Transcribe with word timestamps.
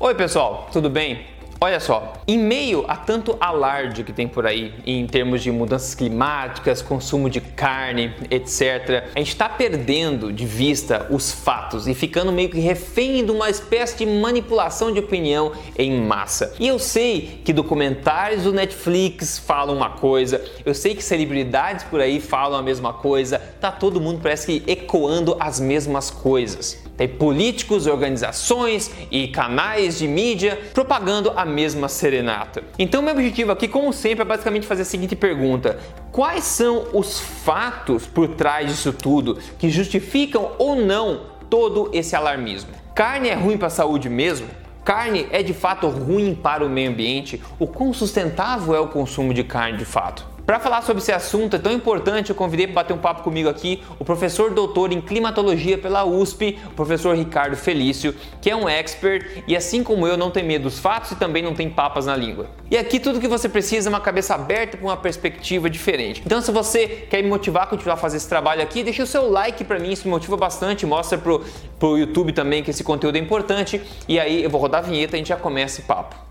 Oi, 0.00 0.14
pessoal, 0.14 0.68
tudo 0.72 0.88
bem? 0.88 1.26
Olha 1.60 1.80
só, 1.80 2.12
em 2.28 2.38
meio 2.38 2.84
a 2.86 2.94
tanto 2.94 3.36
alarde 3.40 4.04
que 4.04 4.12
tem 4.12 4.28
por 4.28 4.46
aí 4.46 4.72
em 4.86 5.04
termos 5.08 5.42
de 5.42 5.50
mudanças 5.50 5.92
climáticas, 5.92 6.80
consumo 6.80 7.28
de 7.28 7.40
carne, 7.40 8.14
etc., 8.30 9.08
a 9.12 9.18
gente 9.18 9.30
está 9.32 9.48
perdendo 9.48 10.32
de 10.32 10.46
vista 10.46 11.08
os 11.10 11.32
fatos 11.32 11.88
e 11.88 11.94
ficando 11.94 12.30
meio 12.30 12.48
que 12.48 12.60
refém 12.60 13.24
de 13.24 13.32
uma 13.32 13.50
espécie 13.50 13.98
de 13.98 14.06
manipulação 14.06 14.92
de 14.92 15.00
opinião 15.00 15.50
em 15.76 16.00
massa. 16.00 16.54
E 16.60 16.68
eu 16.68 16.78
sei 16.78 17.40
que 17.44 17.52
documentários 17.52 18.44
do 18.44 18.52
Netflix 18.52 19.36
falam 19.36 19.74
uma 19.74 19.90
coisa, 19.90 20.40
eu 20.64 20.74
sei 20.74 20.94
que 20.94 21.02
celebridades 21.02 21.84
por 21.84 22.00
aí 22.00 22.20
falam 22.20 22.56
a 22.56 22.62
mesma 22.62 22.92
coisa, 22.92 23.40
tá 23.60 23.72
todo 23.72 24.00
mundo 24.00 24.20
parece 24.22 24.46
que 24.46 24.70
ecoando 24.70 25.36
as 25.40 25.58
mesmas 25.58 26.08
coisas. 26.08 26.86
Tem 26.98 27.06
políticos, 27.06 27.86
organizações 27.86 28.90
e 29.08 29.28
canais 29.28 29.98
de 29.98 30.08
mídia 30.08 30.58
propagando 30.74 31.32
a 31.36 31.44
mesma 31.48 31.88
serenata. 31.88 32.62
Então, 32.78 33.02
meu 33.02 33.12
objetivo 33.12 33.50
aqui, 33.50 33.66
como 33.66 33.92
sempre, 33.92 34.22
é 34.22 34.24
basicamente 34.24 34.66
fazer 34.66 34.82
a 34.82 34.84
seguinte 34.84 35.16
pergunta: 35.16 35.78
quais 36.12 36.44
são 36.44 36.86
os 36.92 37.18
fatos 37.18 38.06
por 38.06 38.28
trás 38.28 38.68
disso 38.68 38.92
tudo 38.92 39.38
que 39.58 39.70
justificam 39.70 40.52
ou 40.58 40.76
não 40.76 41.22
todo 41.50 41.90
esse 41.92 42.14
alarmismo? 42.14 42.70
Carne 42.94 43.28
é 43.28 43.34
ruim 43.34 43.56
para 43.56 43.68
a 43.68 43.70
saúde 43.70 44.08
mesmo? 44.08 44.48
Carne 44.84 45.26
é 45.30 45.42
de 45.42 45.52
fato 45.52 45.88
ruim 45.88 46.34
para 46.34 46.64
o 46.64 46.68
meio 46.68 46.90
ambiente? 46.90 47.42
O 47.58 47.66
quão 47.66 47.92
sustentável 47.92 48.74
é 48.74 48.80
o 48.80 48.88
consumo 48.88 49.34
de 49.34 49.44
carne 49.44 49.78
de 49.78 49.84
fato? 49.84 50.37
Para 50.48 50.58
falar 50.58 50.80
sobre 50.80 51.02
esse 51.02 51.12
assunto 51.12 51.56
é 51.56 51.58
tão 51.58 51.70
importante, 51.70 52.30
eu 52.30 52.34
convidei 52.34 52.66
para 52.66 52.76
bater 52.76 52.94
um 52.94 52.98
papo 52.98 53.22
comigo 53.22 53.50
aqui 53.50 53.82
o 53.98 54.04
professor 54.04 54.50
doutor 54.50 54.90
em 54.94 54.98
climatologia 54.98 55.76
pela 55.76 56.06
USP, 56.06 56.58
o 56.68 56.70
professor 56.70 57.14
Ricardo 57.14 57.54
Felício, 57.54 58.14
que 58.40 58.48
é 58.48 58.56
um 58.56 58.66
expert 58.66 59.44
e 59.46 59.54
assim 59.54 59.84
como 59.84 60.06
eu 60.06 60.16
não 60.16 60.30
tem 60.30 60.42
medo 60.42 60.62
dos 60.62 60.78
fatos 60.78 61.10
e 61.10 61.16
também 61.16 61.42
não 61.42 61.52
tem 61.52 61.68
papas 61.68 62.06
na 62.06 62.16
língua. 62.16 62.46
E 62.70 62.78
aqui 62.78 62.98
tudo 62.98 63.20
que 63.20 63.28
você 63.28 63.46
precisa 63.46 63.90
é 63.90 63.90
uma 63.90 64.00
cabeça 64.00 64.34
aberta 64.34 64.78
para 64.78 64.86
uma 64.86 64.96
perspectiva 64.96 65.68
diferente. 65.68 66.22
Então 66.24 66.40
se 66.40 66.50
você 66.50 67.06
quer 67.10 67.22
me 67.22 67.28
motivar 67.28 67.64
a 67.64 67.66
continuar 67.66 67.96
a 67.96 67.98
fazer 67.98 68.16
esse 68.16 68.28
trabalho 68.30 68.62
aqui, 68.62 68.82
deixa 68.82 69.02
o 69.02 69.06
seu 69.06 69.30
like 69.30 69.62
para 69.64 69.78
mim, 69.78 69.92
isso 69.92 70.04
me 70.06 70.12
motiva 70.12 70.38
bastante, 70.38 70.86
mostra 70.86 71.18
pro, 71.18 71.44
pro 71.78 71.98
YouTube 71.98 72.32
também 72.32 72.62
que 72.62 72.70
esse 72.70 72.82
conteúdo 72.82 73.16
é 73.16 73.20
importante 73.20 73.82
e 74.08 74.18
aí 74.18 74.44
eu 74.44 74.48
vou 74.48 74.58
rodar 74.58 74.82
a 74.82 74.86
vinheta 74.88 75.14
e 75.14 75.16
a 75.16 75.18
gente 75.18 75.28
já 75.28 75.36
começa 75.36 75.78
esse 75.80 75.86
papo. 75.86 76.27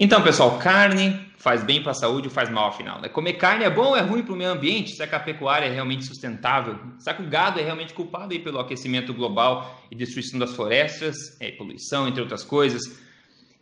Então, 0.00 0.22
pessoal, 0.22 0.58
carne 0.58 1.18
faz 1.38 1.64
bem 1.64 1.82
para 1.82 1.90
a 1.90 1.94
saúde 1.94 2.28
ou 2.28 2.32
faz 2.32 2.48
mal 2.48 2.68
afinal? 2.68 3.00
Né? 3.00 3.08
Comer 3.08 3.32
carne 3.32 3.64
é 3.64 3.70
bom 3.70 3.88
ou 3.88 3.96
é 3.96 4.00
ruim 4.00 4.22
para 4.22 4.32
o 4.32 4.36
meio 4.36 4.52
ambiente? 4.52 4.92
Será 4.92 5.08
que 5.08 5.14
a 5.16 5.18
pecuária 5.18 5.66
é 5.66 5.72
realmente 5.72 6.04
sustentável? 6.04 6.78
Será 7.00 7.16
que 7.16 7.22
o 7.22 7.26
gado 7.26 7.58
é 7.58 7.64
realmente 7.64 7.92
culpado 7.92 8.32
aí 8.32 8.38
pelo 8.38 8.60
aquecimento 8.60 9.12
global 9.12 9.84
e 9.90 9.96
destruição 9.96 10.38
das 10.38 10.54
florestas, 10.54 11.36
é, 11.40 11.50
poluição, 11.50 12.06
entre 12.06 12.20
outras 12.20 12.44
coisas? 12.44 12.82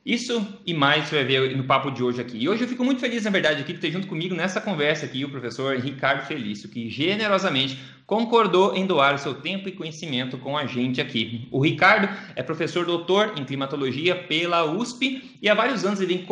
Isso 0.05 0.47
e 0.67 0.75
mais 0.75 1.07
você 1.07 1.17
vai 1.17 1.25
ver 1.25 1.57
no 1.57 1.65
papo 1.65 1.91
de 1.91 2.03
hoje 2.03 2.21
aqui. 2.21 2.37
E 2.37 2.47
hoje 2.49 2.65
eu 2.65 2.69
fico 2.69 2.85
muito 2.85 3.01
feliz, 3.01 3.25
na 3.25 3.31
verdade, 3.31 3.63
aqui 3.63 3.73
de 3.73 3.81
ter 3.81 3.91
junto 3.91 4.07
comigo 4.07 4.35
nessa 4.35 4.61
conversa 4.61 5.07
aqui 5.07 5.25
o 5.25 5.31
professor 5.31 5.75
Ricardo 5.79 6.27
Felício, 6.27 6.69
que 6.69 6.91
generosamente 6.91 7.79
concordou 8.07 8.75
em 8.77 8.87
doar 8.87 9.19
seu 9.19 9.35
tempo 9.35 9.69
e 9.69 9.73
conhecimento 9.73 10.39
com 10.39 10.57
a 10.57 10.65
gente 10.65 11.01
aqui. 11.01 11.49
O 11.51 11.61
Ricardo 11.61 12.09
é 12.37 12.43
professor 12.43 12.87
doutor 12.87 13.35
em 13.37 13.45
climatologia 13.45 14.15
pela 14.15 14.65
USP 14.65 15.37
e 15.43 15.49
há 15.49 15.55
vários 15.55 15.85
anos 15.85 16.01
ele 16.01 16.15
vem 16.15 16.27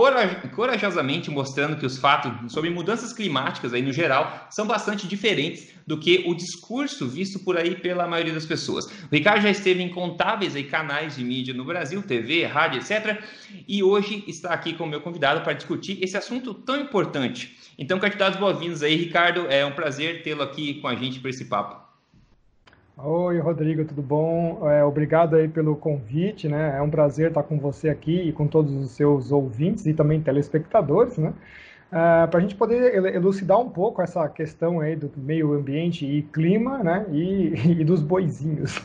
corajosamente 0.55 1.31
mostrando 1.31 1.77
que 1.77 1.85
os 1.85 1.99
fatos 1.99 2.53
sobre 2.53 2.71
mudanças 2.71 3.13
climáticas 3.13 3.75
aí 3.75 3.83
no 3.83 3.93
geral 3.93 4.47
são 4.51 4.67
bastante 4.67 5.09
diferentes 5.09 5.74
do 5.87 5.99
que 5.99 6.25
o 6.27 6.35
discurso 6.35 7.07
visto 7.07 7.39
por 7.39 7.57
aí 7.57 7.75
pela 7.75 8.07
maioria 8.07 8.33
das 8.33 8.47
pessoas. 8.47 8.87
O 8.87 9.09
Ricardo 9.13 9.43
já 9.43 9.51
esteve 9.51 9.83
em 9.83 9.89
contáveis 9.89 10.57
aí 10.57 10.65
canais 10.65 11.17
de 11.17 11.25
mídia 11.25 11.53
no 11.53 11.65
Brasil, 11.65 12.03
TV, 12.03 12.45
rádio, 12.47 12.81
etc. 12.81 13.23
E 13.69 13.83
hoje 13.83 14.25
está 14.27 14.51
aqui 14.55 14.75
com 14.75 14.85
o 14.85 14.89
meu 14.89 15.01
convidado 15.01 15.43
para 15.43 15.53
discutir 15.53 16.03
esse 16.03 16.17
assunto 16.17 16.55
tão 16.55 16.81
importante. 16.81 17.57
Então, 17.79 17.99
candidatos 17.99 18.39
boas-vindos 18.39 18.83
aí, 18.83 18.95
Ricardo. 18.97 19.47
É 19.49 19.65
um 19.67 19.73
prazer 19.73 20.23
tê-lo 20.23 20.43
aqui 20.43 20.75
com 20.75 20.89
a 20.89 20.95
gente 20.95 21.21
para 21.21 21.31
esse 21.31 21.45
papo. 21.47 21.85
Oi, 22.97 23.41
Rodrigo, 23.41 23.85
tudo 23.85 24.01
bom? 24.01 24.71
É, 24.71 24.85
obrigado 24.85 25.35
aí 25.35 25.49
pelo 25.49 25.75
convite, 25.75 26.49
né? 26.49 26.77
É 26.79 26.81
um 26.81 26.89
prazer 26.89 27.29
estar 27.29 27.43
com 27.43 27.59
você 27.59 27.89
aqui 27.89 28.23
e 28.23 28.33
com 28.33 28.47
todos 28.47 28.73
os 28.73 28.93
seus 28.93 29.33
ouvintes 29.33 29.85
e 29.85 29.93
também 29.93 30.21
telespectadores, 30.21 31.19
né? 31.19 31.35
Uh, 31.93 32.27
para 32.29 32.39
a 32.39 32.41
gente 32.41 32.57
poder 32.57 33.15
elucidar 33.15 33.61
um 33.61 33.69
pouco 33.69 34.03
essa 34.03 34.29
questão 34.29 34.81
aí 34.81 34.97
do 34.97 35.13
meio 35.17 35.53
ambiente 35.53 36.05
e 36.05 36.23
clima, 36.23 36.79
né, 36.83 37.07
e, 37.13 37.53
e 37.81 37.85
dos 37.85 38.03
boizinhos. 38.03 38.81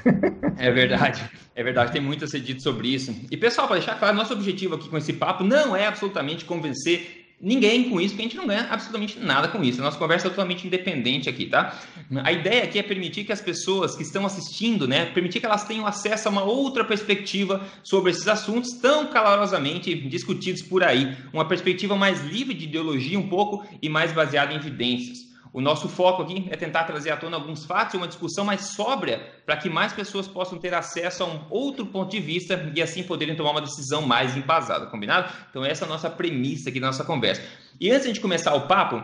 é 0.57 0.69
verdade, 0.71 1.27
é 1.55 1.63
verdade, 1.63 1.91
tem 1.91 2.01
muito 2.01 2.25
a 2.25 2.27
ser 2.27 2.39
dito 2.39 2.61
sobre 2.61 2.87
isso. 2.89 3.15
E 3.31 3.35
pessoal, 3.35 3.67
para 3.67 3.77
deixar 3.77 3.97
claro, 3.97 4.15
nosso 4.15 4.33
objetivo 4.33 4.75
aqui 4.75 4.89
com 4.89 4.97
esse 4.97 5.13
papo 5.13 5.43
não 5.43 5.75
é 5.75 5.87
absolutamente 5.87 6.45
convencer 6.45 7.18
ninguém 7.41 7.89
com 7.89 8.01
isso, 8.01 8.13
porque 8.13 8.21
a 8.21 8.27
gente 8.27 8.37
não 8.37 8.47
ganha 8.47 8.67
absolutamente 8.69 9.19
nada 9.19 9.47
com 9.47 9.63
isso. 9.63 9.79
A 9.79 9.83
nossa 9.83 9.97
conversa 9.97 10.27
é 10.27 10.29
totalmente 10.29 10.67
independente 10.67 11.29
aqui, 11.29 11.45
tá? 11.45 11.79
A 12.23 12.31
ideia 12.31 12.63
aqui 12.63 12.79
é 12.79 12.83
permitir 12.83 13.23
que 13.23 13.31
as 13.31 13.41
pessoas 13.41 13.95
que 13.95 14.03
estão 14.03 14.25
assistindo, 14.25 14.87
né, 14.87 15.05
permitir 15.05 15.39
que 15.39 15.45
elas 15.45 15.63
tenham 15.63 15.85
acesso 15.85 16.27
a 16.27 16.31
uma 16.31 16.43
outra 16.43 16.83
perspectiva 16.83 17.65
sobre 17.83 18.11
esses 18.11 18.27
assuntos 18.27 18.73
tão 18.73 19.07
calorosamente 19.07 19.93
discutidos 19.95 20.61
por 20.61 20.83
aí. 20.83 21.15
Uma 21.31 21.45
perspectiva 21.45 21.95
mais 21.95 22.21
livre 22.25 22.53
de 22.53 22.65
ideologia 22.65 23.17
um 23.17 23.29
pouco 23.29 23.65
e 23.81 23.87
mais 23.87 24.11
baseada 24.11 24.53
em 24.53 24.57
evidências. 24.57 25.28
O 25.51 25.61
nosso 25.61 25.89
foco 25.89 26.21
aqui 26.21 26.47
é 26.51 26.55
tentar 26.55 26.83
trazer 26.83 27.09
à 27.09 27.17
tona 27.17 27.35
alguns 27.35 27.65
fatos 27.65 27.95
e 27.95 27.97
uma 27.97 28.07
discussão 28.07 28.45
mais 28.45 28.67
sóbria 28.67 29.19
para 29.45 29.57
que 29.57 29.67
mais 29.67 29.91
pessoas 29.91 30.27
possam 30.27 30.59
ter 30.59 30.73
acesso 30.73 31.23
a 31.23 31.25
um 31.25 31.41
outro 31.49 31.87
ponto 31.87 32.11
de 32.11 32.19
vista 32.19 32.71
e 32.75 32.81
assim 32.81 33.01
poderem 33.01 33.35
tomar 33.35 33.51
uma 33.51 33.61
decisão 33.61 34.03
mais 34.03 34.37
embasada, 34.37 34.85
combinado? 34.85 35.33
Então 35.49 35.65
essa 35.65 35.85
é 35.85 35.87
a 35.87 35.89
nossa 35.89 36.09
premissa 36.09 36.69
aqui 36.69 36.79
da 36.79 36.87
nossa 36.87 37.03
conversa. 37.03 37.41
E 37.79 37.89
antes 37.89 38.13
de 38.13 38.19
começar 38.19 38.53
o 38.53 38.67
papo, 38.67 39.03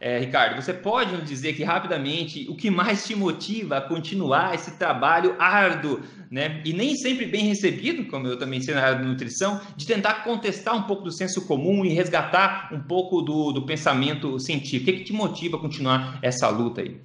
é, 0.00 0.20
Ricardo, 0.20 0.62
você 0.62 0.72
pode 0.72 1.12
nos 1.12 1.24
dizer 1.24 1.50
aqui 1.50 1.64
rapidamente 1.64 2.46
o 2.48 2.54
que 2.54 2.70
mais 2.70 3.04
te 3.04 3.16
motiva 3.16 3.78
a 3.78 3.80
continuar 3.80 4.54
esse 4.54 4.72
trabalho 4.78 5.34
árduo, 5.40 6.00
né? 6.30 6.60
E 6.64 6.72
nem 6.72 6.94
sempre 6.94 7.26
bem 7.26 7.46
recebido, 7.46 8.04
como 8.08 8.28
eu 8.28 8.38
também 8.38 8.60
sei 8.60 8.74
na 8.74 8.82
área 8.82 8.98
da 8.98 9.04
nutrição, 9.04 9.60
de 9.76 9.84
tentar 9.84 10.22
contestar 10.22 10.76
um 10.76 10.82
pouco 10.82 11.02
do 11.02 11.10
senso 11.10 11.44
comum 11.48 11.84
e 11.84 11.88
resgatar 11.88 12.68
um 12.72 12.80
pouco 12.80 13.20
do, 13.22 13.50
do 13.50 13.66
pensamento 13.66 14.38
científico. 14.38 14.82
O 14.82 14.84
que, 14.84 14.90
é 14.90 14.98
que 14.98 15.04
te 15.04 15.12
motiva 15.12 15.56
a 15.56 15.60
continuar 15.60 16.20
essa 16.22 16.48
luta 16.48 16.80
aí? 16.80 17.00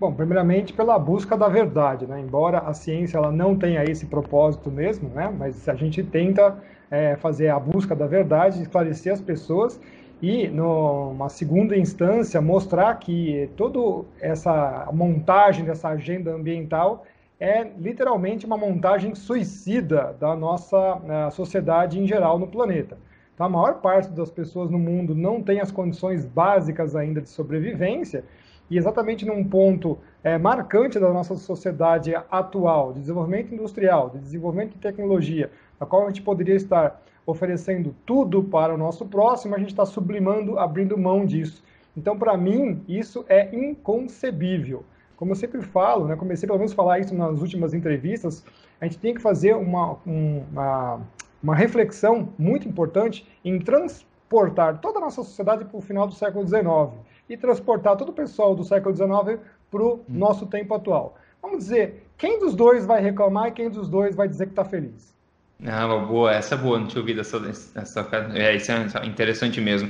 Bom, 0.00 0.12
primeiramente 0.12 0.72
pela 0.72 0.98
busca 0.98 1.36
da 1.36 1.48
verdade, 1.48 2.04
né? 2.04 2.20
Embora 2.20 2.58
a 2.58 2.74
ciência 2.74 3.16
ela 3.16 3.30
não 3.30 3.56
tenha 3.56 3.84
esse 3.84 4.06
propósito 4.06 4.72
mesmo, 4.72 5.08
né? 5.10 5.32
Mas 5.38 5.68
a 5.68 5.74
gente 5.76 6.02
tenta 6.02 6.60
é, 6.90 7.14
fazer 7.14 7.48
a 7.48 7.60
busca 7.60 7.94
da 7.94 8.08
verdade, 8.08 8.60
esclarecer 8.60 9.12
as 9.12 9.20
pessoas 9.20 9.80
e, 10.20 10.48
numa 10.48 11.28
segunda 11.28 11.76
instância, 11.76 12.40
mostrar 12.40 12.94
que 12.96 13.50
toda 13.56 14.06
essa 14.20 14.88
montagem 14.92 15.64
dessa 15.64 15.88
agenda 15.88 16.32
ambiental 16.32 17.04
é 17.38 17.64
literalmente 17.78 18.46
uma 18.46 18.56
montagem 18.56 19.14
suicida 19.14 20.16
da 20.18 20.34
nossa 20.34 21.00
eh, 21.06 21.30
sociedade 21.30 22.00
em 22.00 22.06
geral 22.06 22.38
no 22.38 22.46
planeta. 22.46 22.96
Então, 23.34 23.44
a 23.44 23.50
maior 23.50 23.74
parte 23.82 24.08
das 24.10 24.30
pessoas 24.30 24.70
no 24.70 24.78
mundo 24.78 25.14
não 25.14 25.42
tem 25.42 25.60
as 25.60 25.70
condições 25.70 26.24
básicas 26.24 26.96
ainda 26.96 27.20
de 27.20 27.28
sobrevivência, 27.28 28.24
e 28.70 28.76
exatamente 28.76 29.24
num 29.24 29.44
ponto 29.44 29.98
é, 30.24 30.38
marcante 30.38 30.98
da 30.98 31.12
nossa 31.12 31.36
sociedade 31.36 32.14
atual, 32.30 32.92
de 32.92 33.00
desenvolvimento 33.00 33.54
industrial, 33.54 34.10
de 34.10 34.18
desenvolvimento 34.18 34.72
de 34.72 34.78
tecnologia, 34.78 35.50
a 35.78 35.86
qual 35.86 36.04
a 36.04 36.08
gente 36.08 36.22
poderia 36.22 36.56
estar 36.56 37.00
oferecendo 37.26 37.94
tudo 38.06 38.42
para 38.44 38.72
o 38.72 38.78
nosso 38.78 39.04
próximo, 39.04 39.54
a 39.54 39.58
gente 39.58 39.70
está 39.70 39.84
sublimando, 39.84 40.58
abrindo 40.58 40.96
mão 40.96 41.26
disso. 41.26 41.62
Então, 41.96 42.16
para 42.16 42.36
mim, 42.36 42.84
isso 42.88 43.24
é 43.28 43.54
inconcebível. 43.54 44.84
Como 45.16 45.32
eu 45.32 45.36
sempre 45.36 45.60
falo, 45.62 46.06
né, 46.06 46.14
comecei 46.14 46.46
pelo 46.46 46.58
menos 46.58 46.72
a 46.72 46.76
falar 46.76 47.00
isso 47.00 47.14
nas 47.14 47.40
últimas 47.40 47.74
entrevistas, 47.74 48.44
a 48.80 48.84
gente 48.84 48.98
tem 48.98 49.14
que 49.14 49.20
fazer 49.20 49.56
uma, 49.56 49.96
uma, 50.04 51.00
uma 51.42 51.56
reflexão 51.56 52.28
muito 52.38 52.68
importante 52.68 53.26
em 53.42 53.58
transportar 53.58 54.78
toda 54.78 54.98
a 54.98 55.00
nossa 55.00 55.24
sociedade 55.24 55.64
para 55.64 55.76
o 55.76 55.80
final 55.80 56.06
do 56.06 56.14
século 56.14 56.46
XIX 56.46 57.02
e 57.28 57.36
transportar 57.36 57.96
todo 57.96 58.10
o 58.10 58.12
pessoal 58.12 58.54
do 58.54 58.62
século 58.62 58.94
XIX 58.94 59.40
para 59.70 59.82
o 59.82 60.00
nosso 60.06 60.46
tempo 60.46 60.74
atual. 60.74 61.16
Vamos 61.40 61.58
dizer, 61.58 62.06
quem 62.18 62.38
dos 62.38 62.54
dois 62.54 62.84
vai 62.84 63.00
reclamar 63.00 63.48
e 63.48 63.52
quem 63.52 63.70
dos 63.70 63.88
dois 63.88 64.14
vai 64.14 64.28
dizer 64.28 64.46
que 64.46 64.52
está 64.52 64.64
feliz? 64.64 65.15
Ah, 65.64 65.86
boa, 65.98 66.32
essa 66.34 66.54
é 66.54 66.58
boa, 66.58 66.78
não 66.78 66.86
tinha 66.86 67.00
ouvido 67.00 67.20
essa, 67.20 67.38
essa 67.74 68.08
é, 68.34 68.54
isso 68.56 68.70
é 68.72 69.06
interessante 69.06 69.60
mesmo. 69.60 69.88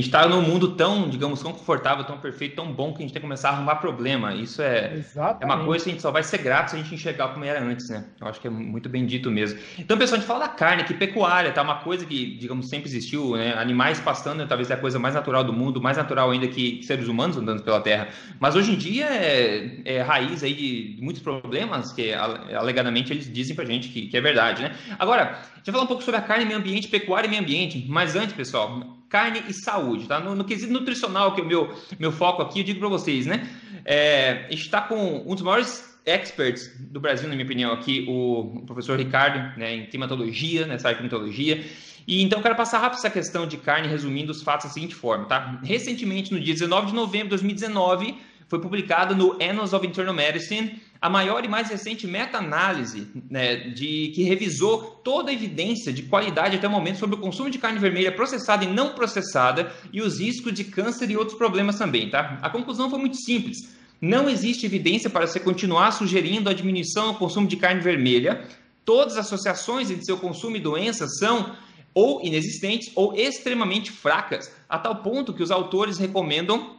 Gente 0.00 0.06
está 0.06 0.26
num 0.28 0.42
mundo 0.42 0.74
tão, 0.74 1.08
digamos, 1.08 1.42
tão 1.42 1.52
confortável, 1.52 2.04
tão 2.04 2.18
perfeito, 2.18 2.56
tão 2.56 2.72
bom 2.72 2.92
que 2.92 2.98
a 2.98 3.02
gente 3.02 3.12
tem 3.12 3.20
que 3.20 3.26
começar 3.26 3.50
a 3.50 3.52
arrumar 3.52 3.76
problema. 3.76 4.34
Isso 4.34 4.62
é, 4.62 5.02
é 5.40 5.44
uma 5.44 5.64
coisa 5.64 5.84
que 5.84 5.90
a 5.90 5.92
gente 5.92 6.02
só 6.02 6.10
vai 6.10 6.22
ser 6.22 6.38
grato 6.38 6.70
se 6.70 6.76
a 6.76 6.78
gente 6.78 6.94
enxergar 6.94 7.28
como 7.28 7.44
era 7.44 7.62
antes, 7.62 7.88
né? 7.88 8.04
Eu 8.20 8.28
acho 8.28 8.40
que 8.40 8.46
é 8.46 8.50
muito 8.50 8.88
bem 8.88 9.06
dito 9.06 9.30
mesmo. 9.30 9.58
Então, 9.78 9.98
pessoal, 9.98 10.16
a 10.16 10.20
gente 10.20 10.28
fala 10.28 10.46
da 10.46 10.48
carne, 10.48 10.84
que 10.84 10.94
pecuária, 10.94 11.52
tá? 11.52 11.62
Uma 11.62 11.76
coisa 11.76 12.04
que, 12.04 12.36
digamos, 12.36 12.68
sempre 12.68 12.88
existiu, 12.88 13.36
né? 13.36 13.54
Animais 13.54 14.00
pastando 14.00 14.46
talvez 14.46 14.70
é 14.70 14.74
a 14.74 14.76
coisa 14.76 14.98
mais 14.98 15.14
natural 15.14 15.42
do 15.42 15.52
mundo, 15.52 15.80
mais 15.80 15.96
natural 15.96 16.30
ainda 16.30 16.46
que 16.46 16.82
seres 16.82 17.08
humanos 17.08 17.36
andando 17.36 17.62
pela 17.62 17.80
Terra. 17.80 18.08
Mas 18.38 18.54
hoje 18.54 18.72
em 18.72 18.76
dia 18.76 19.06
é, 19.06 19.80
é 19.84 20.02
raiz 20.02 20.42
aí 20.42 20.54
de 20.54 20.96
muitos 21.02 21.22
problemas 21.22 21.92
que 21.92 22.12
alegadamente 22.12 23.12
eles 23.12 23.32
dizem 23.32 23.56
pra 23.56 23.64
gente 23.64 23.88
que, 23.88 24.06
que 24.06 24.16
é 24.16 24.20
verdade, 24.20 24.62
né? 24.62 24.76
Agora, 24.98 25.22
a 25.22 25.56
gente 25.56 25.66
vai 25.66 25.72
falar 25.72 25.84
um 25.84 25.88
pouco 25.88 26.02
sobre 26.02 26.20
a 26.20 26.22
carne, 26.22 26.44
meio 26.44 26.58
ambiente, 26.58 26.88
pecuária 26.88 27.26
e 27.26 27.30
meio 27.30 27.42
ambiente, 27.42 27.84
mas 27.88 28.14
antes, 28.14 28.34
pessoal, 28.34 28.97
carne 29.08 29.42
e 29.48 29.52
saúde, 29.52 30.06
tá? 30.06 30.20
No, 30.20 30.34
no 30.34 30.44
quesito 30.44 30.72
nutricional, 30.72 31.34
que 31.34 31.40
é 31.40 31.44
o 31.44 31.46
meu, 31.46 31.74
meu 31.98 32.12
foco 32.12 32.42
aqui, 32.42 32.60
eu 32.60 32.64
digo 32.64 32.80
para 32.80 32.88
vocês, 32.88 33.26
né? 33.26 33.48
É, 33.84 34.46
a 34.48 34.50
gente 34.50 34.62
está 34.62 34.82
com 34.82 35.24
um 35.26 35.34
dos 35.34 35.42
maiores 35.42 35.98
experts 36.04 36.70
do 36.78 37.00
Brasil, 37.00 37.28
na 37.28 37.34
minha 37.34 37.44
opinião, 37.44 37.72
aqui, 37.72 38.06
o 38.08 38.62
professor 38.66 38.98
Ricardo, 38.98 39.58
né, 39.58 39.74
em 39.74 39.86
climatologia, 39.86 40.66
nessa 40.66 40.88
área 40.88 41.00
de 41.00 41.08
climatologia. 41.08 41.64
E 42.06 42.22
então 42.22 42.38
eu 42.38 42.42
quero 42.42 42.56
passar 42.56 42.78
rápido 42.78 42.98
essa 42.98 43.10
questão 43.10 43.46
de 43.46 43.58
carne, 43.58 43.86
resumindo 43.86 44.32
os 44.32 44.42
fatos 44.42 44.66
da 44.66 44.72
seguinte 44.72 44.94
forma, 44.94 45.26
tá? 45.26 45.60
Recentemente, 45.62 46.32
no 46.32 46.40
dia 46.40 46.54
19 46.54 46.86
de 46.86 46.94
novembro 46.94 47.26
de 47.26 47.30
2019, 47.30 48.16
foi 48.48 48.58
publicado 48.60 49.14
no 49.14 49.36
Annals 49.42 49.74
of 49.74 49.86
Internal 49.86 50.14
Medicine 50.14 50.80
a 51.00 51.08
maior 51.08 51.44
e 51.44 51.48
mais 51.48 51.68
recente 51.68 52.06
meta-análise 52.06 53.06
né, 53.30 53.56
de 53.56 54.12
que 54.14 54.24
revisou 54.24 55.00
toda 55.04 55.30
a 55.30 55.34
evidência 55.34 55.92
de 55.92 56.02
qualidade 56.02 56.56
até 56.56 56.66
o 56.66 56.70
momento 56.70 56.98
sobre 56.98 57.16
o 57.16 57.20
consumo 57.20 57.50
de 57.50 57.58
carne 57.58 57.78
vermelha 57.78 58.10
processada 58.10 58.64
e 58.64 58.68
não 58.68 58.94
processada 58.94 59.72
e 59.92 60.00
os 60.00 60.18
riscos 60.18 60.52
de 60.52 60.64
câncer 60.64 61.10
e 61.10 61.16
outros 61.16 61.38
problemas 61.38 61.76
também, 61.76 62.10
tá? 62.10 62.38
A 62.42 62.50
conclusão 62.50 62.90
foi 62.90 62.98
muito 62.98 63.16
simples. 63.16 63.76
Não 64.00 64.28
existe 64.28 64.66
evidência 64.66 65.10
para 65.10 65.26
você 65.26 65.40
continuar 65.40 65.92
sugerindo 65.92 66.48
a 66.48 66.54
diminuição 66.54 67.08
no 67.08 67.14
consumo 67.14 67.46
de 67.46 67.56
carne 67.56 67.80
vermelha. 67.80 68.44
Todas 68.84 69.16
as 69.16 69.26
associações 69.26 69.90
entre 69.90 70.04
seu 70.04 70.18
consumo 70.18 70.56
e 70.56 70.60
doenças 70.60 71.18
são 71.18 71.54
ou 71.94 72.24
inexistentes 72.24 72.92
ou 72.94 73.14
extremamente 73.14 73.90
fracas, 73.90 74.52
a 74.68 74.78
tal 74.78 74.96
ponto 74.96 75.32
que 75.32 75.42
os 75.42 75.50
autores 75.50 75.98
recomendam 75.98 76.77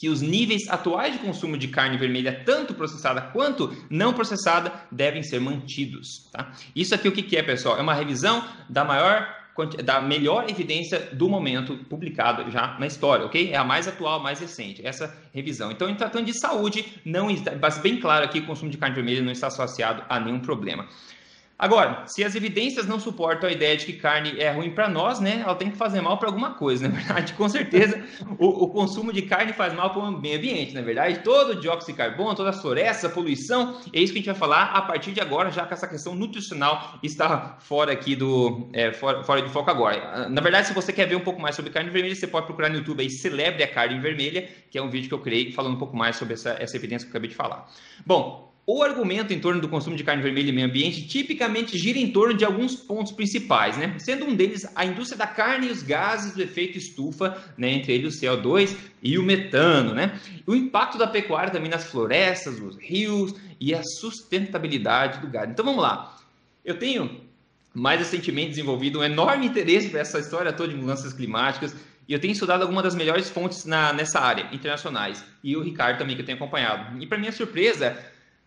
que 0.00 0.08
os 0.08 0.22
níveis 0.22 0.66
atuais 0.70 1.12
de 1.12 1.18
consumo 1.18 1.58
de 1.58 1.68
carne 1.68 1.98
vermelha, 1.98 2.42
tanto 2.46 2.72
processada 2.72 3.20
quanto 3.20 3.76
não 3.90 4.14
processada, 4.14 4.72
devem 4.90 5.22
ser 5.22 5.38
mantidos. 5.40 6.26
Tá? 6.32 6.52
Isso 6.74 6.94
aqui 6.94 7.06
o 7.06 7.12
que 7.12 7.36
é, 7.36 7.42
pessoal? 7.42 7.76
É 7.78 7.82
uma 7.82 7.92
revisão 7.92 8.42
da 8.68 8.82
maior 8.82 9.38
da 9.84 10.00
melhor 10.00 10.48
evidência 10.48 11.10
do 11.12 11.28
momento 11.28 11.76
publicado 11.84 12.50
já 12.50 12.78
na 12.78 12.86
história, 12.86 13.26
ok? 13.26 13.52
É 13.52 13.56
a 13.56 13.64
mais 13.64 13.86
atual, 13.86 14.18
mais 14.18 14.40
recente, 14.40 14.80
essa 14.86 15.14
revisão. 15.34 15.70
Então, 15.70 15.90
em 15.90 15.94
tratando 15.94 16.24
de 16.24 16.40
saúde, 16.40 16.98
não 17.04 17.30
está, 17.30 17.52
bem 17.82 18.00
claro 18.00 18.24
aqui, 18.24 18.38
o 18.38 18.46
consumo 18.46 18.70
de 18.70 18.78
carne 18.78 18.94
vermelha 18.94 19.20
não 19.20 19.32
está 19.32 19.48
associado 19.48 20.02
a 20.08 20.18
nenhum 20.18 20.40
problema. 20.40 20.88
Agora, 21.60 22.04
se 22.06 22.24
as 22.24 22.34
evidências 22.34 22.86
não 22.86 22.98
suportam 22.98 23.46
a 23.46 23.52
ideia 23.52 23.76
de 23.76 23.84
que 23.84 23.92
carne 23.92 24.40
é 24.40 24.50
ruim 24.50 24.70
para 24.70 24.88
nós, 24.88 25.20
né, 25.20 25.42
ela 25.44 25.54
tem 25.54 25.70
que 25.70 25.76
fazer 25.76 26.00
mal 26.00 26.16
para 26.16 26.26
alguma 26.26 26.54
coisa, 26.54 26.88
na 26.88 26.94
verdade. 26.94 27.34
Com 27.34 27.46
certeza, 27.50 28.02
o, 28.38 28.64
o, 28.64 28.68
consumo 28.68 29.12
de 29.12 29.20
carne 29.20 29.52
faz 29.52 29.74
mal 29.74 29.90
para 29.90 30.00
o 30.00 30.10
meio 30.10 30.38
ambiente, 30.38 30.72
na 30.72 30.80
verdade. 30.80 31.18
Todo 31.18 31.50
o 31.50 31.60
dióxido 31.60 31.92
de 31.92 31.98
carbono, 31.98 32.34
toda 32.34 32.48
a 32.48 32.52
floresta, 32.54 33.08
a 33.08 33.10
poluição, 33.10 33.78
é 33.92 34.00
isso 34.00 34.10
que 34.10 34.20
a 34.20 34.22
gente 34.22 34.30
vai 34.30 34.34
falar 34.34 34.70
a 34.72 34.80
partir 34.80 35.12
de 35.12 35.20
agora, 35.20 35.50
já 35.50 35.66
que 35.66 35.74
essa 35.74 35.86
questão 35.86 36.14
nutricional 36.14 36.98
está 37.02 37.58
fora 37.60 37.92
aqui 37.92 38.16
do 38.16 38.70
é, 38.72 38.94
fora, 38.94 39.22
fora 39.22 39.42
de 39.42 39.50
foco 39.50 39.70
agora. 39.70 40.30
Na 40.30 40.40
verdade, 40.40 40.66
se 40.66 40.72
você 40.72 40.94
quer 40.94 41.06
ver 41.06 41.16
um 41.16 41.20
pouco 41.20 41.42
mais 41.42 41.54
sobre 41.54 41.70
carne 41.70 41.90
vermelha, 41.90 42.14
você 42.14 42.26
pode 42.26 42.46
procurar 42.46 42.70
no 42.70 42.76
YouTube 42.76 43.02
aí 43.02 43.10
Celebre 43.10 43.62
a 43.62 43.68
Carne 43.68 44.00
Vermelha, 44.00 44.48
que 44.70 44.78
é 44.78 44.82
um 44.82 44.88
vídeo 44.88 45.08
que 45.08 45.14
eu 45.14 45.20
criei 45.20 45.52
falando 45.52 45.74
um 45.74 45.78
pouco 45.78 45.94
mais 45.94 46.16
sobre 46.16 46.32
essa, 46.32 46.56
essa 46.58 46.74
evidência 46.74 47.06
que 47.06 47.10
eu 47.10 47.12
acabei 47.12 47.28
de 47.28 47.36
falar. 47.36 47.68
Bom, 48.06 48.49
o 48.72 48.84
argumento 48.84 49.32
em 49.32 49.40
torno 49.40 49.60
do 49.60 49.68
consumo 49.68 49.96
de 49.96 50.04
carne 50.04 50.22
vermelha 50.22 50.48
e 50.48 50.52
meio 50.52 50.68
ambiente 50.68 51.04
tipicamente 51.06 51.76
gira 51.76 51.98
em 51.98 52.12
torno 52.12 52.34
de 52.34 52.44
alguns 52.44 52.76
pontos 52.76 53.10
principais, 53.10 53.76
né? 53.76 53.96
Sendo 53.98 54.24
um 54.24 54.36
deles 54.36 54.64
a 54.76 54.84
indústria 54.84 55.18
da 55.18 55.26
carne 55.26 55.66
e 55.66 55.70
os 55.70 55.82
gases 55.82 56.34
do 56.34 56.42
efeito 56.42 56.78
estufa, 56.78 57.36
né? 57.58 57.72
entre 57.72 57.92
eles 57.92 58.14
o 58.14 58.20
CO2 58.20 58.76
e 59.02 59.18
o 59.18 59.24
metano, 59.24 59.92
né? 59.92 60.20
O 60.46 60.54
impacto 60.54 60.96
da 60.96 61.08
pecuária 61.08 61.50
também 61.50 61.68
nas 61.68 61.84
florestas, 61.84 62.60
nos 62.60 62.76
rios 62.76 63.34
e 63.58 63.74
a 63.74 63.82
sustentabilidade 63.82 65.20
do 65.20 65.26
gado. 65.26 65.50
Então 65.50 65.64
vamos 65.64 65.82
lá. 65.82 66.16
Eu 66.64 66.78
tenho 66.78 67.22
mais 67.74 67.98
recentemente 67.98 68.50
desenvolvido 68.50 69.00
um 69.00 69.04
enorme 69.04 69.46
interesse 69.46 69.88
por 69.88 69.98
essa 69.98 70.20
história 70.20 70.52
toda 70.52 70.68
de 70.68 70.76
mudanças 70.76 71.12
climáticas 71.12 71.74
e 72.06 72.12
eu 72.12 72.20
tenho 72.20 72.32
estudado 72.32 72.62
algumas 72.62 72.84
das 72.84 72.94
melhores 72.94 73.30
fontes 73.30 73.64
na, 73.64 73.92
nessa 73.92 74.20
área, 74.20 74.48
internacionais. 74.52 75.24
E 75.42 75.56
o 75.56 75.62
Ricardo 75.62 75.98
também, 75.98 76.14
que 76.14 76.22
eu 76.22 76.26
tenho 76.26 76.36
acompanhado. 76.36 77.00
E 77.00 77.06
para 77.06 77.18
minha 77.18 77.30
surpresa, 77.30 77.96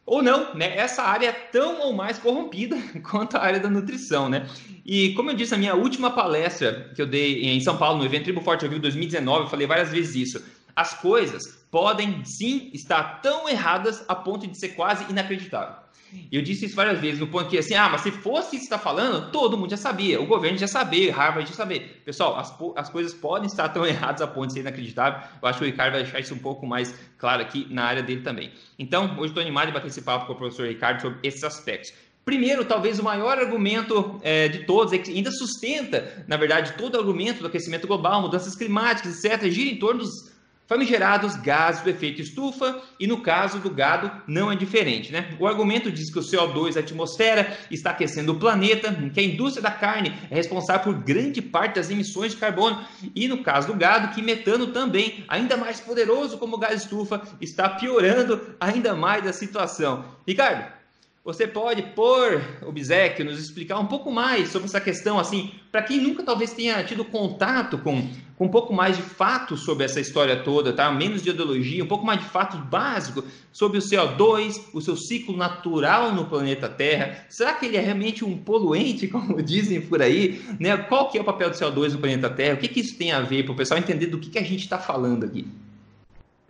ou 0.05 0.21
não, 0.21 0.53
né? 0.53 0.77
Essa 0.77 1.03
área 1.03 1.27
é 1.27 1.31
tão 1.31 1.81
ou 1.81 1.93
mais 1.93 2.17
corrompida 2.17 2.77
quanto 3.09 3.37
a 3.37 3.41
área 3.41 3.59
da 3.59 3.69
nutrição, 3.69 4.29
né? 4.29 4.47
E 4.85 5.13
como 5.13 5.31
eu 5.31 5.35
disse 5.35 5.51
na 5.51 5.57
minha 5.57 5.75
última 5.75 6.11
palestra 6.11 6.91
que 6.93 7.01
eu 7.01 7.05
dei 7.05 7.43
em 7.43 7.59
São 7.61 7.77
Paulo, 7.77 7.99
no 7.99 8.05
evento 8.05 8.25
Tribo 8.25 8.41
Forte 8.41 8.67
Vivo 8.67 8.81
2019, 8.81 9.43
eu 9.43 9.49
falei 9.49 9.65
várias 9.65 9.91
vezes 9.91 10.15
isso. 10.15 10.43
As 10.75 10.93
coisas 10.99 11.65
podem 11.71 12.23
sim 12.25 12.69
estar 12.73 13.21
tão 13.21 13.47
erradas 13.47 14.03
a 14.07 14.15
ponto 14.15 14.45
de 14.45 14.57
ser 14.57 14.69
quase 14.69 15.09
inacreditável. 15.09 15.82
Eu 16.31 16.41
disse 16.41 16.65
isso 16.65 16.75
várias 16.75 16.99
vezes, 16.99 17.19
no 17.19 17.27
ponto 17.27 17.49
que 17.49 17.57
assim, 17.57 17.75
ah, 17.75 17.89
mas 17.89 18.01
se 18.01 18.11
fosse 18.11 18.55
isso 18.55 18.67
que 18.67 18.73
está 18.73 18.79
falando, 18.79 19.31
todo 19.31 19.57
mundo 19.57 19.69
já 19.69 19.77
sabia, 19.77 20.19
o 20.21 20.25
governo 20.25 20.57
já 20.57 20.67
sabia, 20.67 21.13
Harvard 21.13 21.49
já 21.49 21.55
sabia. 21.55 21.81
Pessoal, 22.03 22.37
as, 22.37 22.53
as 22.75 22.89
coisas 22.89 23.13
podem 23.13 23.47
estar 23.47 23.69
tão 23.69 23.85
erradas 23.87 24.21
a 24.21 24.27
ponto 24.27 24.47
de 24.47 24.53
ser 24.53 24.59
inacreditável. 24.61 25.21
Eu 25.41 25.47
acho 25.47 25.59
que 25.59 25.65
o 25.65 25.67
Ricardo 25.67 25.93
vai 25.93 26.03
deixar 26.03 26.19
isso 26.19 26.33
um 26.33 26.39
pouco 26.39 26.65
mais 26.65 26.93
claro 27.17 27.41
aqui 27.41 27.67
na 27.69 27.83
área 27.83 28.01
dele 28.01 28.21
também. 28.21 28.51
Então, 28.79 29.15
hoje 29.17 29.27
estou 29.27 29.41
animado 29.41 29.67
de 29.67 29.73
bater 29.73 29.87
esse 29.87 30.01
papo 30.01 30.25
com 30.25 30.33
o 30.33 30.35
professor 30.35 30.67
Ricardo 30.67 31.01
sobre 31.01 31.19
esses 31.23 31.43
aspectos. 31.43 31.93
Primeiro, 32.25 32.63
talvez 32.63 32.99
o 32.99 33.03
maior 33.03 33.37
argumento 33.37 34.19
é, 34.23 34.47
de 34.47 34.59
todos, 34.59 34.93
é 34.93 34.97
que 34.97 35.11
ainda 35.11 35.29
sustenta, 35.29 36.23
na 36.25 36.37
verdade, 36.37 36.73
todo 36.77 36.95
o 36.95 36.99
argumento 36.99 37.41
do 37.41 37.47
aquecimento 37.47 37.85
global, 37.85 38.21
mudanças 38.21 38.55
climáticas, 38.55 39.23
etc., 39.23 39.49
gira 39.49 39.69
em 39.69 39.77
torno 39.77 40.01
dos 40.01 40.32
famigerados 40.67 41.35
gases 41.35 41.81
do 41.81 41.89
efeito 41.89 42.21
estufa, 42.21 42.81
e 42.99 43.05
no 43.05 43.21
caso 43.21 43.59
do 43.59 43.69
gado 43.69 44.11
não 44.27 44.51
é 44.51 44.55
diferente. 44.55 45.11
Né? 45.11 45.35
O 45.39 45.47
argumento 45.47 45.91
diz 45.91 46.11
que 46.11 46.19
o 46.19 46.21
CO2 46.21 46.73
da 46.73 46.79
atmosfera 46.79 47.57
está 47.69 47.91
aquecendo 47.91 48.31
o 48.31 48.39
planeta, 48.39 48.93
que 49.13 49.19
a 49.19 49.23
indústria 49.23 49.61
da 49.61 49.71
carne 49.71 50.13
é 50.29 50.35
responsável 50.35 50.93
por 50.93 51.03
grande 51.03 51.41
parte 51.41 51.75
das 51.75 51.89
emissões 51.89 52.31
de 52.31 52.37
carbono, 52.37 52.85
e 53.15 53.27
no 53.27 53.43
caso 53.43 53.67
do 53.67 53.75
gado, 53.75 54.13
que 54.13 54.21
metano 54.21 54.67
também, 54.67 55.23
ainda 55.27 55.57
mais 55.57 55.79
poderoso 55.79 56.37
como 56.37 56.57
gás 56.57 56.83
estufa, 56.83 57.21
está 57.41 57.69
piorando 57.69 58.55
ainda 58.59 58.95
mais 58.95 59.27
a 59.27 59.33
situação. 59.33 60.05
Ricardo, 60.27 60.82
você 61.25 61.47
pode, 61.47 61.81
por 61.81 62.41
obsequio, 62.67 63.23
nos 63.23 63.39
explicar 63.39 63.79
um 63.79 63.85
pouco 63.85 64.11
mais 64.11 64.49
sobre 64.49 64.67
essa 64.67 64.81
questão, 64.81 65.17
assim, 65.17 65.51
para 65.71 65.81
quem 65.81 66.01
nunca 66.01 66.21
talvez 66.21 66.51
tenha 66.51 66.83
tido 66.83 67.05
contato 67.05 67.77
com, 67.77 68.09
com 68.35 68.45
um 68.45 68.49
pouco 68.49 68.73
mais 68.73 68.97
de 68.97 69.03
fatos 69.03 69.61
sobre 69.61 69.85
essa 69.85 70.01
história 70.01 70.43
toda, 70.43 70.73
tá? 70.73 70.91
Menos 70.91 71.23
de 71.23 71.29
ideologia, 71.29 71.81
um 71.81 71.87
pouco 71.87 72.05
mais 72.05 72.19
de 72.19 72.25
fatos 72.25 72.59
básicos 72.59 73.23
sobre 73.53 73.77
o 73.77 73.81
CO2, 73.81 74.63
o 74.73 74.81
seu 74.81 74.97
ciclo 74.97 75.37
natural 75.37 76.13
no 76.13 76.25
planeta 76.25 76.67
Terra. 76.67 77.25
Será 77.29 77.53
que 77.53 77.67
ele 77.67 77.77
é 77.77 77.81
realmente 77.81 78.25
um 78.25 78.37
poluente, 78.37 79.07
como 79.09 79.41
dizem 79.41 79.79
por 79.79 80.01
aí? 80.01 80.43
Né? 80.59 80.75
Qual 80.75 81.09
que 81.09 81.17
é 81.17 81.21
o 81.21 81.23
papel 81.23 81.49
do 81.49 81.55
CO2 81.55 81.93
no 81.93 81.99
planeta 81.99 82.29
Terra? 82.29 82.55
O 82.55 82.57
que, 82.57 82.67
que 82.67 82.81
isso 82.81 82.97
tem 82.97 83.13
a 83.13 83.21
ver 83.21 83.43
para 83.43 83.53
o 83.53 83.55
pessoal 83.55 83.79
entender 83.79 84.07
do 84.07 84.19
que, 84.19 84.29
que 84.29 84.39
a 84.39 84.43
gente 84.43 84.63
está 84.63 84.77
falando 84.77 85.23
aqui? 85.23 85.47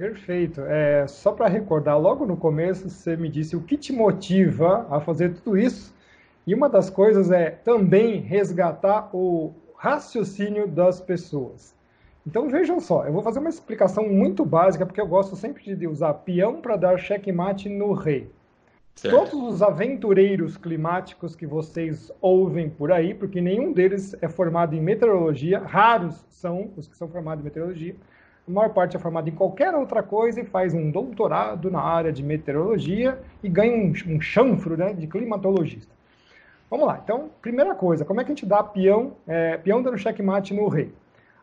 Perfeito. 0.03 0.59
É, 0.67 1.07
só 1.07 1.31
para 1.31 1.47
recordar, 1.47 1.97
logo 1.97 2.25
no 2.25 2.35
começo 2.35 2.89
você 2.89 3.15
me 3.15 3.29
disse 3.29 3.55
o 3.55 3.61
que 3.61 3.77
te 3.77 3.93
motiva 3.93 4.85
a 4.89 4.99
fazer 4.99 5.33
tudo 5.35 5.57
isso. 5.57 5.95
E 6.45 6.53
uma 6.53 6.67
das 6.67 6.89
coisas 6.89 7.31
é 7.31 7.49
também 7.49 8.19
resgatar 8.19 9.09
o 9.15 9.53
raciocínio 9.77 10.67
das 10.67 10.99
pessoas. 10.99 11.73
Então 12.27 12.49
vejam 12.49 12.81
só, 12.81 13.05
eu 13.05 13.13
vou 13.13 13.23
fazer 13.23 13.39
uma 13.39 13.47
explicação 13.47 14.09
muito 14.09 14.43
básica, 14.43 14.85
porque 14.85 14.99
eu 14.99 15.07
gosto 15.07 15.37
sempre 15.37 15.73
de 15.73 15.87
usar 15.87 16.13
peão 16.15 16.59
para 16.59 16.75
dar 16.75 16.97
checkmate 16.97 17.69
no 17.69 17.93
rei. 17.93 18.29
Certo. 18.95 19.15
Todos 19.15 19.53
os 19.53 19.61
aventureiros 19.61 20.57
climáticos 20.57 21.33
que 21.33 21.47
vocês 21.47 22.11
ouvem 22.19 22.69
por 22.69 22.91
aí, 22.91 23.13
porque 23.13 23.39
nenhum 23.39 23.71
deles 23.71 24.13
é 24.21 24.27
formado 24.27 24.75
em 24.75 24.81
meteorologia, 24.81 25.59
raros 25.59 26.25
são 26.29 26.71
os 26.75 26.89
que 26.89 26.97
são 26.97 27.07
formados 27.07 27.41
em 27.41 27.45
meteorologia, 27.45 27.95
a 28.47 28.51
maior 28.51 28.69
parte 28.73 28.97
é 28.97 28.99
formada 28.99 29.29
em 29.29 29.33
qualquer 29.33 29.73
outra 29.73 30.03
coisa 30.03 30.41
e 30.41 30.45
faz 30.45 30.73
um 30.73 30.91
doutorado 30.91 31.71
na 31.71 31.81
área 31.81 32.11
de 32.11 32.21
meteorologia 32.21 33.19
e 33.41 33.47
ganha 33.47 33.75
um, 33.75 33.93
um 34.15 34.19
chanfro 34.19 34.75
né, 34.75 34.93
de 34.93 35.07
climatologista. 35.07 35.93
Vamos 36.69 36.87
lá, 36.87 36.99
então, 37.03 37.29
primeira 37.41 37.73
coisa, 37.75 38.03
como 38.03 38.19
é 38.19 38.23
que 38.23 38.31
a 38.31 38.35
gente 38.35 38.45
dá 38.45 38.63
peão, 38.63 39.13
é, 39.27 39.57
peão 39.57 39.81
dando 39.81 39.97
checkmate 39.97 40.53
no 40.53 40.67
rei? 40.67 40.91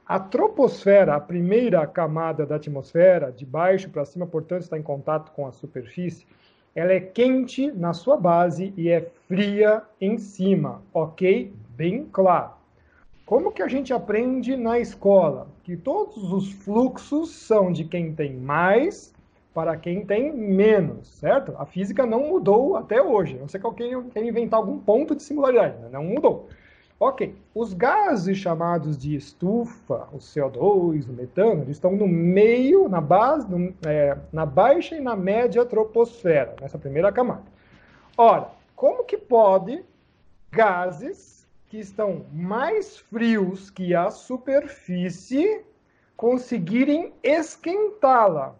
A 0.04 0.19
troposfera, 0.19 1.14
a 1.14 1.21
primeira 1.21 1.87
camada 1.87 2.45
da 2.45 2.57
atmosfera, 2.57 3.30
de 3.30 3.47
baixo 3.47 3.88
para 3.90 4.04
cima, 4.04 4.26
portanto, 4.26 4.62
está 4.62 4.76
em 4.76 4.83
contato 4.83 5.30
com 5.33 5.47
a 5.47 5.52
superfície, 5.52 6.26
ela 6.75 6.92
é 6.92 7.00
quente 7.00 7.71
na 7.73 7.92
sua 7.92 8.16
base 8.16 8.75
e 8.76 8.88
é 8.88 9.09
fria 9.26 9.83
em 10.00 10.19
cima, 10.19 10.83
ok? 10.92 11.52
Bem 11.76 12.07
claro. 12.12 12.60
Como 13.30 13.52
que 13.52 13.62
a 13.62 13.68
gente 13.68 13.92
aprende 13.92 14.56
na 14.56 14.80
escola? 14.80 15.46
Que 15.62 15.76
todos 15.76 16.32
os 16.32 16.50
fluxos 16.50 17.30
são 17.30 17.70
de 17.70 17.84
quem 17.84 18.12
tem 18.12 18.34
mais 18.34 19.14
para 19.54 19.76
quem 19.76 20.04
tem 20.04 20.32
menos, 20.32 21.06
certo? 21.06 21.54
A 21.56 21.64
física 21.64 22.04
não 22.04 22.26
mudou 22.26 22.75
até 22.75 23.00
hoje. 23.00 23.38
Não 23.38 23.46
sei 23.46 23.60
que 23.60 23.66
alguém 23.66 24.02
quer 24.10 24.26
inventar 24.26 24.58
algum 24.58 24.80
ponto 24.80 25.14
de 25.14 25.22
singularidade, 25.22 25.78
né? 25.78 25.88
não 25.92 26.02
mudou. 26.02 26.49
Ok, 26.99 27.37
os 27.54 27.72
gases 27.72 28.37
chamados 28.37 28.99
de 28.99 29.14
estufa, 29.14 30.08
o 30.12 30.18
CO2, 30.18 31.08
o 31.08 31.12
metano, 31.12 31.62
eles 31.62 31.76
estão 31.76 31.92
no 31.92 32.08
meio, 32.08 32.88
na 32.88 33.00
base, 33.00 33.49
no, 33.49 33.72
é, 33.87 34.18
na 34.32 34.44
baixa 34.44 34.96
e 34.96 35.00
na 35.00 35.14
média 35.14 35.64
troposfera, 35.64 36.56
nessa 36.60 36.78
primeira 36.78 37.12
camada. 37.12 37.44
Ora, 38.18 38.50
como 38.75 39.04
que 39.04 39.16
pode 39.16 39.84
gases 40.50 41.39
que 41.70 41.78
estão 41.78 42.26
mais 42.32 42.98
frios 42.98 43.70
que 43.70 43.94
a 43.94 44.10
superfície 44.10 45.64
conseguirem 46.16 47.12
esquentá-la? 47.22 48.56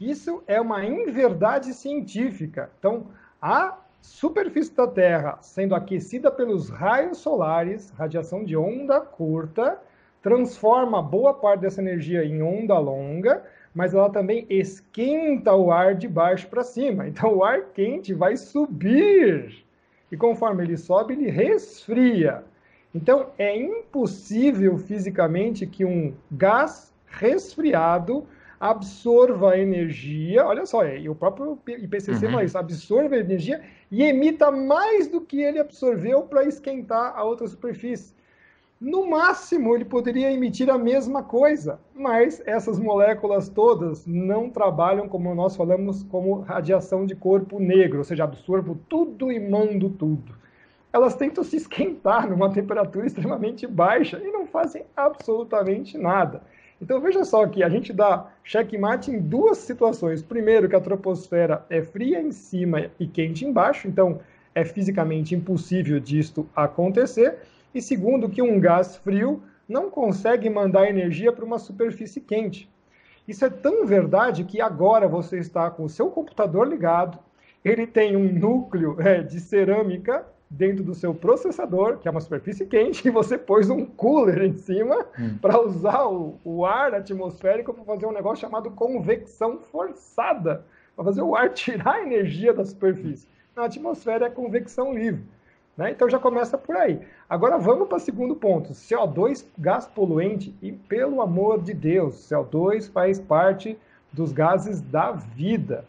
Isso 0.00 0.44
é 0.46 0.60
uma 0.60 0.84
inverdade 0.84 1.74
científica. 1.74 2.70
Então, 2.78 3.08
a 3.42 3.76
superfície 4.00 4.72
da 4.76 4.86
Terra 4.86 5.38
sendo 5.40 5.74
aquecida 5.74 6.30
pelos 6.30 6.70
raios 6.70 7.18
solares, 7.18 7.90
radiação 7.90 8.44
de 8.44 8.56
onda 8.56 9.00
curta, 9.00 9.82
transforma 10.22 11.02
boa 11.02 11.34
parte 11.34 11.62
dessa 11.62 11.82
energia 11.82 12.24
em 12.24 12.42
onda 12.42 12.78
longa, 12.78 13.42
mas 13.74 13.92
ela 13.92 14.08
também 14.08 14.46
esquenta 14.48 15.52
o 15.52 15.72
ar 15.72 15.96
de 15.96 16.06
baixo 16.06 16.46
para 16.46 16.62
cima. 16.62 17.08
Então 17.08 17.38
o 17.38 17.44
ar 17.44 17.72
quente 17.74 18.14
vai 18.14 18.36
subir. 18.36 19.63
E 20.14 20.16
conforme 20.16 20.62
ele 20.62 20.76
sobe, 20.76 21.14
ele 21.14 21.28
resfria. 21.28 22.44
Então 22.94 23.30
é 23.36 23.56
impossível 23.56 24.78
fisicamente 24.78 25.66
que 25.66 25.84
um 25.84 26.14
gás 26.30 26.94
resfriado 27.06 28.24
absorva 28.60 29.58
energia. 29.58 30.46
Olha 30.46 30.64
só, 30.66 30.84
é, 30.84 31.00
o 31.08 31.16
próprio 31.16 31.58
IPCC 31.66 32.26
uhum. 32.26 32.30
fala 32.30 32.44
isso: 32.44 32.56
absorva 32.56 33.16
energia 33.16 33.60
e 33.90 34.04
emita 34.04 34.52
mais 34.52 35.08
do 35.08 35.20
que 35.20 35.42
ele 35.42 35.58
absorveu 35.58 36.22
para 36.22 36.44
esquentar 36.44 37.12
a 37.16 37.24
outra 37.24 37.48
superfície. 37.48 38.14
No 38.80 39.08
máximo, 39.08 39.74
ele 39.74 39.84
poderia 39.84 40.32
emitir 40.32 40.68
a 40.68 40.76
mesma 40.76 41.22
coisa, 41.22 41.78
mas 41.94 42.42
essas 42.44 42.78
moléculas 42.78 43.48
todas 43.48 44.04
não 44.04 44.50
trabalham, 44.50 45.08
como 45.08 45.34
nós 45.34 45.56
falamos, 45.56 46.02
como 46.02 46.40
radiação 46.40 47.06
de 47.06 47.14
corpo 47.14 47.60
negro, 47.60 47.98
ou 47.98 48.04
seja, 48.04 48.24
absorvo 48.24 48.78
tudo 48.88 49.30
e 49.30 49.38
mando 49.38 49.88
tudo. 49.88 50.34
Elas 50.92 51.14
tentam 51.14 51.44
se 51.44 51.56
esquentar 51.56 52.28
numa 52.30 52.52
temperatura 52.52 53.06
extremamente 53.06 53.66
baixa 53.66 54.18
e 54.18 54.30
não 54.30 54.46
fazem 54.46 54.84
absolutamente 54.96 55.96
nada. 55.96 56.42
Então 56.82 57.00
veja 57.00 57.24
só 57.24 57.46
que 57.46 57.62
a 57.62 57.68
gente 57.68 57.92
dá 57.92 58.28
checkmate 58.42 59.10
em 59.10 59.18
duas 59.18 59.58
situações. 59.58 60.22
Primeiro, 60.22 60.68
que 60.68 60.76
a 60.76 60.80
troposfera 60.80 61.64
é 61.70 61.80
fria 61.80 62.20
em 62.20 62.32
cima 62.32 62.90
e 62.98 63.06
quente 63.06 63.44
embaixo, 63.44 63.86
então 63.86 64.20
é 64.54 64.64
fisicamente 64.64 65.34
impossível 65.34 65.98
disto 65.98 66.46
acontecer. 66.54 67.38
E 67.74 67.82
segundo, 67.82 68.28
que 68.28 68.40
um 68.40 68.60
gás 68.60 68.96
frio 68.96 69.42
não 69.68 69.90
consegue 69.90 70.48
mandar 70.48 70.88
energia 70.88 71.32
para 71.32 71.44
uma 71.44 71.58
superfície 71.58 72.20
quente. 72.20 72.70
Isso 73.26 73.44
é 73.44 73.50
tão 73.50 73.86
verdade 73.86 74.44
que 74.44 74.60
agora 74.60 75.08
você 75.08 75.38
está 75.38 75.70
com 75.70 75.84
o 75.84 75.88
seu 75.88 76.10
computador 76.10 76.68
ligado, 76.68 77.18
ele 77.64 77.86
tem 77.86 78.14
um 78.14 78.30
núcleo 78.30 79.00
é, 79.00 79.22
de 79.22 79.40
cerâmica 79.40 80.26
dentro 80.50 80.84
do 80.84 80.94
seu 80.94 81.14
processador, 81.14 81.98
que 81.98 82.06
é 82.06 82.10
uma 82.10 82.20
superfície 82.20 82.66
quente, 82.66 83.02
e 83.08 83.10
você 83.10 83.38
pôs 83.38 83.70
um 83.70 83.84
cooler 83.84 84.42
em 84.42 84.52
cima 84.52 85.06
hum. 85.18 85.38
para 85.40 85.58
usar 85.60 86.04
o, 86.06 86.38
o, 86.44 86.66
ar 86.66 86.94
atmosférico 86.94 87.72
para 87.72 87.84
fazer 87.84 88.06
um 88.06 88.12
negócio 88.12 88.42
chamado 88.42 88.70
convecção 88.70 89.58
forçada, 89.58 90.64
para 90.94 91.04
fazer 91.04 91.22
o 91.22 91.34
ar 91.34 91.48
tirar 91.54 91.94
a 91.94 92.02
energia 92.02 92.52
da 92.52 92.64
superfície. 92.64 93.26
Na 93.56 93.64
atmosfera 93.64 94.26
é 94.26 94.30
convecção 94.30 94.92
livre. 94.92 95.24
Né? 95.76 95.90
Então 95.90 96.08
já 96.08 96.18
começa 96.18 96.56
por 96.56 96.76
aí. 96.76 97.00
Agora 97.28 97.58
vamos 97.58 97.88
para 97.88 97.96
o 97.96 98.00
segundo 98.00 98.36
ponto: 98.36 98.72
CO2, 98.72 99.44
gás 99.58 99.86
poluente, 99.86 100.54
e 100.62 100.72
pelo 100.72 101.20
amor 101.20 101.62
de 101.62 101.74
Deus, 101.74 102.28
CO2 102.28 102.90
faz 102.90 103.18
parte 103.18 103.78
dos 104.12 104.32
gases 104.32 104.80
da 104.80 105.10
vida. 105.12 105.84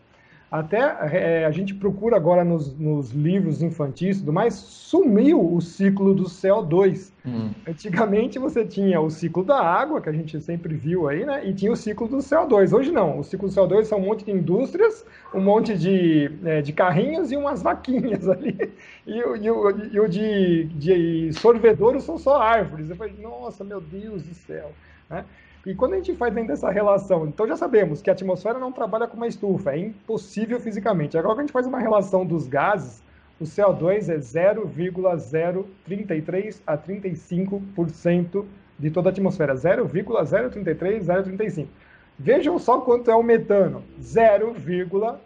Até 0.59 0.79
é, 1.11 1.45
a 1.45 1.51
gente 1.51 1.73
procura 1.73 2.15
agora 2.15 2.45
nos, 2.45 2.73
nos, 2.77 3.11
livros 3.11 3.61
infantis 3.61 4.15
e 4.15 4.19
tudo 4.21 4.31
mais, 4.31 4.53
sumiu 4.53 5.53
o 5.53 5.59
ciclo 5.59 6.15
do 6.15 6.23
CO2. 6.23 7.11
Hum. 7.25 7.49
Antigamente 7.67 8.39
você 8.39 8.63
tinha 8.63 9.01
o 9.01 9.09
ciclo 9.09 9.43
da 9.43 9.59
água, 9.59 9.99
que 9.99 10.07
a 10.07 10.13
gente 10.13 10.39
sempre 10.39 10.73
viu 10.73 11.09
aí, 11.09 11.25
né? 11.25 11.45
E 11.45 11.53
tinha 11.53 11.69
o 11.69 11.75
ciclo 11.75 12.07
do 12.07 12.17
CO2. 12.17 12.71
Hoje 12.71 12.89
não. 12.89 13.19
O 13.19 13.23
ciclo 13.23 13.49
do 13.49 13.53
CO2 13.53 13.83
são 13.83 13.99
um 13.99 14.05
monte 14.05 14.23
de 14.23 14.31
indústrias, 14.31 15.05
um 15.33 15.41
monte 15.41 15.77
de, 15.77 16.31
é, 16.45 16.61
de 16.61 16.71
carrinhos 16.71 17.33
e 17.33 17.35
umas 17.35 17.61
vaquinhas 17.61 18.27
ali. 18.29 18.57
E, 19.05 19.17
e, 19.17 19.51
o, 19.51 19.69
e 19.91 19.99
o 19.99 20.07
de, 20.07 20.63
de 20.75 21.33
sorvedouro 21.33 21.99
são 21.99 22.17
só 22.17 22.41
árvores. 22.41 22.89
Eu 22.89 22.95
falei, 22.95 23.13
nossa, 23.21 23.61
meu 23.65 23.81
Deus 23.81 24.23
do 24.23 24.33
céu. 24.33 24.71
Né? 25.09 25.25
E 25.65 25.73
quando 25.73 25.93
a 25.93 25.95
gente 25.95 26.13
faz 26.13 26.31
dentro 26.31 26.49
dessa 26.49 26.69
relação, 26.69 27.25
então 27.25 27.47
já 27.47 27.57
sabemos 27.57 27.99
que 27.99 28.11
a 28.11 28.13
atmosfera 28.13 28.59
não 28.59 28.71
trabalha 28.71 29.07
com 29.07 29.17
uma 29.17 29.25
estufa, 29.25 29.71
é 29.71 29.79
impossível 29.79 30.59
fisicamente. 30.59 31.17
Agora, 31.17 31.33
quando 31.33 31.39
a 31.39 31.43
gente 31.43 31.53
faz 31.53 31.65
uma 31.65 31.79
relação 31.79 32.23
dos 32.23 32.47
gases, 32.47 33.01
o 33.39 33.45
CO2 33.45 34.09
é 34.09 34.19
0,033 34.19 36.61
a 36.67 36.77
35% 36.77 38.45
de 38.77 38.91
toda 38.91 39.09
a 39.09 39.11
atmosfera. 39.11 39.55
0,033, 39.55 41.07
035. 41.07 41.67
Vejam 42.17 42.57
só 42.59 42.79
quanto 42.81 43.09
é 43.09 43.15
o 43.15 43.23
metano. 43.23 43.81
0, 43.99 44.55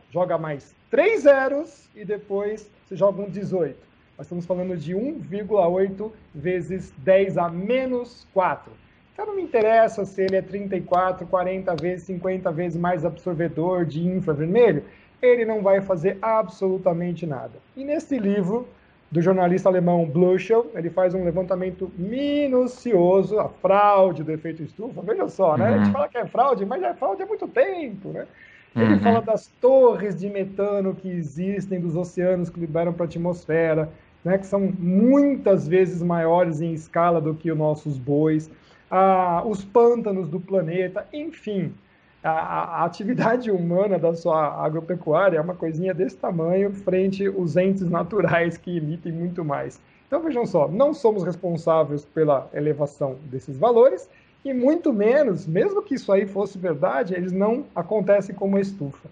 joga 0.09 0.37
mais 0.37 0.73
3 0.89 1.21
zeros 1.21 1.89
e 1.93 2.05
depois 2.05 2.71
você 2.85 2.95
joga 2.95 3.21
um 3.21 3.29
18. 3.29 3.75
Nós 4.17 4.25
estamos 4.25 4.45
falando 4.45 4.77
de 4.77 4.95
1,8 4.95 6.09
vezes 6.33 6.93
10 6.97 7.37
a 7.37 7.49
menos 7.49 8.25
4. 8.33 8.71
Então 9.19 9.27
não 9.27 9.35
me 9.35 9.41
interessa 9.41 10.05
se 10.05 10.21
ele 10.21 10.37
é 10.37 10.41
34, 10.41 11.27
40 11.27 11.75
vezes, 11.75 12.05
50 12.05 12.53
vezes 12.53 12.79
mais 12.79 13.03
absorvedor 13.03 13.83
de 13.83 14.07
infravermelho, 14.07 14.85
ele 15.21 15.43
não 15.43 15.61
vai 15.61 15.81
fazer 15.81 16.17
absolutamente 16.21 17.25
nada. 17.25 17.51
E 17.75 17.83
nesse 17.83 18.17
livro 18.17 18.65
do 19.11 19.21
jornalista 19.21 19.67
alemão 19.67 20.05
Bluchel, 20.05 20.71
ele 20.73 20.89
faz 20.89 21.13
um 21.13 21.25
levantamento 21.25 21.91
minucioso, 21.97 23.37
a 23.39 23.49
fraude 23.49 24.23
do 24.23 24.31
efeito 24.31 24.63
estufa. 24.63 25.01
Veja 25.01 25.27
só, 25.27 25.57
né? 25.57 25.65
Uhum. 25.65 25.73
A 25.73 25.77
gente 25.79 25.87
uhum. 25.87 25.91
fala 25.91 26.07
que 26.07 26.17
é 26.17 26.25
fraude, 26.25 26.65
mas 26.65 26.81
é 26.81 26.93
fraude 26.93 27.21
há 27.21 27.25
muito 27.25 27.47
tempo, 27.49 28.13
né? 28.13 28.25
Ele 28.73 28.93
uhum. 28.93 28.99
fala 29.01 29.21
das 29.21 29.47
torres 29.59 30.17
de 30.17 30.29
metano 30.29 30.95
que 30.95 31.09
existem 31.09 31.81
dos 31.81 31.97
oceanos 31.97 32.49
que 32.49 32.57
liberam 32.57 32.93
para 32.93 33.03
a 33.03 33.07
atmosfera, 33.07 33.89
né, 34.23 34.37
que 34.37 34.47
são 34.47 34.73
muitas 34.79 35.67
vezes 35.67 36.01
maiores 36.01 36.61
em 36.61 36.71
escala 36.71 37.19
do 37.19 37.33
que 37.33 37.51
os 37.51 37.57
nossos 37.57 37.97
bois 37.97 38.49
ah, 38.89 39.43
os 39.45 39.63
pântanos 39.63 40.29
do 40.29 40.39
planeta, 40.39 41.05
enfim. 41.13 41.73
A, 42.23 42.29
a, 42.29 42.85
atividade 42.85 43.49
humana 43.51 43.97
da 43.97 44.13
sua 44.13 44.65
agropecuária 44.65 45.37
é 45.37 45.41
uma 45.41 45.55
coisinha 45.55 45.93
desse 45.93 46.17
tamanho 46.17 46.71
frente 46.73 47.25
aos 47.25 47.55
entes 47.55 47.89
naturais 47.89 48.57
que 48.57 48.77
emitem 48.77 49.11
muito 49.11 49.43
mais. 49.45 49.79
Então 50.07 50.21
vejam 50.21 50.45
só, 50.45 50.67
não 50.67 50.93
somos 50.93 51.23
responsáveis 51.23 52.03
pela 52.03 52.49
elevação 52.53 53.17
desses 53.25 53.57
valores 53.57 54.09
e 54.43 54.53
muito 54.53 54.91
menos, 54.91 55.45
mesmo 55.45 55.81
que 55.81 55.95
isso 55.95 56.11
aí 56.11 56.25
fosse 56.25 56.57
verdade, 56.57 57.13
eles 57.13 57.31
não 57.31 57.65
acontecem 57.75 58.33
como 58.33 58.57
estufa. 58.57 59.07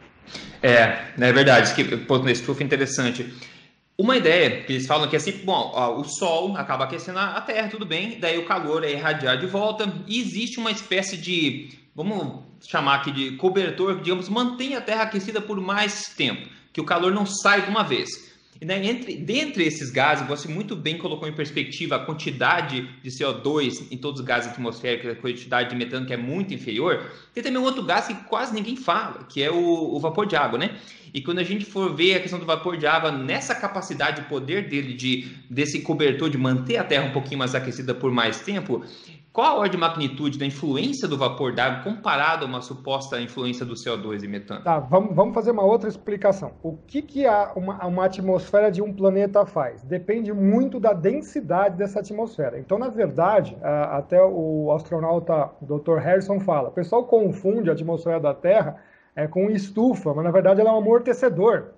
É, 0.61 0.97
é 1.19 1.33
verdade, 1.33 1.73
que 1.75 1.97
ponto 1.97 2.25
da 2.25 2.31
estufa 2.31 2.63
interessante. 2.63 3.31
Uma 3.97 4.15
ideia 4.15 4.63
que 4.63 4.73
eles 4.73 4.85
falam 4.85 5.09
que 5.09 5.15
é 5.15 5.17
assim, 5.17 5.31
bom, 5.43 5.71
ó, 5.73 5.99
o 5.99 6.03
Sol 6.03 6.55
acaba 6.55 6.83
aquecendo 6.83 7.17
a 7.17 7.41
Terra, 7.41 7.67
tudo 7.67 7.83
bem, 7.83 8.19
daí 8.19 8.37
o 8.37 8.45
calor 8.45 8.83
é 8.83 8.91
irradiado 8.91 9.39
de 9.39 9.47
volta 9.47 9.91
e 10.05 10.19
existe 10.19 10.59
uma 10.59 10.69
espécie 10.69 11.17
de, 11.17 11.69
vamos 11.95 12.43
chamar 12.61 12.97
aqui 12.97 13.11
de 13.11 13.31
cobertor, 13.37 13.99
digamos, 13.99 14.29
mantém 14.29 14.75
a 14.75 14.81
Terra 14.81 15.01
aquecida 15.01 15.41
por 15.41 15.59
mais 15.59 16.13
tempo, 16.15 16.47
que 16.71 16.79
o 16.79 16.85
calor 16.85 17.11
não 17.11 17.25
sai 17.25 17.63
de 17.63 17.71
uma 17.71 17.83
vez. 17.83 18.26
E 18.59 18.65
né, 18.65 18.83
entre, 18.85 19.17
dentre 19.17 19.63
esses 19.65 19.91
gases, 19.91 20.27
você 20.27 20.47
muito 20.47 20.75
bem 20.75 20.97
colocou 20.97 21.27
em 21.27 21.33
perspectiva 21.33 21.97
a 21.97 21.99
quantidade 21.99 22.89
de 23.03 23.09
CO2 23.09 23.87
em 23.91 23.97
todos 23.97 24.19
os 24.19 24.25
gases 24.25 24.51
atmosféricos, 24.51 25.11
a 25.11 25.15
quantidade 25.15 25.69
de 25.69 25.75
metano 25.75 26.05
que 26.05 26.13
é 26.13 26.17
muito 26.17 26.53
inferior. 26.53 27.11
Tem 27.33 27.43
também 27.43 27.59
um 27.59 27.63
outro 27.63 27.83
gás 27.83 28.07
que 28.07 28.15
quase 28.15 28.53
ninguém 28.53 28.75
fala, 28.75 29.25
que 29.25 29.43
é 29.43 29.51
o, 29.51 29.95
o 29.95 29.99
vapor 29.99 30.25
de 30.25 30.35
água, 30.35 30.57
né? 30.57 30.77
E 31.13 31.21
quando 31.21 31.39
a 31.39 31.43
gente 31.43 31.65
for 31.65 31.95
ver 31.95 32.15
a 32.15 32.19
questão 32.19 32.39
do 32.39 32.45
vapor 32.45 32.77
de 32.77 32.85
água, 32.85 33.11
nessa 33.11 33.55
capacidade, 33.55 34.21
o 34.21 34.25
poder 34.25 34.67
dele 34.67 34.93
de 34.93 35.27
desse 35.49 35.81
cobertor 35.81 36.29
de 36.29 36.37
manter 36.37 36.77
a 36.77 36.83
Terra 36.83 37.05
um 37.05 37.11
pouquinho 37.11 37.39
mais 37.39 37.55
aquecida 37.55 37.93
por 37.93 38.11
mais 38.11 38.41
tempo, 38.41 38.83
qual 39.37 39.45
a 39.45 39.53
ordem 39.59 39.73
de 39.73 39.77
magnitude 39.77 40.39
da 40.39 40.47
influência 40.47 41.07
do 41.07 41.15
vapor 41.15 41.53
d'água 41.53 41.83
comparado 41.83 42.43
a 42.43 42.47
uma 42.47 42.59
suposta 42.59 43.21
influência 43.21 43.63
do 43.63 43.75
CO2 43.75 44.23
e 44.23 44.27
metano? 44.27 44.63
Tá, 44.63 44.79
vamos, 44.79 45.15
vamos 45.15 45.35
fazer 45.35 45.51
uma 45.51 45.61
outra 45.61 45.87
explicação. 45.87 46.53
O 46.63 46.75
que, 46.75 47.03
que 47.03 47.27
a, 47.27 47.51
uma, 47.55 47.85
uma 47.85 48.05
atmosfera 48.05 48.71
de 48.71 48.81
um 48.81 48.91
planeta 48.91 49.45
faz? 49.45 49.83
Depende 49.83 50.33
muito 50.33 50.79
da 50.79 50.91
densidade 50.91 51.77
dessa 51.77 51.99
atmosfera. 51.99 52.57
Então, 52.57 52.79
na 52.79 52.89
verdade, 52.89 53.55
a, 53.61 53.97
até 53.97 54.19
o 54.19 54.71
astronauta 54.71 55.51
Dr. 55.61 55.97
Harrison 55.99 56.39
fala, 56.39 56.69
o 56.69 56.71
pessoal 56.71 57.03
confunde 57.03 57.69
a 57.69 57.73
atmosfera 57.73 58.19
da 58.19 58.33
Terra 58.33 58.81
é, 59.15 59.27
com 59.27 59.51
estufa, 59.51 60.15
mas 60.15 60.23
na 60.23 60.31
verdade 60.31 60.61
ela 60.61 60.71
é 60.71 60.73
um 60.73 60.77
amortecedor. 60.77 61.76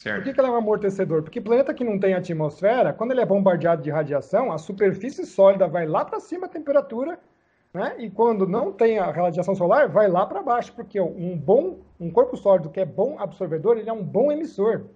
Certo. 0.00 0.16
Por 0.16 0.24
que, 0.24 0.32
que 0.32 0.40
ela 0.40 0.48
é 0.48 0.52
um 0.52 0.56
amortecedor? 0.56 1.22
Porque 1.22 1.42
planeta 1.42 1.74
que 1.74 1.84
não 1.84 1.98
tem 1.98 2.14
atmosfera, 2.14 2.90
quando 2.90 3.10
ele 3.10 3.20
é 3.20 3.26
bombardeado 3.26 3.82
de 3.82 3.90
radiação, 3.90 4.50
a 4.50 4.56
superfície 4.56 5.26
sólida 5.26 5.68
vai 5.68 5.86
lá 5.86 6.06
para 6.06 6.18
cima 6.18 6.46
a 6.46 6.48
temperatura, 6.48 7.18
né? 7.72 7.96
E 7.98 8.08
quando 8.08 8.48
não 8.48 8.72
tem 8.72 8.98
a 8.98 9.10
radiação 9.10 9.54
solar, 9.54 9.90
vai 9.90 10.08
lá 10.08 10.24
para 10.24 10.42
baixo, 10.42 10.72
porque 10.74 10.98
um 10.98 11.36
bom, 11.36 11.80
um 12.00 12.10
corpo 12.10 12.34
sólido 12.34 12.70
que 12.70 12.80
é 12.80 12.84
bom 12.86 13.18
absorvedor, 13.18 13.76
ele 13.76 13.90
é 13.90 13.92
um 13.92 14.02
bom 14.02 14.32
emissor. 14.32 14.86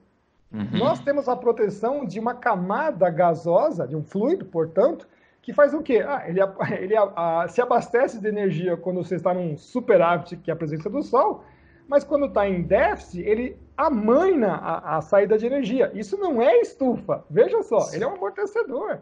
Uhum. 0.50 0.78
Nós 0.78 1.00
temos 1.00 1.28
a 1.28 1.36
proteção 1.36 2.06
de 2.06 2.18
uma 2.18 2.32
camada 2.32 3.10
gasosa, 3.10 3.86
de 3.86 3.94
um 3.94 4.02
fluido, 4.02 4.46
portanto, 4.46 5.06
que 5.42 5.52
faz 5.52 5.74
o 5.74 5.82
quê? 5.82 6.02
Ah, 6.06 6.24
ele, 6.26 6.40
ele 6.80 6.96
a, 6.96 7.42
a, 7.42 7.48
se 7.48 7.60
abastece 7.60 8.18
de 8.18 8.26
energia 8.26 8.74
quando 8.74 9.04
você 9.04 9.16
está 9.16 9.34
num 9.34 9.54
superávit, 9.58 10.36
que 10.38 10.50
é 10.50 10.54
a 10.54 10.56
presença 10.56 10.88
do 10.88 11.02
Sol, 11.02 11.44
mas 11.88 12.04
quando 12.04 12.26
está 12.26 12.48
em 12.48 12.62
déficit, 12.62 13.22
ele 13.22 13.56
amaina 13.76 14.54
a, 14.54 14.96
a, 14.96 15.00
saída 15.00 15.36
de 15.36 15.46
energia. 15.46 15.90
Isso 15.94 16.16
não 16.16 16.40
é 16.40 16.60
estufa, 16.60 17.24
veja 17.28 17.62
só, 17.62 17.80
Sim. 17.80 17.96
ele 17.96 18.04
é 18.04 18.08
um 18.08 18.14
amortecedor. 18.14 18.98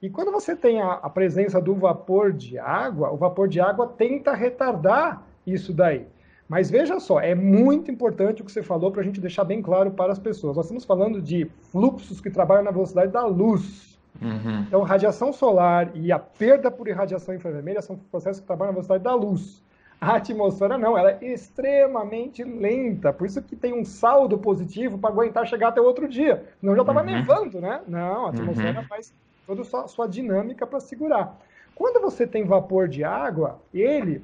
E 0.00 0.10
quando 0.10 0.30
você 0.30 0.54
tem 0.54 0.80
a, 0.80 0.92
a, 0.92 1.10
presença 1.10 1.60
do 1.60 1.74
vapor 1.74 2.32
de 2.32 2.58
água, 2.58 3.10
o 3.10 3.16
vapor 3.16 3.48
de 3.48 3.60
água 3.60 3.88
tenta 3.88 4.34
retardar 4.34 5.22
isso 5.46 5.72
daí. 5.72 6.06
Mas 6.48 6.70
veja 6.70 7.00
só, 7.00 7.18
é 7.18 7.34
muito 7.34 7.90
importante 7.90 8.40
o 8.40 8.44
que 8.44 8.52
você 8.52 8.62
falou 8.62 8.92
para 8.92 9.00
a 9.00 9.04
gente 9.04 9.20
deixar 9.20 9.42
bem 9.42 9.60
claro 9.60 9.90
para 9.90 10.12
as 10.12 10.18
pessoas. 10.18 10.56
Nós 10.56 10.66
estamos 10.66 10.84
falando 10.84 11.20
de 11.20 11.50
fluxos 11.72 12.20
que 12.20 12.30
trabalham 12.30 12.62
na 12.62 12.70
velocidade 12.70 13.10
da 13.10 13.26
luz. 13.26 13.98
Uhum. 14.22 14.60
Então, 14.60 14.82
radiação 14.82 15.32
solar 15.32 15.90
e 15.94 16.12
a 16.12 16.18
perda 16.18 16.70
por 16.70 16.86
irradiação 16.86 17.34
infravermelha 17.34 17.82
são 17.82 17.96
processos 17.96 18.40
que 18.40 18.46
trabalham 18.46 18.70
na 18.70 18.74
velocidade 18.74 19.02
da 19.02 19.14
luz. 19.14 19.62
A 20.00 20.16
atmosfera 20.16 20.76
não, 20.76 20.96
ela 20.96 21.12
é 21.12 21.18
extremamente 21.32 22.44
lenta, 22.44 23.12
por 23.12 23.26
isso 23.26 23.40
que 23.40 23.56
tem 23.56 23.72
um 23.72 23.84
saldo 23.84 24.36
positivo 24.36 24.98
para 24.98 25.10
aguentar 25.10 25.46
chegar 25.46 25.68
até 25.68 25.80
o 25.80 25.84
outro 25.84 26.06
dia. 26.06 26.44
Não 26.60 26.74
já 26.74 26.82
estava 26.82 27.00
uhum. 27.00 27.06
nevando, 27.06 27.60
né? 27.60 27.80
Não, 27.88 28.26
a 28.26 28.30
atmosfera 28.30 28.80
uhum. 28.80 28.86
faz 28.86 29.12
toda 29.46 29.62
a 29.62 29.64
sua, 29.64 29.88
sua 29.88 30.06
dinâmica 30.06 30.66
para 30.66 30.80
segurar. 30.80 31.38
Quando 31.74 32.00
você 32.00 32.26
tem 32.26 32.44
vapor 32.44 32.88
de 32.88 33.04
água, 33.04 33.58
ele, 33.72 34.22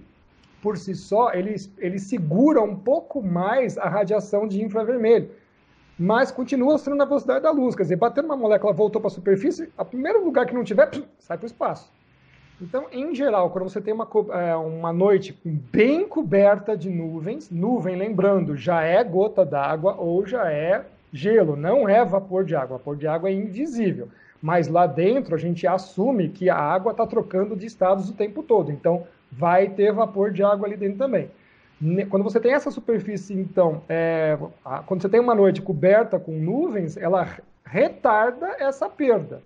por 0.63 0.77
si 0.77 0.95
só, 0.95 1.33
ele, 1.33 1.55
ele 1.79 1.99
segura 1.99 2.61
um 2.61 2.77
pouco 2.77 3.23
mais 3.23 3.79
a 3.79 3.89
radiação 3.89 4.47
de 4.47 4.63
infravermelho, 4.63 5.31
mas 5.99 6.31
continua 6.31 6.77
sendo 6.79 6.97
na 6.97 7.05
velocidade 7.05 7.43
da 7.43 7.51
luz. 7.51 7.75
Quer 7.75 7.83
dizer, 7.85 7.97
batendo 7.97 8.27
uma 8.27 8.37
molécula, 8.37 8.73
voltou 8.73 9.01
para 9.01 9.09
a 9.09 9.15
superfície, 9.15 9.73
o 9.79 9.85
primeiro 9.85 10.25
lugar 10.25 10.45
que 10.47 10.55
não 10.55 10.65
tiver, 10.65 10.91
sai 11.19 11.39
para 11.39 11.45
o 11.45 11.47
espaço. 11.47 11.91
Então, 12.63 12.87
em 12.93 13.13
geral, 13.13 13.51
quando 13.51 13.69
você 13.69 13.81
tem 13.81 13.93
uma, 13.93 14.09
é, 14.31 14.55
uma 14.55 14.93
noite 14.93 15.37
bem 15.45 16.07
coberta 16.07 16.77
de 16.77 16.89
nuvens, 16.89 17.51
nuvem, 17.51 17.97
lembrando, 17.97 18.57
já 18.57 18.83
é 18.83 19.03
gota 19.03 19.45
d'água 19.45 19.97
ou 19.99 20.25
já 20.25 20.49
é 20.49 20.85
gelo, 21.13 21.57
não 21.57 21.89
é 21.89 22.05
vapor 22.05 22.45
de 22.45 22.55
água. 22.55 22.79
Vapor 22.79 22.97
de 22.97 23.09
água 23.09 23.29
é 23.29 23.33
invisível. 23.33 24.09
Mas 24.41 24.69
lá 24.69 24.87
dentro 24.87 25.35
a 25.35 25.39
gente 25.39 25.67
assume 25.67 26.29
que 26.29 26.49
a 26.49 26.57
água 26.57 26.93
está 26.93 27.05
trocando 27.05 27.57
de 27.57 27.67
estados 27.67 28.09
o 28.09 28.15
tempo 28.15 28.45
todo. 28.45 28.71
Então, 28.71 29.09
vai 29.31 29.69
ter 29.69 29.93
vapor 29.93 30.31
de 30.31 30.45
água 30.45 30.69
ali 30.69 30.77
dentro 30.77 30.99
também. 30.99 31.29
Quando 32.09 32.23
você 32.23 32.39
tem 32.39 32.53
essa 32.53 32.71
superfície, 32.71 33.35
então, 33.35 33.83
é, 33.89 34.39
quando 34.87 35.03
você 35.03 35.09
tem 35.09 35.19
uma 35.19 35.35
noite 35.35 35.61
coberta 35.61 36.17
com 36.17 36.31
nuvens, 36.31 36.97
ela 36.97 37.29
retarda 37.67 38.55
essa 38.61 38.89
perda. 38.89 39.43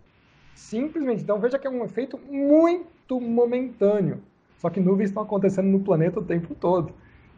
Simplesmente. 0.55 1.23
Então 1.23 1.39
veja 1.39 1.59
que 1.59 1.67
é 1.67 1.71
um 1.71 1.83
efeito 1.83 2.19
muito 2.31 2.96
momentâneo. 3.21 4.21
Só 4.59 4.71
que 4.71 4.81
nuvens 4.81 5.11
estão 5.11 5.23
acontecendo 5.23 5.67
no 5.67 5.81
planeta 5.81 6.21
o 6.21 6.25
tempo 6.25 6.55
todo. 6.55 6.93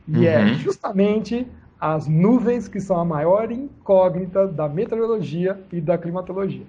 E 0.07 0.27
é 0.27 0.39
uhum. 0.39 0.49
é 0.49 0.55
justamente 0.55 1.47
as 1.81 2.09
nuvens 2.09 2.67
que 2.67 2.81
são 2.81 2.99
a 2.99 3.05
maior 3.05 3.53
incógnita 3.53 4.47
da 4.47 4.69
meteorologia 4.69 5.61
e 5.71 5.81
da 5.81 5.99
climatologia. 5.99 6.65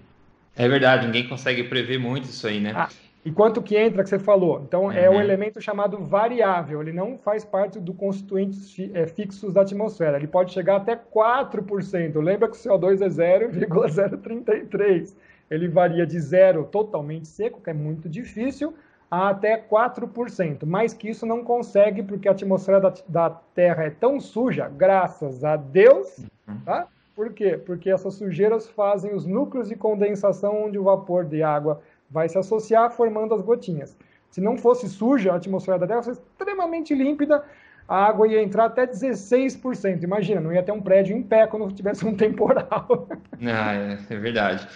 É 0.55 0.67
verdade, 0.67 1.05
ninguém 1.05 1.27
consegue 1.27 1.63
prever 1.63 1.97
muito 1.97 2.25
isso 2.25 2.45
aí, 2.45 2.59
né? 2.59 2.73
Ah, 2.75 2.89
e 3.23 3.31
quanto 3.31 3.61
que 3.61 3.77
entra 3.77 4.03
que 4.03 4.09
você 4.09 4.19
falou? 4.19 4.61
Então 4.67 4.85
uhum. 4.85 4.91
é 4.91 5.09
um 5.09 5.19
elemento 5.19 5.61
chamado 5.61 5.97
variável, 5.97 6.81
ele 6.81 6.91
não 6.91 7.17
faz 7.17 7.45
parte 7.45 7.79
do 7.79 7.93
constituintes 7.93 8.75
é, 8.93 9.07
fixos 9.07 9.53
da 9.53 9.61
atmosfera, 9.61 10.17
ele 10.17 10.27
pode 10.27 10.51
chegar 10.51 10.77
até 10.77 10.95
4%. 10.95 12.21
Lembra 12.21 12.49
que 12.49 12.57
o 12.57 12.59
CO2 12.59 13.01
é 13.01 13.09
0,033 13.09 15.15
ele 15.49 15.67
varia 15.67 16.05
de 16.05 16.19
zero 16.19 16.65
totalmente 16.65 17.27
seco, 17.27 17.61
que 17.61 17.69
é 17.69 17.73
muito 17.73 18.07
difícil, 18.07 18.73
a 19.09 19.29
até 19.29 19.57
4%. 19.57 20.65
Mais 20.65 20.93
que 20.93 21.09
isso 21.09 21.25
não 21.25 21.43
consegue, 21.43 22.03
porque 22.03 22.27
a 22.27 22.31
atmosfera 22.31 22.79
da, 22.79 22.93
da 23.07 23.29
Terra 23.29 23.83
é 23.83 23.89
tão 23.89 24.19
suja, 24.19 24.69
graças 24.69 25.43
a 25.43 25.55
Deus, 25.55 26.19
uhum. 26.47 26.59
tá? 26.65 26.87
Por 27.15 27.33
quê? 27.33 27.57
Porque 27.57 27.89
essas 27.89 28.13
sujeiras 28.13 28.67
fazem 28.69 29.13
os 29.13 29.25
núcleos 29.25 29.67
de 29.67 29.75
condensação 29.75 30.65
onde 30.65 30.79
o 30.79 30.83
vapor 30.83 31.25
de 31.25 31.43
água 31.43 31.81
vai 32.09 32.29
se 32.29 32.37
associar, 32.37 32.91
formando 32.91 33.35
as 33.35 33.41
gotinhas. 33.41 33.97
Se 34.31 34.39
não 34.39 34.57
fosse 34.57 34.87
suja, 34.87 35.33
a 35.33 35.35
atmosfera 35.35 35.79
da 35.79 35.87
Terra 35.87 36.03
fosse 36.03 36.21
extremamente 36.21 36.95
límpida, 36.95 37.43
a 37.87 38.05
água 38.05 38.27
ia 38.27 38.41
entrar 38.41 38.65
até 38.65 38.85
16%. 38.85 40.03
Imagina, 40.03 40.39
não 40.39 40.53
ia 40.53 40.61
ter 40.61 40.71
um 40.71 40.81
prédio 40.81 41.17
em 41.17 41.23
pé 41.23 41.47
quando 41.47 41.71
tivesse 41.73 42.05
um 42.05 42.15
temporal. 42.15 43.09
Ah, 43.41 43.73
é, 43.73 43.97
é 44.09 44.17
verdade. 44.17 44.67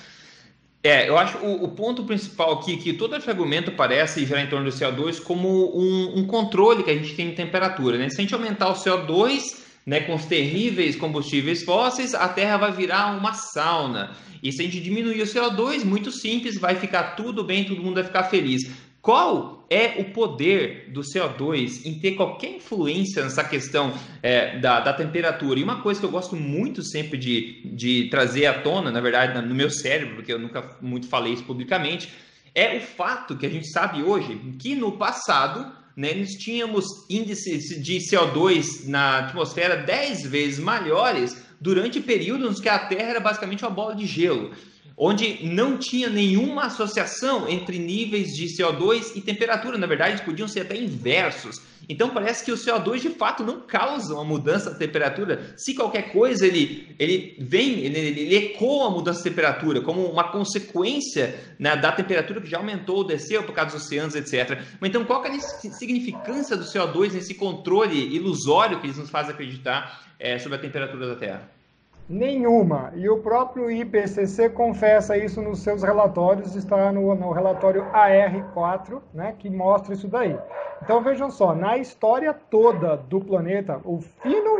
É, 0.85 1.07
eu 1.07 1.17
acho 1.17 1.37
o, 1.37 1.63
o 1.63 1.69
ponto 1.69 2.03
principal 2.03 2.59
aqui 2.59 2.75
que 2.75 2.91
todo 2.91 3.15
esse 3.15 3.29
argumento 3.29 3.71
parece 3.71 4.25
gerar 4.25 4.41
em 4.41 4.49
torno 4.49 4.69
do 4.69 4.75
CO2 4.75 5.21
como 5.21 5.47
um, 5.73 6.19
um, 6.19 6.27
controle 6.27 6.83
que 6.83 6.91
a 6.91 6.93
gente 6.93 7.15
tem 7.15 7.29
de 7.29 7.35
temperatura. 7.37 7.97
Né? 7.97 8.09
Se 8.09 8.17
a 8.17 8.21
gente 8.21 8.33
aumentar 8.33 8.67
o 8.67 8.73
CO2 8.73 9.63
né, 9.85 10.01
com 10.01 10.13
os 10.13 10.25
terríveis 10.25 10.97
combustíveis 10.97 11.63
fósseis, 11.63 12.13
a 12.13 12.27
Terra 12.27 12.57
vai 12.57 12.73
virar 12.73 13.17
uma 13.17 13.33
sauna. 13.33 14.11
E 14.41 14.51
se 14.51 14.61
a 14.61 14.65
gente 14.65 14.81
diminuir 14.81 15.21
o 15.21 15.25
CO2, 15.25 15.85
muito 15.85 16.11
simples, 16.11 16.59
vai 16.59 16.75
ficar 16.75 17.15
tudo 17.15 17.45
bem, 17.45 17.63
todo 17.63 17.81
mundo 17.81 17.95
vai 17.95 18.03
ficar 18.03 18.23
feliz. 18.25 18.69
Qual 19.03 19.65
é 19.69 19.99
o 19.99 20.05
poder 20.13 20.89
do 20.93 21.01
CO2 21.01 21.85
em 21.85 21.99
ter 21.99 22.13
qualquer 22.13 22.55
influência 22.55 23.21
nessa 23.21 23.43
questão 23.43 23.93
é, 24.21 24.57
da, 24.59 24.79
da, 24.79 24.93
temperatura? 24.93 25.59
E 25.59 25.63
uma 25.63 25.81
coisa 25.81 25.99
que 25.99 26.05
eu 26.05 26.09
gosto 26.09 26.37
muito 26.37 26.81
sempre 26.81 27.17
de, 27.17 27.61
de 27.65 28.07
trazer 28.09 28.45
à 28.45 28.61
tona, 28.61 28.89
na 28.91 29.01
verdade, 29.01 29.45
no 29.45 29.53
meu 29.53 29.69
cérebro, 29.69 30.15
porque 30.15 30.31
eu 30.31 30.39
nunca 30.39 30.77
muito 30.81 31.09
falei 31.09 31.33
isso 31.33 31.43
publicamente, 31.43 32.13
é 32.55 32.77
o 32.77 32.79
fato 32.79 33.35
que 33.35 33.45
a 33.45 33.49
gente 33.49 33.67
sabe 33.67 34.01
hoje 34.01 34.39
que 34.57 34.73
no 34.73 34.93
passado 34.93 35.69
né, 35.97 36.13
nós 36.13 36.29
tínhamos 36.35 36.85
índices 37.09 37.83
de 37.83 37.97
CO2 37.97 38.87
na 38.87 39.17
atmosfera 39.17 39.75
10 39.75 40.27
vezes 40.27 40.59
maiores 40.59 41.45
durante 41.59 41.99
períodos 41.99 42.61
que 42.61 42.69
a 42.69 42.79
Terra 42.79 43.09
era 43.09 43.19
basicamente 43.19 43.65
uma 43.65 43.71
bola 43.71 43.93
de 43.93 44.05
gelo 44.05 44.51
onde 44.97 45.45
não 45.45 45.77
tinha 45.77 46.09
nenhuma 46.09 46.65
associação 46.65 47.47
entre 47.49 47.79
níveis 47.79 48.33
de 48.33 48.45
CO2 48.45 49.13
e 49.15 49.21
temperatura. 49.21 49.77
Na 49.77 49.87
verdade, 49.87 50.23
podiam 50.23 50.47
ser 50.47 50.61
até 50.61 50.75
inversos. 50.75 51.61
Então 51.89 52.11
parece 52.11 52.45
que 52.45 52.51
o 52.51 52.55
CO2 52.55 53.01
de 53.01 53.09
fato 53.09 53.43
não 53.43 53.61
causa 53.61 54.13
uma 54.13 54.23
mudança 54.23 54.71
de 54.71 54.79
temperatura. 54.79 55.53
Se 55.57 55.75
qualquer 55.75 56.13
coisa 56.13 56.45
ele, 56.45 56.95
ele 56.97 57.35
vem, 57.39 57.79
ele, 57.79 57.99
ele 57.99 58.35
ecoa 58.35 58.87
a 58.87 58.89
mudança 58.89 59.17
de 59.17 59.29
temperatura 59.29 59.81
como 59.81 60.05
uma 60.05 60.31
consequência 60.31 61.37
né, 61.59 61.75
da 61.75 61.91
temperatura 61.91 62.39
que 62.39 62.49
já 62.49 62.57
aumentou 62.57 62.97
ou 62.97 63.03
desceu 63.03 63.43
por 63.43 63.53
causa 63.53 63.75
dos 63.75 63.85
oceanos, 63.85 64.15
etc. 64.15 64.61
Mas 64.79 64.89
então 64.89 65.03
qual 65.03 65.25
é 65.25 65.29
a 65.29 65.39
significância 65.39 66.55
do 66.55 66.63
CO2 66.63 67.11
nesse 67.11 67.33
controle 67.33 68.15
ilusório 68.15 68.79
que 68.79 68.87
eles 68.87 68.97
nos 68.97 69.09
fazem 69.09 69.33
acreditar 69.33 70.03
é, 70.17 70.39
sobre 70.39 70.57
a 70.57 70.61
temperatura 70.61 71.07
da 71.07 71.15
Terra? 71.15 71.52
Nenhuma. 72.07 72.91
E 72.95 73.07
o 73.07 73.19
próprio 73.19 73.71
IPCC 73.71 74.49
confessa 74.49 75.17
isso 75.17 75.41
nos 75.41 75.59
seus 75.59 75.83
relatórios, 75.83 76.55
está 76.55 76.91
no, 76.91 77.15
no 77.15 77.31
relatório 77.31 77.85
AR4, 77.91 79.01
né, 79.13 79.33
que 79.39 79.49
mostra 79.49 79.93
isso 79.93 80.07
daí. 80.07 80.37
Então 80.81 81.01
vejam 81.01 81.31
só, 81.31 81.55
na 81.55 81.77
história 81.77 82.33
toda 82.33 82.97
do 82.97 83.21
planeta, 83.21 83.79
o 83.85 84.01
fino 84.01 84.59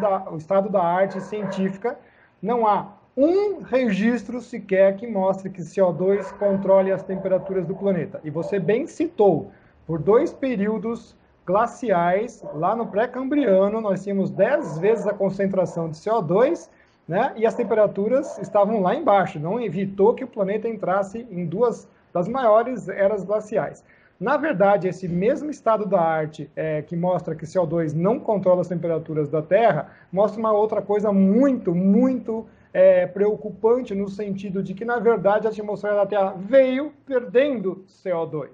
da, 0.00 0.30
o 0.30 0.36
estado 0.36 0.68
da 0.68 0.82
arte 0.82 1.20
científica, 1.20 1.98
não 2.40 2.64
há 2.64 2.92
um 3.16 3.62
registro 3.62 4.40
sequer 4.40 4.94
que 4.94 5.04
mostre 5.04 5.50
que 5.50 5.60
CO2 5.60 6.32
controle 6.38 6.92
as 6.92 7.02
temperaturas 7.02 7.66
do 7.66 7.74
planeta. 7.74 8.20
E 8.22 8.30
você 8.30 8.60
bem 8.60 8.86
citou, 8.86 9.50
por 9.84 9.98
dois 9.98 10.32
períodos 10.32 11.17
glaciais, 11.48 12.44
lá 12.52 12.76
no 12.76 12.86
pré-cambriano, 12.86 13.80
nós 13.80 14.04
tínhamos 14.04 14.30
10 14.30 14.80
vezes 14.80 15.06
a 15.06 15.14
concentração 15.14 15.88
de 15.88 15.96
CO2, 15.96 16.68
né? 17.08 17.32
E 17.36 17.46
as 17.46 17.54
temperaturas 17.54 18.36
estavam 18.36 18.82
lá 18.82 18.94
embaixo, 18.94 19.40
não 19.40 19.58
evitou 19.58 20.12
que 20.12 20.22
o 20.22 20.28
planeta 20.28 20.68
entrasse 20.68 21.26
em 21.30 21.46
duas 21.46 21.88
das 22.12 22.28
maiores 22.28 22.86
eras 22.90 23.24
glaciais. 23.24 23.82
Na 24.20 24.36
verdade, 24.36 24.88
esse 24.88 25.08
mesmo 25.08 25.48
estado 25.48 25.86
da 25.86 25.98
arte 25.98 26.50
é, 26.54 26.82
que 26.82 26.94
mostra 26.94 27.34
que 27.34 27.46
CO2 27.46 27.94
não 27.94 28.20
controla 28.20 28.60
as 28.60 28.68
temperaturas 28.68 29.30
da 29.30 29.40
Terra, 29.40 29.90
mostra 30.12 30.38
uma 30.38 30.52
outra 30.52 30.82
coisa 30.82 31.10
muito, 31.10 31.74
muito 31.74 32.46
é, 32.74 33.06
preocupante 33.06 33.94
no 33.94 34.10
sentido 34.10 34.62
de 34.62 34.74
que, 34.74 34.84
na 34.84 34.98
verdade, 34.98 35.46
a 35.46 35.50
atmosfera 35.50 35.94
da 35.94 36.06
Terra 36.06 36.34
veio 36.36 36.92
perdendo 37.06 37.86
CO2 37.88 38.50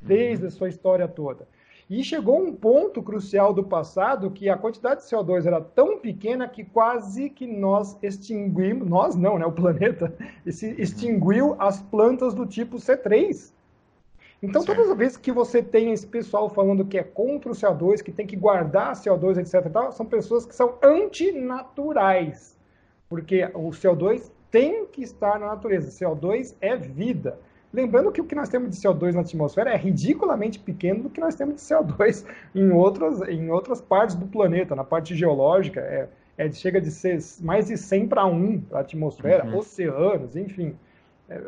desde 0.00 0.46
a 0.46 0.50
sua 0.50 0.68
história 0.68 1.08
toda. 1.08 1.48
E 1.92 2.02
chegou 2.02 2.42
um 2.42 2.54
ponto 2.54 3.02
crucial 3.02 3.52
do 3.52 3.62
passado 3.62 4.30
que 4.30 4.48
a 4.48 4.56
quantidade 4.56 5.02
de 5.02 5.10
CO2 5.10 5.44
era 5.44 5.60
tão 5.60 5.98
pequena 5.98 6.48
que 6.48 6.64
quase 6.64 7.28
que 7.28 7.46
nós 7.46 7.98
extinguimos, 8.02 8.88
nós 8.88 9.14
não, 9.14 9.38
né, 9.38 9.44
o 9.44 9.52
planeta, 9.52 10.10
extinguiu 10.46 11.54
as 11.58 11.82
plantas 11.82 12.32
do 12.32 12.46
tipo 12.46 12.78
C3. 12.78 13.52
Então, 14.42 14.64
todas 14.64 14.88
as 14.88 14.96
vezes 14.96 15.18
que 15.18 15.30
você 15.30 15.62
tem 15.62 15.92
esse 15.92 16.06
pessoal 16.06 16.48
falando 16.48 16.86
que 16.86 16.96
é 16.96 17.02
contra 17.02 17.52
o 17.52 17.54
CO2, 17.54 18.02
que 18.02 18.10
tem 18.10 18.26
que 18.26 18.36
guardar 18.36 18.94
CO2, 18.94 19.36
etc., 19.36 19.70
tal, 19.70 19.92
são 19.92 20.06
pessoas 20.06 20.46
que 20.46 20.54
são 20.54 20.78
antinaturais. 20.82 22.56
Porque 23.06 23.44
o 23.52 23.68
CO2 23.68 24.30
tem 24.50 24.86
que 24.86 25.02
estar 25.02 25.38
na 25.38 25.48
natureza. 25.48 25.90
CO2 25.90 26.56
é 26.58 26.74
vida. 26.74 27.38
Lembrando 27.72 28.12
que 28.12 28.20
o 28.20 28.24
que 28.24 28.34
nós 28.34 28.48
temos 28.48 28.70
de 28.70 28.76
CO2 28.76 29.14
na 29.14 29.22
atmosfera 29.22 29.70
é 29.70 29.76
ridiculamente 29.76 30.58
pequeno 30.58 31.04
do 31.04 31.10
que 31.10 31.20
nós 31.20 31.34
temos 31.34 31.56
de 31.56 31.62
CO2 31.62 32.26
em 32.54 32.70
outras, 32.70 33.22
em 33.22 33.50
outras 33.50 33.80
partes 33.80 34.14
do 34.14 34.26
planeta, 34.26 34.76
na 34.76 34.84
parte 34.84 35.14
geológica, 35.16 35.80
é, 35.80 36.08
é 36.36 36.50
chega 36.52 36.80
de 36.80 36.90
ser 36.90 37.18
mais 37.40 37.68
de 37.68 37.78
100 37.78 38.08
para 38.08 38.26
1 38.26 38.62
a 38.72 38.80
atmosfera, 38.80 39.46
uhum. 39.46 39.58
oceanos, 39.58 40.36
enfim. 40.36 40.76
É, 41.30 41.40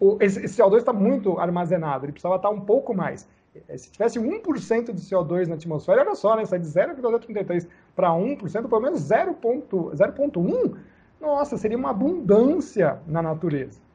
o, 0.00 0.16
esse, 0.20 0.42
esse 0.44 0.62
CO2 0.62 0.78
está 0.78 0.94
muito 0.94 1.38
armazenado, 1.38 2.06
ele 2.06 2.12
precisava 2.12 2.36
estar 2.36 2.48
um 2.48 2.60
pouco 2.60 2.94
mais. 2.94 3.28
É, 3.68 3.76
se 3.76 3.90
tivesse 3.90 4.18
1% 4.18 4.92
de 4.92 5.02
CO2 5.02 5.46
na 5.46 5.56
atmosfera, 5.56 6.00
olha 6.00 6.14
só, 6.14 6.36
né, 6.36 6.46
sai 6.46 6.58
de 6.58 6.66
0,33 6.66 7.66
para 7.94 8.10
1%, 8.10 8.68
pelo 8.68 8.80
menos 8.80 9.00
0,1, 9.00 10.76
nossa, 11.20 11.56
seria 11.56 11.76
uma 11.76 11.90
abundância 11.90 12.98
na 13.06 13.20
natureza. 13.20 13.85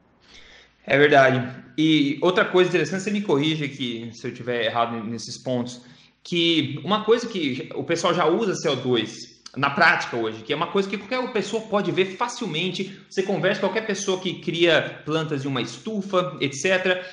É 0.84 0.98
verdade. 0.98 1.62
E 1.76 2.18
outra 2.20 2.44
coisa 2.44 2.68
interessante, 2.68 3.02
você 3.02 3.10
me 3.10 3.22
corrige 3.22 3.64
aqui 3.64 4.10
se 4.12 4.26
eu 4.26 4.30
estiver 4.30 4.64
errado 4.64 5.02
nesses 5.04 5.38
pontos, 5.38 5.82
que 6.22 6.80
uma 6.84 7.04
coisa 7.04 7.26
que 7.26 7.70
o 7.74 7.84
pessoal 7.84 8.14
já 8.14 8.26
usa 8.26 8.52
CO2 8.52 9.32
na 9.56 9.68
prática 9.70 10.16
hoje, 10.16 10.42
que 10.42 10.52
é 10.52 10.56
uma 10.56 10.68
coisa 10.68 10.88
que 10.88 10.96
qualquer 10.96 11.32
pessoa 11.32 11.62
pode 11.62 11.90
ver 11.92 12.16
facilmente. 12.16 12.98
Você 13.08 13.22
conversa 13.22 13.60
com 13.60 13.66
qualquer 13.66 13.86
pessoa 13.86 14.18
que 14.18 14.40
cria 14.40 15.02
plantas 15.04 15.42
de 15.42 15.48
uma 15.48 15.60
estufa, 15.60 16.36
etc. 16.40 17.04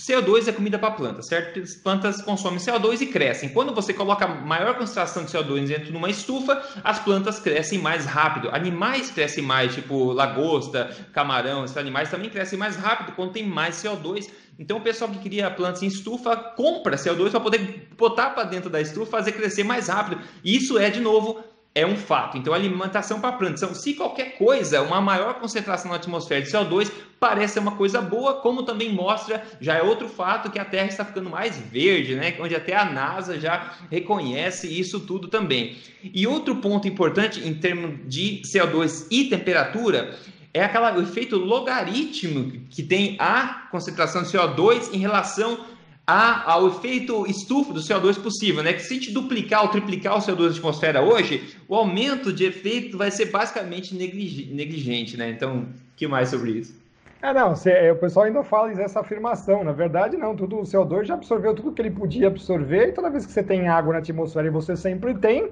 CO2 0.00 0.48
é 0.48 0.52
comida 0.52 0.78
para 0.78 0.92
plantas, 0.92 1.26
certo? 1.26 1.60
As 1.60 1.74
plantas 1.74 2.22
consomem 2.22 2.58
CO2 2.58 3.02
e 3.02 3.06
crescem. 3.06 3.50
Quando 3.50 3.74
você 3.74 3.92
coloca 3.92 4.26
maior 4.26 4.74
concentração 4.78 5.24
de 5.24 5.30
CO2 5.30 5.66
dentro 5.66 5.92
de 5.92 5.96
uma 5.96 6.08
estufa, 6.08 6.62
as 6.82 6.98
plantas 6.98 7.38
crescem 7.38 7.78
mais 7.78 8.06
rápido. 8.06 8.48
Animais 8.50 9.10
crescem 9.10 9.44
mais, 9.44 9.74
tipo 9.74 10.12
lagosta, 10.12 10.90
camarão, 11.12 11.64
esses 11.64 11.76
animais 11.76 12.10
também 12.10 12.30
crescem 12.30 12.58
mais 12.58 12.76
rápido 12.76 13.12
quando 13.14 13.32
tem 13.32 13.46
mais 13.46 13.76
CO2. 13.76 14.30
Então 14.58 14.78
o 14.78 14.80
pessoal 14.80 15.10
que 15.10 15.18
cria 15.18 15.50
plantas 15.50 15.82
em 15.82 15.86
estufa 15.86 16.34
compra 16.36 16.96
CO2 16.96 17.30
para 17.30 17.40
poder 17.40 17.88
botar 17.96 18.30
para 18.30 18.44
dentro 18.44 18.70
da 18.70 18.80
estufa, 18.80 19.10
fazer 19.10 19.32
crescer 19.32 19.64
mais 19.64 19.88
rápido. 19.88 20.20
Isso 20.42 20.78
é 20.78 20.88
de 20.88 21.00
novo 21.00 21.42
é 21.74 21.86
um 21.86 21.96
fato. 21.96 22.36
Então, 22.36 22.52
alimentação 22.52 23.20
para 23.20 23.32
plantas. 23.32 23.62
Então, 23.62 23.74
se 23.74 23.94
qualquer 23.94 24.36
coisa, 24.36 24.82
uma 24.82 25.00
maior 25.00 25.34
concentração 25.34 25.90
na 25.90 25.96
atmosfera 25.96 26.42
de 26.42 26.50
CO2 26.50 26.90
parece 27.18 27.58
uma 27.58 27.72
coisa 27.72 28.00
boa, 28.00 28.34
como 28.40 28.64
também 28.64 28.92
mostra, 28.92 29.42
já 29.60 29.76
é 29.76 29.82
outro 29.82 30.08
fato 30.08 30.50
que 30.50 30.58
a 30.58 30.64
Terra 30.64 30.86
está 30.86 31.04
ficando 31.04 31.30
mais 31.30 31.58
verde, 31.58 32.16
né? 32.16 32.34
Onde 32.40 32.56
até 32.56 32.74
a 32.74 32.84
NASA 32.84 33.38
já 33.38 33.74
reconhece 33.90 34.66
isso 34.66 35.00
tudo 35.00 35.28
também. 35.28 35.76
E 36.02 36.26
outro 36.26 36.56
ponto 36.56 36.88
importante 36.88 37.46
em 37.46 37.54
termos 37.54 37.98
de 38.06 38.42
CO2 38.44 39.06
e 39.10 39.26
temperatura 39.26 40.18
é 40.52 40.64
aquela, 40.64 40.96
o 40.96 41.02
efeito 41.02 41.36
logaritmo 41.36 42.50
que 42.68 42.82
tem 42.82 43.16
a 43.20 43.68
concentração 43.70 44.22
de 44.22 44.28
CO2 44.30 44.92
em 44.92 44.98
relação 44.98 45.64
a, 46.10 46.52
ao 46.52 46.66
efeito 46.66 47.24
estufa 47.26 47.72
do 47.72 47.80
CO2 47.80 48.20
possível, 48.20 48.62
né? 48.62 48.72
Que 48.72 48.82
se 48.82 48.92
a 48.92 48.96
gente 48.96 49.12
duplicar 49.12 49.62
ou 49.62 49.68
triplicar 49.68 50.16
o 50.16 50.20
CO2 50.20 50.36
da 50.36 50.50
atmosfera 50.50 51.00
hoje, 51.02 51.56
o 51.68 51.74
aumento 51.76 52.32
de 52.32 52.44
efeito 52.44 52.98
vai 52.98 53.10
ser 53.10 53.26
basicamente 53.26 53.94
negligente, 53.94 55.16
né? 55.16 55.30
Então, 55.30 55.68
que 55.96 56.08
mais 56.08 56.30
sobre 56.30 56.50
isso? 56.50 56.80
É, 57.22 57.32
não, 57.32 57.54
é, 57.66 57.92
o 57.92 57.96
pessoal 57.96 58.26
ainda 58.26 58.42
fala 58.42 58.72
essa 58.72 59.00
afirmação. 59.00 59.62
Na 59.62 59.72
verdade, 59.72 60.16
não, 60.16 60.34
tudo 60.34 60.56
o 60.58 60.62
CO2 60.62 61.04
já 61.04 61.14
absorveu 61.14 61.54
tudo 61.54 61.72
que 61.72 61.80
ele 61.80 61.90
podia 61.90 62.26
absorver, 62.26 62.88
e 62.88 62.92
toda 62.92 63.10
vez 63.10 63.24
que 63.24 63.32
você 63.32 63.42
tem 63.42 63.68
água 63.68 63.92
na 63.92 63.98
atmosfera 64.00 64.48
e 64.48 64.50
você 64.50 64.74
sempre 64.74 65.14
tem, 65.14 65.50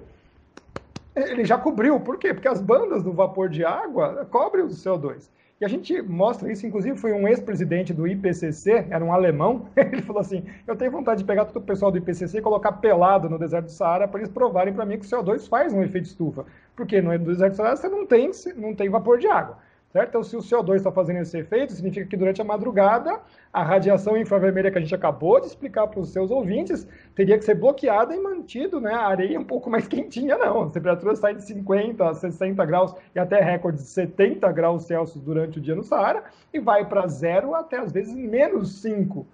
ele 1.15 1.45
já 1.45 1.57
cobriu. 1.57 2.01
Por 2.01 2.19
quê? 2.19 2.35
Porque 2.35 2.49
as 2.49 2.61
bandas 2.61 3.05
do 3.05 3.13
vapor 3.13 3.49
de 3.49 3.65
água 3.65 4.27
cobrem 4.31 4.65
o 4.65 4.69
CO2. 4.69 5.29
E 5.61 5.65
a 5.65 5.69
gente 5.69 6.01
mostra 6.03 6.53
isso, 6.53 6.65
inclusive 6.65 6.97
foi 6.97 7.13
um 7.13 7.27
ex-presidente 7.27 7.93
do 7.93 8.07
IPCC, 8.07 8.87
era 8.91 9.05
um 9.05 9.13
alemão, 9.13 9.69
ele 9.75 10.03
falou 10.03 10.21
assim, 10.21 10.45
eu 10.65 10.77
tenho 10.77 10.91
vontade 10.91 11.21
de 11.21 11.27
pegar 11.27 11.47
todo 11.47 11.57
o 11.57 11.67
pessoal 11.67 11.91
do 11.91 11.99
IPCC 11.99 12.39
e 12.39 12.43
colocar 12.43 12.73
pelado 12.73 13.29
no 13.29 13.39
deserto 13.39 13.67
do 13.67 13.73
Saara 13.73 14.07
para 14.07 14.21
eles 14.21 14.31
provarem 14.33 14.73
para 14.73 14.87
mim 14.87 14.99
que 14.99 15.05
o 15.05 15.09
CO2 15.09 15.49
faz 15.49 15.73
um 15.73 15.83
efeito 15.83 16.05
estufa. 16.05 16.47
Porque 16.77 17.03
no 17.03 17.19
deserto 17.19 17.55
do 17.55 17.57
Saara 17.57 17.77
você 17.77 17.89
não 17.89 18.07
tem, 18.07 18.31
não 18.57 18.73
tem 18.73 18.89
vapor 18.89 19.19
de 19.19 19.27
água. 19.27 19.59
Certo? 19.99 20.11
Então, 20.11 20.23
se 20.23 20.37
o 20.37 20.39
CO2 20.39 20.77
está 20.77 20.93
fazendo 20.93 21.19
esse 21.19 21.37
efeito, 21.37 21.73
significa 21.73 22.07
que 22.07 22.17
durante 22.17 22.41
a 22.41 22.45
madrugada, 22.45 23.19
a 23.53 23.65
radiação 23.65 24.17
infravermelha 24.17 24.71
que 24.71 24.79
a 24.79 24.81
gente 24.81 24.95
acabou 24.95 25.41
de 25.41 25.49
explicar 25.49 25.89
para 25.89 25.99
os 25.99 26.11
seus 26.11 26.31
ouvintes 26.31 26.87
teria 27.17 27.37
que 27.37 27.45
ser 27.45 27.57
bloqueada 27.57 28.15
e 28.15 28.21
mantido 28.21 28.81
né, 28.81 28.93
a 28.93 29.09
areia 29.09 29.41
um 29.41 29.45
pouco 29.45 29.69
mais 29.69 29.89
quentinha, 29.89 30.39
não. 30.39 30.63
A 30.63 30.71
temperatura 30.71 31.17
sai 31.17 31.35
de 31.35 31.43
50 31.43 32.09
a 32.09 32.15
60 32.15 32.65
graus 32.65 32.95
e 33.13 33.19
até 33.19 33.41
recordes 33.41 33.83
de 33.83 33.89
70 33.89 34.53
graus 34.53 34.85
Celsius 34.85 35.21
durante 35.21 35.59
o 35.59 35.61
dia 35.61 35.75
no 35.75 35.83
Saara 35.83 36.23
e 36.55 36.61
vai 36.61 36.85
para 36.85 37.09
zero 37.09 37.57
até 37.57 37.79
às 37.79 37.91
vezes 37.91 38.15
menos 38.15 38.81
5 38.81 39.27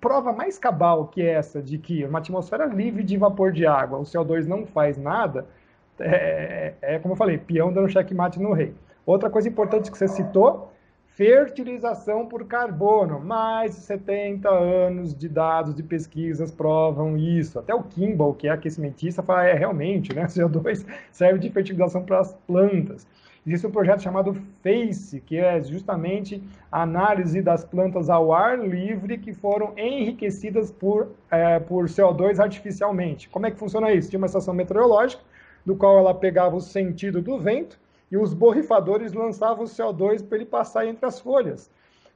prova 0.00 0.32
mais 0.32 0.58
cabal 0.58 1.06
que 1.06 1.22
essa 1.22 1.62
de 1.62 1.78
que 1.78 2.04
uma 2.04 2.18
atmosfera 2.18 2.64
livre 2.64 3.04
de 3.04 3.16
vapor 3.16 3.52
de 3.52 3.64
água, 3.64 3.98
o 3.98 4.02
CO2 4.02 4.44
não 4.46 4.66
faz 4.66 4.98
nada, 4.98 5.46
é, 6.00 6.74
é, 6.82 6.94
é 6.94 6.98
como 6.98 7.12
eu 7.12 7.16
falei, 7.16 7.38
peão 7.38 7.72
dando 7.72 7.88
checkmate 7.88 8.40
no 8.40 8.52
rei. 8.52 8.74
Outra 9.06 9.28
coisa 9.28 9.48
importante 9.48 9.90
que 9.90 9.98
você 9.98 10.08
citou, 10.08 10.72
fertilização 11.14 12.26
por 12.26 12.46
carbono. 12.46 13.20
Mais 13.20 13.74
de 13.74 13.82
70 13.82 14.48
anos 14.48 15.14
de 15.14 15.28
dados 15.28 15.74
de 15.74 15.82
pesquisas 15.82 16.50
provam 16.50 17.16
isso. 17.16 17.58
Até 17.58 17.74
o 17.74 17.82
Kimball, 17.82 18.34
que 18.34 18.48
é 18.48 18.50
aquecimentista, 18.50 19.22
fala, 19.22 19.44
é 19.44 19.54
realmente, 19.54 20.14
né? 20.14 20.24
CO2 20.26 20.84
serve 21.12 21.38
de 21.38 21.50
fertilização 21.50 22.02
para 22.02 22.20
as 22.20 22.34
plantas. 22.46 23.06
Existe 23.46 23.66
um 23.66 23.70
projeto 23.70 24.02
chamado 24.02 24.34
FACE, 24.62 25.20
que 25.20 25.36
é 25.36 25.62
justamente 25.62 26.42
a 26.72 26.80
análise 26.80 27.42
das 27.42 27.62
plantas 27.62 28.08
ao 28.08 28.32
ar 28.32 28.58
livre 28.58 29.18
que 29.18 29.34
foram 29.34 29.74
enriquecidas 29.76 30.70
por, 30.70 31.08
é, 31.30 31.60
por 31.60 31.84
CO2 31.84 32.40
artificialmente. 32.40 33.28
Como 33.28 33.46
é 33.46 33.50
que 33.50 33.58
funciona 33.58 33.92
isso? 33.92 34.08
Tinha 34.08 34.18
uma 34.18 34.26
estação 34.26 34.54
meteorológica, 34.54 35.22
do 35.64 35.76
qual 35.76 35.98
ela 35.98 36.14
pegava 36.14 36.56
o 36.56 36.60
sentido 36.60 37.20
do 37.20 37.38
vento, 37.38 37.78
e 38.14 38.16
os 38.16 38.32
borrifadores 38.32 39.12
lançavam 39.12 39.64
o 39.64 39.66
CO2 39.66 40.24
para 40.24 40.38
ele 40.38 40.46
passar 40.46 40.86
entre 40.86 41.04
as 41.04 41.18
folhas. 41.18 41.68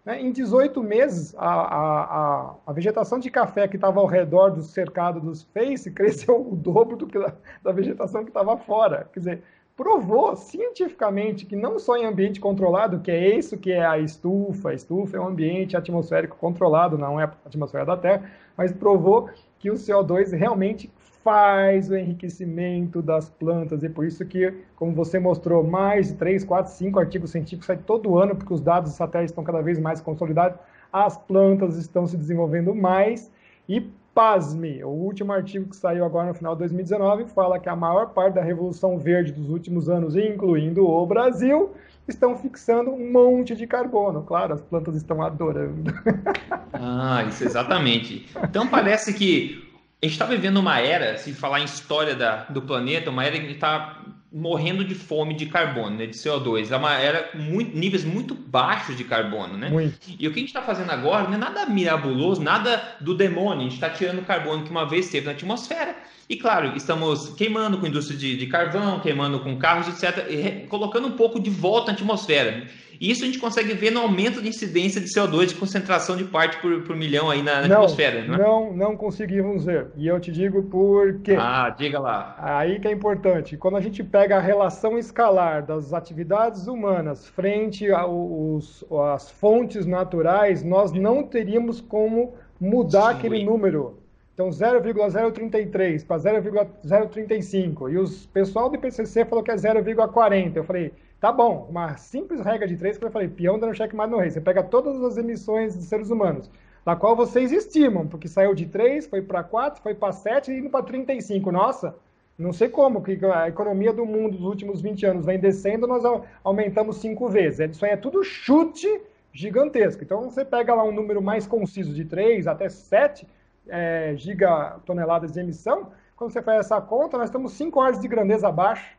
Né? 0.05 0.23
Em 0.23 0.31
18 0.31 0.81
meses, 0.81 1.35
a, 1.37 1.51
a, 1.51 2.55
a, 2.65 2.73
vegetação 2.73 3.19
de 3.19 3.29
café 3.29 3.67
que 3.67 3.75
estava 3.75 3.99
ao 3.99 4.07
redor 4.07 4.51
do 4.51 4.63
cercado 4.63 5.19
dos 5.19 5.43
face 5.43 5.91
cresceu 5.91 6.41
o 6.53 6.55
dobro 6.55 6.97
do 6.97 7.05
que 7.05 7.19
da, 7.19 7.35
da 7.65 7.73
vegetação 7.73 8.23
que 8.23 8.31
estava 8.31 8.57
fora. 8.57 9.11
Quer 9.13 9.19
dizer, 9.19 9.43
provou 9.77 10.37
cientificamente 10.37 11.45
que 11.45 11.57
não 11.57 11.81
só 11.81 11.97
em 11.97 12.05
ambiente 12.05 12.39
controlado, 12.39 13.01
que 13.01 13.11
é 13.11 13.37
isso 13.37 13.59
que 13.59 13.73
é 13.73 13.85
a 13.85 13.99
estufa, 13.99 14.71
a 14.71 14.75
estufa 14.75 15.17
é 15.17 15.21
um 15.21 15.27
ambiente 15.27 15.77
atmosférico 15.77 16.37
controlado, 16.37 16.97
não 16.97 17.21
é 17.21 17.25
a 17.25 17.33
atmosfera 17.45 17.85
da 17.85 17.97
Terra, 17.97 18.31
mas 18.57 18.71
provou 18.71 19.31
que 19.59 19.69
o 19.69 19.75
CO2 19.75 20.31
realmente 20.31 20.93
faz 21.23 21.91
o 21.91 21.97
enriquecimento 21.97 23.03
das 23.03 23.29
plantas 23.29 23.83
e 23.83 23.89
por 23.89 24.05
isso 24.05 24.25
que, 24.25 24.53
como 24.77 24.93
você 24.93 25.19
mostrou, 25.19 25.63
mais 25.63 26.09
de 26.09 26.15
3, 26.15 26.45
4, 26.45 26.73
5 26.73 26.99
artigos 26.99 27.31
científicos 27.31 27.67
saem 27.67 27.81
todo 27.81 28.19
ano, 28.19 28.35
porque 28.35 28.53
os 28.53 28.61
dados 28.61 28.93
satélites 28.93 29.33
estão 29.33 29.45
cada 29.45 29.61
vez 29.61 29.79
mais 29.79 30.01
consolidados, 30.01 30.59
as 30.93 31.17
plantas 31.17 31.77
estão 31.77 32.07
se 32.07 32.17
desenvolvendo 32.17 32.75
mais 32.75 33.31
e 33.69 33.81
pasme, 34.15 34.83
o 34.83 34.89
último 34.89 35.33
artigo 35.33 35.69
que 35.69 35.77
saiu 35.77 36.05
agora 36.05 36.29
no 36.29 36.35
final 36.35 36.55
de 36.55 36.61
2019 36.61 37.27
fala 37.27 37.59
que 37.59 37.69
a 37.69 37.77
maior 37.77 38.07
parte 38.07 38.35
da 38.35 38.43
revolução 38.43 38.99
verde 38.99 39.31
dos 39.31 39.49
últimos 39.49 39.89
anos, 39.89 40.17
incluindo 40.17 40.85
o 40.85 41.07
Brasil, 41.07 41.71
estão 42.09 42.37
fixando 42.37 42.91
um 42.91 43.13
monte 43.13 43.55
de 43.55 43.67
carbono. 43.67 44.23
Claro, 44.23 44.55
as 44.55 44.61
plantas 44.61 44.97
estão 44.97 45.23
adorando. 45.23 45.93
Ah, 46.71 47.25
isso 47.27 47.45
exatamente. 47.45 48.29
Então 48.45 48.69
parece 48.69 49.15
que 49.15 49.68
A 50.01 50.07
gente 50.07 50.13
está 50.13 50.27
vivendo 50.27 50.59
uma 50.59 50.79
era, 50.79 51.19
se 51.19 51.33
falar 51.33 51.61
em 51.61 51.65
história 51.65 52.15
da, 52.15 52.45
do 52.45 52.63
planeta, 52.63 53.11
uma 53.11 53.25
era 53.25 53.39
que 53.39 53.53
está 53.53 54.01
morrendo 54.31 54.85
de 54.85 54.95
fome 54.95 55.35
de 55.35 55.47
carbono, 55.47 55.97
né, 55.97 56.07
de 56.07 56.13
CO2. 56.13 56.71
É 56.71 56.77
uma 56.77 56.95
era 56.95 57.31
muito, 57.35 57.77
níveis 57.77 58.05
muito 58.05 58.35
baixos 58.35 58.97
de 58.97 59.03
carbono, 59.05 59.57
né? 59.57 59.71
Muito. 59.71 59.99
E 60.07 60.29
o 60.29 60.33
que 60.33 60.39
a 60.39 60.41
gente 60.41 60.49
está 60.49 60.63
fazendo 60.63 60.91
agora 60.91 61.25
não 61.25 61.35
é 61.35 61.39
nada 61.39 61.67
mirabuloso, 61.67 62.43
nada 62.43 62.97
do 63.01 63.15
demônio. 63.15 63.61
A 63.61 63.65
gente 63.65 63.75
está 63.75 63.91
tirando 63.91 64.21
o 64.21 64.25
carbono 64.25 64.63
que 64.63 64.71
uma 64.71 64.87
vez 64.87 65.07
esteve 65.07 65.27
na 65.27 65.33
atmosfera. 65.33 65.97
E 66.29 66.37
claro, 66.37 66.77
estamos 66.77 67.31
queimando 67.31 67.79
com 67.79 67.87
indústria 67.87 68.19
de, 68.19 68.37
de 68.37 68.47
carvão, 68.47 69.01
queimando 69.01 69.41
com 69.41 69.57
carros, 69.57 69.89
etc., 69.89 70.27
e 70.29 70.67
colocando 70.67 71.09
um 71.09 71.13
pouco 71.13 71.41
de 71.41 71.49
volta 71.49 71.91
na 71.91 71.93
atmosfera. 71.97 72.67
E 73.01 73.11
isso 73.11 73.23
a 73.23 73.27
gente 73.27 73.39
consegue 73.39 73.73
ver 73.75 73.93
no 73.93 74.01
aumento 74.01 74.43
de 74.43 74.49
incidência 74.49 75.01
de 75.01 75.07
CO2, 75.07 75.47
de 75.47 75.55
concentração 75.55 76.17
de 76.17 76.25
parte 76.25 76.61
por, 76.61 76.83
por 76.83 76.97
milhão 76.97 77.31
aí 77.31 77.43
na, 77.43 77.63
na 77.63 77.69
não, 77.69 77.77
atmosfera. 77.77 78.27
Não, 78.27 78.35
é? 78.35 78.39
não, 78.39 78.77
não 78.77 78.97
conseguimos 78.97 79.65
ver. 79.65 79.87
E 79.97 80.07
eu 80.07 80.19
te 80.19 80.33
digo 80.33 80.65
por 80.65 81.21
quê. 81.21 81.37
Ah, 81.39 81.71
diga 81.71 82.01
lá. 82.01 82.37
Aí 82.39 82.81
que 82.81 82.89
é 82.89 82.93
importante. 82.93 83.57
Quando 83.57 83.77
a 83.77 83.81
gente 83.81 84.03
pega 84.03 84.37
a 84.37 84.41
relação 84.41 84.99
escalar 84.99 85.65
das 85.65 85.93
atividades 85.93 86.67
humanas 86.67 87.29
frente 87.29 87.87
às 87.91 89.31
fontes 89.31 89.87
naturais, 89.87 90.63
nós 90.65 90.93
não 90.93 91.23
teríamos 91.23 91.81
como 91.81 92.35
mudar 92.61 93.13
Sim. 93.13 93.19
aquele 93.19 93.45
número. 93.45 93.97
Então, 94.39 94.53
0,033 94.53 96.05
para 96.05 96.17
0,035. 96.17 97.89
E 97.89 97.99
o 97.99 98.05
pessoal 98.33 98.69
do 98.69 98.77
IPCC 98.77 99.25
falou 99.25 99.43
que 99.43 99.51
é 99.51 99.57
0,40. 99.57 100.55
Eu 100.55 100.63
falei, 100.63 100.93
Tá 101.21 101.33
bom, 101.33 101.67
uma 101.69 101.97
simples 101.97 102.41
regra 102.41 102.69
de 102.69 102.77
três 102.77 102.97
que 102.97 103.05
eu 103.05 103.11
falei, 103.11 103.27
peão 103.27 103.59
dando 103.59 103.75
checkmate 103.75 104.13
no 104.13 104.19
rei. 104.19 104.31
Você 104.31 104.41
pega 104.41 104.63
todas 104.63 105.03
as 105.03 105.17
emissões 105.17 105.77
de 105.77 105.83
seres 105.83 106.11
humanos, 106.11 106.49
da 106.85 106.95
qual 106.95 107.17
vocês 107.17 107.51
estimam, 107.51 108.07
porque 108.07 108.29
saiu 108.29 108.55
de 108.55 108.67
3, 108.67 109.09
foi 109.09 109.21
para 109.21 109.43
4, 109.43 109.83
foi 109.83 109.97
para 109.97 110.13
7 110.13 110.53
e 110.53 110.59
indo 110.61 110.71
para 110.71 110.85
35. 110.85 111.51
Nossa, 111.51 111.97
não 112.39 112.53
sei 112.53 112.69
como, 112.69 113.03
que 113.03 113.19
a 113.27 113.49
economia 113.49 113.93
do 113.93 114.07
mundo 114.07 114.37
dos 114.37 114.47
últimos 114.47 114.81
20 114.81 115.05
anos 115.07 115.27
vem 115.27 115.41
descendo, 115.41 115.89
nós 115.89 116.05
aumentamos 116.45 116.99
cinco 116.99 117.29
vezes. 117.29 117.73
Isso 117.73 117.85
aí 117.85 117.91
é 117.91 117.97
tudo 117.97 118.23
chute 118.23 119.01
gigantesco. 119.33 120.05
Então 120.05 120.31
você 120.31 120.45
pega 120.45 120.73
lá 120.73 120.85
um 120.85 120.93
número 120.93 121.21
mais 121.21 121.45
conciso 121.45 121.93
de 121.93 122.05
3 122.05 122.47
até 122.47 122.69
7 122.69 123.27
é, 123.69 124.15
gigatoneladas 124.17 125.33
de 125.33 125.41
emissão, 125.41 125.93
quando 126.17 126.33
você 126.33 126.43
faz 126.43 126.61
essa 126.61 126.81
conta, 126.81 127.17
nós 127.17 127.29
estamos 127.29 127.53
5 127.53 127.81
horas 127.81 128.01
de 128.01 128.09
grandeza 128.09 128.49
abaixo 128.49 128.99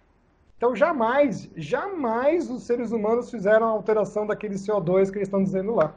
então, 0.60 0.76
jamais, 0.76 1.50
jamais 1.56 2.50
os 2.52 2.64
seres 2.64 2.92
humanos 2.92 3.32
fizeram 3.32 3.66
a 3.66 3.70
alteração 3.70 4.28
daquele 4.28 4.56
CO2 4.56 5.10
que 5.10 5.18
eles 5.18 5.30
estão 5.30 5.42
dizendo 5.42 5.74
lá. 5.74 5.96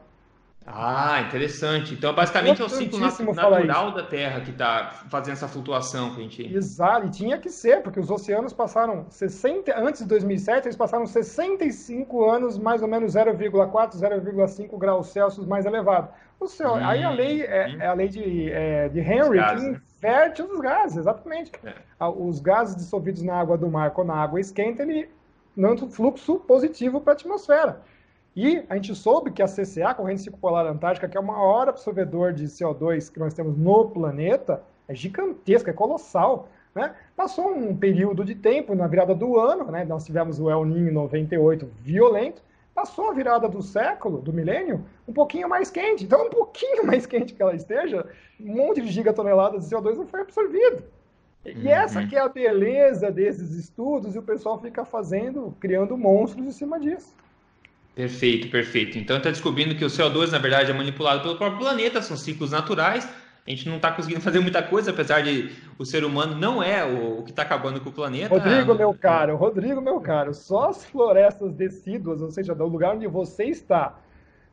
Ah, 0.66 1.20
interessante. 1.26 1.94
Então, 1.94 2.14
basicamente 2.14 2.62
é 2.62 2.64
o 2.64 2.68
ciclo 2.68 3.00
natural 3.00 3.92
da 3.92 4.02
Terra 4.02 4.40
que 4.40 4.50
está 4.50 5.02
fazendo 5.10 5.34
essa 5.34 5.48
flutuação 5.48 6.14
que 6.14 6.20
a 6.20 6.22
gente. 6.22 6.54
Exato, 6.54 7.06
e 7.06 7.10
tinha 7.10 7.38
que 7.38 7.50
ser, 7.50 7.82
porque 7.82 7.98
os 7.98 8.10
oceanos 8.10 8.52
passaram 8.52 9.06
60, 9.10 9.76
antes 9.76 10.02
de 10.02 10.08
2007, 10.08 10.68
eles 10.68 10.76
passaram 10.76 11.06
65 11.06 12.30
anos, 12.30 12.58
mais 12.58 12.82
ou 12.82 12.88
menos 12.88 13.14
0,4, 13.14 13.96
0,5 13.96 14.78
graus 14.78 15.08
Celsius 15.08 15.46
mais 15.46 15.66
elevado. 15.66 16.08
O 16.38 16.46
céu, 16.46 16.72
hum, 16.72 16.84
aí 16.84 17.02
a 17.02 17.10
lei 17.10 17.42
é, 17.42 17.68
hum. 17.68 17.76
é 17.80 17.86
a 17.86 17.92
lei 17.92 18.08
de, 18.08 18.50
é, 18.50 18.88
de 18.88 19.00
Henry 19.00 19.38
que 19.38 19.80
inverte 19.98 20.42
os 20.42 20.60
gases, 20.60 20.96
exatamente. 20.98 21.52
É. 21.64 21.74
Os 22.04 22.40
gases 22.40 22.74
dissolvidos 22.74 23.22
na 23.22 23.34
água 23.34 23.56
do 23.56 23.68
mar, 23.68 23.92
quando 23.92 24.10
a 24.10 24.16
água 24.16 24.40
esquenta, 24.40 24.82
ele 24.82 25.08
manda 25.56 25.84
um 25.84 25.90
fluxo 25.90 26.36
positivo 26.40 27.00
para 27.00 27.12
a 27.12 27.14
atmosfera. 27.14 27.80
E 28.34 28.64
a 28.68 28.76
gente 28.76 28.94
soube 28.94 29.30
que 29.30 29.42
a 29.42 29.46
CCA, 29.46 29.90
a 29.90 29.94
Corrente 29.94 30.22
Circular 30.22 30.66
Antártica, 30.66 31.08
que 31.08 31.16
é 31.16 31.20
o 31.20 31.24
maior 31.24 31.68
absorvedor 31.68 32.32
de 32.32 32.44
CO2 32.44 33.12
que 33.12 33.18
nós 33.18 33.34
temos 33.34 33.56
no 33.56 33.90
planeta, 33.90 34.62
é 34.88 34.94
gigantesca, 34.94 35.70
é 35.70 35.74
colossal. 35.74 36.48
Né? 36.74 36.94
Passou 37.14 37.50
um 37.50 37.76
período 37.76 38.24
de 38.24 38.34
tempo 38.34 38.74
na 38.74 38.86
virada 38.86 39.14
do 39.14 39.38
ano, 39.38 39.70
né? 39.70 39.84
nós 39.84 40.04
tivemos 40.04 40.40
o 40.40 40.50
El 40.50 40.64
Niño 40.64 40.92
98 40.92 41.70
violento, 41.82 42.42
passou 42.74 43.10
a 43.10 43.12
virada 43.12 43.46
do 43.48 43.60
século, 43.60 44.18
do 44.22 44.32
milênio, 44.32 44.82
um 45.06 45.12
pouquinho 45.12 45.46
mais 45.46 45.70
quente. 45.70 46.04
Então, 46.04 46.26
um 46.26 46.30
pouquinho 46.30 46.86
mais 46.88 47.04
quente 47.04 47.34
que 47.34 47.42
ela 47.42 47.54
esteja, 47.54 48.06
um 48.40 48.56
monte 48.56 48.80
de 48.80 48.90
gigatoneladas 48.90 49.68
de 49.68 49.74
CO2 49.74 49.96
não 49.96 50.06
foi 50.06 50.22
absorvido. 50.22 50.82
E 51.44 51.50
uhum. 51.50 51.68
essa 51.68 52.06
que 52.06 52.16
é 52.16 52.20
a 52.20 52.28
beleza 52.28 53.10
desses 53.10 53.50
estudos, 53.50 54.14
e 54.14 54.18
o 54.18 54.22
pessoal 54.22 54.58
fica 54.58 54.84
fazendo, 54.86 55.54
criando 55.60 55.98
monstros 55.98 56.46
em 56.46 56.52
cima 56.52 56.80
disso. 56.80 57.14
Perfeito, 57.94 58.48
perfeito. 58.50 58.96
Então 58.98 59.18
está 59.18 59.30
descobrindo 59.30 59.74
que 59.74 59.84
o 59.84 59.88
CO2, 59.88 60.30
na 60.30 60.38
verdade, 60.38 60.70
é 60.70 60.74
manipulado 60.74 61.22
pelo 61.22 61.36
próprio 61.36 61.60
planeta, 61.60 62.00
são 62.00 62.16
ciclos 62.16 62.50
naturais. 62.50 63.06
A 63.46 63.50
gente 63.50 63.68
não 63.68 63.76
está 63.76 63.92
conseguindo 63.92 64.20
fazer 64.22 64.40
muita 64.40 64.62
coisa, 64.62 64.90
apesar 64.90 65.22
de 65.22 65.50
o 65.78 65.84
ser 65.84 66.04
humano 66.04 66.34
não 66.34 66.62
é 66.62 66.84
o, 66.84 67.18
o 67.18 67.22
que 67.22 67.30
está 67.30 67.42
acabando 67.42 67.80
com 67.80 67.90
o 67.90 67.92
planeta. 67.92 68.34
Rodrigo, 68.34 68.74
meu 68.74 68.94
caro, 68.94 69.36
Rodrigo, 69.36 69.80
meu 69.80 70.00
caro, 70.00 70.32
só 70.32 70.70
as 70.70 70.84
florestas 70.86 71.52
decíduas, 71.52 72.22
ou 72.22 72.30
seja, 72.30 72.54
do 72.54 72.66
lugar 72.66 72.94
onde 72.94 73.06
você 73.06 73.44
está, 73.44 73.98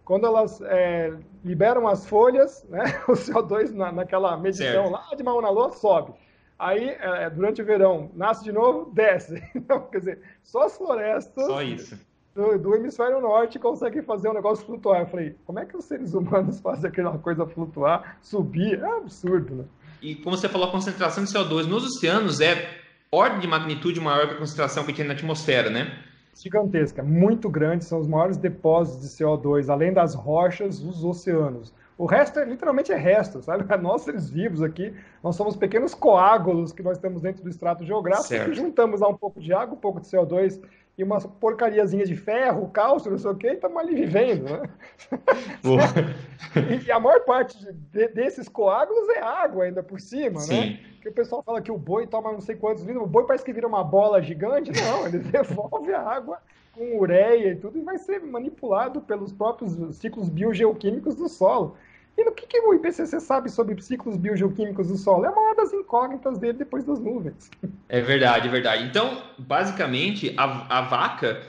quando 0.03 0.25
elas 0.25 0.59
é, 0.61 1.13
liberam 1.45 1.87
as 1.87 2.05
folhas, 2.05 2.65
né, 2.67 2.83
o 3.07 3.13
CO2 3.13 3.71
na, 3.71 3.91
naquela 3.91 4.35
medição 4.35 4.65
certo. 4.65 4.91
lá 4.91 5.15
de 5.15 5.23
Mauna 5.23 5.49
Loa 5.49 5.71
sobe. 5.71 6.13
Aí, 6.57 6.89
é, 6.89 7.29
durante 7.29 7.61
o 7.61 7.65
verão, 7.65 8.11
nasce 8.13 8.43
de 8.43 8.51
novo, 8.51 8.91
desce. 8.91 9.41
Então, 9.55 9.79
quer 9.83 9.99
dizer, 9.99 10.21
só 10.43 10.63
as 10.63 10.75
florestas. 10.75 11.45
Só 11.45 11.61
isso 11.61 12.08
do, 12.35 12.57
do, 12.57 12.75
hemisfério 12.75 13.19
norte 13.19 13.59
conseguem 13.59 14.01
fazer 14.01 14.29
um 14.29 14.33
negócio 14.33 14.65
flutuar. 14.65 15.01
Eu 15.01 15.07
falei, 15.07 15.35
como 15.45 15.59
é 15.59 15.65
que 15.65 15.75
os 15.75 15.85
seres 15.85 16.13
humanos 16.13 16.59
fazem 16.61 16.89
aquela 16.89 17.17
coisa 17.17 17.45
flutuar, 17.45 18.17
subir? 18.21 18.79
É 18.79 18.97
absurdo, 18.97 19.55
né? 19.55 19.65
E 20.01 20.15
como 20.15 20.37
você 20.37 20.47
falou, 20.47 20.69
a 20.69 20.71
concentração 20.71 21.23
de 21.23 21.31
CO2 21.31 21.65
nos 21.65 21.85
oceanos 21.85 22.39
é 22.39 22.69
ordem 23.11 23.39
de 23.39 23.47
magnitude 23.47 23.99
maior 23.99 24.27
que 24.27 24.35
a 24.35 24.37
concentração 24.37 24.85
que 24.85 24.93
tem 24.93 25.05
na 25.05 25.13
atmosfera, 25.13 25.69
né? 25.69 25.91
Gigantesca, 26.35 27.03
muito 27.03 27.49
grande, 27.49 27.83
são 27.83 27.99
os 27.99 28.07
maiores 28.07 28.37
depósitos 28.37 29.01
de 29.01 29.23
CO2, 29.23 29.67
além 29.67 29.91
das 29.91 30.15
rochas, 30.15 30.79
os 30.79 31.03
oceanos. 31.03 31.73
O 31.99 32.05
resto 32.05 32.39
é, 32.39 32.45
literalmente 32.45 32.93
é 32.93 32.95
resto, 32.95 33.41
sabe? 33.41 33.65
Nós 33.81 34.03
seres 34.03 34.29
vivos 34.29 34.63
aqui, 34.63 34.95
nós 35.21 35.35
somos 35.35 35.57
pequenos 35.57 35.93
coágulos 35.93 36.71
que 36.71 36.81
nós 36.81 36.97
temos 36.97 37.21
dentro 37.21 37.43
do 37.43 37.49
extrato 37.49 37.83
geográfico 37.83 38.29
certo. 38.29 38.51
que 38.51 38.55
juntamos 38.55 39.01
lá 39.01 39.09
um 39.09 39.17
pouco 39.17 39.41
de 39.41 39.51
água, 39.51 39.75
um 39.75 39.79
pouco 39.81 39.99
de 39.99 40.07
CO2 40.07 40.61
e 40.97 41.03
umas 41.03 41.25
porcariazinhas 41.25 42.07
de 42.07 42.15
ferro, 42.15 42.69
cálcio, 42.69 43.11
não 43.11 43.17
sei 43.17 43.31
o 43.31 43.35
que, 43.35 43.47
e 43.47 43.53
estamos 43.53 43.77
ali 43.77 43.95
vivendo, 43.95 44.45
né? 44.45 44.69
e 46.85 46.89
a 46.89 47.01
maior 47.01 47.19
parte 47.25 47.57
de, 47.91 48.07
desses 48.07 48.47
coágulos 48.47 49.09
é 49.09 49.19
água 49.19 49.65
ainda 49.65 49.83
por 49.83 49.99
cima, 49.99 50.39
né? 50.39 50.45
Sim. 50.45 50.69
né? 50.69 50.79
Que 51.01 51.09
o 51.09 51.13
pessoal 51.13 51.43
fala 51.43 51.61
que 51.61 51.71
o 51.71 51.77
boi 51.77 52.07
toma 52.07 52.31
não 52.31 52.39
sei 52.39 52.55
quantos 52.55 52.83
litros, 52.83 53.03
o 53.03 53.07
boi 53.07 53.25
parece 53.25 53.43
que 53.43 53.51
vira 53.51 53.67
uma 53.67 53.83
bola 53.83 54.21
gigante, 54.21 54.71
não, 54.71 55.05
ele 55.05 55.19
devolve 55.27 55.93
a 55.93 56.01
água 56.01 56.37
com 56.73 56.97
ureia 56.97 57.51
e 57.51 57.55
tudo 57.57 57.77
e 57.77 57.81
vai 57.81 57.97
ser 57.97 58.21
manipulado 58.21 59.01
pelos 59.01 59.33
próprios 59.33 59.97
ciclos 59.97 60.29
biogeoquímicos 60.29 61.13
do 61.13 61.27
solo. 61.27 61.75
E 62.19 62.23
no 62.25 62.33
que, 62.33 62.45
que 62.45 62.59
o 62.59 62.73
IPCC 62.73 63.17
sabe 63.21 63.49
sobre 63.49 63.81
ciclos 63.81 64.17
biogeoquímicos 64.17 64.89
do 64.89 64.97
solo? 64.97 65.23
É 65.23 65.29
uma 65.29 65.55
das 65.55 65.71
incógnitas 65.71 66.37
dele 66.37 66.57
depois 66.57 66.83
das 66.83 66.99
nuvens. 66.99 67.49
É 67.87 68.01
verdade, 68.01 68.49
é 68.49 68.51
verdade. 68.51 68.83
Então, 68.83 69.23
basicamente, 69.37 70.35
a, 70.35 70.79
a 70.79 70.81
vaca 70.81 71.41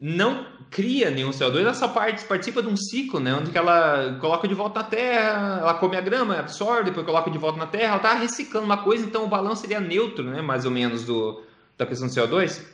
não 0.00 0.46
cria 0.70 1.10
nenhum 1.10 1.28
CO2, 1.28 1.60
ela 1.60 1.74
só 1.74 1.88
participa 1.88 2.62
de 2.62 2.68
um 2.68 2.78
ciclo, 2.78 3.20
né? 3.20 3.34
Onde 3.34 3.54
ela 3.54 4.16
coloca 4.18 4.48
de 4.48 4.54
volta 4.54 4.80
na 4.80 4.86
terra, 4.86 5.58
ela 5.60 5.74
come 5.74 5.98
a 5.98 6.00
grama, 6.00 6.38
absorve, 6.38 6.84
depois 6.84 7.04
coloca 7.04 7.30
de 7.30 7.36
volta 7.36 7.58
na 7.58 7.66
terra, 7.66 7.88
ela 7.88 7.96
está 7.96 8.14
reciclando 8.14 8.64
uma 8.64 8.78
coisa, 8.78 9.04
então 9.04 9.22
o 9.22 9.28
balanço 9.28 9.60
seria 9.60 9.80
neutro, 9.80 10.24
né? 10.24 10.40
Mais 10.40 10.64
ou 10.64 10.70
menos, 10.70 11.04
do, 11.04 11.42
da 11.76 11.84
questão 11.84 12.08
do 12.08 12.14
CO2. 12.14 12.64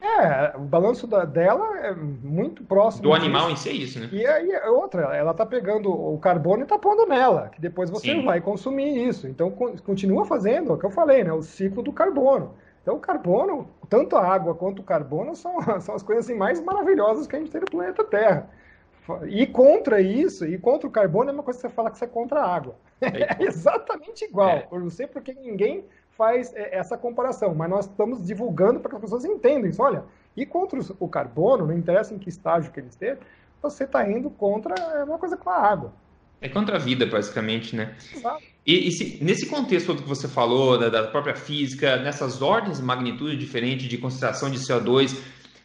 É, 0.00 0.56
o 0.56 0.60
balanço 0.60 1.06
da, 1.06 1.24
dela 1.24 1.78
é 1.78 1.94
muito 1.94 2.62
próximo. 2.64 3.02
Do 3.02 3.14
animal 3.14 3.50
em 3.50 3.56
si 3.56 3.70
é 3.70 3.72
isso, 3.72 3.98
né? 3.98 4.08
E 4.12 4.26
aí 4.26 4.50
é 4.50 4.68
outra, 4.68 5.16
ela 5.16 5.32
tá 5.32 5.46
pegando 5.46 5.90
o 5.90 6.18
carbono 6.18 6.62
e 6.62 6.66
tá 6.66 6.78
pondo 6.78 7.06
nela, 7.06 7.48
que 7.48 7.60
depois 7.60 7.88
você 7.88 8.12
Sim. 8.12 8.24
vai 8.24 8.40
consumir 8.40 9.06
isso. 9.08 9.26
Então 9.26 9.50
continua 9.50 10.26
fazendo, 10.26 10.70
é 10.70 10.74
o 10.74 10.78
que 10.78 10.84
eu 10.84 10.90
falei, 10.90 11.24
né? 11.24 11.32
O 11.32 11.42
ciclo 11.42 11.82
do 11.82 11.92
carbono. 11.92 12.54
Então 12.82 12.96
o 12.96 13.00
carbono, 13.00 13.68
tanto 13.88 14.16
a 14.16 14.24
água 14.24 14.54
quanto 14.54 14.80
o 14.80 14.84
carbono 14.84 15.34
são, 15.34 15.56
são 15.80 15.94
as 15.94 16.02
coisas 16.02 16.26
assim, 16.26 16.38
mais 16.38 16.60
maravilhosas 16.62 17.26
que 17.26 17.34
a 17.34 17.38
gente 17.38 17.50
tem 17.50 17.60
no 17.60 17.66
planeta 17.66 18.04
Terra. 18.04 18.48
E 19.28 19.46
contra 19.46 20.00
isso, 20.00 20.44
e 20.44 20.58
contra 20.58 20.86
o 20.86 20.90
carbono 20.90 21.30
é 21.30 21.32
uma 21.32 21.42
coisa 21.42 21.58
que 21.58 21.68
você 21.68 21.72
fala 21.72 21.90
que 21.90 21.98
você 21.98 22.04
é 22.04 22.08
contra 22.08 22.40
a 22.40 22.54
água. 22.54 22.76
É, 23.00 23.42
exatamente 23.42 24.24
igual. 24.24 24.50
É. 24.50 24.60
Por 24.60 24.80
não 24.80 24.90
sei 24.90 25.06
porque 25.06 25.32
ninguém 25.32 25.84
faz 26.16 26.52
é, 26.54 26.76
essa 26.76 26.96
comparação, 26.96 27.54
mas 27.54 27.70
nós 27.70 27.86
estamos 27.86 28.24
divulgando 28.24 28.80
para 28.80 28.90
que 28.90 28.96
as 28.96 29.02
pessoas 29.02 29.24
entendam 29.24 29.68
isso. 29.68 29.82
Olha, 29.82 30.04
e 30.36 30.44
contra 30.44 30.78
o 30.98 31.08
carbono, 31.08 31.66
não 31.66 31.76
interessa 31.76 32.14
em 32.14 32.18
que 32.18 32.28
estágio 32.28 32.72
que 32.72 32.80
ele 32.80 32.88
esteja, 32.88 33.18
você 33.62 33.84
está 33.84 34.08
indo 34.08 34.30
contra 34.30 34.74
é 34.74 35.04
uma 35.04 35.18
coisa 35.18 35.36
com 35.36 35.50
a 35.50 35.56
água. 35.56 35.92
É 36.40 36.48
contra 36.48 36.76
a 36.76 36.78
vida, 36.78 37.06
basicamente, 37.06 37.74
né? 37.74 37.94
Exato. 38.14 38.42
E, 38.66 38.88
e 38.88 38.92
se, 38.92 39.24
nesse 39.24 39.46
contexto 39.46 39.94
que 39.96 40.02
você 40.02 40.28
falou, 40.28 40.78
da, 40.78 40.88
da, 40.88 41.04
própria 41.04 41.34
física, 41.34 41.96
nessas 41.96 42.42
ordens 42.42 42.78
de 42.78 42.84
magnitude 42.84 43.36
diferentes 43.36 43.88
de 43.88 43.96
concentração 43.96 44.50
de 44.50 44.58
CO2, 44.58 45.16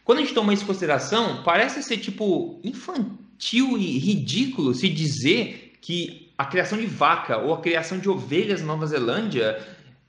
quando 0.04 0.18
a 0.18 0.20
gente 0.22 0.34
toma 0.34 0.54
isso 0.54 0.64
em 0.64 0.66
consideração, 0.66 1.42
parece 1.42 1.82
ser 1.82 1.98
tipo 1.98 2.58
infantil 2.64 3.76
e 3.76 3.98
ridículo 3.98 4.74
se 4.74 4.88
dizer 4.88 5.74
que 5.80 6.32
a 6.38 6.46
criação 6.46 6.78
de 6.78 6.86
vaca 6.86 7.38
ou 7.38 7.52
a 7.52 7.60
criação 7.60 7.98
de 7.98 8.08
ovelhas 8.08 8.60
na 8.60 8.68
Nova 8.68 8.86
Zelândia 8.86 9.60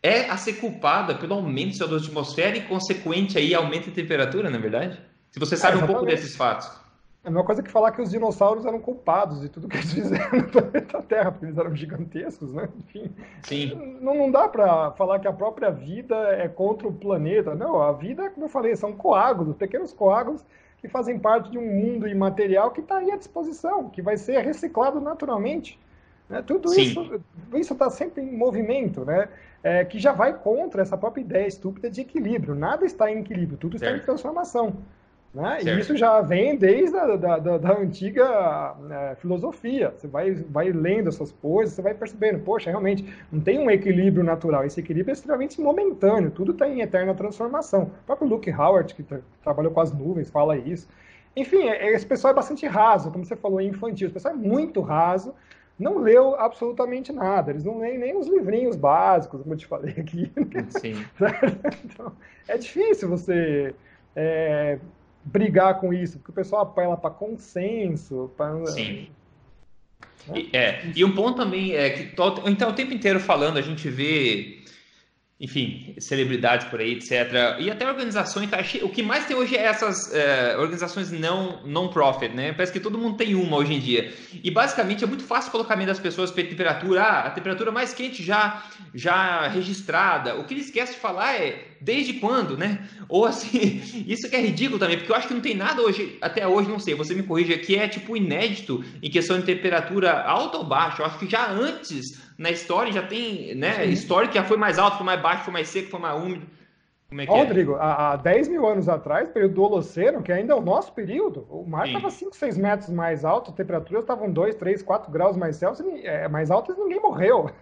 é 0.03 0.29
a 0.29 0.35
ser 0.35 0.55
culpada 0.55 1.15
pelo 1.15 1.33
aumento 1.33 1.77
do 1.77 1.85
CO2 1.85 1.89
da 1.89 1.97
atmosfera 1.97 2.57
e 2.57 2.61
consequente 2.61 3.37
aí 3.37 3.55
aumento 3.55 3.85
de 3.85 3.91
temperatura, 3.91 4.49
na 4.49 4.57
é 4.57 4.59
verdade? 4.59 4.99
Se 5.31 5.39
você 5.39 5.55
sabe 5.55 5.79
é, 5.79 5.83
um 5.83 5.87
pouco 5.87 6.05
desses 6.05 6.35
fatos. 6.35 6.67
É 7.23 7.29
a 7.29 7.31
mesma 7.31 7.45
coisa 7.45 7.63
que 7.63 7.71
falar 7.71 7.93
que 7.93 8.01
os 8.01 8.11
dinossauros 8.11 8.65
eram 8.65 8.79
culpados 8.79 9.39
de 9.39 9.47
tudo 9.47 9.69
que 9.69 9.77
eles 9.77 9.91
fizeram 9.93 10.39
no 10.39 10.43
planeta 10.49 11.01
Terra, 11.03 11.31
porque 11.31 11.45
eles 11.45 11.57
eram 11.57 11.73
gigantescos, 11.73 12.53
né? 12.53 12.67
Enfim. 12.79 13.15
Sim. 13.43 13.97
Não, 14.01 14.13
não 14.13 14.29
dá 14.29 14.49
para 14.49 14.91
falar 14.91 15.19
que 15.19 15.27
a 15.27 15.31
própria 15.31 15.71
vida 15.71 16.15
é 16.33 16.49
contra 16.49 16.85
o 16.85 16.93
planeta. 16.93 17.55
Não, 17.55 17.81
a 17.81 17.93
vida, 17.93 18.29
como 18.29 18.45
eu 18.45 18.49
falei, 18.49 18.75
são 18.75 18.91
coágulos, 18.91 19.55
pequenos 19.55 19.93
coágulos 19.93 20.43
que 20.81 20.89
fazem 20.89 21.17
parte 21.17 21.49
de 21.49 21.57
um 21.57 21.65
mundo 21.65 22.05
imaterial 22.09 22.71
que 22.71 22.81
está 22.81 22.97
aí 22.97 23.09
à 23.09 23.15
disposição, 23.15 23.89
que 23.89 24.01
vai 24.01 24.17
ser 24.17 24.39
reciclado 24.41 24.99
naturalmente. 24.99 25.79
Né? 26.33 26.41
Tudo 26.41 26.69
Sim. 26.69 26.81
isso 26.81 27.21
isso 27.53 27.73
está 27.73 27.89
sempre 27.89 28.23
em 28.23 28.35
movimento, 28.35 29.05
né? 29.05 29.29
É, 29.61 29.85
que 29.85 29.99
já 29.99 30.11
vai 30.11 30.33
contra 30.33 30.81
essa 30.81 30.97
própria 30.97 31.21
ideia 31.21 31.47
estúpida 31.47 31.89
de 31.89 32.01
equilíbrio. 32.01 32.55
Nada 32.55 32.83
está 32.85 33.09
em 33.11 33.19
equilíbrio, 33.19 33.57
tudo 33.57 33.75
está 33.75 33.87
certo. 33.87 34.01
em 34.01 34.05
transformação. 34.05 34.75
Né? 35.33 35.59
E 35.63 35.79
isso 35.79 35.95
já 35.95 36.21
vem 36.21 36.55
desde 36.55 36.95
a 36.97 37.15
da, 37.15 37.39
da, 37.39 37.57
da 37.57 37.77
antiga 37.77 38.75
é, 38.89 39.15
filosofia. 39.15 39.93
Você 39.95 40.07
vai, 40.07 40.31
vai 40.31 40.71
lendo 40.71 41.09
essas 41.09 41.31
coisas, 41.31 41.73
você 41.73 41.81
vai 41.81 41.93
percebendo, 41.93 42.39
poxa, 42.39 42.69
realmente 42.69 43.05
não 43.31 43.39
tem 43.39 43.59
um 43.59 43.69
equilíbrio 43.69 44.23
natural. 44.23 44.65
Esse 44.65 44.79
equilíbrio 44.79 45.11
é 45.11 45.13
extremamente 45.13 45.61
momentâneo, 45.61 46.29
tudo 46.29 46.51
está 46.51 46.67
em 46.67 46.81
eterna 46.81 47.15
transformação. 47.15 47.83
O 47.83 48.05
próprio 48.05 48.27
Luke 48.27 48.51
Howard, 48.51 48.93
que 48.93 49.01
tra 49.01 49.21
trabalhou 49.43 49.71
com 49.71 49.81
as 49.81 49.91
nuvens, 49.91 50.29
fala 50.29 50.57
isso. 50.57 50.87
Enfim, 51.35 51.67
é, 51.67 51.93
esse 51.93 52.05
pessoal 52.05 52.31
é 52.31 52.35
bastante 52.35 52.67
raso, 52.67 53.11
como 53.11 53.25
você 53.25 53.35
falou, 53.35 53.59
é 53.59 53.63
infantil. 53.63 54.07
Esse 54.07 54.13
pessoal 54.13 54.33
é 54.33 54.37
muito 54.37 54.81
raso, 54.81 55.33
não 55.79 55.97
leu 55.97 56.39
absolutamente 56.39 57.11
nada. 57.11 57.51
Eles 57.51 57.63
não 57.63 57.79
leem 57.79 57.97
nem 57.97 58.17
os 58.17 58.27
livrinhos 58.27 58.75
básicos, 58.75 59.41
como 59.41 59.53
eu 59.53 59.57
te 59.57 59.65
falei 59.65 59.95
aqui. 59.97 60.31
Sim. 60.69 61.05
então, 61.85 62.11
é 62.47 62.57
difícil 62.57 63.09
você. 63.09 63.73
É, 64.15 64.77
brigar 65.23 65.79
com 65.79 65.93
isso, 65.93 66.17
porque 66.17 66.31
o 66.31 66.33
pessoal 66.33 66.63
apela 66.63 66.97
para 66.97 67.09
consenso. 67.09 68.31
Pra... 68.35 68.65
Sim. 68.67 69.07
Né? 70.27 70.35
E, 70.35 70.49
é, 70.55 70.81
e 70.95 71.03
um 71.03 71.13
ponto 71.13 71.35
também 71.35 71.75
é 71.75 71.89
que 71.89 72.03
então 72.49 72.69
o 72.69 72.73
tempo 72.73 72.93
inteiro 72.93 73.19
falando 73.19 73.57
a 73.57 73.61
gente 73.61 73.89
vê 73.89 74.62
enfim, 75.39 75.95
celebridades 75.99 76.67
por 76.67 76.79
aí, 76.79 76.93
etc. 76.93 77.59
E 77.59 77.69
até 77.69 77.87
organizações, 77.87 78.49
tá? 78.49 78.59
o 78.83 78.89
que 78.89 79.03
mais 79.03 79.25
tem 79.25 79.35
hoje 79.35 79.57
é 79.57 79.63
essas 79.63 80.13
é, 80.13 80.55
organizações 80.57 81.11
não 81.11 81.61
non-profit, 81.65 82.33
né? 82.33 82.53
Parece 82.53 82.71
que 82.71 82.79
todo 82.79 82.97
mundo 82.97 83.17
tem 83.17 83.35
uma 83.35 83.57
hoje 83.57 83.73
em 83.73 83.79
dia. 83.79 84.13
E 84.43 84.49
basicamente 84.49 85.03
é 85.03 85.07
muito 85.07 85.23
fácil 85.23 85.51
colocar 85.51 85.75
medo 85.75 85.87
das 85.87 85.99
pessoas 85.99 86.31
pela 86.31 86.47
temperatura, 86.47 87.03
ah, 87.03 87.27
a 87.27 87.29
temperatura 87.31 87.71
mais 87.71 87.93
quente 87.93 88.23
já, 88.23 88.63
já 88.93 89.47
registrada. 89.47 90.35
O 90.35 90.45
que 90.45 90.53
eles 90.53 90.67
esquecem 90.67 90.95
de 90.95 91.01
falar 91.01 91.35
é 91.35 91.72
desde 91.83 92.13
quando, 92.13 92.57
né? 92.57 92.79
Ou 93.09 93.25
assim, 93.25 93.81
isso 94.07 94.29
que 94.29 94.35
é 94.35 94.41
ridículo 94.41 94.79
também, 94.79 94.97
porque 94.97 95.11
eu 95.11 95.15
acho 95.15 95.27
que 95.27 95.33
não 95.33 95.41
tem 95.41 95.55
nada 95.55 95.81
hoje, 95.81 96.17
até 96.21 96.47
hoje, 96.47 96.69
não 96.69 96.79
sei, 96.79 96.95
você 96.95 97.13
me 97.13 97.23
corrija, 97.23 97.57
que 97.57 97.75
é 97.75 97.87
tipo 97.87 98.15
inédito 98.15 98.83
em 99.01 99.09
questão 99.09 99.39
de 99.39 99.45
temperatura 99.45 100.21
alta 100.21 100.57
ou 100.57 100.63
baixa. 100.63 101.01
Eu 101.01 101.05
acho 101.05 101.19
que 101.19 101.29
já 101.29 101.49
antes 101.51 102.21
na 102.37 102.49
história 102.49 102.91
já 102.91 103.03
tem, 103.03 103.53
né? 103.55 103.85
Sim. 103.85 103.91
História 103.91 104.27
que 104.27 104.35
já 104.35 104.43
foi 104.43 104.57
mais 104.57 104.79
alto, 104.79 104.97
foi 104.97 105.05
mais 105.05 105.21
baixo, 105.21 105.43
foi 105.43 105.53
mais 105.53 105.67
seco, 105.67 105.89
foi 105.89 105.99
mais 105.99 106.21
úmido. 106.21 106.47
Como 107.13 107.21
é 107.21 107.27
que 107.27 107.31
Rodrigo, 107.31 107.73
é? 107.73 107.79
há, 107.79 108.13
há 108.13 108.15
10 108.15 108.47
mil 108.47 108.65
anos 108.65 108.89
atrás, 108.89 109.29
período 109.29 109.53
do 109.53 109.61
Holoceno, 109.61 110.23
que 110.23 110.31
ainda 110.31 110.53
é 110.53 110.55
o 110.55 110.61
nosso 110.61 110.91
período, 110.93 111.45
o 111.47 111.63
mar 111.63 111.85
estava 111.85 112.09
5, 112.09 112.35
6 112.35 112.57
metros 112.57 112.89
mais 112.89 113.23
alto, 113.23 113.51
as 113.51 113.55
temperaturas 113.55 114.03
estavam 114.03 114.31
2, 114.31 114.55
3, 114.55 114.81
4 114.81 115.11
graus 115.11 115.37
mais 115.37 115.57
Celsius, 115.57 115.87
é, 116.03 116.27
mais 116.27 116.49
altas 116.49 116.75
ninguém 116.77 116.99
morreu. 116.99 117.51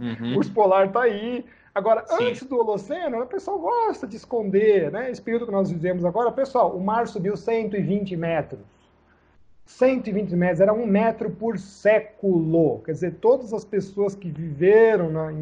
Uhum. 0.00 0.40
O 0.40 0.50
polar 0.52 0.86
está 0.86 1.02
aí. 1.02 1.44
Agora, 1.74 2.04
Sim. 2.06 2.28
antes 2.28 2.42
do 2.44 2.58
Holoceno, 2.58 3.22
o 3.22 3.26
pessoal 3.26 3.58
gosta 3.58 4.06
de 4.06 4.16
esconder, 4.16 4.90
né? 4.92 5.10
Esse 5.10 5.22
período 5.22 5.46
que 5.46 5.52
nós 5.52 5.70
vivemos 5.70 6.04
agora, 6.04 6.30
pessoal, 6.30 6.76
o 6.76 6.80
mar 6.80 7.08
subiu 7.08 7.36
120 7.36 8.14
metros. 8.16 8.60
120 9.64 10.36
metros, 10.36 10.60
era 10.60 10.72
um 10.72 10.84
metro 10.84 11.30
por 11.30 11.58
século. 11.58 12.80
Quer 12.84 12.92
dizer, 12.92 13.14
todas 13.20 13.54
as 13.54 13.64
pessoas 13.64 14.14
que 14.14 14.30
viveram 14.30 15.10
na, 15.10 15.32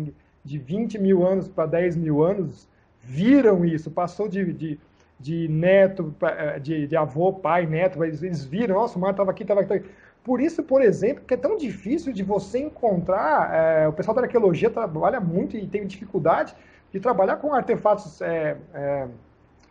de 0.44 0.58
20 0.58 0.98
mil 0.98 1.26
anos 1.26 1.48
para 1.48 1.66
10 1.66 1.96
mil 1.96 2.22
anos 2.22 2.68
viram 3.02 3.64
isso, 3.64 3.90
passou 3.90 4.28
de, 4.28 4.52
de, 4.52 4.78
de 5.20 5.46
neto, 5.48 6.14
eh, 6.22 6.58
de, 6.58 6.86
de, 6.86 6.96
avô, 6.96 7.32
pai, 7.32 7.66
neto, 7.66 8.02
eles 8.02 8.44
viram, 8.44 8.76
nossa, 8.76 8.98
o 8.98 9.00
mar 9.00 9.10
estava 9.10 9.30
aqui, 9.30 9.42
estava 9.42 9.60
aqui. 9.60 9.84
Por 10.24 10.40
isso, 10.40 10.62
por 10.62 10.82
exemplo, 10.82 11.24
que 11.26 11.34
é 11.34 11.36
tão 11.36 11.56
difícil 11.56 12.12
de 12.12 12.22
você 12.22 12.58
encontrar, 12.58 13.54
é, 13.54 13.88
o 13.88 13.92
pessoal 13.92 14.14
da 14.14 14.22
arqueologia 14.22 14.70
trabalha 14.70 15.20
muito 15.20 15.56
e 15.56 15.66
tem 15.66 15.86
dificuldade 15.86 16.54
de 16.92 17.00
trabalhar 17.00 17.36
com 17.36 17.54
artefatos 17.54 18.20
é, 18.20 18.56
é, 18.74 19.08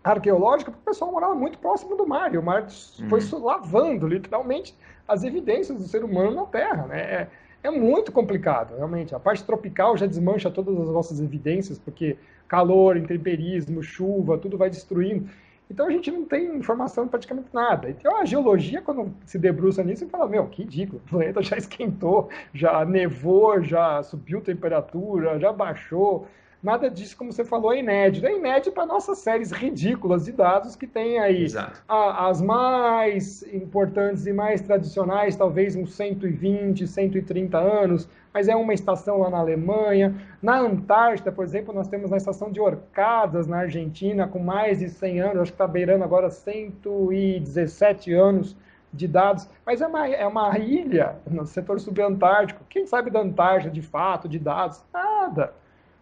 arqueológica, 0.04 0.72
porque 0.72 0.82
o 0.82 0.92
pessoal 0.92 1.12
morava 1.12 1.36
muito 1.36 1.58
próximo 1.60 1.96
do 1.96 2.08
mar, 2.08 2.34
e 2.34 2.38
o 2.38 2.44
mar 2.44 2.64
uhum. 2.64 3.10
foi 3.10 3.20
lavando, 3.40 4.08
literalmente, 4.08 4.76
as 5.08 5.24
evidências 5.24 5.78
do 5.78 5.88
ser 5.88 6.04
humano 6.04 6.32
na 6.32 6.46
Terra. 6.46 6.88
Né? 6.88 7.28
É, 7.64 7.70
muito 7.70 8.12
complicado, 8.12 8.76
realmente. 8.76 9.14
A 9.14 9.20
parte 9.20 9.44
tropical 9.44 9.98
já 9.98 10.06
desmancha 10.06 10.50
todas 10.50 10.80
as 10.80 10.90
nossas 10.90 11.20
evidências, 11.20 11.78
porque 11.78 12.18
calor, 12.48 12.98
intemperismo, 12.98 13.84
chuva, 13.84 14.38
tudo 14.38 14.58
vai 14.58 14.70
destruindo. 14.70 15.30
Então 15.70 15.86
a 15.86 15.92
gente 15.92 16.10
não 16.10 16.26
tem 16.26 16.58
informação 16.58 17.04
de 17.04 17.12
praticamente 17.12 17.50
nada. 17.54 17.90
Então 17.90 18.18
a 18.18 18.26
geologia, 18.26 18.82
quando 18.82 19.14
se 19.26 19.38
debruça 19.38 19.84
nisso, 19.84 20.08
fala, 20.10 20.28
meu, 20.28 20.48
que 20.48 20.64
ridículo, 20.64 21.02
o 21.06 21.10
planeta 21.10 21.42
já 21.44 21.58
esquentou, 21.58 22.30
já 22.54 22.84
nevou, 22.84 23.62
já 23.62 24.02
subiu 24.02 24.42
temperatura, 24.42 25.40
já 25.40 25.54
baixou, 25.54 26.28
Nada 26.62 26.90
disso, 26.90 27.16
como 27.16 27.32
você 27.32 27.46
falou, 27.46 27.74
é 27.74 27.80
inédito. 27.80 28.28
É 28.28 28.36
inédito 28.36 28.74
para 28.74 28.86
nossas 28.86 29.20
séries 29.20 29.50
ridículas 29.50 30.26
de 30.26 30.34
dados 30.34 30.76
que 30.76 30.86
tem 30.86 31.18
aí 31.18 31.48
a, 31.88 32.28
as 32.28 32.42
mais 32.42 33.44
importantes 33.44 34.26
e 34.28 34.34
mais 34.34 34.62
tradicionais, 34.62 35.38
talvez 35.38 35.78
uns 35.78 35.94
120, 35.94 36.86
130 36.86 37.58
anos, 37.58 38.10
mas 38.34 38.50
é 38.50 38.56
uma 38.58 38.74
estação 38.74 39.20
lá 39.20 39.30
na 39.30 39.38
Alemanha. 39.38 40.14
Na 40.42 40.60
Antártida, 40.60 41.32
por 41.32 41.46
exemplo, 41.46 41.74
nós 41.74 41.88
temos 41.88 42.12
a 42.12 42.18
estação 42.18 42.52
de 42.52 42.60
Orcadas, 42.60 43.48
na 43.48 43.60
Argentina, 43.60 44.28
com 44.28 44.40
mais 44.40 44.80
de 44.80 44.90
100 44.90 45.22
anos, 45.22 45.38
acho 45.38 45.52
que 45.52 45.56
está 45.56 45.68
beirando 45.68 46.04
agora 46.04 46.30
117 46.30 48.14
anos 48.14 48.58
de 48.92 49.08
dados, 49.08 49.48
mas 49.66 49.82
é 49.82 49.88
uma, 49.88 50.08
é 50.08 50.28
uma 50.28 50.58
ilha 50.58 51.16
no 51.26 51.46
setor 51.46 51.80
subantártico. 51.80 52.66
Quem 52.68 52.86
sabe 52.86 53.10
da 53.10 53.22
Antártida, 53.22 53.72
de 53.72 53.82
fato, 53.82 54.28
de 54.28 54.40
dados? 54.40 54.84
Nada. 54.92 55.54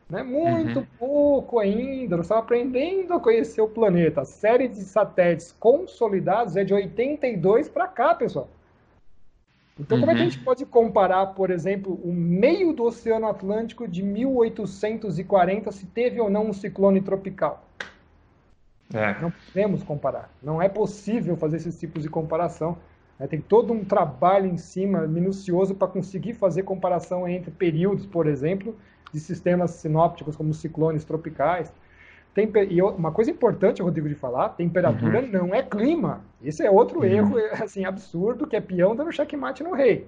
Né? 0.09 0.23
Muito 0.23 0.79
uhum. 0.79 0.85
pouco 0.97 1.59
ainda, 1.59 2.15
nós 2.15 2.25
estamos 2.25 2.43
aprendendo 2.43 3.13
a 3.13 3.19
conhecer 3.19 3.61
o 3.61 3.67
planeta. 3.67 4.21
A 4.21 4.25
série 4.25 4.67
de 4.67 4.81
satélites 4.81 5.51
consolidados 5.51 6.55
é 6.55 6.63
de 6.63 6.73
82 6.73 7.67
para 7.67 7.87
cá, 7.87 8.15
pessoal. 8.15 8.47
Então, 9.79 9.97
uhum. 9.97 10.01
como 10.01 10.11
é 10.11 10.15
que 10.15 10.21
a 10.21 10.23
uhum. 10.23 10.31
gente 10.31 10.43
pode 10.43 10.65
comparar, 10.65 11.27
por 11.27 11.51
exemplo, 11.51 11.99
o 12.03 12.13
meio 12.13 12.73
do 12.73 12.83
Oceano 12.83 13.27
Atlântico 13.27 13.87
de 13.87 14.01
1840, 14.01 15.71
se 15.71 15.85
teve 15.85 16.19
ou 16.21 16.29
não 16.29 16.47
um 16.47 16.53
ciclone 16.53 17.01
tropical? 17.01 17.63
É. 18.93 19.19
Não 19.21 19.31
podemos 19.31 19.83
comparar. 19.83 20.31
Não 20.41 20.61
é 20.61 20.69
possível 20.69 21.35
fazer 21.35 21.57
esses 21.57 21.77
tipos 21.77 22.01
de 22.01 22.09
comparação. 22.09 22.77
Né? 23.19 23.27
Tem 23.27 23.41
todo 23.41 23.73
um 23.73 23.83
trabalho 23.83 24.47
em 24.47 24.57
cima, 24.57 25.05
minucioso, 25.05 25.75
para 25.75 25.89
conseguir 25.89 26.33
fazer 26.33 26.63
comparação 26.63 27.27
entre 27.27 27.51
períodos, 27.51 28.05
por 28.05 28.25
exemplo, 28.25 28.75
de 29.13 29.19
sistemas 29.19 29.71
sinópticos 29.71 30.35
como 30.35 30.53
ciclones 30.53 31.03
tropicais. 31.03 31.71
Tem, 32.33 32.51
e 32.69 32.81
uma 32.81 33.11
coisa 33.11 33.31
importante, 33.31 33.81
Rodrigo, 33.81 34.07
de 34.07 34.15
falar, 34.15 34.49
temperatura 34.49 35.21
uhum. 35.21 35.27
não 35.27 35.55
é 35.55 35.63
clima. 35.63 36.21
Esse 36.43 36.65
é 36.65 36.69
outro 36.69 36.99
uhum. 36.99 37.05
erro 37.05 37.35
assim, 37.63 37.83
absurdo, 37.85 38.45
que 38.45 38.55
é 38.55 38.61
peão 38.61 38.95
dando 38.95 39.11
checkmate 39.11 39.63
no 39.63 39.73
rei. 39.73 40.07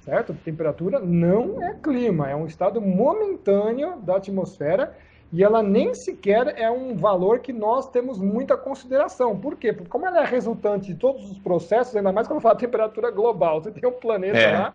Certo? 0.00 0.32
Temperatura 0.32 1.00
não 1.00 1.62
é 1.62 1.74
clima, 1.74 2.30
é 2.30 2.36
um 2.36 2.46
estado 2.46 2.80
momentâneo 2.80 3.96
da 4.00 4.16
atmosfera 4.16 4.96
e 5.32 5.42
ela 5.42 5.62
nem 5.62 5.92
sequer 5.92 6.54
é 6.56 6.70
um 6.70 6.96
valor 6.96 7.40
que 7.40 7.52
nós 7.52 7.90
temos 7.90 8.18
muita 8.18 8.56
consideração. 8.56 9.38
Por 9.38 9.56
quê? 9.56 9.72
Porque 9.72 9.90
como 9.90 10.06
ela 10.06 10.20
é 10.20 10.24
resultante 10.24 10.86
de 10.86 10.94
todos 10.94 11.30
os 11.30 11.38
processos, 11.38 11.96
ainda 11.96 12.12
mais 12.12 12.28
quando 12.28 12.40
fala 12.40 12.54
temperatura 12.54 13.10
global, 13.10 13.60
você 13.60 13.72
tem 13.72 13.88
um 13.88 13.92
planeta 13.92 14.38
é. 14.38 14.52
lá 14.52 14.74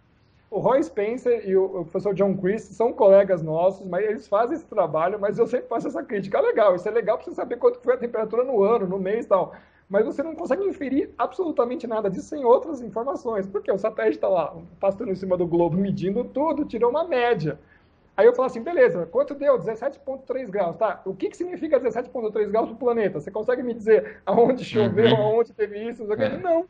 o 0.52 0.60
Roy 0.60 0.84
Spencer 0.84 1.48
e 1.48 1.56
o, 1.56 1.86
professor 1.86 2.14
John 2.14 2.36
Christ 2.36 2.74
são 2.74 2.92
colegas 2.92 3.42
nossos, 3.42 3.88
mas 3.88 4.04
eles 4.04 4.28
fazem 4.28 4.58
esse 4.58 4.66
trabalho, 4.66 5.18
mas 5.18 5.40
eu 5.40 5.48
sempre 5.48 5.70
faço 5.70 5.88
essa 5.88 6.04
crítica. 6.04 6.38
É 6.38 6.42
legal, 6.42 6.76
isso 6.76 6.90
é 6.90 6.92
legal 6.92 7.18
para 7.18 7.26
você 7.26 7.32
saber 7.34 7.56
quanto 7.56 7.80
foi 7.80 7.94
a 7.94 7.98
temperatura 7.98 8.44
no 8.44 8.62
ano, 8.62 8.86
no 8.86 9.00
mês 9.00 9.26
e 9.26 9.30
tal. 9.30 9.54
Mas 9.88 10.06
você 10.06 10.22
não 10.22 10.36
consegue 10.36 10.66
inferir 10.66 11.10
absolutamente 11.18 11.88
nada 11.88 12.10
disso 12.10 12.28
sem 12.28 12.44
outras 12.44 12.82
informações. 12.82 13.48
Porque 13.48 13.72
o 13.72 13.78
satélite 13.78 14.18
está 14.18 14.28
lá, 14.28 14.54
passando 14.78 15.10
em 15.12 15.16
cima 15.16 15.38
do 15.38 15.48
globo, 15.48 15.78
medindo 15.78 16.26
tudo, 16.26 16.66
tirou 16.66 16.90
uma 16.90 17.06
média. 17.06 17.58
Aí 18.16 18.26
eu 18.26 18.36
falo 18.36 18.48
assim, 18.48 18.62
beleza, 18.62 19.06
quanto 19.06 19.34
deu? 19.34 19.58
17,3 19.58 20.50
graus. 20.50 20.76
Tá, 20.76 21.02
o 21.06 21.16
que, 21.16 21.30
que 21.30 21.38
significa 21.38 21.80
17,3 21.80 22.50
graus 22.50 22.68
para 22.68 22.76
o 22.76 22.78
planeta? 22.78 23.22
Você 23.22 23.32
consegue 23.32 23.64
me 23.64 23.74
dizer 23.74 24.22
aonde 24.26 24.66
choveu, 24.66 25.16
uhum. 25.16 25.22
aonde 25.22 25.54
teve 25.54 25.82
isso? 25.90 26.06
Não. 26.44 26.68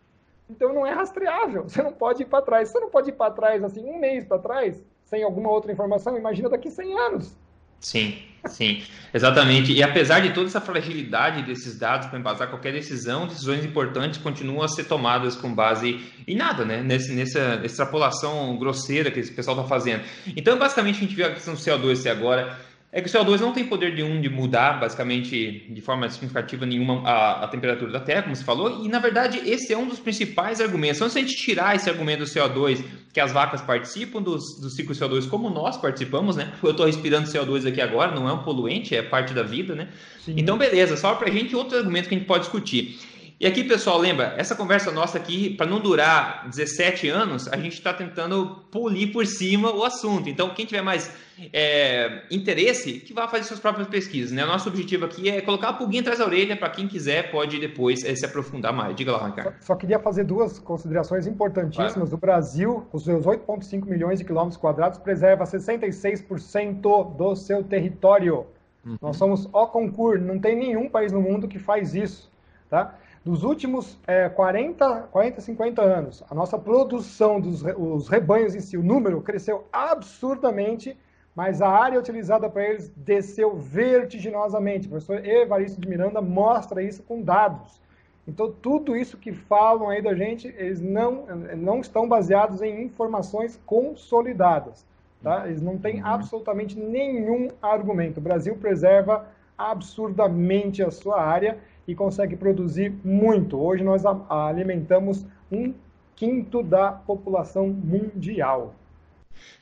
Então 0.52 0.74
não 0.74 0.86
é 0.86 0.92
rastreável. 0.92 1.64
Você 1.64 1.82
não 1.82 1.94
pode 1.94 2.24
ir 2.24 2.26
para 2.26 2.44
trás. 2.44 2.70
Você 2.70 2.80
não 2.80 2.90
pode 2.90 3.10
ir 3.10 3.14
para 3.14 3.32
trás 3.32 3.64
assim 3.64 3.84
um 3.86 3.98
mês 3.98 4.26
para 4.26 4.38
trás 4.38 4.84
sem 5.06 5.24
alguma 5.24 5.50
outra 5.50 5.72
informação. 5.72 6.18
Imagina 6.18 6.50
daqui 6.50 6.70
100 6.70 7.00
anos. 7.00 7.38
Sim, 7.80 8.16
sim, 8.46 8.84
exatamente. 9.12 9.74
E 9.74 9.82
apesar 9.82 10.20
de 10.20 10.34
toda 10.34 10.46
essa 10.46 10.62
fragilidade 10.62 11.42
desses 11.42 11.80
dados 11.80 12.08
para 12.08 12.20
embasar 12.20 12.48
qualquer 12.48 12.72
decisão, 12.72 13.26
decisões 13.26 13.66
importantes 13.66 14.20
continuam 14.20 14.62
a 14.62 14.68
ser 14.68 14.84
tomadas 14.84 15.36
com 15.36 15.52
base 15.52 16.00
em 16.28 16.36
nada, 16.36 16.64
né? 16.64 16.84
Nesse, 16.84 17.12
nessa 17.12 17.60
extrapolação 17.64 18.56
grosseira 18.60 19.10
que 19.10 19.20
esse 19.20 19.34
pessoal 19.34 19.58
está 19.58 19.68
fazendo. 19.68 20.04
Então, 20.38 20.60
basicamente, 20.60 20.98
a 20.98 21.00
gente 21.00 21.16
viu 21.16 21.26
a 21.26 21.32
questão 21.32 21.56
do 21.56 21.60
CO2 21.60 22.10
agora 22.10 22.56
é 22.94 23.02
que 23.02 23.08
o 23.08 23.12
CO2 23.12 23.40
não 23.40 23.54
tem 23.54 23.64
poder 23.64 23.96
de 23.96 24.04
um 24.04 24.20
de 24.20 24.28
mudar, 24.28 24.80
basicamente, 24.80 25.66
de 25.70 25.80
forma 25.80 26.10
significativa 26.10 26.66
nenhuma, 26.66 27.08
a, 27.08 27.46
a, 27.46 27.48
temperatura 27.48 27.90
da 27.90 28.02
Terra, 28.02 28.24
como 28.24 28.36
você 28.36 28.44
falou, 28.44 28.84
e 28.84 28.90
na 28.90 29.00
verdade 29.00 29.42
esse 29.50 29.72
é 29.72 29.78
um 29.78 29.88
dos 29.88 30.00
principais 30.00 30.60
argumentos. 30.60 30.98
Então, 30.98 31.10
se 31.10 31.18
a 31.18 31.22
gente 31.22 31.36
tirar 31.36 31.74
esse 31.74 31.90
argumento 31.90 32.20
do 32.20 32.26
CO2, 32.26 32.84
que 33.14 33.22
as 33.22 33.32
vacas 33.32 33.62
participam 33.62 34.22
do, 34.22 34.36
do 34.36 34.70
ciclo 34.70 34.94
CO2 34.94 35.30
como 35.30 35.50
nós 35.50 35.78
participamos, 35.78 36.36
né? 36.36 36.52
Eu 36.62 36.72
estou 36.72 36.86
respirando 36.86 37.30
CO2 37.30 37.66
aqui 37.66 37.80
agora, 37.80 38.14
não 38.14 38.28
é 38.28 38.34
um 38.34 38.44
poluente, 38.44 38.94
é 38.94 39.02
parte 39.02 39.34
da 39.34 39.44
vida, 39.44 39.74
né? 39.74 39.88
Sim. 40.20 40.36
Então, 40.36 40.58
beleza, 40.58 40.98
só 40.98 41.16
para 41.16 41.30
a 41.30 41.32
gente 41.32 41.56
outro 41.56 41.78
argumento 41.78 42.10
que 42.10 42.16
a 42.16 42.18
gente 42.18 42.28
pode 42.28 42.44
discutir. 42.44 43.00
E 43.42 43.48
aqui, 43.48 43.64
pessoal, 43.64 43.98
lembra, 43.98 44.36
essa 44.38 44.56
conversa 44.56 44.92
nossa 44.92 45.18
aqui, 45.18 45.50
para 45.50 45.66
não 45.66 45.80
durar 45.80 46.48
17 46.48 47.10
anos, 47.10 47.48
a 47.48 47.58
gente 47.58 47.74
está 47.74 47.92
tentando 47.92 48.58
polir 48.70 49.12
por 49.12 49.26
cima 49.26 49.74
o 49.74 49.84
assunto. 49.84 50.30
Então, 50.30 50.54
quem 50.54 50.64
tiver 50.64 50.84
mais 50.84 51.12
é, 51.52 52.22
interesse, 52.30 53.00
que 53.00 53.16
vá 53.16 53.28
fazer 53.28 53.46
suas 53.46 53.60
próprias 53.60 53.88
pesquisas. 53.88 54.32
Né? 54.32 54.44
O 54.44 54.48
nosso 54.48 54.70
objetivo 54.70 55.06
aqui 55.06 55.28
é 55.28 55.42
colocar 55.42 55.70
a 55.70 55.74
pulguinha 55.74 56.02
atrás 56.02 56.20
da 56.20 56.26
orelha 56.26 56.56
para 56.56 56.70
quem 56.70 56.88
quiser 56.88 57.32
pode 57.32 57.60
depois 57.60 58.04
é, 58.04 58.14
se 58.14 58.24
aprofundar 58.24 58.72
mais. 58.72 58.96
Diga 58.96 59.14
lá, 59.14 59.26
Ricardo. 59.26 59.56
Só, 59.62 59.74
só 59.74 59.76
queria 59.76 59.98
fazer 59.98 60.24
duas 60.24 60.60
considerações 60.60 61.26
importantíssimas. 61.26 62.14
O 62.14 62.18
Brasil, 62.18 62.86
com 62.92 63.00
seus 63.00 63.26
8,5 63.26 63.88
milhões 63.88 64.20
de 64.20 64.26
quilômetros 64.26 64.58
quadrados, 64.58 65.00
preserva 65.00 65.46
66% 65.46 67.16
do 67.16 67.36
seu 67.36 67.64
território. 67.64 68.46
Uhum. 68.86 68.98
Nós 69.02 69.18
somos 69.18 69.50
o 69.52 69.66
concurso, 69.66 70.24
não 70.24 70.38
tem 70.38 70.56
nenhum 70.56 70.88
país 70.88 71.12
no 71.12 71.20
mundo 71.20 71.48
que 71.48 71.58
faz 71.58 71.96
isso. 71.96 72.30
Tá? 72.70 72.96
Dos 73.24 73.44
últimos 73.44 74.00
é, 74.08 74.28
40, 74.30 75.10
40, 75.12 75.42
50 75.42 75.82
anos, 75.82 76.24
a 76.30 76.34
nossa 76.34 76.58
produção 76.58 77.40
dos 77.40 77.64
os 77.64 78.08
rebanhos 78.08 78.56
em 78.56 78.60
si, 78.60 78.78
o 78.78 78.84
número 78.84 79.22
cresceu 79.22 79.68
absurdamente 79.72 80.98
mas 81.36 81.62
a 81.62 81.70
área 81.70 82.00
utilizada 82.00 82.50
para 82.50 82.64
eles 82.64 82.92
desceu 82.96 83.56
vertiginosamente. 83.56 84.88
O 84.88 84.92
professor 84.92 85.26
Evaristo 85.26 85.80
de 85.80 85.88
Miranda 85.88 86.22
mostra 86.22 86.84
isso 86.84 87.02
com 87.04 87.22
dados. 87.22 87.80
Então, 88.28 88.52
tudo 88.52 88.96
isso 88.96 89.18
que 89.18 89.32
falam 89.32 89.90
aí 89.90 90.02
da 90.02 90.14
gente, 90.14 90.48
eles 90.48 90.80
não, 90.80 91.26
não 91.58 91.80
estão 91.80 92.08
baseados 92.08 92.62
em 92.62 92.84
informações 92.84 93.60
consolidadas. 93.66 94.86
Tá? 95.24 95.48
Eles 95.48 95.62
não 95.62 95.78
têm 95.78 96.02
uhum. 96.02 96.08
absolutamente 96.08 96.78
nenhum 96.78 97.48
argumento. 97.62 98.18
O 98.18 98.22
Brasil 98.22 98.56
preserva 98.58 99.28
absurdamente 99.58 100.84
a 100.84 100.92
sua 100.92 101.22
área 101.22 101.58
e 101.92 101.96
consegue 101.96 102.38
produzir 102.38 102.94
muito. 103.04 103.60
Hoje 103.60 103.84
nós 103.84 104.04
alimentamos 104.30 105.26
um 105.52 105.74
quinto 106.16 106.64
da 106.64 106.90
população 106.92 107.68
mundial. 107.68 108.74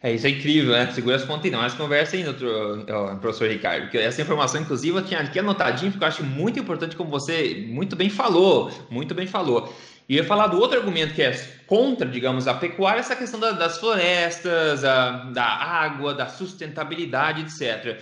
É, 0.03 0.13
isso 0.13 0.27
é 0.27 0.29
incrível, 0.29 0.73
né? 0.73 0.91
Segura 0.91 1.15
as 1.15 1.23
pontas 1.23 1.51
não. 1.51 1.59
Mas 1.59 1.73
conversa 1.73 2.15
aí, 2.15 2.23
doutor, 2.23 2.85
professor 3.19 3.49
Ricardo, 3.49 3.83
porque 3.83 3.97
essa 3.97 4.21
informação, 4.21 4.61
inclusive, 4.61 4.95
eu 4.95 5.03
tinha 5.03 5.21
aqui 5.21 5.39
anotadinho, 5.39 5.91
porque 5.91 6.03
eu 6.03 6.07
acho 6.07 6.23
muito 6.23 6.59
importante, 6.59 6.95
como 6.95 7.09
você 7.09 7.65
muito 7.67 7.95
bem 7.95 8.09
falou, 8.09 8.71
muito 8.91 9.15
bem 9.15 9.25
falou. 9.25 9.73
E 10.07 10.15
eu 10.15 10.23
ia 10.23 10.27
falar 10.27 10.47
do 10.47 10.59
outro 10.59 10.77
argumento 10.77 11.15
que 11.15 11.21
é 11.23 11.31
contra, 11.65 12.07
digamos, 12.07 12.47
a 12.47 12.53
pecuária, 12.53 12.99
essa 12.99 13.15
questão 13.15 13.39
da, 13.39 13.51
das 13.51 13.79
florestas, 13.79 14.83
a, 14.83 15.31
da 15.31 15.45
água, 15.45 16.13
da 16.13 16.27
sustentabilidade, 16.27 17.41
etc. 17.41 17.99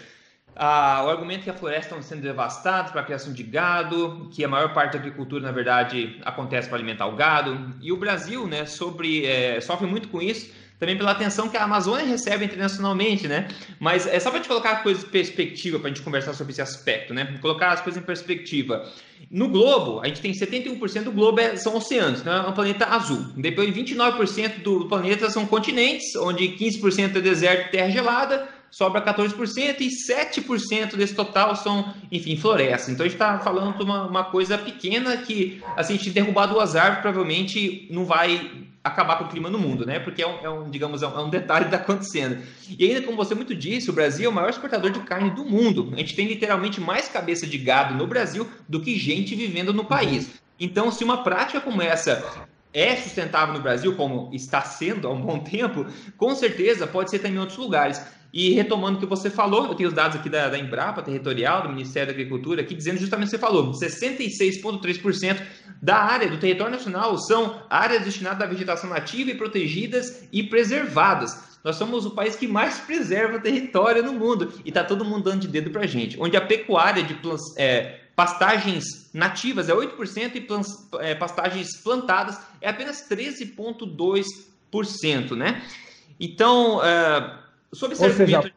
Ah, 0.60 1.04
o 1.06 1.10
argumento 1.10 1.44
que 1.44 1.50
a 1.52 1.54
floresta 1.54 1.96
está 1.96 2.02
sendo 2.02 2.22
devastada 2.22 2.92
para 2.92 3.02
a 3.02 3.04
criação 3.04 3.32
de 3.32 3.44
gado, 3.44 4.28
que 4.32 4.44
a 4.44 4.48
maior 4.48 4.74
parte 4.74 4.94
da 4.94 5.00
agricultura, 5.00 5.44
na 5.44 5.52
verdade, 5.52 6.20
acontece 6.26 6.68
para 6.68 6.78
alimentar 6.78 7.06
o 7.06 7.16
gado. 7.16 7.76
E 7.80 7.92
o 7.92 7.98
Brasil 7.98 8.48
né, 8.48 8.66
sobre, 8.66 9.26
é, 9.26 9.62
sofre 9.62 9.86
muito 9.86 10.08
com 10.08 10.20
isso 10.20 10.52
também 10.80 10.96
pela 10.96 11.12
atenção 11.12 11.50
que 11.50 11.58
a 11.58 11.64
Amazônia 11.64 12.06
recebe 12.06 12.46
internacionalmente, 12.46 13.28
né? 13.28 13.48
Mas 13.80 14.06
é 14.06 14.20
só 14.20 14.30
para 14.30 14.40
te 14.40 14.48
colocar 14.48 14.74
as 14.74 14.84
coisas 14.84 15.04
em 15.04 15.08
perspectiva, 15.08 15.80
para 15.80 15.90
a 15.90 15.94
gente 15.94 16.04
conversar 16.04 16.34
sobre 16.34 16.52
esse 16.54 16.62
aspecto, 16.62 17.14
né? 17.14 17.38
Colocar 17.42 17.72
as 17.72 17.82
coisas 17.82 18.02
em 18.02 18.06
perspectiva. 18.06 18.88
No 19.32 19.50
globo, 19.50 20.00
a 20.02 20.08
gente 20.08 20.22
tem 20.22 20.32
71% 20.32 21.04
do 21.04 21.12
globo 21.12 21.40
é, 21.40 21.56
são 21.56 21.76
oceanos, 21.76 22.22
então 22.22 22.32
é 22.32 22.48
um 22.48 22.54
planeta 22.54 22.86
azul. 22.86 23.26
Depois, 23.36 23.74
29% 23.74 24.62
do 24.62 24.88
planeta 24.88 25.30
são 25.32 25.48
continentes, 25.48 26.16
onde 26.16 26.48
15% 26.50 27.16
é 27.16 27.22
deserto 27.22 27.70
e 27.70 27.72
terra 27.72 27.90
gelada, 27.90 28.48
sobra 28.70 29.02
14% 29.02 29.82
e 29.82 29.88
7% 29.88 30.96
desse 30.96 31.16
total 31.16 31.56
são, 31.56 31.94
enfim, 32.12 32.36
florestas. 32.38 32.90
Então 32.90 33.06
a 33.06 33.10
gente 33.10 33.16
está 33.16 33.40
falando 33.40 33.78
de 33.78 33.84
uma, 33.84 34.06
uma, 34.06 34.24
coisa 34.26 34.58
pequena 34.58 35.18
que, 35.18 35.62
assim, 35.76 35.96
a 35.96 35.98
gente 35.98 36.10
derrubar 36.12 36.48
duas 36.48 36.76
árvores 36.76 37.02
provavelmente 37.02 37.88
não 37.92 38.06
vai 38.06 38.68
acabar 38.84 39.18
com 39.18 39.26
o 39.26 39.28
clima 39.28 39.50
no 39.50 39.60
mundo, 39.60 39.86
né? 39.86 40.00
Porque 40.00 40.22
é 40.22 40.28
um, 40.28 40.40
é 40.46 40.50
um 40.50 40.70
digamos, 40.70 41.04
é 41.04 41.08
um, 41.08 41.28
é 41.28 41.30
detalhe 41.30 41.66
que 41.66 41.76
está 41.76 41.84
acontecendo. 41.84 42.42
E 42.78 42.86
ainda, 42.86 43.02
como 43.02 43.18
você 43.18 43.36
muito 43.36 43.54
disse, 43.54 43.90
o 43.90 43.94
Brasil 43.94 44.26
é 44.26 44.30
o 44.30 44.34
maior 44.34 44.50
exportador 44.50 44.92
de 44.92 45.00
carne 45.02 45.30
do 45.32 45.44
mundo. 45.44 45.92
A 45.94 45.98
gente 45.98 46.16
tem 46.16 46.28
literalmente 46.28 46.80
mais 46.80 47.08
cabeça 47.08 47.46
de 47.46 47.58
gado 47.58 47.96
no 47.96 48.08
Brasil 48.08 48.48
do 48.68 48.82
que 48.82 48.98
gente 48.98 49.36
vivendo 49.36 49.74
no 49.74 49.86
país. 49.86 50.30
Então, 50.60 50.92
se 50.92 51.04
uma 51.04 51.24
prática 51.24 51.62
como 51.62 51.82
essa 51.82 52.48
é 52.74 52.96
sustentável 52.96 53.54
no 53.54 53.62
Brasil, 53.62 53.96
como 53.96 54.30
está 54.34 54.62
sendo 54.62 55.08
há 55.08 55.12
um 55.12 55.22
bom 55.22 55.40
tempo, 55.40 55.86
com 56.16 56.36
certeza 56.36 56.88
pode 56.88 57.10
ser 57.10 57.20
também 57.20 57.38
em 57.38 57.40
outros 57.40 57.58
lugares. 57.58 58.02
E 58.34 58.54
retomando 58.54 58.98
o 58.98 59.00
que 59.00 59.06
você 59.06 59.30
falou, 59.30 59.68
eu 59.68 59.76
tenho 59.76 59.90
os 59.90 59.96
dados 59.96 60.18
aqui 60.18 60.30
da, 60.30 60.50
da 60.50 60.60
Embrapa 60.60 61.02
Territorial, 61.02 61.64
do 61.64 61.70
Ministério 61.70 62.08
da 62.08 62.14
Agricultura, 62.14 62.62
aqui 62.62 62.76
dizendo 62.76 63.00
justamente 63.00 63.28
o 63.28 63.32
que 63.32 63.38
você 63.38 63.42
falou: 63.42 63.72
66,3% 63.72 65.42
da 65.82 65.98
área 65.98 66.30
do 66.30 66.38
território 66.38 66.74
nacional 66.74 67.18
são 67.18 67.62
áreas 67.70 68.04
destinadas 68.04 68.42
à 68.42 68.46
vegetação 68.46 68.90
nativa 68.90 69.32
e 69.32 69.36
protegidas 69.36 70.28
e 70.32 70.44
preservadas. 70.44 71.58
Nós 71.64 71.76
somos 71.76 72.06
o 72.06 72.12
país 72.12 72.36
que 72.36 72.48
mais 72.48 72.80
preserva 72.80 73.40
território 73.40 74.04
no 74.04 74.14
mundo 74.14 74.54
e 74.64 74.70
está 74.70 74.84
todo 74.84 75.04
mundo 75.04 75.24
dando 75.24 75.42
de 75.42 75.48
dedo 75.48 75.70
para 75.70 75.88
gente. 75.88 76.20
Onde 76.20 76.38
a 76.38 76.42
pecuária 76.42 77.04
de 77.04 77.18
é, 77.58 78.00
pastagens 78.16 79.10
nativas 79.14 79.70
é 79.70 79.74
8% 79.74 80.36
e 80.36 80.48
é, 81.00 81.16
pastagens 81.16 81.76
plantadas 81.78 82.40
é 82.62 82.70
apenas 82.70 83.08
13,2%, 83.10 85.36
né? 85.36 85.62
Então, 86.20 86.78
uh, 86.78 87.47
Sobre 87.74 87.96
Ou 87.96 88.14
seja, 88.14 88.54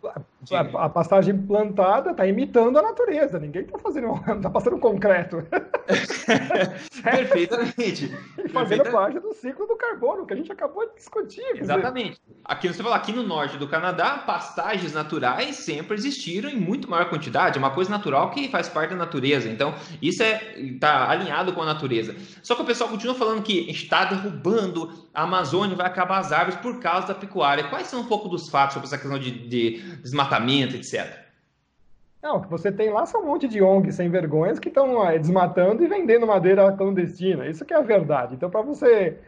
a, 0.52 0.84
a, 0.84 0.88
pastagem 0.88 1.36
plantada 1.36 2.12
está 2.12 2.26
imitando 2.26 2.78
a 2.78 2.82
natureza, 2.82 3.38
ninguém 3.38 3.62
está 3.62 3.78
fazendo, 3.78 4.14
está 4.36 4.48
passando 4.48 4.78
concreto. 4.78 5.46
Perfeitamente. 7.02 8.16
E 8.38 8.48
fazendo 8.48 8.90
parte 8.90 9.20
do 9.20 9.34
ciclo 9.34 9.66
do 9.66 9.76
carbono, 9.76 10.26
que 10.26 10.32
a 10.32 10.36
gente 10.36 10.50
acabou 10.50 10.86
de 10.88 10.94
discutir. 10.94 11.44
Exatamente. 11.56 12.20
Aqui, 12.44 12.68
você 12.68 12.82
fala, 12.82 12.96
aqui 12.96 13.12
no 13.12 13.22
norte 13.22 13.58
do 13.58 13.68
Canadá, 13.68 14.18
pastagens 14.18 14.92
naturais 14.92 15.56
sempre 15.56 15.94
existiram 15.94 16.48
em 16.48 16.56
muito 16.56 16.88
maior 16.88 17.08
quantidade, 17.08 17.56
é 17.56 17.58
uma 17.58 17.70
coisa 17.70 17.90
natural 17.90 18.30
que 18.30 18.48
faz 18.48 18.68
parte 18.68 18.90
da 18.90 18.96
natureza. 18.96 19.48
Então, 19.48 19.74
isso 20.00 20.22
está 20.22 21.06
é, 21.06 21.12
alinhado 21.12 21.52
com 21.52 21.62
a 21.62 21.66
natureza. 21.66 22.16
Só 22.42 22.54
que 22.54 22.62
o 22.62 22.64
pessoal 22.64 22.88
continua 22.88 23.14
falando 23.14 23.42
que 23.42 23.70
está 23.70 24.04
derrubando 24.04 24.90
a 25.12 25.22
Amazônia, 25.24 25.76
vai 25.76 25.86
acabar 25.86 26.18
as 26.18 26.32
árvores 26.32 26.60
por 26.60 26.78
causa 26.78 27.08
da 27.08 27.14
pecuária. 27.14 27.64
Quais 27.64 27.88
são 27.88 28.00
um 28.00 28.06
pouco 28.06 28.28
dos 28.28 28.48
fatos 28.48 28.74
sobre 28.74 28.86
essa 28.86 28.96
questão 28.96 29.18
de, 29.18 29.30
de 29.48 29.82
desmatamento, 29.96 30.29
etc. 30.76 31.20
Não, 32.22 32.36
o 32.36 32.42
que 32.42 32.50
você 32.50 32.70
tem 32.70 32.90
lá 32.90 33.06
são 33.06 33.22
um 33.22 33.26
monte 33.26 33.48
de 33.48 33.62
ONGs 33.62 33.94
sem 33.94 34.10
vergonhas 34.10 34.58
que 34.58 34.68
estão 34.68 35.06
desmatando 35.12 35.82
e 35.82 35.88
vendendo 35.88 36.26
madeira 36.26 36.70
clandestina. 36.72 37.46
Isso 37.46 37.64
que 37.64 37.72
é 37.72 37.78
a 37.78 37.82
verdade. 37.82 38.34
Então, 38.34 38.50
para 38.50 38.60
você 38.60 39.18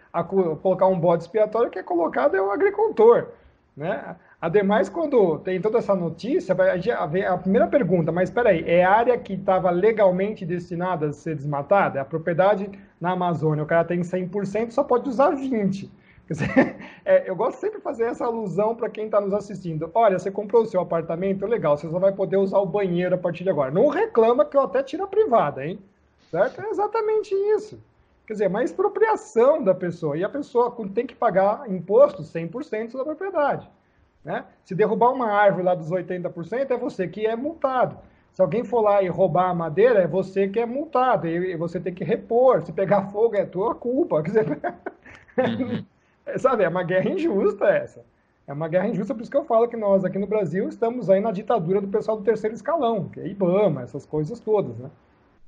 colocar 0.60 0.86
um 0.86 0.98
bode 0.98 1.22
expiatório, 1.22 1.70
que 1.70 1.78
é 1.78 1.82
colocado 1.82 2.36
é 2.36 2.42
o 2.42 2.50
agricultor. 2.50 3.28
Né? 3.74 4.14
Ademais, 4.38 4.90
quando 4.90 5.38
tem 5.38 5.58
toda 5.58 5.78
essa 5.78 5.94
notícia, 5.94 6.54
a, 6.54 7.38
primeira 7.38 7.66
pergunta, 7.66 8.12
mas 8.12 8.28
espera 8.28 8.50
aí, 8.50 8.62
é 8.68 8.84
área 8.84 9.16
que 9.16 9.32
estava 9.32 9.70
legalmente 9.70 10.44
destinada 10.44 11.06
a 11.06 11.12
ser 11.12 11.34
desmatada? 11.34 12.00
A 12.00 12.04
propriedade 12.04 12.68
na 13.00 13.12
Amazônia, 13.12 13.64
o 13.64 13.66
cara 13.66 13.84
tem 13.84 14.00
100%, 14.00 14.70
só 14.70 14.84
pode 14.84 15.08
usar 15.08 15.30
20%. 15.30 15.88
É, 17.04 17.28
eu 17.28 17.34
gosto 17.34 17.58
sempre 17.58 17.78
de 17.78 17.82
fazer 17.82 18.04
essa 18.04 18.24
alusão 18.24 18.76
para 18.76 18.88
quem 18.88 19.06
está 19.06 19.20
nos 19.20 19.34
assistindo. 19.34 19.90
Olha, 19.92 20.20
você 20.20 20.30
comprou 20.30 20.62
o 20.62 20.66
seu 20.66 20.80
apartamento, 20.80 21.44
legal, 21.46 21.76
você 21.76 21.90
só 21.90 21.98
vai 21.98 22.12
poder 22.12 22.36
usar 22.36 22.58
o 22.58 22.66
banheiro 22.66 23.16
a 23.16 23.18
partir 23.18 23.42
de 23.42 23.50
agora. 23.50 23.72
Não 23.72 23.88
reclama 23.88 24.44
que 24.44 24.56
eu 24.56 24.60
até 24.60 24.84
tiro 24.84 25.02
a 25.02 25.08
privada, 25.08 25.66
hein? 25.66 25.80
Certo? 26.30 26.62
É 26.62 26.70
exatamente 26.70 27.34
isso. 27.34 27.82
Quer 28.24 28.34
dizer, 28.34 28.44
é 28.44 28.48
uma 28.48 28.62
expropriação 28.62 29.62
da 29.62 29.74
pessoa. 29.74 30.16
E 30.16 30.22
a 30.22 30.28
pessoa 30.28 30.74
tem 30.94 31.04
que 31.06 31.14
pagar 31.14 31.68
imposto 31.68 32.22
100% 32.22 32.96
da 32.96 33.04
propriedade. 33.04 33.68
Né? 34.24 34.44
Se 34.64 34.74
derrubar 34.74 35.10
uma 35.10 35.28
árvore 35.28 35.64
lá 35.64 35.74
dos 35.74 35.90
80%, 35.90 36.70
é 36.70 36.76
você 36.76 37.08
que 37.08 37.26
é 37.26 37.34
multado. 37.34 37.98
Se 38.30 38.40
alguém 38.40 38.64
for 38.64 38.80
lá 38.80 39.02
e 39.02 39.08
roubar 39.08 39.50
a 39.50 39.54
madeira, 39.54 40.00
é 40.00 40.06
você 40.06 40.48
que 40.48 40.58
é 40.58 40.64
multado, 40.64 41.26
e 41.26 41.54
você 41.56 41.78
tem 41.78 41.92
que 41.92 42.04
repor. 42.04 42.62
Se 42.62 42.72
pegar 42.72 43.10
fogo, 43.10 43.36
é 43.36 43.44
tua 43.44 43.74
culpa. 43.74 44.22
Quer 44.22 44.28
dizer, 44.28 44.46
uhum. 45.36 45.84
Sabe, 46.36 46.64
é 46.64 46.68
uma 46.68 46.82
guerra 46.82 47.10
injusta 47.10 47.66
essa. 47.66 48.04
É 48.46 48.52
uma 48.52 48.68
guerra 48.68 48.88
injusta, 48.88 49.14
por 49.14 49.22
isso 49.22 49.30
que 49.30 49.36
eu 49.36 49.44
falo 49.44 49.68
que 49.68 49.76
nós 49.76 50.04
aqui 50.04 50.18
no 50.18 50.26
Brasil 50.26 50.68
estamos 50.68 51.08
aí 51.08 51.20
na 51.20 51.30
ditadura 51.30 51.80
do 51.80 51.88
pessoal 51.88 52.16
do 52.16 52.24
terceiro 52.24 52.54
escalão, 52.54 53.08
que 53.08 53.20
é 53.20 53.28
IBAMA, 53.28 53.82
essas 53.82 54.04
coisas 54.04 54.40
todas, 54.40 54.76
né? 54.78 54.90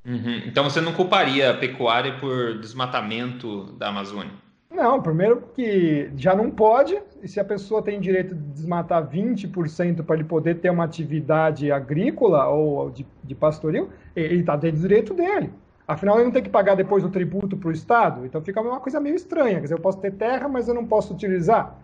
Uhum. 0.07 0.43
Então 0.47 0.65
você 0.65 0.81
não 0.81 0.93
culparia 0.93 1.51
a 1.51 1.55
pecuária 1.55 2.19
por 2.19 2.59
desmatamento 2.59 3.73
da 3.73 3.89
Amazônia? 3.89 4.33
Não, 4.71 5.01
primeiro 5.01 5.43
que 5.55 6.11
já 6.17 6.35
não 6.35 6.51
pode, 6.51 7.01
e 7.23 7.29
se 7.29 7.39
a 7.39 7.45
pessoa 7.45 7.81
tem 7.81 8.01
direito 8.01 8.35
de 8.35 8.43
desmatar 8.53 9.09
20% 9.09 10.03
para 10.03 10.17
ele 10.17 10.25
poder 10.25 10.57
ter 10.57 10.71
uma 10.71 10.85
atividade 10.85 11.71
agrícola 11.71 12.49
ou 12.49 12.91
de, 12.91 13.07
de 13.23 13.35
pastoril, 13.35 13.89
ele 14.17 14.41
está 14.41 14.57
dentro 14.57 14.79
do 14.79 14.83
direito 14.83 15.15
dele. 15.15 15.51
Afinal, 15.87 16.17
ele 16.17 16.25
não 16.25 16.33
tem 16.33 16.43
que 16.43 16.49
pagar 16.49 16.75
depois 16.75 17.05
o 17.05 17.11
tributo 17.11 17.57
para 17.57 17.69
o 17.69 17.73
Estado, 17.73 18.25
então 18.25 18.41
fica 18.41 18.61
uma 18.61 18.81
coisa 18.81 18.99
meio 18.99 19.15
estranha. 19.15 19.57
Quer 19.57 19.63
dizer, 19.63 19.75
eu 19.75 19.81
posso 19.81 19.99
ter 19.99 20.13
terra, 20.13 20.49
mas 20.49 20.67
eu 20.67 20.75
não 20.75 20.87
posso 20.87 21.13
utilizar. 21.13 21.77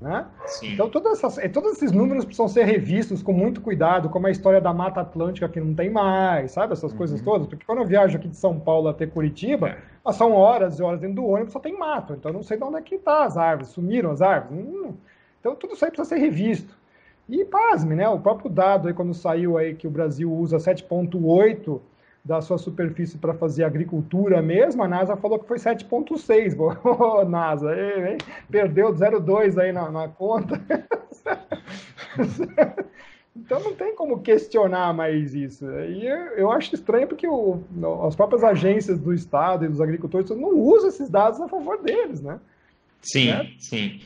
Né? 0.00 0.26
Então, 0.62 0.90
todas 0.90 1.18
essas, 1.18 1.38
é, 1.38 1.48
todos 1.48 1.72
esses 1.72 1.90
números 1.90 2.24
precisam 2.24 2.48
ser 2.48 2.64
revistos 2.64 3.22
com 3.22 3.32
muito 3.32 3.60
cuidado, 3.60 4.10
como 4.10 4.26
a 4.26 4.30
história 4.30 4.60
da 4.60 4.70
Mata 4.70 5.00
Atlântica 5.00 5.48
que 5.48 5.60
não 5.60 5.74
tem 5.74 5.88
mais, 5.88 6.52
sabe? 6.52 6.74
Essas 6.74 6.92
uhum. 6.92 6.98
coisas 6.98 7.22
todas. 7.22 7.46
Porque 7.46 7.64
quando 7.64 7.78
eu 7.78 7.86
viajo 7.86 8.18
aqui 8.18 8.28
de 8.28 8.36
São 8.36 8.58
Paulo 8.58 8.88
até 8.88 9.06
Curitiba, 9.06 9.76
é. 10.06 10.12
são 10.12 10.32
horas 10.32 10.78
e 10.78 10.82
horas 10.82 11.00
dentro 11.00 11.16
do 11.16 11.26
ônibus, 11.26 11.52
só 11.52 11.60
tem 11.60 11.78
mato. 11.78 12.12
Então, 12.12 12.30
eu 12.30 12.34
não 12.34 12.42
sei 12.42 12.58
de 12.58 12.64
onde 12.64 12.76
é 12.76 12.82
que 12.82 12.98
tá 12.98 13.24
as 13.24 13.38
árvores. 13.38 13.70
Sumiram 13.70 14.10
as 14.10 14.20
árvores? 14.20 14.62
Hum. 14.62 14.92
Então, 15.40 15.54
tudo 15.54 15.74
isso 15.74 15.84
aí 15.84 15.90
precisa 15.90 16.08
ser 16.08 16.20
revisto. 16.20 16.76
E, 17.26 17.44
pasme, 17.44 17.94
né? 17.94 18.06
O 18.08 18.20
próprio 18.20 18.50
dado 18.50 18.88
aí, 18.88 18.94
quando 18.94 19.14
saiu 19.14 19.56
aí 19.56 19.74
que 19.74 19.86
o 19.86 19.90
Brasil 19.90 20.30
usa 20.30 20.58
7,8 20.58 21.80
da 22.24 22.40
sua 22.40 22.56
superfície 22.56 23.18
para 23.18 23.34
fazer 23.34 23.64
agricultura 23.64 24.40
mesmo, 24.40 24.82
a 24.82 24.88
NASA 24.88 25.16
falou 25.16 25.38
que 25.38 25.46
foi 25.46 25.58
7,6. 25.58 26.56
Ô, 26.82 27.24
NASA, 27.24 27.76
ei, 27.76 28.12
ei, 28.12 28.18
perdeu 28.50 28.92
0,2 28.92 29.60
aí 29.60 29.72
na, 29.72 29.90
na 29.90 30.08
conta. 30.08 30.58
então 33.36 33.60
não 33.60 33.74
tem 33.74 33.94
como 33.94 34.20
questionar 34.20 34.94
mais 34.94 35.34
isso. 35.34 35.70
E 35.70 36.06
eu, 36.06 36.16
eu 36.36 36.50
acho 36.50 36.74
estranho 36.74 37.06
porque 37.06 37.28
o, 37.28 37.62
as 38.06 38.16
próprias 38.16 38.42
agências 38.42 38.98
do 38.98 39.12
Estado 39.12 39.66
e 39.66 39.68
dos 39.68 39.82
agricultores 39.82 40.30
não 40.30 40.58
usam 40.58 40.88
esses 40.88 41.10
dados 41.10 41.38
a 41.42 41.48
favor 41.48 41.82
deles, 41.82 42.22
né? 42.22 42.40
Sim, 43.02 43.26
né? 43.26 43.50
sim. 43.58 44.00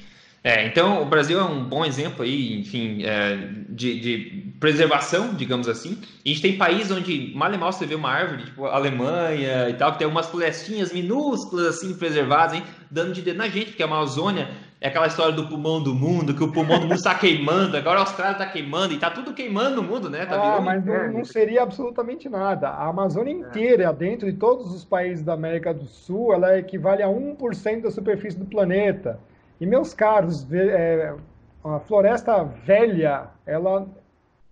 É, 0.48 0.66
então, 0.66 1.02
o 1.02 1.04
Brasil 1.04 1.38
é 1.38 1.44
um 1.44 1.62
bom 1.62 1.84
exemplo 1.84 2.24
aí, 2.24 2.58
enfim, 2.58 3.04
é, 3.04 3.36
de, 3.68 4.00
de, 4.00 4.54
preservação, 4.58 5.34
digamos 5.34 5.68
assim. 5.68 5.98
E 6.24 6.30
a 6.30 6.32
gente 6.32 6.40
tem 6.40 6.56
países 6.56 6.90
onde 6.90 7.34
mal 7.36 7.52
e 7.52 7.58
mal 7.58 7.70
você 7.70 7.84
vê 7.84 7.94
uma 7.94 8.08
árvore, 8.10 8.44
tipo 8.44 8.64
Alemanha 8.64 9.68
e 9.68 9.74
tal, 9.74 9.92
que 9.92 9.98
tem 9.98 10.08
umas 10.08 10.26
florestinhas 10.30 10.90
minúsculas, 10.90 11.66
assim, 11.66 11.92
preservadas, 11.92 12.54
hein, 12.54 12.62
dando 12.90 13.12
de 13.12 13.20
dedo 13.20 13.36
na 13.36 13.48
gente, 13.48 13.66
porque 13.66 13.82
a 13.82 13.86
Amazônia 13.86 14.48
é 14.80 14.88
aquela 14.88 15.06
história 15.06 15.34
do 15.34 15.46
pulmão 15.46 15.82
do 15.82 15.94
mundo, 15.94 16.32
que 16.32 16.42
o 16.42 16.50
pulmão 16.50 16.78
do 16.78 16.86
mundo 16.86 16.96
está 16.96 17.14
queimando, 17.14 17.76
agora 17.76 17.98
a 17.98 18.02
Austrália 18.04 18.32
está 18.32 18.46
queimando, 18.46 18.94
e 18.94 18.96
está 18.96 19.10
tudo 19.10 19.34
queimando 19.34 19.76
no 19.76 19.82
mundo, 19.82 20.08
né? 20.08 20.24
Tá 20.24 20.56
ah, 20.56 20.60
mas 20.62 20.82
não, 20.82 21.12
não, 21.12 21.24
seria 21.26 21.62
absolutamente 21.62 22.26
nada. 22.26 22.70
A 22.70 22.88
Amazônia 22.88 23.32
inteira, 23.32 23.92
dentro 23.92 24.32
de 24.32 24.38
todos 24.38 24.74
os 24.74 24.82
países 24.82 25.22
da 25.22 25.34
América 25.34 25.74
do 25.74 25.84
Sul, 25.84 26.32
ela 26.32 26.58
equivale 26.58 27.02
a 27.02 27.08
1% 27.08 27.82
da 27.82 27.90
superfície 27.90 28.38
do 28.38 28.46
planeta. 28.46 29.20
E, 29.60 29.66
meus 29.66 29.92
caros, 29.92 30.46
é, 30.52 31.14
a 31.64 31.80
floresta 31.80 32.44
velha, 32.44 33.28
ela 33.44 33.86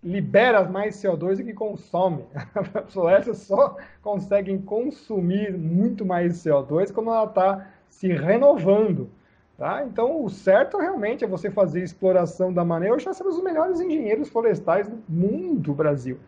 libera 0.03 0.63
mais 0.65 0.97
CO2 0.97 1.39
do 1.39 1.45
que 1.45 1.53
consome. 1.53 2.25
As 2.75 2.93
florestas 2.93 3.39
só 3.39 3.77
conseguem 4.03 4.61
consumir 4.61 5.57
muito 5.57 6.05
mais 6.05 6.45
CO2 6.45 6.93
quando 6.93 7.11
ela 7.11 7.25
está 7.25 7.67
se 7.89 8.09
renovando. 8.09 9.11
Tá? 9.57 9.85
Então, 9.85 10.23
o 10.23 10.29
certo 10.29 10.77
realmente 10.77 11.25
é 11.25 11.27
você 11.27 11.51
fazer 11.51 11.83
exploração 11.83 12.53
da 12.53 12.63
maneira. 12.65 12.95
Hoje 12.95 13.07
nós 13.07 13.17
temos 13.17 13.37
os 13.37 13.43
melhores 13.43 13.81
engenheiros 13.81 14.29
florestais 14.29 14.87
do 14.87 15.03
mundo, 15.09 15.73
Brasil. 15.73 16.19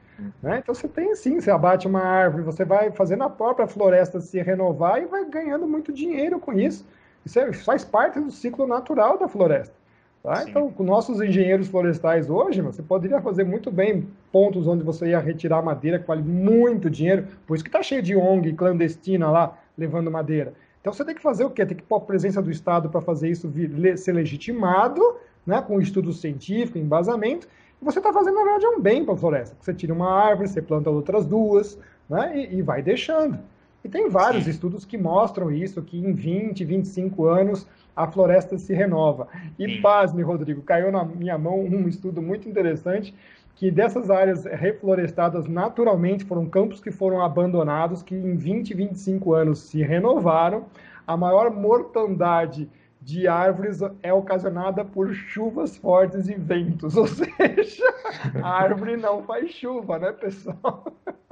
Né? 0.43 0.61
Então, 0.63 0.75
você 0.75 0.89
tem 0.89 1.15
sim, 1.15 1.39
você 1.39 1.51
abate 1.51 1.87
uma 1.87 2.01
árvore, 2.01 2.43
você 2.43 2.65
vai 2.65 2.91
fazendo 2.91 3.25
a 3.25 3.31
própria 3.31 3.67
floresta 3.67 4.19
se 4.19 4.41
renovar 4.41 5.03
e 5.03 5.07
vai 5.07 5.27
ganhando 5.27 5.69
muito 5.69 5.93
dinheiro 5.93 6.41
com 6.41 6.55
isso. 6.55 6.87
Isso 7.29 7.39
é, 7.39 7.53
faz 7.53 7.85
parte 7.85 8.19
do 8.19 8.31
ciclo 8.31 8.67
natural 8.67 9.19
da 9.19 9.29
floresta. 9.29 9.75
Tá? 10.23 10.45
Então, 10.49 10.73
com 10.73 10.83
nossos 10.83 11.21
engenheiros 11.21 11.69
florestais 11.69 12.31
hoje, 12.31 12.63
você 12.63 12.83
poderia 12.83 13.21
fazer 13.21 13.45
muito 13.45 13.71
bem 13.71 14.09
pontos 14.33 14.67
onde 14.67 14.83
você 14.83 15.09
ia 15.09 15.21
retirar 15.21 15.61
madeira 15.61 15.99
que 15.99 16.07
vale 16.09 16.23
muito 16.23 16.89
dinheiro, 16.89 17.29
por 17.47 17.55
isso 17.55 17.63
que 17.63 17.69
está 17.69 17.83
cheio 17.83 18.03
de 18.03 18.17
ONG 18.17 18.55
clandestina 18.55 19.31
lá 19.31 19.59
levando 19.77 20.11
madeira. 20.11 20.55
Então 20.81 20.91
você 20.91 21.05
tem 21.05 21.15
que 21.15 21.21
fazer 21.21 21.45
o 21.45 21.51
quê? 21.51 21.67
Tem 21.67 21.77
que 21.77 21.83
pôr 21.83 21.97
a 21.97 22.01
presença 22.01 22.41
do 22.41 22.51
Estado 22.51 22.89
para 22.89 23.03
fazer 23.03 23.29
isso 23.29 23.53
ser 23.97 24.13
legitimado, 24.13 25.03
né, 25.47 25.61
com 25.61 25.79
estudo 25.81 26.15
científico, 26.15 26.79
embasamento, 26.79 27.47
e 27.81 27.85
você 27.85 27.99
está 27.99 28.11
fazendo, 28.11 28.37
na 28.37 28.43
verdade, 28.43 28.67
um 28.67 28.81
bem 28.81 29.05
para 29.05 29.15
a 29.15 29.17
floresta. 29.19 29.55
Você 29.61 29.75
tira 29.75 29.93
uma 29.93 30.11
árvore, 30.11 30.49
você 30.49 30.63
planta 30.63 30.89
outras 30.89 31.27
duas, 31.27 31.79
né, 32.09 32.33
e, 32.35 32.57
e 32.57 32.63
vai 32.63 32.83
deixando. 32.83 33.39
E 33.85 33.89
tem 33.89 34.09
vários 34.09 34.45
Sim. 34.45 34.51
estudos 34.51 34.85
que 34.85 34.99
mostram 34.99 35.51
isso, 35.51 35.83
que 35.83 35.99
em 35.99 36.13
20, 36.13 36.65
25 36.65 37.27
anos 37.27 37.67
a 37.95 38.07
floresta 38.07 38.59
se 38.59 38.75
renova. 38.75 39.29
E 39.59 39.69
Sim. 39.69 39.81
pasme, 39.81 40.23
Rodrigo, 40.23 40.63
caiu 40.63 40.91
na 40.91 41.05
minha 41.05 41.39
mão 41.39 41.61
um 41.61 41.89
estudo 41.89 42.21
muito 42.21 42.49
interessante 42.49 43.15
que 43.55 43.73
dessas 43.73 44.09
áreas 44.09 44.45
reflorestadas 44.45 45.49
naturalmente 45.49 46.25
foram 46.25 46.47
campos 46.47 46.81
que 46.81 46.93
foram 46.93 47.21
abandonados, 47.21 48.03
que 48.05 48.15
em 48.15 48.37
20, 48.37 48.73
25 48.73 49.35
anos 49.35 49.59
se 49.63 49.83
renovaram. 49.83 50.67
A 51.05 51.17
maior 51.17 51.51
mortandade 51.51 52.69
de 53.09 53.27
árvores 53.27 53.81
é 54.03 54.13
ocasionada 54.13 54.85
por 54.85 55.15
chuvas 55.15 55.79
fortes 55.79 56.29
e 56.29 56.35
ventos, 56.35 56.95
ou 56.99 57.07
seja, 57.07 57.95
a 58.43 58.51
árvore 58.51 58.99
não 58.99 59.23
faz 59.23 59.51
chuva, 59.51 59.99
né, 59.99 60.13
pessoal? 60.13 60.85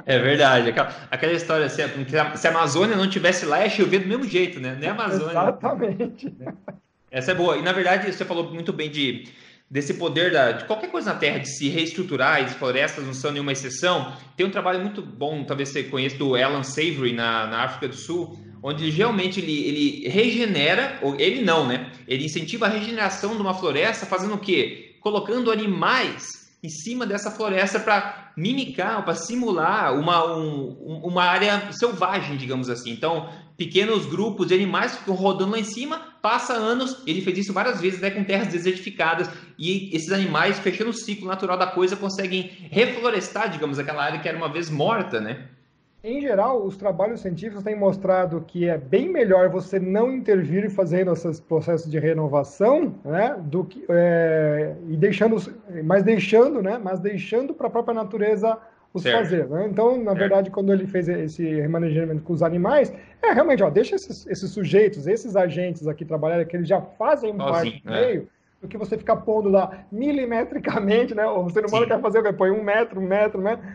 É 0.07 0.19
verdade. 0.19 0.71
Aquela, 0.71 0.89
aquela 1.11 1.33
história, 1.35 1.69
se 1.69 1.83
a, 1.83 2.35
se 2.35 2.49
a 2.49 2.51
Amazônia 2.51 2.97
não 2.97 3.11
tivesse 3.11 3.45
lá, 3.45 3.63
ia 3.63 3.69
chover 3.69 3.99
do 3.99 4.09
mesmo 4.09 4.25
jeito, 4.25 4.59
né? 4.59 4.75
Nem 4.81 4.89
a 4.89 4.93
Amazônia. 4.93 5.33
Exatamente. 5.33 6.35
Essa 7.11 7.33
é 7.33 7.35
boa. 7.35 7.59
E, 7.59 7.63
na 7.63 7.73
verdade, 7.73 8.11
você 8.11 8.25
falou 8.25 8.51
muito 8.51 8.73
bem 8.73 8.91
de, 8.91 9.29
desse 9.71 9.95
poder 9.95 10.33
da, 10.33 10.53
de 10.53 10.65
qualquer 10.65 10.91
coisa 10.91 11.13
na 11.13 11.19
Terra, 11.19 11.41
de 11.41 11.49
se 11.59 11.69
reestruturar, 11.69 12.41
e 12.41 12.45
as 12.47 12.55
florestas 12.55 13.05
não 13.05 13.13
são 13.13 13.31
nenhuma 13.31 13.53
exceção. 13.53 14.15
Tem 14.35 14.47
um 14.47 14.51
trabalho 14.51 14.81
muito 14.81 15.03
bom, 15.03 15.45
talvez 15.45 15.69
você 15.69 15.83
conheça, 15.83 16.17
do 16.17 16.37
Alan 16.37 16.63
Savory, 16.63 17.13
na, 17.13 17.47
na 17.49 17.65
África 17.65 17.89
do 17.89 17.97
Sul, 17.97 18.39
onde 18.67 18.91
realmente 18.91 19.39
ele, 19.39 19.63
ele 19.63 20.09
regenera, 20.09 20.99
ou 21.01 21.15
ele 21.21 21.41
não, 21.41 21.65
né? 21.69 21.89
Ele 22.09 22.25
incentiva 22.25 22.67
a 22.67 22.69
regeneração 22.69 23.37
de 23.37 23.41
uma 23.41 23.55
floresta 23.55 24.05
fazendo 24.05 24.35
o 24.35 24.39
quê? 24.39 24.97
Colocando 25.01 25.53
animais 25.53 26.51
em 26.65 26.69
cima 26.69 27.07
dessa 27.07 27.31
floresta 27.31 27.79
para 27.79 28.33
mimicar, 28.37 29.05
para 29.05 29.15
simular 29.15 29.97
uma, 29.97 30.37
um, 30.37 31.01
uma 31.05 31.23
área 31.23 31.71
selvagem, 31.71 32.37
digamos 32.37 32.69
assim. 32.69 32.91
Então, 32.91 33.29
pequenos 33.57 34.05
grupos 34.05 34.49
de 34.49 34.55
animais 34.55 34.97
ficam 34.97 35.15
rodando 35.15 35.53
lá 35.53 35.61
em 35.61 35.65
cima, 35.65 36.01
passa 36.21 36.55
anos, 36.55 37.05
ele 37.07 37.21
fez 37.21 37.39
isso 37.39 37.53
várias 37.53 37.81
vezes, 37.81 38.03
até 38.03 38.11
com 38.11 38.25
terras 38.25 38.49
desertificadas, 38.49 39.31
e 39.57 39.95
esses 39.95 40.11
animais, 40.11 40.59
fechando 40.59 40.91
o 40.91 40.93
ciclo 40.93 41.29
natural 41.29 41.57
da 41.57 41.69
coisa, 41.69 41.95
conseguem 41.95 42.51
reflorestar, 42.69 43.49
digamos, 43.49 43.79
aquela 43.79 44.03
área 44.03 44.19
que 44.19 44.29
era 44.29 44.37
uma 44.37 44.53
vez 44.53 44.69
morta, 44.69 45.21
né? 45.21 45.51
Em 46.07 46.21
geral, 46.21 46.63
os 46.63 46.77
trabalhos 46.77 47.21
científicos 47.21 47.65
têm 47.65 47.75
mostrado 47.75 48.41
que 48.47 48.69
é 48.69 48.79
bem 48.79 49.09
melhor 49.09 49.49
você 49.49 49.81
não 49.81 50.13
intervir 50.13 50.71
fazendo 50.71 51.13
esses 51.13 51.41
processos 51.41 51.91
de 51.91 51.99
renovação, 51.99 52.95
né, 53.05 53.35
do 53.43 53.65
que 53.65 53.85
é, 53.89 54.77
e 54.89 54.97
deixando, 54.97 55.37
mas 55.83 56.05
deixando, 56.05 56.63
né, 56.63 56.79
mas 56.81 57.01
deixando 57.01 57.53
para 57.53 57.67
a 57.67 57.71
própria 57.71 57.93
natureza 57.93 58.57
os 58.95 59.03
certo. 59.03 59.19
fazer. 59.19 59.49
Né? 59.49 59.67
Então, 59.69 59.97
na 59.97 60.05
certo. 60.05 60.19
verdade, 60.19 60.51
quando 60.53 60.73
ele 60.73 60.87
fez 60.87 61.09
esse 61.09 61.43
remanejamento 61.43 62.23
com 62.23 62.35
os 62.35 62.43
animais, 62.45 62.93
é 63.21 63.33
realmente, 63.33 63.65
ó, 63.65 63.69
deixa 63.69 63.97
esses, 63.97 64.29
esses 64.29 64.49
sujeitos, 64.53 65.09
esses 65.09 65.35
agentes 65.35 65.89
aqui 65.89 66.05
trabalharem, 66.05 66.47
que 66.47 66.57
eles 66.57 66.69
já 66.69 66.81
fazem 66.81 67.37
Sozinho, 67.37 67.53
parte 67.53 67.83
do 67.83 67.93
é. 67.93 68.07
meio, 68.07 68.29
do 68.63 68.69
que 68.69 68.79
você 68.79 68.97
ficar 68.97 69.17
pondo 69.17 69.49
lá 69.49 69.85
milimetricamente, 69.91 71.17
né? 71.17 71.27
O 71.27 71.51
ser 71.51 71.67
humano 71.67 71.83
Sim. 71.83 71.91
quer 71.91 72.01
fazer 72.01 72.21
o 72.21 72.23
quê? 72.23 72.33
Põe 72.33 72.53
um 72.53 72.63
metro, 72.63 73.01
um 73.01 73.05
metro, 73.05 73.41
um 73.41 73.43
metro. 73.43 73.67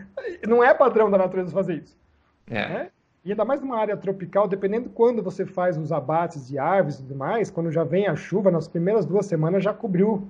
Não 0.48 0.64
é 0.64 0.72
padrão 0.72 1.10
da 1.10 1.18
natureza 1.18 1.52
fazer 1.52 1.74
isso. 1.74 2.00
É. 2.46 2.68
Né? 2.68 2.90
E 3.24 3.30
ainda 3.30 3.44
mais 3.44 3.60
numa 3.60 3.78
área 3.78 3.96
tropical, 3.96 4.48
dependendo 4.48 4.90
quando 4.90 5.22
você 5.22 5.46
faz 5.46 5.78
os 5.78 5.92
abates 5.92 6.48
de 6.48 6.58
árvores 6.58 6.98
e 6.98 7.02
tudo 7.02 7.14
mais, 7.14 7.50
quando 7.50 7.70
já 7.70 7.84
vem 7.84 8.08
a 8.08 8.16
chuva, 8.16 8.50
nas 8.50 8.66
primeiras 8.66 9.06
duas 9.06 9.26
semanas 9.26 9.62
já 9.62 9.72
cobriu 9.72 10.26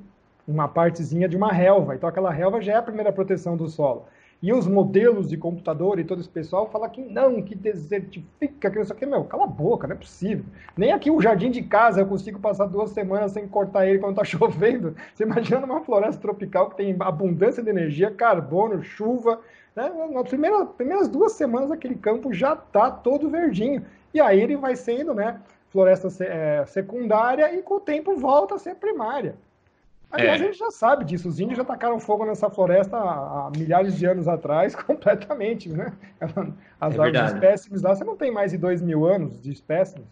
uma 0.46 0.68
partezinha 0.68 1.28
de 1.28 1.36
uma 1.36 1.50
relva. 1.50 1.94
Então 1.94 2.08
aquela 2.08 2.30
relva 2.30 2.60
já 2.60 2.72
é 2.72 2.76
a 2.76 2.82
primeira 2.82 3.12
proteção 3.12 3.56
do 3.56 3.66
solo. 3.68 4.04
E 4.42 4.52
os 4.52 4.66
modelos 4.66 5.28
de 5.28 5.36
computador 5.36 6.00
e 6.00 6.04
todo 6.04 6.20
esse 6.20 6.28
pessoal 6.28 6.68
fala 6.68 6.88
que 6.88 7.00
não, 7.00 7.40
que 7.40 7.54
desertifica, 7.54 8.70
que 8.72 8.80
isso 8.80 8.92
aqui. 8.92 9.06
Meu, 9.06 9.22
cala 9.22 9.44
a 9.44 9.46
boca, 9.46 9.86
não 9.86 9.94
é 9.94 9.98
possível. 9.98 10.44
Nem 10.76 10.90
aqui 10.90 11.12
o 11.12 11.20
jardim 11.20 11.48
de 11.48 11.62
casa 11.62 12.00
eu 12.00 12.06
consigo 12.06 12.40
passar 12.40 12.66
duas 12.66 12.90
semanas 12.90 13.30
sem 13.30 13.46
cortar 13.46 13.86
ele 13.86 14.00
quando 14.00 14.20
está 14.20 14.24
chovendo. 14.38 14.96
Você 15.14 15.22
imagina 15.22 15.60
numa 15.60 15.80
floresta 15.80 16.20
tropical 16.20 16.68
que 16.70 16.76
tem 16.76 16.96
abundância 16.98 17.62
de 17.62 17.70
energia, 17.70 18.10
carbono, 18.10 18.82
chuva. 18.82 19.40
Né? 19.74 19.90
Nas 20.12 20.28
primeiras, 20.28 20.68
primeiras 20.76 21.08
duas 21.08 21.32
semanas 21.32 21.70
aquele 21.70 21.94
campo 21.94 22.32
já 22.32 22.52
está 22.52 22.90
todo 22.90 23.30
verdinho. 23.30 23.84
E 24.12 24.20
aí 24.20 24.40
ele 24.40 24.56
vai 24.56 24.76
sendo 24.76 25.14
né, 25.14 25.40
floresta 25.70 26.08
é, 26.24 26.64
secundária 26.66 27.54
e 27.56 27.62
com 27.62 27.74
o 27.74 27.80
tempo 27.80 28.16
volta 28.16 28.54
a 28.54 28.58
ser 28.58 28.74
primária. 28.74 29.34
Aliás, 30.12 30.42
é. 30.42 30.44
a 30.44 30.46
gente 30.46 30.58
já 30.58 30.70
sabe 30.70 31.06
disso. 31.06 31.26
Os 31.26 31.40
índios 31.40 31.56
já 31.56 31.64
tacaram 31.64 31.98
fogo 31.98 32.26
nessa 32.26 32.50
floresta 32.50 32.98
há, 32.98 33.50
milhares 33.56 33.96
de 33.96 34.04
anos 34.04 34.28
atrás, 34.28 34.74
completamente, 34.76 35.70
né? 35.70 35.90
As 36.78 36.94
é 36.98 37.24
espécimes 37.24 37.80
lá, 37.80 37.94
você 37.94 38.04
não 38.04 38.14
tem 38.14 38.30
mais 38.30 38.52
de 38.52 38.58
dois 38.58 38.82
mil 38.82 39.06
anos 39.06 39.40
de 39.40 39.50
espécimes. 39.50 40.06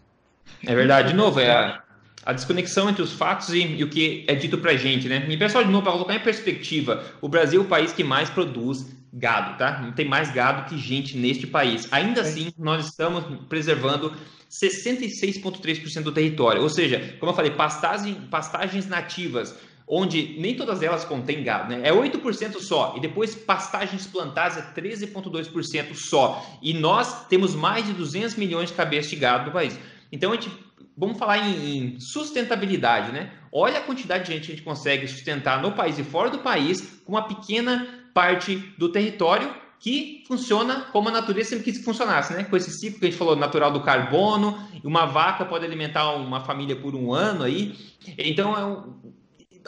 É 0.65 0.73
verdade. 0.73 1.09
De 1.09 1.13
novo, 1.13 1.39
é 1.39 1.51
a, 1.51 1.83
a 2.25 2.33
desconexão 2.33 2.89
entre 2.89 3.03
os 3.03 3.13
fatos 3.13 3.49
e, 3.49 3.59
e, 3.59 3.83
o 3.83 3.89
que 3.91 4.25
é 4.27 4.33
dito 4.33 4.57
pra 4.57 4.73
gente, 4.73 5.07
né? 5.07 5.23
E 5.29 5.37
pessoal, 5.37 5.63
de 5.63 5.69
novo, 5.69 5.83
para 5.83 5.93
colocar 5.93 6.15
em 6.15 6.19
perspectiva, 6.19 7.03
o 7.21 7.29
Brasil 7.29 7.61
é 7.61 7.63
o 7.63 7.67
país 7.67 7.93
que 7.93 8.03
mais 8.03 8.27
produz 8.27 8.89
gado, 9.13 9.57
tá? 9.57 9.81
Não 9.81 9.91
tem 9.91 10.07
mais 10.07 10.31
gado 10.31 10.69
que 10.69 10.77
gente 10.77 11.17
neste 11.17 11.45
país. 11.45 11.87
Ainda 11.91 12.21
assim, 12.21 12.51
nós 12.57 12.87
estamos 12.87 13.23
preservando 13.47 14.13
66,3% 14.49 16.03
do 16.03 16.11
território. 16.11 16.61
Ou 16.61 16.69
seja, 16.69 17.15
como 17.19 17.31
eu 17.31 17.35
falei, 17.35 17.51
pastagem, 17.51 18.15
pastagens 18.29 18.87
nativas 18.87 19.55
onde 19.93 20.37
nem 20.39 20.55
todas 20.55 20.81
elas 20.81 21.03
contêm 21.03 21.43
gado, 21.43 21.69
né? 21.69 21.81
É 21.83 21.91
8% 21.91 22.59
só, 22.61 22.93
e 22.95 23.01
depois 23.01 23.35
pastagens 23.35 24.07
plantadas 24.07 24.57
é 24.57 24.61
13,2% 24.73 25.93
só. 25.95 26.41
E 26.61 26.73
nós 26.73 27.27
temos 27.27 27.53
mais 27.53 27.85
de 27.85 27.91
200 27.91 28.37
milhões 28.37 28.69
de 28.69 28.75
cabeças 28.75 29.09
de 29.11 29.17
gado 29.17 29.47
no 29.47 29.51
país. 29.51 29.77
Então, 30.09 30.31
a 30.31 30.35
gente, 30.35 30.49
vamos 30.95 31.17
falar 31.17 31.39
em, 31.39 31.95
em 31.95 31.99
sustentabilidade, 31.99 33.11
né? 33.11 33.33
Olha 33.51 33.79
a 33.79 33.81
quantidade 33.81 34.23
de 34.23 34.31
gente 34.31 34.45
que 34.45 34.53
a 34.53 34.55
gente 34.55 34.63
consegue 34.63 35.05
sustentar 35.07 35.61
no 35.61 35.73
país 35.73 35.99
e 35.99 36.05
fora 36.05 36.29
do 36.29 36.39
país 36.39 37.01
com 37.03 37.11
uma 37.11 37.27
pequena 37.27 38.00
parte 38.13 38.55
do 38.77 38.89
território 38.89 39.53
que 39.79 40.23
funciona 40.27 40.81
como 40.91 41.09
a 41.09 41.11
natureza 41.11 41.49
sempre 41.49 41.65
quis 41.65 41.79
que 41.79 41.83
funcionasse, 41.83 42.33
né? 42.33 42.43
Com 42.43 42.55
esse 42.55 42.71
ciclo 42.71 42.99
que 42.99 43.05
a 43.07 43.09
gente 43.09 43.17
falou, 43.17 43.35
natural 43.35 43.71
do 43.71 43.81
carbono, 43.81 44.57
uma 44.83 45.07
vaca 45.07 45.43
pode 45.43 45.65
alimentar 45.65 46.13
uma 46.13 46.39
família 46.41 46.75
por 46.75 46.93
um 46.93 47.11
ano 47.11 47.43
aí. 47.43 47.75
Então, 48.19 48.55
é 48.55 48.63
um, 48.63 48.93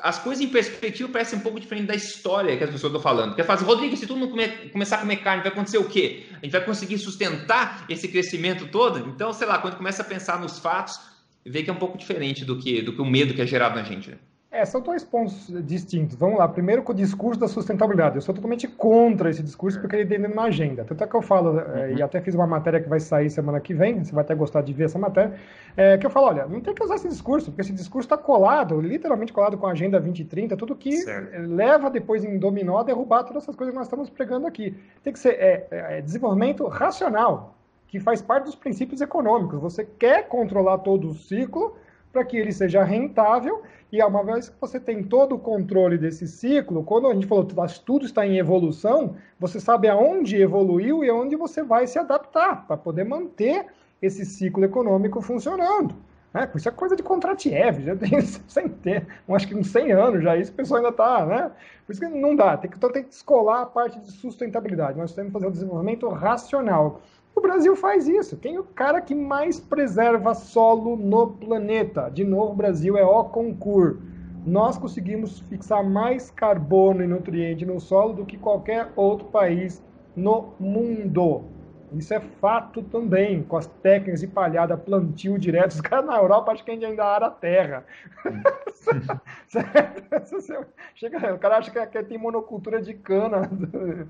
as 0.02 0.20
coisas 0.20 0.44
em 0.44 0.48
perspectiva 0.48 1.10
parecem 1.10 1.40
um 1.40 1.42
pouco 1.42 1.60
diferente 1.60 1.88
da 1.88 1.96
história 1.96 2.56
que 2.58 2.64
as 2.64 2.70
pessoas 2.70 2.92
estão 2.92 3.02
falando. 3.02 3.30
Porque 3.30 3.44
faz, 3.44 3.62
Rodrigo, 3.62 3.96
se 3.98 4.08
todo 4.08 4.18
mundo 4.18 4.32
comer, 4.32 4.72
começar 4.72 4.98
a 4.98 5.00
comer 5.00 5.18
carne, 5.18 5.44
vai 5.44 5.52
acontecer 5.52 5.78
o 5.78 5.88
quê? 5.88 6.26
A 6.32 6.46
gente 6.46 6.52
vai 6.52 6.64
conseguir 6.64 6.98
sustentar 6.98 7.86
esse 7.90 8.08
crescimento 8.08 8.68
todo? 8.68 9.00
Então, 9.10 9.34
sei 9.34 9.48
lá, 9.48 9.58
quando 9.60 9.78
começa 9.78 10.02
a 10.02 10.06
pensar 10.06 10.40
nos 10.40 10.60
fatos, 10.60 11.00
vê 11.46 11.64
que 11.64 11.70
é 11.70 11.74
um 11.74 11.78
pouco 11.78 11.98
diferente 11.98 12.46
do 12.46 12.58
que, 12.58 12.82
do 12.82 12.94
que 12.94 13.02
o 13.02 13.06
medo 13.06 13.34
que 13.34 13.42
é 13.42 13.48
gerado 13.48 13.76
na 13.76 13.84
gente. 13.84 14.12
Né? 14.12 14.18
É, 14.54 14.64
são 14.66 14.82
dois 14.82 15.04
pontos 15.04 15.52
distintos. 15.66 16.16
Vamos 16.16 16.38
lá. 16.38 16.48
Primeiro, 16.48 16.84
com 16.84 16.92
o 16.92 16.96
discurso 16.96 17.40
da 17.40 17.48
sustentabilidade. 17.48 18.18
Eu 18.18 18.22
sou 18.22 18.36
totalmente 18.36 18.68
contra 18.68 19.28
esse 19.32 19.42
discurso 19.42 19.82
porque 19.82 19.96
ele 19.96 20.06
tem 20.06 20.20
na 20.20 20.44
agenda. 20.44 20.86
Tanto 20.86 21.04
é 21.04 21.08
que 21.08 21.16
eu 21.16 21.24
falo, 21.24 21.60
é, 21.60 21.88
uhum. 21.88 21.98
e 21.98 22.02
até 22.04 22.22
fiz 22.22 22.36
uma 22.36 22.46
matéria 22.46 22.80
que 22.80 22.88
vai 22.88 23.00
sair 23.00 23.32
semana 23.32 23.60
que 23.60 23.74
vem, 23.74 24.04
você 24.04 24.14
vai 24.14 24.24
até 24.24 24.36
gostar 24.36 24.62
de 24.62 24.72
ver 24.72 24.84
essa 24.84 25.00
matéria, 25.00 25.34
é, 25.76 25.98
que 25.98 26.06
eu 26.06 26.10
falo, 26.12 26.28
olha, 26.28 26.46
não 26.46 26.62
tem 26.62 26.72
que 26.72 26.84
usar 26.84 26.96
esse 26.96 27.10
discurso, 27.10 27.48
porque 27.48 27.62
esse 27.62 27.74
discurso 27.74 28.06
está 28.06 28.16
colado, 28.16 28.80
literalmente 28.80 29.34
colado 29.34 29.58
com 29.58 29.66
a 29.66 29.72
Agenda 29.72 30.00
2030, 30.00 30.56
tudo 30.56 30.76
que 30.76 30.98
certo. 30.98 31.36
leva 31.50 31.90
depois 31.90 32.24
em 32.24 32.38
dominó 32.38 32.78
a 32.78 32.84
derrubar 32.84 33.24
todas 33.24 33.42
essas 33.42 33.56
coisas 33.56 33.74
que 33.74 33.78
nós 33.78 33.88
estamos 33.88 34.08
pregando 34.08 34.46
aqui. 34.46 34.78
Tem 35.04 35.12
que 35.12 35.18
ser 35.18 35.32
é, 35.32 35.68
é, 35.72 36.02
desenvolvimento 36.02 36.68
racional, 36.68 37.56
que 37.88 38.00
faz 38.00 38.22
parte 38.22 38.46
dos 38.46 38.56
princípios 38.56 39.02
econômicos. 39.02 39.60
Você 39.60 39.84
quer 39.84 40.28
controlar 40.28 40.78
todo 40.78 41.10
o 41.10 41.16
ciclo 41.16 41.76
para 42.14 42.24
que 42.24 42.38
ele 42.38 42.54
seja 42.54 42.84
rentável 42.84 43.64
e 43.92 44.02
uma 44.02 44.24
vez 44.24 44.50
que 44.50 44.56
você 44.62 44.80
tem 44.80 45.04
todo 45.04 45.36
o 45.36 45.40
controle 45.40 45.98
desse 45.98 46.28
ciclo, 46.28 46.84
quando 46.84 47.08
a 47.08 47.14
gente 47.14 47.28
falou 47.28 47.46
que 47.46 47.56
tudo 47.80 48.06
está 48.06 48.26
em 48.26 48.38
evolução, 48.38 49.16
você 49.40 49.60
sabe 49.60 49.88
aonde 49.88 50.42
evoluiu 50.42 51.04
e 51.04 51.10
aonde 51.10 51.36
você 51.36 51.62
vai 51.62 51.86
se 51.86 52.00
adaptar 52.00 52.66
para 52.66 52.78
poder 52.78 53.04
manter 53.04 53.66
esse 54.02 54.26
ciclo 54.26 54.64
econômico 54.64 55.22
funcionando. 55.22 55.96
Né? 56.34 56.50
Isso 56.56 56.68
é 56.68 56.72
coisa 56.72 56.96
de 56.96 57.04
Kontratiev, 57.04 57.84
já 57.84 57.96
tem 57.96 58.70
ter, 58.82 59.08
acho 59.30 59.48
que 59.48 59.56
uns 59.56 59.68
100 59.68 59.92
anos 59.92 60.24
já, 60.24 60.36
isso 60.36 60.52
o 60.52 60.56
pessoal 60.56 60.80
ainda 60.80 60.90
está, 60.90 61.26
né? 61.26 61.52
Por 61.86 61.92
isso 61.92 62.02
que 62.02 62.08
não 62.08 62.36
dá, 62.36 62.58
tem 62.58 62.72
que, 62.72 62.78
então 62.78 62.92
tem 62.92 63.04
que 63.04 63.10
descolar 63.10 63.62
a 63.62 63.66
parte 63.66 64.00
de 64.00 64.12
sustentabilidade. 64.12 64.98
Nós 64.98 65.14
temos 65.14 65.30
que 65.30 65.34
fazer 65.34 65.48
o 65.48 65.52
desenvolvimento 65.52 66.10
racional. 66.10 67.02
O 67.36 67.42
Brasil 67.42 67.76
faz 67.76 68.08
isso. 68.08 68.38
Quem 68.38 68.56
é 68.56 68.60
o 68.60 68.64
cara 68.64 69.02
que 69.02 69.16
mais 69.16 69.60
preserva 69.60 70.34
solo 70.36 70.96
no 70.96 71.28
planeta? 71.28 72.10
De 72.10 72.24
novo, 72.24 72.54
o 72.54 72.56
Brasil 72.56 72.98
é 72.98 73.04
o 73.04 73.24
concurso. 73.26 74.00
Nós 74.46 74.78
conseguimos 74.78 75.40
fixar 75.40 75.84
mais 75.84 76.30
carbono 76.30 77.04
e 77.04 77.08
nutriente 77.08 77.66
no 77.66 77.80
solo 77.80 78.14
do 78.14 78.26
que 78.26 78.38
qualquer 78.38 78.92
outro 78.96 79.28
país 79.28 79.82
no 80.16 80.54
mundo. 80.60 81.53
Isso 81.94 82.14
é 82.14 82.20
fato 82.20 82.82
também, 82.84 83.44
com 83.44 83.58
as 83.58 83.68
técnicas 83.68 84.22
de 84.22 84.28
palhada, 84.28 84.78
plantio 84.78 85.38
direto. 85.38 85.72
Os 85.72 85.82
caras 85.82 86.06
na 86.06 86.18
Europa 86.18 86.52
acho 86.52 86.64
que 86.64 86.72
ainda 86.72 87.04
ara 87.04 87.28
a 87.28 87.32
terra. 87.32 87.86
Chega, 90.96 91.34
o 91.34 91.40
cara 91.40 91.58
acha 91.58 91.72
que 91.72 92.04
tem 92.04 92.18
monocultura 92.18 92.82
de 92.82 92.94
cana 92.94 93.50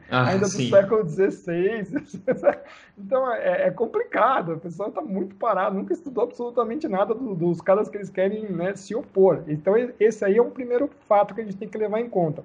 ah, 0.10 0.30
ainda 0.30 0.46
sim. 0.46 0.70
do 0.70 0.76
século 0.76 1.08
XVI. 1.08 1.88
então 2.98 3.32
é, 3.34 3.68
é, 3.68 3.72
complicado, 3.72 4.54
a 4.54 4.58
pessoa 4.58 4.90
está 4.90 5.02
muito 5.02 5.36
parada, 5.36 5.76
nunca 5.76 5.94
estudou 5.94 6.24
absolutamente 6.24 6.88
nada 6.88 7.14
do, 7.14 7.36
dos 7.36 7.62
caras 7.62 7.90
que 7.90 7.98
eles 7.98 8.10
querem 8.10 8.52
né, 8.52 8.76
se 8.76 8.96
opor. 8.96 9.44
Então 9.48 9.74
esse 10.00 10.24
aí 10.24 10.38
é 10.38 10.42
um 10.42 10.52
primeiro 10.52 10.90
fato 11.08 11.34
que 11.34 11.42
a 11.42 11.44
gente 11.44 11.58
tem 11.58 11.68
que 11.68 11.78
levar 11.78 12.00
em 12.00 12.10
conta. 12.10 12.44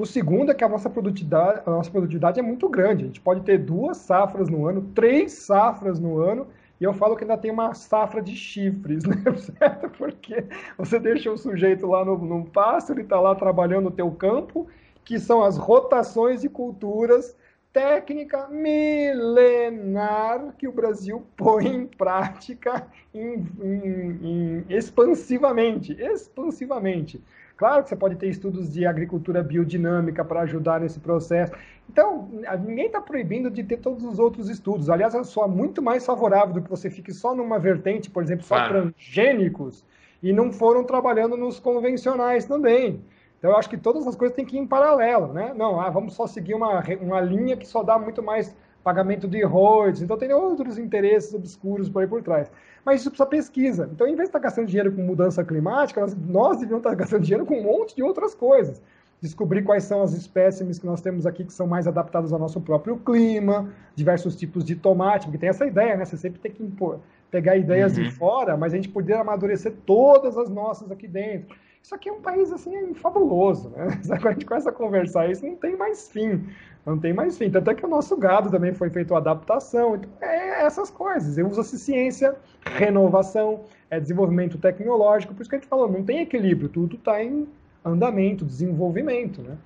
O 0.00 0.06
segundo 0.06 0.50
é 0.50 0.54
que 0.54 0.64
a 0.64 0.68
nossa 0.68 0.88
produtividade, 0.88 1.60
a 1.66 1.70
nossa 1.70 1.90
produtividade 1.90 2.40
é 2.40 2.42
muito 2.42 2.66
grande. 2.70 3.04
A 3.04 3.06
gente 3.08 3.20
pode 3.20 3.42
ter 3.42 3.58
duas 3.58 3.98
safras 3.98 4.48
no 4.48 4.66
ano, 4.66 4.90
três 4.94 5.32
safras 5.32 6.00
no 6.00 6.22
ano, 6.22 6.46
e 6.80 6.84
eu 6.84 6.94
falo 6.94 7.14
que 7.14 7.22
ainda 7.22 7.36
tem 7.36 7.50
uma 7.50 7.74
safra 7.74 8.22
de 8.22 8.34
chifres, 8.34 9.04
né? 9.06 9.16
Certo? 9.36 9.90
Porque 9.90 10.46
você 10.78 10.98
deixa 10.98 11.30
o 11.30 11.36
sujeito 11.36 11.86
lá 11.86 12.02
no, 12.02 12.16
no 12.16 12.46
pasto, 12.46 12.92
ele 12.92 13.02
está 13.02 13.20
lá 13.20 13.34
trabalhando 13.34 13.84
no 13.84 13.90
teu 13.90 14.10
campo, 14.12 14.66
que 15.04 15.18
são 15.18 15.44
as 15.44 15.58
rotações 15.58 16.40
de 16.40 16.48
culturas, 16.48 17.36
técnica 17.70 18.48
milenar 18.48 20.54
que 20.56 20.66
o 20.66 20.72
Brasil 20.72 21.26
põe 21.36 21.66
em 21.66 21.86
prática 21.86 22.86
em, 23.12 23.46
em, 23.60 24.18
em, 24.22 24.64
expansivamente, 24.70 25.92
expansivamente. 25.92 27.22
Claro 27.60 27.82
que 27.82 27.90
você 27.90 27.96
pode 27.96 28.16
ter 28.16 28.26
estudos 28.26 28.72
de 28.72 28.86
agricultura 28.86 29.42
biodinâmica 29.42 30.24
para 30.24 30.40
ajudar 30.40 30.80
nesse 30.80 30.98
processo. 30.98 31.52
Então, 31.90 32.26
ninguém 32.64 32.86
está 32.86 33.02
proibindo 33.02 33.50
de 33.50 33.62
ter 33.62 33.76
todos 33.76 34.02
os 34.02 34.18
outros 34.18 34.48
estudos. 34.48 34.88
Aliás, 34.88 35.12
eu 35.12 35.22
sou 35.24 35.46
muito 35.46 35.82
mais 35.82 36.06
favorável 36.06 36.54
do 36.54 36.62
que 36.62 36.70
você 36.70 36.88
fique 36.88 37.12
só 37.12 37.34
numa 37.34 37.58
vertente, 37.58 38.08
por 38.08 38.22
exemplo, 38.22 38.46
só 38.46 38.54
claro. 38.54 38.90
transgênicos, 38.94 39.84
e 40.22 40.32
não 40.32 40.50
foram 40.50 40.84
trabalhando 40.84 41.36
nos 41.36 41.60
convencionais 41.60 42.46
também. 42.46 43.04
Então, 43.38 43.50
eu 43.50 43.58
acho 43.58 43.68
que 43.68 43.76
todas 43.76 44.06
as 44.06 44.16
coisas 44.16 44.34
têm 44.34 44.46
que 44.46 44.56
ir 44.56 44.60
em 44.60 44.66
paralelo, 44.66 45.30
né? 45.34 45.52
Não, 45.54 45.78
ah, 45.78 45.90
vamos 45.90 46.14
só 46.14 46.26
seguir 46.26 46.54
uma, 46.54 46.82
uma 47.02 47.20
linha 47.20 47.58
que 47.58 47.66
só 47.66 47.82
dá 47.82 47.98
muito 47.98 48.22
mais 48.22 48.56
pagamento 48.82 49.28
de 49.28 49.42
royalties, 49.42 50.02
então 50.02 50.16
tem 50.16 50.32
outros 50.32 50.78
interesses 50.78 51.34
obscuros 51.34 51.88
por 51.88 52.02
aí 52.02 52.08
por 52.08 52.22
trás. 52.22 52.50
Mas 52.84 53.00
isso 53.00 53.10
precisa 53.10 53.26
pesquisa. 53.26 53.90
Então, 53.92 54.06
em 54.06 54.14
vez 54.16 54.28
de 54.28 54.30
estar 54.30 54.38
gastando 54.38 54.66
dinheiro 54.66 54.92
com 54.92 55.02
mudança 55.02 55.44
climática, 55.44 56.00
nós, 56.00 56.16
nós 56.16 56.58
devíamos 56.58 56.84
estar 56.84 56.94
gastando 56.94 57.22
dinheiro 57.22 57.44
com 57.44 57.58
um 57.58 57.62
monte 57.62 57.94
de 57.94 58.02
outras 58.02 58.34
coisas. 58.34 58.80
Descobrir 59.20 59.62
quais 59.62 59.84
são 59.84 60.02
as 60.02 60.14
espécimes 60.14 60.78
que 60.78 60.86
nós 60.86 61.02
temos 61.02 61.26
aqui 61.26 61.44
que 61.44 61.52
são 61.52 61.66
mais 61.66 61.86
adaptadas 61.86 62.32
ao 62.32 62.38
nosso 62.38 62.58
próprio 62.60 62.96
clima, 62.96 63.70
diversos 63.94 64.34
tipos 64.34 64.64
de 64.64 64.74
tomate, 64.74 65.26
porque 65.26 65.36
tem 65.36 65.50
essa 65.50 65.66
ideia, 65.66 65.94
né? 65.94 66.06
Você 66.06 66.16
sempre 66.16 66.40
tem 66.40 66.50
que 66.50 66.62
impor, 66.62 67.00
pegar 67.30 67.56
ideias 67.56 67.98
uhum. 67.98 68.04
de 68.04 68.10
fora, 68.12 68.56
mas 68.56 68.72
a 68.72 68.76
gente 68.76 68.88
poder 68.88 69.14
amadurecer 69.14 69.74
todas 69.84 70.38
as 70.38 70.48
nossas 70.48 70.90
aqui 70.90 71.06
dentro. 71.06 71.54
Isso 71.82 71.94
aqui 71.94 72.08
é 72.08 72.12
um 72.12 72.20
país 72.20 72.50
assim 72.50 72.94
fabuloso, 72.94 73.68
né? 73.70 73.88
Quando 74.08 74.26
a 74.26 74.32
gente 74.32 74.46
começa 74.46 74.70
a 74.70 74.72
conversar 74.72 75.30
isso, 75.30 75.44
não 75.44 75.56
tem 75.56 75.76
mais 75.76 76.08
fim 76.08 76.46
não 76.84 76.98
tem 76.98 77.12
mais 77.12 77.36
fim. 77.36 77.50
Tanto 77.50 77.70
é 77.70 77.74
que 77.74 77.84
o 77.84 77.88
nosso 77.88 78.16
gado 78.16 78.50
também 78.50 78.72
foi 78.72 78.90
feito 78.90 79.14
adaptação. 79.14 79.96
Então, 79.96 80.10
é 80.20 80.64
essas 80.64 80.90
coisas. 80.90 81.36
Usa-se 81.38 81.78
ciência, 81.78 82.34
renovação, 82.64 83.60
é 83.90 84.00
desenvolvimento 84.00 84.58
tecnológico. 84.58 85.34
Por 85.34 85.42
isso 85.42 85.50
que 85.50 85.56
a 85.56 85.58
gente 85.58 85.68
falou, 85.68 85.90
não 85.90 86.02
tem 86.02 86.20
equilíbrio, 86.20 86.68
tudo 86.68 86.96
está 86.96 87.22
em 87.22 87.46
andamento, 87.84 88.44
desenvolvimento, 88.44 89.42
né? 89.42 89.56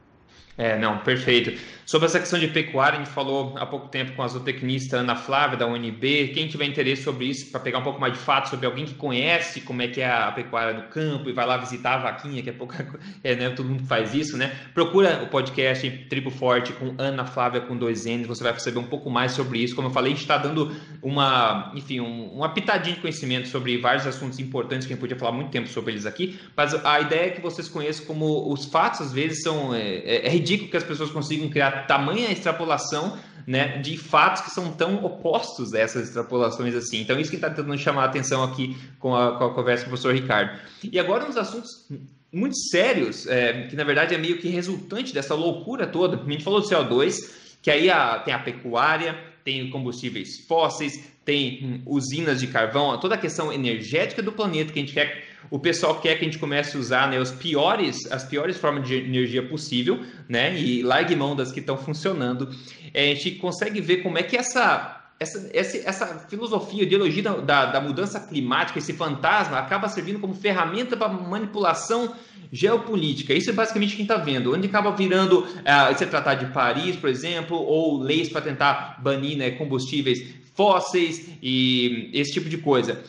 É, 0.57 0.79
não, 0.79 0.99
perfeito. 0.99 1.59
Sobre 1.85 2.07
essa 2.07 2.19
questão 2.19 2.39
de 2.39 2.49
pecuária, 2.49 2.99
a 2.99 3.05
gente 3.05 3.13
falou 3.13 3.55
há 3.59 3.67
pouco 3.67 3.89
tempo 3.89 4.13
com 4.13 4.23
a 4.23 4.29
zootecnista 4.29 4.99
Ana 4.99 5.17
Flávia, 5.17 5.59
da 5.59 5.67
UNB. 5.67 6.29
Quem 6.33 6.49
tiver 6.49 6.65
interesse 6.65 7.03
sobre 7.03 7.27
isso, 7.27 7.51
para 7.51 7.61
pegar 7.61 7.79
um 7.81 7.83
pouco 7.83 8.01
mais 8.01 8.15
de 8.15 8.19
fato 8.21 8.49
sobre 8.49 8.65
alguém 8.65 8.87
que 8.87 8.95
conhece 8.95 9.61
como 9.61 9.83
é 9.83 9.89
que 9.89 10.01
é 10.01 10.11
a 10.11 10.33
pecuária 10.33 10.73
no 10.73 10.85
campo 10.89 11.29
e 11.29 11.33
vai 11.33 11.45
lá 11.45 11.57
visitar 11.57 11.95
a 11.95 11.99
vaquinha, 11.99 12.43
que 12.43 12.49
é 12.49 12.53
pouca 12.53 12.87
é, 13.23 13.35
né, 13.35 13.51
todo 13.51 13.69
mundo 13.69 13.85
faz 13.85 14.15
isso, 14.15 14.37
né? 14.37 14.55
Procura 14.73 15.23
o 15.25 15.27
podcast 15.27 15.91
Tribo 16.09 16.31
Forte 16.31 16.73
com 16.73 16.95
Ana 16.97 17.27
Flávia 17.27 17.61
com 17.61 17.77
dois 17.77 18.07
N's, 18.07 18.27
você 18.27 18.43
vai 18.43 18.53
perceber 18.53 18.79
um 18.79 18.87
pouco 18.87 19.11
mais 19.11 19.33
sobre 19.33 19.59
isso. 19.59 19.75
Como 19.75 19.89
eu 19.89 19.93
falei, 19.93 20.13
a 20.13 20.15
gente 20.15 20.23
está 20.23 20.39
dando 20.39 20.75
uma, 21.03 21.71
enfim, 21.75 22.01
um, 22.01 22.29
uma 22.29 22.49
pitadinha 22.49 22.95
de 22.95 23.03
conhecimento 23.03 23.49
sobre 23.49 23.77
vários 23.77 24.07
assuntos 24.07 24.39
importantes 24.39 24.87
que 24.87 24.93
a 24.93 24.97
gente 24.97 25.01
podia 25.01 25.19
falar 25.19 25.33
muito 25.33 25.51
tempo 25.51 25.69
sobre 25.69 25.93
eles 25.93 26.07
aqui, 26.07 26.39
mas 26.57 26.75
a 26.83 27.01
ideia 27.01 27.27
é 27.27 27.31
que 27.31 27.43
vocês 27.43 27.69
conheçam 27.69 28.07
como 28.07 28.51
os 28.51 28.65
fatos, 28.65 29.03
às 29.03 29.13
vezes, 29.13 29.43
são. 29.43 29.75
É, 29.75 29.97
é, 29.97 30.27
é 30.27 30.44
ridículo 30.45 30.71
que 30.71 30.77
as 30.77 30.85
pessoas 30.85 31.11
consigam 31.11 31.49
criar 31.49 31.87
tamanha 31.87 32.31
extrapolação 32.31 33.19
né, 33.47 33.79
de 33.79 33.97
fatos 33.97 34.43
que 34.43 34.51
são 34.51 34.73
tão 34.73 35.05
opostos 35.05 35.75
a 35.75 35.81
essas 35.81 36.09
extrapolações 36.09 36.75
assim. 36.75 37.01
Então, 37.01 37.19
isso 37.19 37.31
que 37.31 37.37
está 37.37 37.51
tentando 37.51 37.77
chamar 37.79 38.03
a 38.03 38.07
atenção 38.07 38.43
aqui 38.43 38.77
com 38.99 39.15
a, 39.15 39.37
com 39.37 39.45
a 39.45 39.55
conversa 39.55 39.85
com 39.85 39.89
o 39.89 39.91
professor 39.91 40.15
Ricardo. 40.15 40.59
E 40.83 40.99
agora, 40.99 41.27
uns 41.27 41.37
assuntos 41.37 41.87
muito 42.33 42.57
sérios, 42.71 43.27
é, 43.27 43.69
que 43.69 43.77
na 43.77 43.85
verdade 43.85 44.15
é 44.15 44.19
meio 44.19 44.39
que 44.39 44.49
resultante 44.49 45.15
dessa 45.15 45.35
loucura 45.35 45.87
toda. 45.87 46.21
A 46.21 46.31
gente 46.31 46.45
falou 46.45 46.61
do 46.61 46.69
CO2, 46.69 47.17
que 47.63 47.71
aí 47.71 47.91
a, 47.91 48.19
tem 48.19 48.35
a 48.35 48.39
pecuária, 48.39 49.17
tem 49.45 49.71
combustíveis 49.71 50.41
fósseis, 50.47 51.13
tem 51.25 51.83
usinas 51.87 52.41
de 52.41 52.47
carvão, 52.47 52.99
toda 52.99 53.15
a 53.15 53.19
questão 53.19 53.53
energética 53.53 54.23
do 54.23 54.33
planeta 54.33 54.73
que 54.73 54.79
a 54.79 54.83
gente 54.83 54.93
quer 54.93 55.34
o 55.51 55.59
pessoal 55.59 56.01
quer 56.01 56.17
que 56.17 56.23
a 56.23 56.25
gente 56.25 56.39
comece 56.39 56.77
a 56.77 56.81
usar 56.81 57.11
né, 57.11 57.19
os 57.19 57.31
piores, 57.31 58.11
as 58.11 58.25
piores 58.25 58.57
formas 58.57 58.87
de 58.87 58.97
energia 58.97 59.43
possível, 59.43 60.01
né? 60.29 60.59
E 60.59 60.83
largue 60.83 61.15
mão 61.15 61.37
das 61.37 61.53
que 61.53 61.61
estão 61.61 61.77
funcionando. 61.77 62.49
É, 62.93 63.13
a 63.13 63.15
gente 63.15 63.33
consegue 63.33 63.81
ver 63.81 63.99
como 63.99 64.19
é 64.19 64.23
que 64.23 64.37
essa 64.37 65.01
essa, 65.19 65.49
essa, 65.55 65.77
essa, 65.89 66.07
filosofia, 66.29 66.83
ideologia 66.83 67.23
da, 67.23 67.37
da, 67.37 67.67
da, 67.67 67.81
mudança 67.81 68.19
climática, 68.21 68.79
esse 68.79 68.93
fantasma, 68.93 69.59
acaba 69.59 69.89
servindo 69.89 70.19
como 70.19 70.35
ferramenta 70.35 70.97
para 70.97 71.09
manipulação 71.09 72.15
geopolítica. 72.53 73.33
Isso 73.33 73.51
é 73.51 73.53
basicamente 73.53 73.97
quem 73.97 74.05
está 74.05 74.17
vendo. 74.17 74.55
Onde 74.55 74.67
acaba 74.67 74.91
virando 74.91 75.41
uh, 75.41 75.93
esse 75.93 76.05
tratado 76.07 76.45
de 76.45 76.53
Paris, 76.53 76.97
por 76.97 77.09
exemplo, 77.09 77.57
ou 77.57 77.99
leis 77.99 78.29
para 78.29 78.43
tentar 78.43 79.01
banir 79.03 79.37
né, 79.37 79.53
combustíveis 79.53 80.35
fósseis 80.55 81.29
e 81.43 82.11
esse 82.13 82.33
tipo 82.33 82.49
de 82.49 82.59
coisa. 82.59 83.03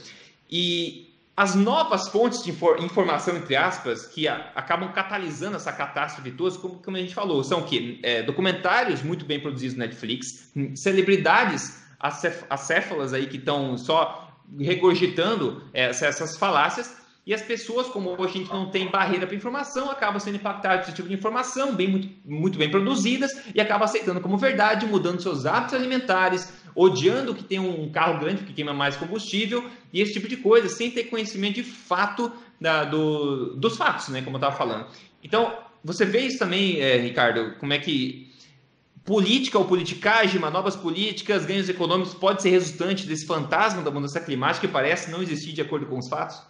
E 0.50 1.05
as 1.38 1.54
novas 1.54 2.08
fontes 2.08 2.42
de 2.44 2.52
informação, 2.80 3.36
entre 3.36 3.58
aspas, 3.58 4.06
que 4.06 4.26
acabam 4.28 4.94
catalisando 4.94 5.58
essa 5.58 5.72
catástrofe 5.72 6.32
toda, 6.32 6.58
como, 6.58 6.76
como 6.76 6.96
a 6.96 7.00
gente 7.00 7.14
falou, 7.14 7.44
são 7.44 7.64
que 7.64 8.00
é, 8.04 8.24
documentários 8.24 9.04
muito 9.04 9.26
bem 9.26 9.40
produzidos 9.40 9.76
na 9.76 9.86
Netflix, 9.86 10.52
celebridades 10.76 11.84
acéfalas 12.50 13.14
aí 13.14 13.28
que 13.28 13.38
estão 13.38 13.78
só 13.78 14.32
regurgitando 14.58 15.64
essas 15.74 16.38
falácias, 16.38 16.96
e 17.26 17.34
as 17.34 17.42
pessoas, 17.42 17.88
como 17.88 18.24
a 18.24 18.28
gente 18.28 18.52
não 18.52 18.70
tem 18.70 18.88
barreira 18.88 19.26
para 19.26 19.36
informação, 19.36 19.90
acabam 19.90 20.20
sendo 20.20 20.36
impactadas 20.36 20.82
por 20.82 20.84
esse 20.90 20.96
tipo 20.96 21.10
de 21.10 21.16
informação, 21.16 21.74
bem, 21.74 21.88
muito, 21.88 22.10
muito 22.24 22.58
bem 22.60 22.70
produzidas, 22.70 23.32
e 23.54 23.60
acabam 23.60 23.84
aceitando 23.84 24.22
como 24.22 24.38
verdade, 24.38 24.86
mudando 24.86 25.20
seus 25.20 25.46
hábitos 25.46 25.74
alimentares, 25.74 26.54
odiando 26.76 27.34
que 27.34 27.44
tem 27.44 27.60
um 27.60 27.90
carro 27.90 28.20
grande 28.20 28.44
que 28.44 28.54
queima 28.54 28.74
mais 28.74 28.96
combustível, 28.98 29.70
e 29.94 30.02
esse 30.02 30.14
tipo 30.14 30.28
de 30.28 30.38
coisa, 30.38 30.68
sem 30.68 30.92
ter 30.92 31.06
conhecimento 31.06 31.56
de 31.56 31.64
fato 31.64 32.32
da, 32.60 32.84
do, 32.84 33.56
dos 33.56 33.78
fatos, 33.78 34.10
né, 34.10 34.22
como 34.22 34.36
eu 34.36 34.40
estava 34.40 34.56
falando. 34.56 34.88
Então, 35.24 35.58
você 35.84 36.06
vê 36.06 36.22
isso 36.22 36.40
também, 36.40 36.80
é, 36.80 36.98
Ricardo, 36.98 37.56
como 37.60 37.72
é 37.74 37.80
que 37.80 38.34
política 39.06 39.60
ou 39.60 39.66
politicagem, 39.66 40.42
manobras 40.42 40.76
políticas, 40.76 41.46
ganhos 41.46 41.70
econômicos 41.70 42.16
pode 42.16 42.42
ser 42.42 42.50
resultante 42.50 43.06
desse 43.06 43.26
fantasma 43.26 43.84
da 43.84 43.92
mudança 43.92 44.20
climática 44.20 44.68
que 44.68 44.74
parece 44.74 45.12
não 45.12 45.22
existir 45.22 45.54
de 45.54 45.62
acordo 45.62 45.86
com 45.86 46.00
os 46.00 46.10
fatos? 46.10 46.42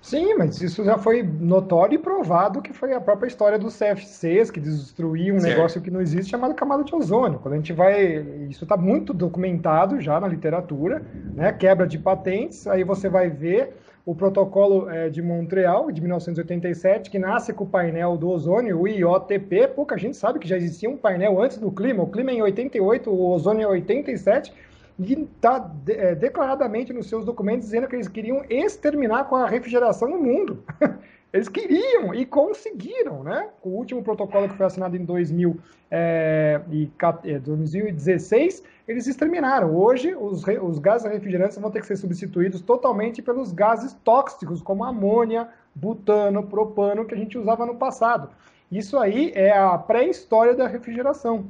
Sim, 0.00 0.34
mas 0.34 0.60
isso 0.62 0.82
já 0.82 0.96
foi 0.96 1.22
notório 1.22 1.94
e 1.94 1.98
provado 1.98 2.62
que 2.62 2.72
foi 2.72 2.94
a 2.94 3.00
própria 3.00 3.28
história 3.28 3.58
dos 3.58 3.78
CFCs, 3.78 4.50
que 4.50 4.58
destruíam 4.58 5.36
um 5.36 5.40
certo. 5.40 5.54
negócio 5.54 5.80
que 5.80 5.90
não 5.90 6.00
existe, 6.00 6.30
chamado 6.30 6.54
camada 6.54 6.82
de 6.82 6.94
ozônio. 6.94 7.38
Quando 7.38 7.54
a 7.54 7.56
gente 7.58 7.72
vai. 7.74 8.16
Isso 8.48 8.64
está 8.64 8.78
muito 8.78 9.12
documentado 9.12 10.00
já 10.00 10.18
na 10.18 10.26
literatura, 10.26 11.02
né? 11.34 11.52
Quebra 11.52 11.86
de 11.86 11.98
patentes, 11.98 12.66
aí 12.66 12.82
você 12.82 13.10
vai 13.10 13.28
ver 13.28 13.74
o 14.06 14.14
protocolo 14.14 14.88
é, 14.88 15.10
de 15.10 15.20
Montreal, 15.20 15.92
de 15.92 16.00
1987, 16.00 17.10
que 17.10 17.18
nasce 17.18 17.52
com 17.52 17.64
o 17.64 17.66
painel 17.66 18.16
do 18.16 18.30
ozônio, 18.30 18.80
o 18.80 18.88
IOTP. 18.88 19.68
Pouca 19.68 19.98
gente 19.98 20.16
sabe 20.16 20.38
que 20.38 20.48
já 20.48 20.56
existia 20.56 20.88
um 20.88 20.96
painel 20.96 21.40
antes 21.40 21.58
do 21.58 21.70
clima. 21.70 22.02
O 22.02 22.06
clima 22.06 22.30
é 22.30 22.34
em 22.34 22.42
88, 22.42 23.10
o 23.10 23.30
ozônio 23.30 23.60
é 23.60 23.64
em 23.64 23.72
87 23.72 24.50
e 24.50 24.69
está 25.02 25.70
é, 25.88 26.14
declaradamente 26.14 26.92
nos 26.92 27.08
seus 27.08 27.24
documentos 27.24 27.66
dizendo 27.66 27.88
que 27.88 27.96
eles 27.96 28.08
queriam 28.08 28.44
exterminar 28.48 29.24
com 29.24 29.36
a 29.36 29.48
refrigeração 29.48 30.08
no 30.08 30.18
mundo. 30.18 30.62
Eles 31.32 31.48
queriam 31.48 32.12
e 32.12 32.26
conseguiram, 32.26 33.22
né? 33.22 33.50
O 33.62 33.68
último 33.68 34.02
protocolo 34.02 34.48
que 34.48 34.56
foi 34.56 34.66
assinado 34.66 34.96
em 34.96 35.04
2000, 35.04 35.56
é, 35.88 36.60
e, 36.70 36.90
2016, 37.38 38.64
é, 38.64 38.90
eles 38.90 39.06
exterminaram. 39.06 39.76
Hoje, 39.76 40.12
os, 40.12 40.44
os 40.60 40.78
gases 40.80 41.08
refrigerantes 41.08 41.56
vão 41.56 41.70
ter 41.70 41.80
que 41.80 41.86
ser 41.86 41.96
substituídos 41.96 42.60
totalmente 42.60 43.22
pelos 43.22 43.52
gases 43.52 43.92
tóxicos, 44.02 44.60
como 44.60 44.84
amônia, 44.84 45.48
butano, 45.72 46.42
propano, 46.48 47.04
que 47.04 47.14
a 47.14 47.18
gente 47.18 47.38
usava 47.38 47.64
no 47.64 47.76
passado. 47.76 48.28
Isso 48.70 48.98
aí 48.98 49.30
é 49.34 49.56
a 49.56 49.78
pré-história 49.78 50.54
da 50.54 50.66
refrigeração. 50.66 51.46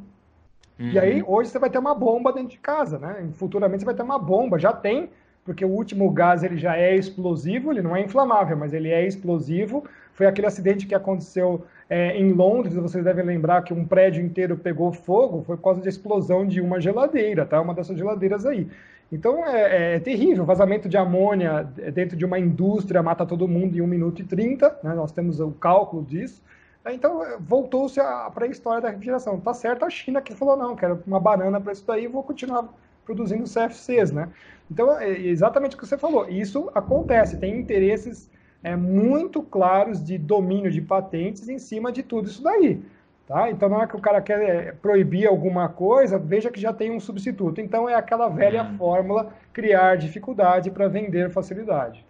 Uhum. 0.81 0.91
E 0.93 0.99
aí, 0.99 1.23
uhum. 1.23 1.35
hoje 1.35 1.51
você 1.51 1.59
vai 1.59 1.69
ter 1.69 1.79
uma 1.79 1.95
bomba 1.95 2.33
dentro 2.33 2.49
de 2.51 2.59
casa, 2.59 2.99
né? 2.99 3.29
Futuramente 3.35 3.81
você 3.81 3.87
vai 3.87 3.95
ter 3.95 4.03
uma 4.03 4.19
bomba, 4.19 4.59
já 4.59 4.73
tem, 4.73 5.11
porque 5.45 5.65
o 5.65 5.69
último 5.69 6.11
gás 6.11 6.43
ele 6.43 6.57
já 6.57 6.77
é 6.77 6.97
explosivo, 6.97 7.71
ele 7.71 7.83
não 7.83 7.95
é 7.95 8.01
inflamável, 8.01 8.57
mas 8.57 8.73
ele 8.73 8.89
é 8.89 9.07
explosivo. 9.07 9.85
Foi 10.15 10.27
aquele 10.27 10.47
acidente 10.47 10.87
que 10.87 10.95
aconteceu 10.95 11.65
é, 11.89 12.17
em 12.17 12.33
Londres, 12.33 12.75
vocês 12.75 13.05
devem 13.05 13.25
lembrar 13.25 13.63
que 13.63 13.75
um 13.75 13.85
prédio 13.85 14.25
inteiro 14.25 14.57
pegou 14.57 14.93
fogo, 14.93 15.43
foi 15.43 15.57
por 15.57 15.63
causa 15.65 15.83
da 15.83 15.89
explosão 15.89 16.47
de 16.47 16.61
uma 16.61 16.81
geladeira, 16.81 17.45
tá? 17.45 17.61
Uma 17.61 17.75
dessas 17.75 17.99
geladeiras 17.99 18.47
aí. 18.47 18.67
Então 19.13 19.45
é, 19.45 19.97
é, 19.97 19.99
terrível, 19.99 20.45
vazamento 20.45 20.89
de 20.89 20.97
amônia 20.97 21.65
dentro 21.93 22.17
de 22.17 22.25
uma 22.25 22.39
indústria 22.39 23.03
mata 23.03 23.27
todo 23.27 23.49
mundo 23.49 23.77
em 23.77 23.81
1 23.81 23.87
minuto 23.87 24.23
e 24.23 24.25
30, 24.25 24.79
né? 24.85 24.95
nós 24.95 25.11
temos 25.11 25.41
o 25.41 25.51
cálculo 25.51 26.05
disso. 26.05 26.41
Então, 26.93 27.23
voltou-se 27.41 28.01
para 28.35 28.45
a 28.45 28.49
história 28.49 28.81
da 28.81 28.91
refrigeração. 28.91 29.41
Tá 29.41 29.55
certo 29.55 29.85
a 29.85 29.91
China 29.91 30.21
que 30.21 30.35
falou, 30.35 30.57
não, 30.57 30.77
quero 30.77 31.03
uma 31.07 31.21
banana 31.21 31.61
para 31.61 31.73
isso 31.73 31.85
daí 31.87 32.05
e 32.05 32.09
vou 32.09 32.23
continuar 32.23 32.69
produzindo 33.05 33.45
CFCs, 33.45 34.13
né? 34.13 34.29
Então, 34.71 34.99
é 34.99 35.11
exatamente 35.11 35.75
o 35.75 35.79
que 35.79 35.87
você 35.87 35.99
falou. 35.99 36.29
Isso 36.29 36.71
acontece, 36.75 37.39
tem 37.39 37.59
interesses 37.59 38.31
é, 38.63 38.77
muito 38.77 39.43
claros 39.43 40.05
de 40.05 40.17
domínio 40.17 40.71
de 40.71 40.81
patentes 40.81 41.49
em 41.49 41.59
cima 41.59 41.91
de 41.91 42.03
tudo 42.03 42.29
isso 42.29 42.43
daí. 42.43 42.81
Tá? 43.27 43.51
Então, 43.51 43.69
não 43.69 43.83
é 43.83 43.87
que 43.87 43.97
o 43.97 44.01
cara 44.01 44.21
quer 44.21 44.43
é, 44.43 44.73
proibir 44.73 45.27
alguma 45.27 45.69
coisa, 45.69 46.19
veja 46.19 46.51
que 46.51 46.61
já 46.61 46.73
tem 46.73 46.91
um 46.91 47.01
substituto. 47.01 47.61
Então, 47.61 47.89
é 47.89 47.95
aquela 47.95 48.29
velha 48.29 48.65
hum. 48.65 48.77
fórmula, 48.77 49.33
criar 49.53 49.97
dificuldade 49.97 50.71
para 50.71 50.89
vender 50.89 51.31
facilidade. 51.31 52.05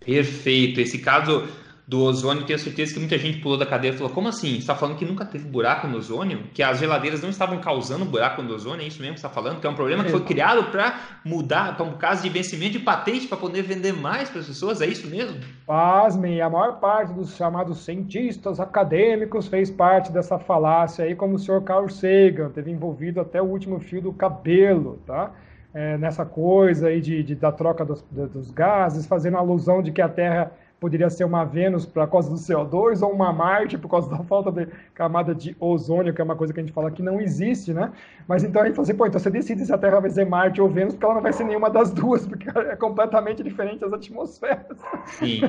Perfeito. 0.00 0.80
Esse 0.80 0.98
caso 0.98 1.48
do 1.86 2.02
ozônio, 2.02 2.44
tenho 2.44 2.58
certeza 2.58 2.92
que 2.92 2.98
muita 2.98 3.16
gente 3.16 3.38
pulou 3.38 3.56
da 3.56 3.64
cadeira 3.64 3.94
e 3.94 3.98
falou: 3.98 4.12
como 4.12 4.26
assim? 4.26 4.54
Você 4.54 4.58
está 4.58 4.74
falando 4.74 4.96
que 4.96 5.04
nunca 5.04 5.24
teve 5.24 5.48
buraco 5.48 5.86
no 5.86 5.98
ozônio? 5.98 6.44
Que 6.52 6.62
as 6.62 6.80
geladeiras 6.80 7.22
não 7.22 7.30
estavam 7.30 7.60
causando 7.60 8.04
buraco 8.04 8.42
no 8.42 8.52
ozônio? 8.54 8.82
É 8.82 8.88
isso 8.88 9.00
mesmo 9.00 9.14
que 9.14 9.20
você 9.20 9.26
está 9.26 9.40
falando? 9.40 9.60
Que 9.60 9.66
é 9.68 9.70
um 9.70 9.74
problema 9.74 10.02
que 10.02 10.10
foi 10.10 10.24
criado 10.24 10.64
para 10.72 10.98
mudar, 11.24 11.76
para 11.76 11.86
um 11.86 11.96
caso 11.96 12.24
de 12.24 12.28
vencimento 12.28 12.72
de 12.72 12.80
patente 12.80 13.28
para 13.28 13.38
poder 13.38 13.62
vender 13.62 13.92
mais 13.92 14.28
para 14.28 14.40
as 14.40 14.48
pessoas? 14.48 14.80
É 14.80 14.86
isso 14.86 15.08
mesmo? 15.08 15.38
Pasmem, 15.64 16.40
a 16.40 16.50
maior 16.50 16.80
parte 16.80 17.12
dos 17.12 17.36
chamados 17.36 17.84
cientistas 17.84 18.58
acadêmicos 18.58 19.46
fez 19.46 19.70
parte 19.70 20.10
dessa 20.10 20.40
falácia 20.40 21.04
aí, 21.04 21.14
como 21.14 21.36
o 21.36 21.38
senhor 21.38 21.62
Carl 21.62 21.88
Sagan, 21.88 22.50
teve 22.50 22.72
envolvido 22.72 23.20
até 23.20 23.40
o 23.40 23.44
último 23.44 23.78
fio 23.78 24.02
do 24.02 24.12
cabelo, 24.12 24.98
tá? 25.06 25.30
É, 25.72 25.96
nessa 25.98 26.24
coisa 26.24 26.88
aí 26.88 27.00
de, 27.00 27.22
de 27.22 27.34
da 27.34 27.52
troca 27.52 27.84
dos, 27.84 28.02
dos 28.10 28.50
gases, 28.50 29.06
fazendo 29.06 29.36
alusão 29.36 29.82
de 29.82 29.92
que 29.92 30.00
a 30.00 30.08
Terra 30.08 30.50
poderia 30.80 31.08
ser 31.08 31.24
uma 31.24 31.44
Vênus 31.44 31.86
por 31.86 32.06
causa 32.08 32.30
do 32.30 32.36
CO2 32.36 33.02
ou 33.02 33.12
uma 33.12 33.32
Marte 33.32 33.78
por 33.78 33.88
causa 33.88 34.08
da 34.10 34.18
falta 34.24 34.52
de 34.52 34.68
camada 34.94 35.34
de 35.34 35.56
ozônio, 35.58 36.12
que 36.12 36.20
é 36.20 36.24
uma 36.24 36.36
coisa 36.36 36.52
que 36.52 36.60
a 36.60 36.62
gente 36.62 36.72
fala 36.72 36.90
que 36.90 37.02
não 37.02 37.20
existe, 37.20 37.72
né? 37.72 37.92
Mas 38.28 38.44
então 38.44 38.62
a 38.62 38.66
gente 38.66 38.74
fala 38.74 38.84
assim, 38.84 38.96
pô, 38.96 39.06
então 39.06 39.18
você 39.18 39.30
decide 39.30 39.64
se 39.64 39.72
a 39.72 39.78
Terra 39.78 40.00
vai 40.00 40.10
ser 40.10 40.26
Marte 40.26 40.60
ou 40.60 40.68
Vênus, 40.68 40.94
porque 40.94 41.04
ela 41.04 41.14
não 41.14 41.22
vai 41.22 41.32
ser 41.32 41.44
nenhuma 41.44 41.70
das 41.70 41.90
duas, 41.90 42.24
porque 42.28 42.48
é 42.50 42.76
completamente 42.76 43.42
diferente 43.42 43.84
as 43.84 43.92
atmosferas. 43.92 44.78
Sim. 45.06 45.40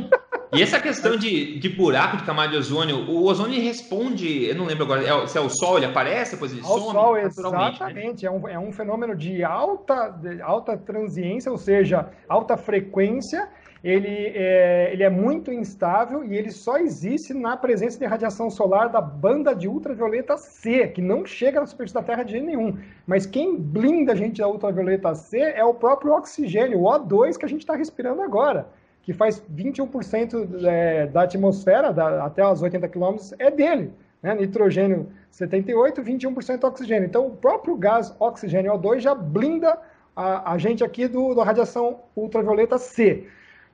E 0.53 0.61
essa 0.61 0.79
questão 0.79 1.17
de, 1.17 1.59
de 1.59 1.69
buraco 1.69 2.17
de 2.17 2.23
camada 2.23 2.51
de 2.51 2.57
ozônio, 2.57 3.09
o 3.09 3.25
ozônio 3.25 3.61
responde, 3.61 4.45
eu 4.45 4.55
não 4.55 4.65
lembro 4.65 4.85
agora, 4.85 5.03
é, 5.03 5.27
se 5.27 5.37
é 5.37 5.41
o 5.41 5.49
Sol, 5.49 5.77
ele 5.77 5.87
aparece, 5.87 6.31
depois 6.31 6.53
ele 6.53 6.61
Ao 6.61 6.79
some? 6.79 6.91
Sol, 6.91 7.13
né? 7.15 7.23
exatamente. 7.23 8.23
Né? 8.23 8.29
É, 8.29 8.31
um, 8.31 8.47
é 8.47 8.57
um 8.57 8.71
fenômeno 8.71 9.13
de 9.13 9.43
alta, 9.43 10.09
de 10.09 10.41
alta 10.41 10.77
transiência, 10.77 11.51
ou 11.51 11.57
seja, 11.57 12.09
alta 12.29 12.55
frequência, 12.55 13.49
ele 13.83 14.31
é, 14.35 14.89
ele 14.91 15.03
é 15.03 15.09
muito 15.09 15.51
instável 15.51 16.23
e 16.23 16.35
ele 16.35 16.51
só 16.51 16.77
existe 16.77 17.33
na 17.33 17.55
presença 17.55 17.99
de 17.99 18.05
radiação 18.05 18.49
solar 18.49 18.89
da 18.89 18.99
banda 18.99 19.53
de 19.53 19.67
ultravioleta 19.67 20.37
C, 20.37 20.87
que 20.87 21.01
não 21.01 21.25
chega 21.25 21.59
na 21.59 21.65
superfície 21.65 21.93
da 21.93 22.03
Terra 22.03 22.23
de 22.23 22.31
jeito 22.31 22.45
nenhum. 22.45 22.77
Mas 23.05 23.25
quem 23.25 23.55
blinda 23.57 24.13
a 24.13 24.15
gente 24.15 24.39
da 24.41 24.47
ultravioleta 24.47 25.13
C 25.15 25.39
é 25.39 25.63
o 25.63 25.73
próprio 25.73 26.13
oxigênio, 26.13 26.79
o 26.79 26.83
O2 26.83 27.37
que 27.37 27.45
a 27.45 27.49
gente 27.49 27.61
está 27.61 27.75
respirando 27.75 28.21
agora, 28.21 28.67
que 29.03 29.13
faz 29.13 29.43
21% 29.55 30.65
é, 30.65 31.07
da 31.07 31.23
atmosfera, 31.23 31.93
da, 31.93 32.25
até 32.25 32.45
os 32.45 32.61
80 32.61 32.87
quilômetros, 32.89 33.33
é 33.39 33.51
dele. 33.51 33.93
Né? 34.21 34.33
Nitrogênio 34.33 35.07
78, 35.31 36.01
21% 36.01 36.63
oxigênio. 36.63 37.05
Então, 37.05 37.27
o 37.27 37.31
próprio 37.31 37.75
gás 37.75 38.13
oxigênio 38.19 38.73
O2 38.73 38.99
já 38.99 39.13
blinda 39.13 39.77
a, 40.15 40.53
a 40.53 40.57
gente 40.57 40.83
aqui 40.83 41.07
do, 41.07 41.35
da 41.35 41.43
radiação 41.43 41.99
ultravioleta 42.15 42.77
C. 42.79 43.27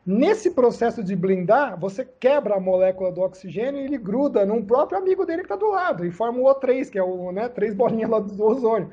Nesse 0.05 0.51
processo 0.51 1.01
de 1.01 1.15
blindar, 1.15 1.79
você 1.79 2.03
quebra 2.03 2.55
a 2.55 2.59
molécula 2.59 3.09
do 3.09 3.21
oxigênio 3.21 3.79
e 3.79 3.85
ele 3.85 3.97
gruda 3.97 4.45
num 4.45 4.63
próprio 4.63 4.97
amigo 4.97 5.25
dele 5.25 5.43
que 5.43 5.45
está 5.45 5.55
do 5.55 5.69
lado 5.69 6.05
e 6.05 6.11
forma 6.11 6.39
o 6.39 6.43
O3, 6.43 6.89
que 6.89 6.99
é 6.99 7.03
o 7.03 7.31
né, 7.31 7.47
três 7.47 7.73
bolinhas 7.73 8.09
lá 8.09 8.19
do 8.19 8.43
ozônio. 8.43 8.89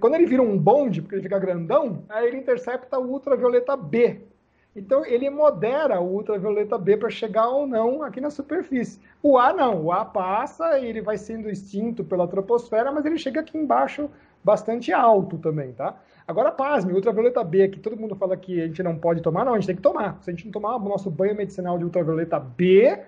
Quando 0.00 0.14
ele 0.14 0.24
vira 0.24 0.42
um 0.42 0.56
bonde, 0.56 1.02
porque 1.02 1.14
ele 1.14 1.22
fica 1.22 1.38
grandão, 1.38 2.04
aí 2.08 2.28
ele 2.28 2.38
intercepta 2.38 2.98
o 2.98 3.10
ultravioleta 3.10 3.76
B. 3.76 4.22
Então 4.76 5.04
ele 5.06 5.30
modera 5.30 5.98
o 6.00 6.14
ultravioleta 6.16 6.76
B 6.76 6.98
para 6.98 7.08
chegar 7.08 7.48
ou 7.48 7.66
não 7.66 8.02
aqui 8.02 8.20
na 8.20 8.30
superfície. 8.30 9.00
O 9.22 9.38
A 9.38 9.52
não, 9.52 9.84
o 9.84 9.90
A 9.90 10.04
passa 10.04 10.78
e 10.78 10.86
ele 10.86 11.00
vai 11.00 11.16
sendo 11.16 11.48
extinto 11.48 12.04
pela 12.04 12.28
troposfera, 12.28 12.92
mas 12.92 13.06
ele 13.06 13.16
chega 13.16 13.40
aqui 13.40 13.56
embaixo 13.56 14.10
bastante 14.44 14.92
alto 14.92 15.38
também, 15.38 15.72
tá? 15.72 15.96
Agora, 16.28 16.52
pasme, 16.52 16.92
ultravioleta 16.92 17.42
B, 17.42 17.68
que 17.68 17.80
todo 17.80 17.96
mundo 17.96 18.14
fala 18.14 18.36
que 18.36 18.60
a 18.60 18.66
gente 18.66 18.82
não 18.82 18.96
pode 18.96 19.22
tomar, 19.22 19.44
não, 19.44 19.54
a 19.54 19.56
gente 19.56 19.66
tem 19.66 19.76
que 19.76 19.82
tomar. 19.82 20.18
Se 20.20 20.30
a 20.30 20.32
gente 20.32 20.44
não 20.44 20.52
tomar 20.52 20.76
o 20.76 20.80
nosso 20.80 21.10
banho 21.10 21.34
medicinal 21.34 21.78
de 21.78 21.84
ultravioleta 21.84 22.38
B, 22.38 23.00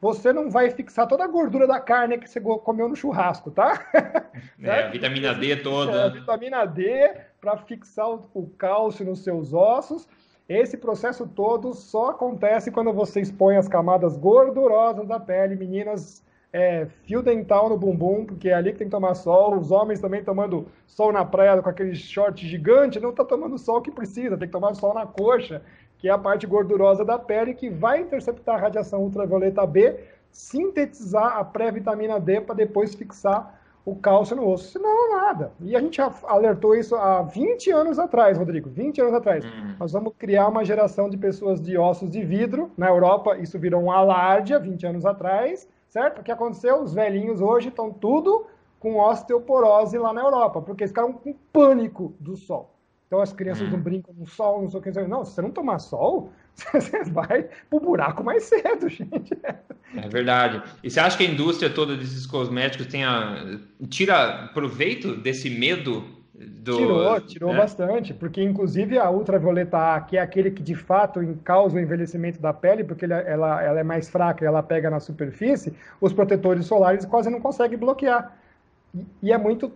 você 0.00 0.32
não 0.32 0.50
vai 0.50 0.70
fixar 0.70 1.06
toda 1.06 1.24
a 1.24 1.28
gordura 1.28 1.66
da 1.66 1.78
carne 1.78 2.16
que 2.16 2.28
você 2.28 2.40
comeu 2.40 2.88
no 2.88 2.96
churrasco, 2.96 3.50
tá? 3.50 3.86
É, 4.62 4.84
a 4.84 4.88
vitamina 4.88 5.34
D 5.34 5.56
toda. 5.56 5.92
É, 5.92 6.04
a 6.04 6.08
vitamina 6.08 6.64
D 6.64 7.14
para 7.40 7.56
fixar 7.58 8.08
o 8.08 8.50
cálcio 8.56 9.04
nos 9.04 9.22
seus 9.22 9.52
ossos. 9.52 10.08
Esse 10.50 10.76
processo 10.76 11.28
todo 11.28 11.72
só 11.72 12.10
acontece 12.10 12.72
quando 12.72 12.92
você 12.92 13.20
expõe 13.20 13.56
as 13.56 13.68
camadas 13.68 14.16
gordurosas 14.16 15.06
da 15.06 15.20
pele. 15.20 15.54
Meninas, 15.54 16.24
é, 16.52 16.88
fio 17.04 17.22
dental 17.22 17.68
no 17.68 17.78
bumbum, 17.78 18.26
porque 18.26 18.48
é 18.48 18.54
ali 18.54 18.72
que 18.72 18.78
tem 18.78 18.88
que 18.88 18.90
tomar 18.90 19.14
sol. 19.14 19.56
Os 19.56 19.70
homens 19.70 20.00
também 20.00 20.24
tomando 20.24 20.66
sol 20.88 21.12
na 21.12 21.24
praia 21.24 21.62
com 21.62 21.68
aquele 21.68 21.94
short 21.94 22.44
gigante, 22.44 22.98
não 22.98 23.10
está 23.10 23.24
tomando 23.24 23.56
sol 23.58 23.80
que 23.80 23.92
precisa, 23.92 24.36
tem 24.36 24.48
que 24.48 24.52
tomar 24.52 24.74
sol 24.74 24.92
na 24.92 25.06
coxa, 25.06 25.62
que 25.98 26.08
é 26.08 26.10
a 26.10 26.18
parte 26.18 26.48
gordurosa 26.48 27.04
da 27.04 27.16
pele 27.16 27.54
que 27.54 27.70
vai 27.70 28.00
interceptar 28.00 28.56
a 28.56 28.62
radiação 28.62 29.04
ultravioleta 29.04 29.64
B, 29.64 30.00
sintetizar 30.32 31.38
a 31.38 31.44
pré-vitamina 31.44 32.18
D 32.18 32.40
para 32.40 32.56
depois 32.56 32.92
fixar 32.96 33.59
o 33.84 33.96
cálcio 33.96 34.36
no 34.36 34.48
osso. 34.48 34.72
Senão, 34.72 35.10
nada. 35.10 35.52
E 35.60 35.74
a 35.74 35.80
gente 35.80 36.00
alertou 36.24 36.74
isso 36.74 36.94
há 36.96 37.22
20 37.22 37.70
anos 37.70 37.98
atrás, 37.98 38.36
Rodrigo. 38.38 38.68
20 38.68 39.00
anos 39.00 39.14
atrás. 39.14 39.44
Hum. 39.44 39.74
Nós 39.78 39.92
vamos 39.92 40.12
criar 40.18 40.48
uma 40.48 40.64
geração 40.64 41.08
de 41.08 41.16
pessoas 41.16 41.60
de 41.60 41.76
ossos 41.76 42.10
de 42.10 42.22
vidro. 42.24 42.70
Na 42.76 42.88
Europa, 42.88 43.36
isso 43.38 43.58
virou 43.58 43.82
um 43.82 43.90
alarde 43.90 44.54
há 44.54 44.58
20 44.58 44.86
anos 44.86 45.06
atrás 45.06 45.68
certo? 45.90 46.20
O 46.20 46.24
que 46.24 46.32
aconteceu? 46.32 46.82
Os 46.82 46.94
velhinhos 46.94 47.40
hoje 47.40 47.68
estão 47.68 47.92
tudo 47.92 48.46
com 48.78 48.98
osteoporose 48.98 49.98
lá 49.98 50.12
na 50.12 50.22
Europa, 50.22 50.62
porque 50.62 50.84
eles 50.84 50.92
ficaram 50.92 51.12
com 51.12 51.34
pânico 51.52 52.14
do 52.18 52.36
sol. 52.36 52.74
Então 53.06 53.20
as 53.20 53.32
crianças 53.32 53.68
hum. 53.68 53.72
não 53.72 53.80
brincam 53.80 54.14
no 54.14 54.26
sol, 54.26 54.62
não 54.62 54.70
sei 54.70 54.80
o 54.80 54.82
que. 54.82 54.90
Não, 55.02 55.24
se 55.24 55.32
você 55.32 55.42
não 55.42 55.50
tomar 55.50 55.80
sol, 55.80 56.30
você 56.72 57.04
vai 57.04 57.48
pro 57.68 57.80
buraco 57.80 58.22
mais 58.22 58.44
cedo, 58.44 58.88
gente. 58.88 59.36
É 59.96 60.08
verdade. 60.08 60.62
E 60.82 60.90
você 60.90 61.00
acha 61.00 61.16
que 61.16 61.24
a 61.24 61.30
indústria 61.30 61.70
toda 61.70 61.96
desses 61.96 62.26
cosméticos 62.26 62.86
tenha, 62.86 63.60
tira 63.88 64.50
proveito 64.54 65.16
desse 65.16 65.50
medo 65.50 66.04
do, 66.34 66.76
tirou, 66.76 67.20
tirou 67.20 67.52
né? 67.52 67.58
bastante, 67.58 68.14
porque 68.14 68.42
inclusive 68.42 68.98
a 68.98 69.10
ultravioleta 69.10 69.94
A, 69.94 70.00
que 70.00 70.16
é 70.16 70.20
aquele 70.20 70.50
que 70.50 70.62
de 70.62 70.74
fato 70.74 71.20
causa 71.44 71.76
o 71.76 71.80
envelhecimento 71.80 72.40
da 72.40 72.52
pele, 72.52 72.82
porque 72.82 73.04
ela, 73.04 73.18
ela, 73.20 73.62
ela 73.62 73.80
é 73.80 73.84
mais 73.84 74.08
fraca 74.08 74.44
e 74.44 74.46
ela 74.46 74.62
pega 74.62 74.88
na 74.88 75.00
superfície, 75.00 75.74
os 76.00 76.12
protetores 76.12 76.64
solares 76.66 77.04
quase 77.04 77.28
não 77.28 77.40
conseguem 77.40 77.78
bloquear. 77.78 78.36
E 79.22 79.32
é 79.32 79.38
muito 79.38 79.72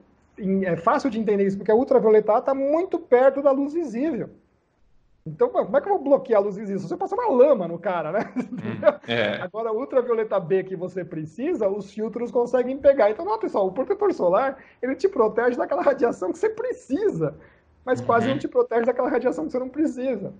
é 0.64 0.74
fácil 0.76 1.10
de 1.10 1.18
entender 1.18 1.46
isso, 1.46 1.56
porque 1.56 1.70
a 1.70 1.74
ultravioleta 1.74 2.32
A 2.32 2.38
está 2.38 2.54
muito 2.54 2.98
perto 2.98 3.42
da 3.42 3.52
luz 3.52 3.72
visível. 3.72 4.30
Então, 5.26 5.48
como 5.48 5.74
é 5.74 5.80
que 5.80 5.88
eu 5.88 5.94
vou 5.94 6.04
bloquear 6.04 6.38
a 6.38 6.44
luz 6.44 6.56
visível? 6.56 6.78
Se 6.78 6.86
você 6.86 6.96
passar 6.98 7.16
uma 7.16 7.30
lama 7.30 7.66
no 7.66 7.78
cara, 7.78 8.12
né? 8.12 8.32
Hum, 8.64 8.80
é. 9.08 9.40
Agora, 9.42 9.70
a 9.70 9.72
ultravioleta 9.72 10.38
B 10.38 10.64
que 10.64 10.76
você 10.76 11.04
precisa, 11.04 11.68
os 11.68 11.92
filtros 11.92 12.30
conseguem 12.30 12.78
pegar. 12.78 13.10
Então, 13.10 13.24
não, 13.24 13.38
pessoal, 13.38 13.66
o 13.66 13.72
protetor 13.72 14.12
solar, 14.12 14.58
ele 14.82 14.94
te 14.94 15.08
protege 15.08 15.56
daquela 15.56 15.82
radiação 15.82 16.32
que 16.32 16.38
você 16.38 16.48
precisa, 16.48 17.34
mas 17.84 18.00
uhum. 18.00 18.06
quase 18.06 18.28
não 18.28 18.38
te 18.38 18.48
protege 18.48 18.84
daquela 18.84 19.08
radiação 19.08 19.46
que 19.46 19.52
você 19.52 19.58
não 19.58 19.68
precisa. 19.68 20.32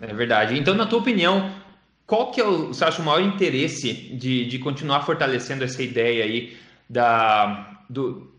É 0.00 0.12
verdade. 0.12 0.58
Então, 0.58 0.74
na 0.74 0.86
tua 0.86 1.00
opinião, 1.00 1.50
qual 2.06 2.30
que 2.30 2.40
é 2.40 2.44
o, 2.44 2.68
você 2.68 2.84
acha, 2.84 3.02
o 3.02 3.04
maior 3.04 3.20
interesse 3.20 3.92
de, 3.92 4.46
de 4.46 4.58
continuar 4.58 5.02
fortalecendo 5.02 5.64
essa 5.64 5.82
ideia 5.82 6.24
aí 6.24 6.56
da, 6.88 7.84
do, 7.88 8.31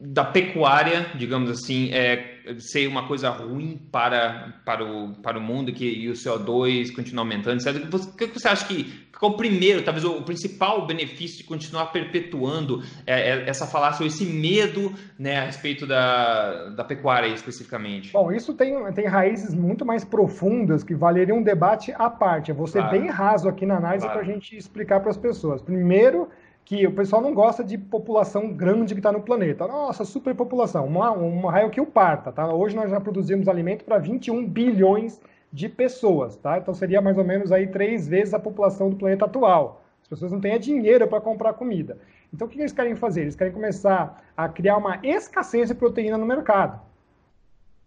da 0.00 0.24
pecuária, 0.24 1.06
digamos 1.16 1.50
assim, 1.50 1.90
é, 1.92 2.38
ser 2.58 2.86
uma 2.86 3.08
coisa 3.08 3.30
ruim 3.30 3.80
para, 3.90 4.54
para, 4.64 4.84
o, 4.84 5.14
para 5.14 5.38
o 5.38 5.40
mundo 5.40 5.72
que, 5.72 5.84
e 5.84 6.08
o 6.08 6.12
CO2 6.12 6.94
continua 6.94 7.24
aumentando, 7.24 7.60
certo? 7.60 7.96
O 7.96 8.16
que 8.16 8.26
você 8.26 8.46
acha 8.46 8.66
que 8.66 9.08
qual 9.18 9.32
o 9.32 9.36
primeiro, 9.36 9.82
talvez 9.82 10.04
o, 10.04 10.22
principal 10.22 10.86
benefício 10.86 11.38
de 11.38 11.44
continuar 11.44 11.86
perpetuando 11.86 12.82
é, 13.04 13.30
é, 13.30 13.48
essa 13.48 13.66
falácia, 13.66 14.04
esse 14.04 14.24
medo 14.24 14.92
né, 15.18 15.38
a 15.38 15.44
respeito 15.46 15.86
da, 15.86 16.68
da 16.68 16.84
pecuária 16.84 17.26
especificamente? 17.26 18.12
Bom, 18.12 18.30
isso 18.30 18.54
tem, 18.54 18.72
tem 18.92 19.06
raízes 19.06 19.52
muito 19.52 19.84
mais 19.84 20.04
profundas 20.04 20.84
que 20.84 20.94
valeriam 20.94 21.38
um 21.38 21.42
debate 21.42 21.92
à 21.98 22.08
parte. 22.08 22.50
Eu 22.50 22.54
vou 22.54 22.68
ser 22.68 22.78
claro. 22.78 22.96
bem 22.96 23.10
raso 23.10 23.48
aqui 23.48 23.66
na 23.66 23.76
análise 23.76 24.06
claro. 24.06 24.20
para 24.20 24.28
a 24.28 24.32
gente 24.32 24.56
explicar 24.56 25.00
para 25.00 25.10
as 25.10 25.16
pessoas. 25.16 25.60
Primeiro, 25.60 26.28
que 26.68 26.86
o 26.86 26.92
pessoal 26.92 27.22
não 27.22 27.32
gosta 27.32 27.64
de 27.64 27.78
população 27.78 28.52
grande 28.52 28.92
que 28.92 28.98
está 28.98 29.10
no 29.10 29.22
planeta. 29.22 29.66
Nossa, 29.66 30.04
superpopulação, 30.04 30.84
uma, 30.84 31.10
uma 31.12 31.50
raio 31.50 31.70
que 31.70 31.80
o 31.80 31.86
parta, 31.86 32.30
tá? 32.30 32.52
Hoje 32.52 32.76
nós 32.76 32.90
já 32.90 33.00
produzimos 33.00 33.48
alimento 33.48 33.86
para 33.86 33.96
21 33.96 34.46
bilhões 34.46 35.18
de 35.50 35.66
pessoas, 35.66 36.36
tá? 36.36 36.58
Então 36.58 36.74
seria 36.74 37.00
mais 37.00 37.16
ou 37.16 37.24
menos 37.24 37.52
aí 37.52 37.68
três 37.68 38.06
vezes 38.06 38.34
a 38.34 38.38
população 38.38 38.90
do 38.90 38.96
planeta 38.96 39.24
atual. 39.24 39.82
As 40.02 40.08
pessoas 40.08 40.30
não 40.30 40.42
têm 40.42 40.60
dinheiro 40.60 41.08
para 41.08 41.22
comprar 41.22 41.54
comida. 41.54 41.96
Então 42.34 42.46
o 42.46 42.50
que 42.50 42.60
eles 42.60 42.72
querem 42.72 42.94
fazer? 42.94 43.22
Eles 43.22 43.34
querem 43.34 43.52
começar 43.54 44.22
a 44.36 44.46
criar 44.46 44.76
uma 44.76 45.00
escassez 45.02 45.68
de 45.68 45.74
proteína 45.74 46.18
no 46.18 46.26
mercado. 46.26 46.78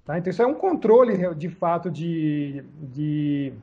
Tá? 0.04 0.18
Então 0.18 0.32
isso 0.32 0.42
é 0.42 0.48
um 0.48 0.56
controle 0.56 1.36
de 1.36 1.50
fato 1.50 1.92
de, 1.92 2.66
de, 2.82 3.54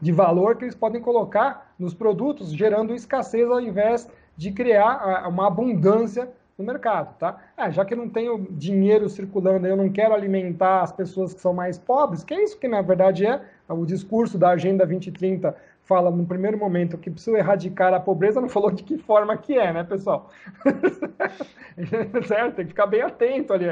de 0.00 0.10
valor 0.10 0.56
que 0.56 0.64
eles 0.64 0.74
podem 0.74 1.02
colocar 1.02 1.74
nos 1.78 1.92
produtos, 1.92 2.50
gerando 2.50 2.94
escassez 2.94 3.46
ao 3.50 3.60
invés 3.60 4.08
de 4.38 4.52
criar 4.52 5.28
uma 5.28 5.48
abundância 5.48 6.30
no 6.56 6.64
mercado, 6.64 7.16
tá? 7.18 7.38
Ah, 7.56 7.70
já 7.70 7.84
que 7.84 7.92
eu 7.92 7.98
não 7.98 8.08
tenho 8.08 8.46
dinheiro 8.50 9.08
circulando, 9.08 9.66
eu 9.66 9.76
não 9.76 9.90
quero 9.90 10.14
alimentar 10.14 10.82
as 10.82 10.92
pessoas 10.92 11.34
que 11.34 11.40
são 11.40 11.52
mais 11.52 11.76
pobres, 11.76 12.22
que 12.22 12.32
é 12.32 12.44
isso 12.44 12.58
que 12.58 12.68
na 12.68 12.80
verdade 12.80 13.26
é 13.26 13.40
o 13.68 13.84
discurso 13.84 14.38
da 14.38 14.50
Agenda 14.50 14.86
2030 14.86 15.54
fala 15.88 16.10
no 16.10 16.26
primeiro 16.26 16.58
momento 16.58 16.98
que 16.98 17.10
precisa 17.10 17.38
erradicar 17.38 17.94
a 17.94 17.98
pobreza, 17.98 18.42
não 18.42 18.48
falou 18.48 18.70
de 18.70 18.82
que 18.82 18.98
forma 18.98 19.36
que 19.38 19.58
é, 19.58 19.72
né, 19.72 19.82
pessoal? 19.82 20.30
certo? 22.28 22.56
Tem 22.56 22.66
que 22.66 22.72
ficar 22.72 22.86
bem 22.86 23.00
atento 23.00 23.54
ali, 23.54 23.66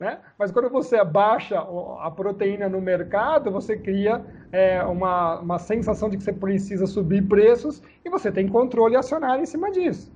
né? 0.00 0.18
Mas 0.36 0.50
quando 0.50 0.68
você 0.68 0.96
abaixa 0.96 1.64
a 2.00 2.10
proteína 2.10 2.68
no 2.68 2.80
mercado, 2.80 3.52
você 3.52 3.76
cria 3.76 4.20
é, 4.50 4.82
uma, 4.82 5.38
uma 5.38 5.58
sensação 5.60 6.10
de 6.10 6.16
que 6.16 6.24
você 6.24 6.32
precisa 6.32 6.84
subir 6.86 7.22
preços 7.22 7.80
e 8.04 8.10
você 8.10 8.32
tem 8.32 8.48
controle 8.48 8.96
acionário 8.96 9.44
em 9.44 9.46
cima 9.46 9.70
disso. 9.70 10.12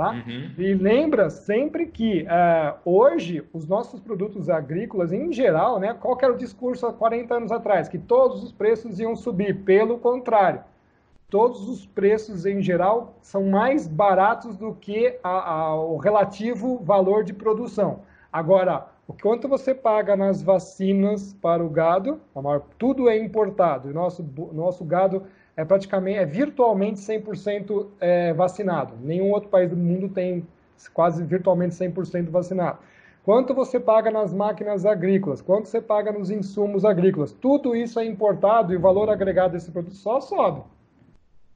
Tá? 0.00 0.12
Uhum. 0.12 0.50
E 0.56 0.72
lembra 0.72 1.28
sempre 1.28 1.84
que 1.84 2.22
uh, 2.22 2.78
hoje 2.86 3.46
os 3.52 3.66
nossos 3.66 4.00
produtos 4.00 4.48
agrícolas, 4.48 5.12
em 5.12 5.30
geral, 5.30 5.78
né, 5.78 5.92
qual 5.92 6.16
era 6.22 6.32
o 6.32 6.38
discurso 6.38 6.86
há 6.86 6.92
40 6.92 7.34
anos 7.34 7.52
atrás? 7.52 7.86
Que 7.86 7.98
todos 7.98 8.42
os 8.42 8.50
preços 8.50 8.98
iam 8.98 9.14
subir. 9.14 9.62
Pelo 9.62 9.98
contrário, 9.98 10.64
todos 11.28 11.68
os 11.68 11.84
preços, 11.84 12.46
em 12.46 12.62
geral, 12.62 13.18
são 13.20 13.44
mais 13.44 13.86
baratos 13.86 14.56
do 14.56 14.72
que 14.72 15.18
a, 15.22 15.52
a, 15.52 15.74
o 15.74 15.98
relativo 15.98 16.78
valor 16.78 17.22
de 17.22 17.34
produção. 17.34 18.00
Agora, 18.32 18.86
o 19.06 19.12
quanto 19.12 19.48
você 19.48 19.74
paga 19.74 20.16
nas 20.16 20.40
vacinas 20.40 21.34
para 21.42 21.62
o 21.62 21.68
gado, 21.68 22.22
tudo 22.78 23.06
é 23.06 23.18
importado. 23.18 23.90
O 23.90 23.92
nosso, 23.92 24.26
nosso 24.50 24.82
gado 24.82 25.24
é 25.60 25.64
praticamente, 25.64 26.18
é 26.18 26.24
virtualmente 26.24 27.00
100% 27.00 27.86
é, 28.00 28.32
vacinado. 28.32 28.94
Nenhum 29.02 29.30
outro 29.30 29.50
país 29.50 29.68
do 29.68 29.76
mundo 29.76 30.08
tem 30.08 30.46
quase 30.94 31.22
virtualmente 31.22 31.74
100% 31.74 32.30
vacinado. 32.30 32.78
Quanto 33.22 33.52
você 33.52 33.78
paga 33.78 34.10
nas 34.10 34.32
máquinas 34.32 34.86
agrícolas? 34.86 35.42
Quanto 35.42 35.68
você 35.68 35.78
paga 35.78 36.10
nos 36.10 36.30
insumos 36.30 36.82
agrícolas? 36.86 37.32
Tudo 37.32 37.76
isso 37.76 38.00
é 38.00 38.06
importado 38.06 38.72
e 38.72 38.76
o 38.76 38.80
valor 38.80 39.10
agregado 39.10 39.52
desse 39.52 39.70
produto 39.70 39.94
só 39.94 40.18
sobe. 40.20 40.62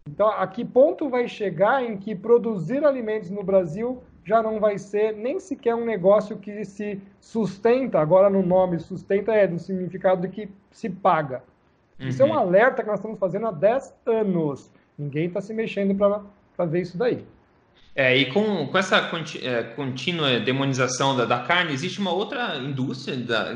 Então, 0.06 0.28
a 0.28 0.46
que 0.46 0.66
ponto 0.66 1.08
vai 1.08 1.26
chegar 1.26 1.82
em 1.82 1.96
que 1.96 2.14
produzir 2.14 2.84
alimentos 2.84 3.30
no 3.30 3.42
Brasil 3.42 4.02
já 4.22 4.42
não 4.42 4.60
vai 4.60 4.76
ser 4.76 5.16
nem 5.16 5.40
sequer 5.40 5.74
um 5.74 5.86
negócio 5.86 6.36
que 6.36 6.62
se 6.66 7.00
sustenta, 7.18 7.98
agora 7.98 8.28
no 8.28 8.42
nome 8.42 8.78
sustenta 8.78 9.32
é 9.32 9.46
no 9.46 9.58
significado 9.58 10.20
de 10.20 10.28
que 10.28 10.48
se 10.70 10.90
paga. 10.90 11.42
Uhum. 11.98 12.08
Isso 12.08 12.22
é 12.22 12.24
um 12.24 12.30
uhum. 12.30 12.38
alerta 12.38 12.82
que 12.82 12.88
nós 12.88 12.98
estamos 12.98 13.18
fazendo 13.18 13.46
há 13.46 13.50
10 13.50 13.94
anos. 14.06 14.70
Ninguém 14.98 15.26
está 15.26 15.40
se 15.40 15.52
mexendo 15.52 15.94
para 15.94 16.66
ver 16.66 16.82
isso 16.82 16.96
daí. 16.96 17.24
É, 17.96 18.16
e 18.16 18.32
com, 18.32 18.66
com 18.66 18.78
essa 18.78 18.96
é, 19.42 19.62
contínua 19.62 20.40
demonização 20.40 21.16
da, 21.16 21.24
da 21.24 21.40
carne, 21.40 21.72
existe 21.72 22.00
uma 22.00 22.12
outra 22.12 22.56
indústria 22.56 23.16
da, 23.16 23.54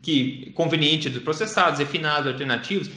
que 0.00 0.52
conveniente 0.54 1.08
dos 1.08 1.22
processados, 1.22 1.80
refinados, 1.80 2.30
alternativos, 2.30 2.90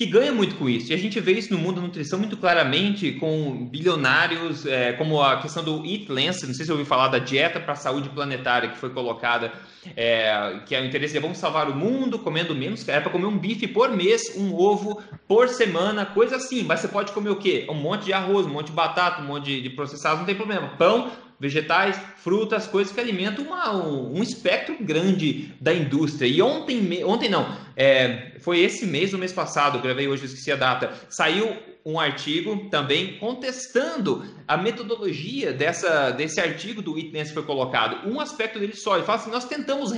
que 0.00 0.06
ganha 0.06 0.32
muito 0.32 0.56
com 0.56 0.66
isso. 0.66 0.90
E 0.90 0.94
a 0.94 0.96
gente 0.96 1.20
vê 1.20 1.32
isso 1.32 1.52
no 1.52 1.58
mundo 1.58 1.74
da 1.74 1.82
nutrição 1.82 2.18
muito 2.18 2.34
claramente 2.34 3.12
com 3.12 3.66
bilionários, 3.66 4.64
é, 4.64 4.94
como 4.94 5.20
a 5.20 5.42
questão 5.42 5.62
do 5.62 5.84
Eat 5.84 6.10
Lance, 6.10 6.46
não 6.46 6.54
sei 6.54 6.64
se 6.64 6.68
você 6.68 6.72
ouviu 6.72 6.86
falar 6.86 7.08
da 7.08 7.18
dieta 7.18 7.60
para 7.60 7.74
a 7.74 7.76
saúde 7.76 8.08
planetária 8.08 8.70
que 8.70 8.78
foi 8.78 8.88
colocada, 8.88 9.52
é, 9.94 10.60
que 10.64 10.74
é 10.74 10.80
o 10.80 10.86
interesse 10.86 11.12
de 11.12 11.20
vamos 11.20 11.36
salvar 11.36 11.68
o 11.68 11.76
mundo 11.76 12.18
comendo 12.18 12.54
menos, 12.54 12.88
é 12.88 12.98
para 12.98 13.10
comer 13.10 13.26
um 13.26 13.36
bife 13.36 13.68
por 13.68 13.90
mês, 13.90 14.34
um 14.38 14.54
ovo 14.54 15.02
por 15.28 15.50
semana, 15.50 16.06
coisa 16.06 16.36
assim. 16.36 16.62
Mas 16.62 16.80
você 16.80 16.88
pode 16.88 17.12
comer 17.12 17.28
o 17.28 17.36
quê? 17.36 17.66
Um 17.68 17.74
monte 17.74 18.06
de 18.06 18.14
arroz, 18.14 18.46
um 18.46 18.50
monte 18.54 18.68
de 18.68 18.72
batata, 18.72 19.20
um 19.20 19.26
monte 19.26 19.44
de, 19.44 19.60
de 19.60 19.68
processados, 19.68 20.20
não 20.20 20.24
tem 20.24 20.34
problema. 20.34 20.68
Pão, 20.78 21.10
vegetais, 21.40 21.98
frutas, 22.18 22.66
coisas 22.66 22.92
que 22.92 23.00
alimentam 23.00 23.46
uma, 23.46 23.74
um, 23.74 24.22
espectro 24.22 24.76
grande 24.78 25.54
da 25.58 25.72
indústria. 25.72 26.28
E 26.28 26.42
ontem, 26.42 27.02
ontem 27.02 27.30
não, 27.30 27.56
é, 27.74 28.32
foi 28.40 28.60
esse 28.60 28.84
mês, 28.86 29.14
o 29.14 29.18
mês 29.18 29.32
passado, 29.32 29.80
gravei 29.80 30.06
hoje, 30.06 30.26
esqueci 30.26 30.52
a 30.52 30.56
data, 30.56 30.92
saiu 31.08 31.56
um 31.84 31.98
artigo 31.98 32.68
também 32.70 33.18
contestando 33.18 34.24
a 34.46 34.56
metodologia 34.56 35.52
dessa, 35.52 36.10
desse 36.10 36.40
artigo 36.40 36.82
do 36.82 36.94
Witness 36.94 37.28
que 37.28 37.34
foi 37.34 37.42
colocado. 37.42 38.08
Um 38.08 38.20
aspecto 38.20 38.58
dele 38.58 38.74
só, 38.74 38.96
ele 38.96 39.04
fala 39.04 39.18
assim, 39.18 39.30
nós 39.30 39.44
tentamos 39.46 39.92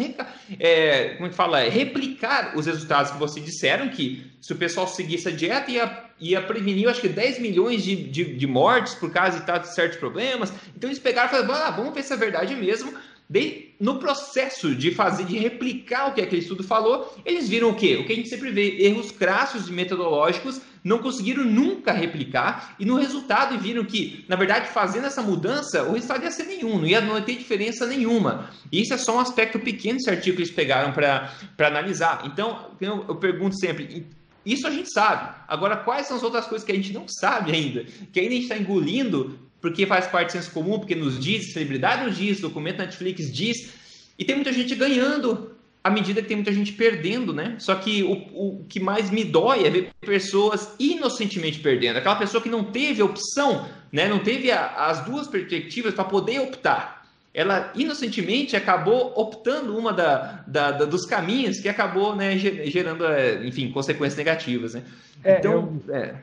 é, 0.59 1.15
como 1.15 1.27
é 1.27 1.29
que 1.31 1.35
fala? 1.35 1.61
replicar 1.69 2.57
os 2.57 2.67
resultados 2.67 3.13
que 3.13 3.19
vocês 3.19 3.45
disseram, 3.45 3.89
que 3.89 4.31
se 4.41 4.53
o 4.53 4.57
pessoal 4.57 4.87
seguisse 4.87 5.29
a 5.29 5.31
dieta 5.31 5.71
ia, 5.71 6.05
ia 6.21 6.43
prevenir, 6.43 6.89
acho 6.89 7.01
que 7.01 7.09
10 7.09 7.41
milhões 7.41 7.83
de, 7.83 7.97
de, 7.97 8.37
de 8.37 8.47
mortes 8.47 8.95
por 8.95 9.11
causa 9.13 9.41
de 9.41 9.69
certos 9.75 9.99
problemas. 9.99 10.53
Então 10.77 10.89
eles 10.89 10.99
pegaram 10.99 11.29
e 11.29 11.31
falaram, 11.31 11.67
ah, 11.67 11.71
vamos 11.71 11.95
ver 11.95 12.03
se 12.03 12.13
é 12.13 12.17
verdade 12.17 12.55
mesmo. 12.55 12.93
De, 13.29 13.71
no 13.81 13.99
processo 13.99 14.75
de 14.75 14.91
fazer, 14.91 15.25
de 15.25 15.39
replicar 15.39 16.11
o 16.11 16.15
que 16.15 16.21
aquele 16.21 16.43
estudo 16.43 16.63
falou, 16.63 17.17
eles 17.25 17.49
viram 17.49 17.71
o 17.71 17.75
quê? 17.75 17.97
O 17.97 18.05
que 18.05 18.13
a 18.13 18.17
gente 18.17 18.29
sempre 18.29 18.51
vê, 18.51 18.83
erros 18.83 19.11
crassos 19.11 19.71
metodológicos, 19.71 20.61
não 20.85 20.99
conseguiram 20.99 21.45
nunca 21.45 21.93
replicar, 21.93 22.75
e 22.79 22.85
no 22.85 22.97
resultado 22.97 23.59
viram 23.59 23.85
que, 23.85 24.25
na 24.29 24.37
verdade, 24.37 24.69
fazendo 24.69 25.07
essa 25.07 25.23
mudança, 25.23 25.85
o 25.85 25.93
resultado 25.93 26.25
ia 26.25 26.31
ser 26.31 26.45
nenhum, 26.45 26.79
não 26.79 26.87
ia, 26.87 27.01
não 27.01 27.17
ia 27.17 27.23
ter 27.23 27.37
diferença 27.37 27.87
nenhuma. 27.87 28.51
E 28.71 28.81
isso 28.81 28.93
é 28.93 28.99
só 28.99 29.17
um 29.17 29.21
aspecto 29.21 29.59
pequeno 29.59 29.99
desse 29.99 30.11
artigo 30.11 30.37
que 30.37 30.43
eles 30.43 30.53
pegaram 30.53 30.93
para 30.93 31.31
analisar. 31.61 32.23
Então, 32.25 32.71
eu, 32.81 33.05
eu 33.09 33.17
pergunto 33.17 33.57
sempre, 33.57 34.07
isso 34.45 34.67
a 34.67 34.71
gente 34.71 34.93
sabe. 34.93 35.33
Agora, 35.47 35.77
quais 35.77 36.07
são 36.07 36.17
as 36.17 36.23
outras 36.23 36.47
coisas 36.47 36.67
que 36.67 36.73
a 36.73 36.75
gente 36.75 36.93
não 36.93 37.07
sabe 37.07 37.53
ainda? 37.53 37.85
Que 38.13 38.21
ainda 38.21 38.33
a 38.33 38.35
gente 38.35 38.45
está 38.45 38.59
engolindo 38.59 39.39
porque 39.61 39.87
faz 39.87 40.09
parte 40.09 40.29
do 40.29 40.33
senso 40.33 40.51
comum, 40.51 40.81
porque 40.81 40.97
nos 40.97 41.21
diz, 41.21 41.53
celebridade 41.53 42.05
nos 42.05 42.17
diz, 42.17 42.41
documento 42.41 42.79
Netflix 42.79 43.33
diz, 43.33 43.73
e 44.19 44.25
tem 44.25 44.35
muita 44.35 44.53
gente 44.53 44.75
ganhando 44.75 45.52
à 45.83 45.91
medida 45.91 46.23
que 46.23 46.29
tem 46.29 46.37
muita 46.37 46.53
gente 46.53 46.73
perdendo, 46.73 47.33
né? 47.33 47.57
Só 47.59 47.75
que 47.75 48.03
o, 48.03 48.13
o 48.13 48.65
que 48.69 48.79
mais 48.79 49.11
me 49.11 49.25
dói 49.25 49.67
é 49.67 49.71
ver 49.71 49.91
pessoas 50.01 50.75
inocentemente 50.79 51.59
perdendo. 51.59 51.97
Aquela 51.97 52.17
pessoa 52.17 52.43
que 52.43 52.49
não 52.49 52.65
teve 52.65 53.03
opção, 53.03 53.69
né? 53.91 54.09
Não 54.09 54.21
teve 54.21 54.51
a, 54.51 54.67
as 54.87 55.05
duas 55.05 55.27
perspectivas 55.27 55.95
para 55.95 56.05
poder 56.05 56.41
optar. 56.41 57.03
Ela 57.35 57.73
inocentemente 57.75 58.55
acabou 58.55 59.13
optando 59.17 59.77
uma 59.77 59.93
da, 59.93 60.45
da, 60.47 60.71
da, 60.71 60.85
dos 60.85 61.07
caminhos 61.07 61.59
que 61.59 61.69
acabou 61.69 62.15
né, 62.15 62.37
gerando, 62.37 63.07
é, 63.07 63.45
enfim, 63.47 63.71
consequências 63.73 64.19
negativas, 64.19 64.75
né? 64.75 64.83
É, 65.25 65.39
então, 65.39 65.81
eu... 65.89 65.95
é 65.95 66.15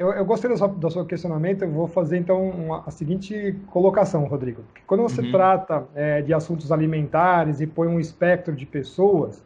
eu, 0.00 0.12
eu 0.14 0.24
gostei 0.24 0.48
do 0.48 0.56
seu, 0.56 0.66
do 0.66 0.90
seu, 0.90 1.04
questionamento, 1.04 1.60
eu 1.60 1.70
vou 1.70 1.86
fazer 1.86 2.16
então 2.16 2.48
uma, 2.48 2.82
a 2.86 2.90
seguinte 2.90 3.54
colocação, 3.66 4.24
Rodrigo. 4.24 4.62
Porque 4.62 4.80
quando 4.86 5.02
você 5.02 5.20
uhum. 5.20 5.30
trata 5.30 5.86
é, 5.94 6.22
de 6.22 6.32
assuntos 6.32 6.72
alimentares 6.72 7.60
e 7.60 7.66
põe 7.66 7.86
um 7.86 8.00
espectro 8.00 8.56
de 8.56 8.64
pessoas, 8.64 9.44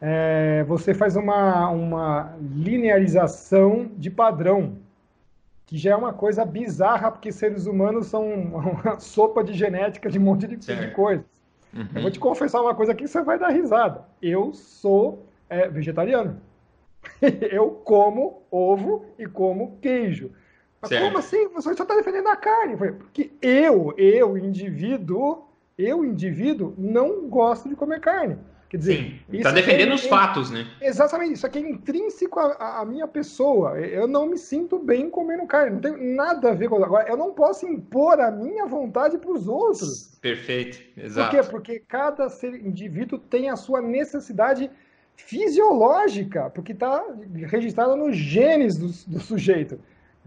é, 0.00 0.64
você 0.68 0.94
faz 0.94 1.16
uma, 1.16 1.68
uma 1.70 2.32
linearização 2.40 3.90
de 3.96 4.08
padrão, 4.08 4.76
que 5.66 5.76
já 5.76 5.90
é 5.90 5.96
uma 5.96 6.12
coisa 6.12 6.44
bizarra, 6.44 7.10
porque 7.10 7.32
seres 7.32 7.66
humanos 7.66 8.06
são 8.06 8.24
uma 8.84 9.00
sopa 9.00 9.42
de 9.42 9.52
genética 9.52 10.08
de 10.08 10.16
um 10.16 10.22
monte 10.22 10.46
de, 10.46 10.56
de 10.58 10.90
coisas. 10.92 11.26
Uhum. 11.74 11.88
Eu 11.96 12.02
vou 12.02 12.10
te 12.12 12.20
confessar 12.20 12.62
uma 12.62 12.74
coisa 12.74 12.92
aqui 12.92 13.02
que 13.02 13.10
você 13.10 13.20
vai 13.20 13.36
dar 13.36 13.48
risada. 13.48 14.04
Eu 14.22 14.52
sou 14.54 15.26
é, 15.50 15.68
vegetariano. 15.68 16.40
eu 17.50 17.70
como 17.84 18.42
ovo 18.50 19.04
e 19.18 19.26
como 19.26 19.78
queijo. 19.80 20.32
Mas 20.80 20.90
certo. 20.90 21.04
como 21.04 21.18
assim? 21.18 21.48
Você 21.48 21.74
só 21.74 21.82
está 21.82 21.94
defendendo 21.94 22.28
a 22.28 22.36
carne. 22.36 22.76
Porque 22.76 23.32
eu, 23.42 23.92
eu, 23.96 24.38
indivíduo, 24.38 25.48
eu, 25.76 26.04
indivíduo, 26.04 26.74
não 26.78 27.28
gosto 27.28 27.68
de 27.68 27.74
comer 27.74 28.00
carne. 28.00 28.38
Quer 28.68 28.76
dizer, 28.76 29.22
está 29.32 29.50
defendendo 29.50 29.92
é, 29.92 29.94
os 29.94 30.04
fatos, 30.04 30.50
né? 30.50 30.66
Exatamente, 30.82 31.32
isso 31.32 31.46
aqui 31.46 31.58
é 31.58 31.62
intrínseco 31.62 32.38
à, 32.38 32.80
à, 32.80 32.84
minha 32.84 33.08
pessoa. 33.08 33.80
Eu 33.80 34.06
não 34.06 34.26
me 34.26 34.36
sinto 34.36 34.78
bem 34.78 35.08
comendo 35.08 35.46
carne, 35.46 35.70
não 35.70 35.80
tem 35.80 36.14
nada 36.14 36.50
a 36.50 36.54
ver 36.54 36.68
com. 36.68 36.84
Agora, 36.84 37.08
eu 37.08 37.16
não 37.16 37.32
posso 37.32 37.66
impor 37.66 38.20
a 38.20 38.30
minha 38.30 38.66
vontade 38.66 39.16
para 39.16 39.30
os 39.30 39.48
outros. 39.48 40.18
Perfeito, 40.20 40.78
exato. 41.00 41.34
Por 41.34 41.42
quê? 41.42 41.50
Porque 41.50 41.78
cada 41.88 42.28
ser, 42.28 42.54
indivíduo 42.56 43.18
tem 43.18 43.48
a 43.48 43.56
sua 43.56 43.80
necessidade 43.80 44.70
fisiológica, 45.18 46.48
porque 46.50 46.72
está 46.72 47.04
registrada 47.46 47.94
nos 47.94 48.16
genes 48.16 48.76
do, 48.76 48.86
do 49.12 49.20
sujeito. 49.20 49.78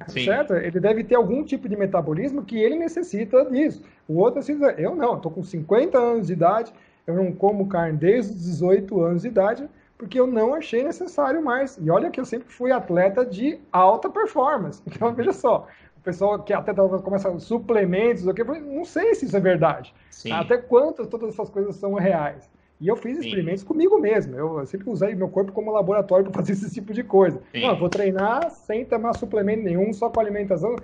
Sim. 0.07 0.25
Certo? 0.25 0.53
Ele 0.53 0.79
deve 0.79 1.03
ter 1.03 1.15
algum 1.15 1.43
tipo 1.43 1.67
de 1.69 1.75
metabolismo 1.75 2.43
que 2.43 2.57
ele 2.57 2.75
necessita 2.75 3.45
disso. 3.45 3.81
O 4.07 4.17
outro 4.17 4.39
assim, 4.39 4.59
eu 4.77 4.95
não, 4.95 5.15
estou 5.15 5.31
com 5.31 5.43
50 5.43 5.97
anos 5.97 6.27
de 6.27 6.33
idade, 6.33 6.73
eu 7.05 7.15
não 7.15 7.31
como 7.31 7.67
carne 7.67 7.97
desde 7.97 8.33
os 8.33 8.43
18 8.43 9.01
anos 9.01 9.21
de 9.23 9.27
idade, 9.27 9.69
porque 9.97 10.19
eu 10.19 10.25
não 10.25 10.53
achei 10.53 10.83
necessário 10.83 11.43
mais. 11.43 11.77
E 11.77 11.89
olha 11.89 12.09
que 12.09 12.19
eu 12.19 12.25
sempre 12.25 12.47
fui 12.49 12.71
atleta 12.71 13.25
de 13.25 13.59
alta 13.71 14.09
performance. 14.09 14.81
Então, 14.87 15.13
veja 15.13 15.31
só, 15.31 15.67
o 15.97 16.01
pessoal 16.01 16.39
que 16.41 16.53
até 16.53 16.73
começa 16.73 17.37
suplementos, 17.39 18.23
não 18.25 18.83
sei 18.83 19.13
se 19.13 19.25
isso 19.25 19.37
é 19.37 19.39
verdade. 19.39 19.93
Sim. 20.09 20.31
Até 20.31 20.57
quantas 20.57 21.07
todas 21.07 21.29
essas 21.29 21.49
coisas 21.49 21.75
são 21.75 21.93
reais. 21.93 22.49
E 22.81 22.87
eu 22.87 22.97
fiz 22.97 23.19
experimentos 23.19 23.61
Sim. 23.61 23.67
comigo 23.67 23.99
mesmo. 23.99 24.35
Eu 24.35 24.65
sempre 24.65 24.89
usei 24.89 25.13
meu 25.13 25.29
corpo 25.29 25.51
como 25.51 25.71
laboratório 25.71 26.25
para 26.25 26.33
fazer 26.41 26.53
esse 26.53 26.73
tipo 26.73 26.93
de 26.93 27.03
coisa. 27.03 27.39
Sim. 27.51 27.61
Não, 27.61 27.77
vou 27.77 27.87
treinar 27.87 28.49
sem 28.49 28.83
tomar 28.83 29.13
suplemento 29.13 29.61
nenhum, 29.61 29.93
só 29.93 30.09
com 30.09 30.19
alimentação. 30.19 30.75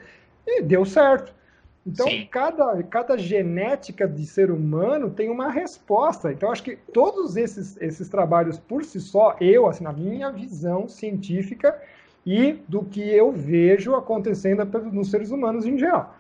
E 0.46 0.62
deu 0.62 0.86
certo. 0.86 1.36
Então, 1.86 2.08
cada, 2.30 2.84
cada 2.84 3.18
genética 3.18 4.08
de 4.08 4.26
ser 4.26 4.52
humano 4.52 5.10
tem 5.10 5.30
uma 5.30 5.50
resposta. 5.50 6.32
Então, 6.32 6.52
acho 6.52 6.62
que 6.62 6.76
todos 6.94 7.36
esses, 7.36 7.78
esses 7.82 8.08
trabalhos 8.10 8.60
por 8.60 8.84
si 8.84 9.00
só, 9.00 9.36
eu, 9.42 9.66
assim, 9.66 9.86
na 9.86 9.94
minha 9.94 10.30
visão 10.30 10.88
científica 10.88 11.82
e 12.26 12.60
do 12.68 12.84
que 12.84 13.02
eu 13.02 13.32
vejo 13.32 13.96
acontecendo 13.96 14.66
nos 14.92 15.10
seres 15.10 15.32
humanos 15.32 15.66
em 15.66 15.80
geral 15.80 16.17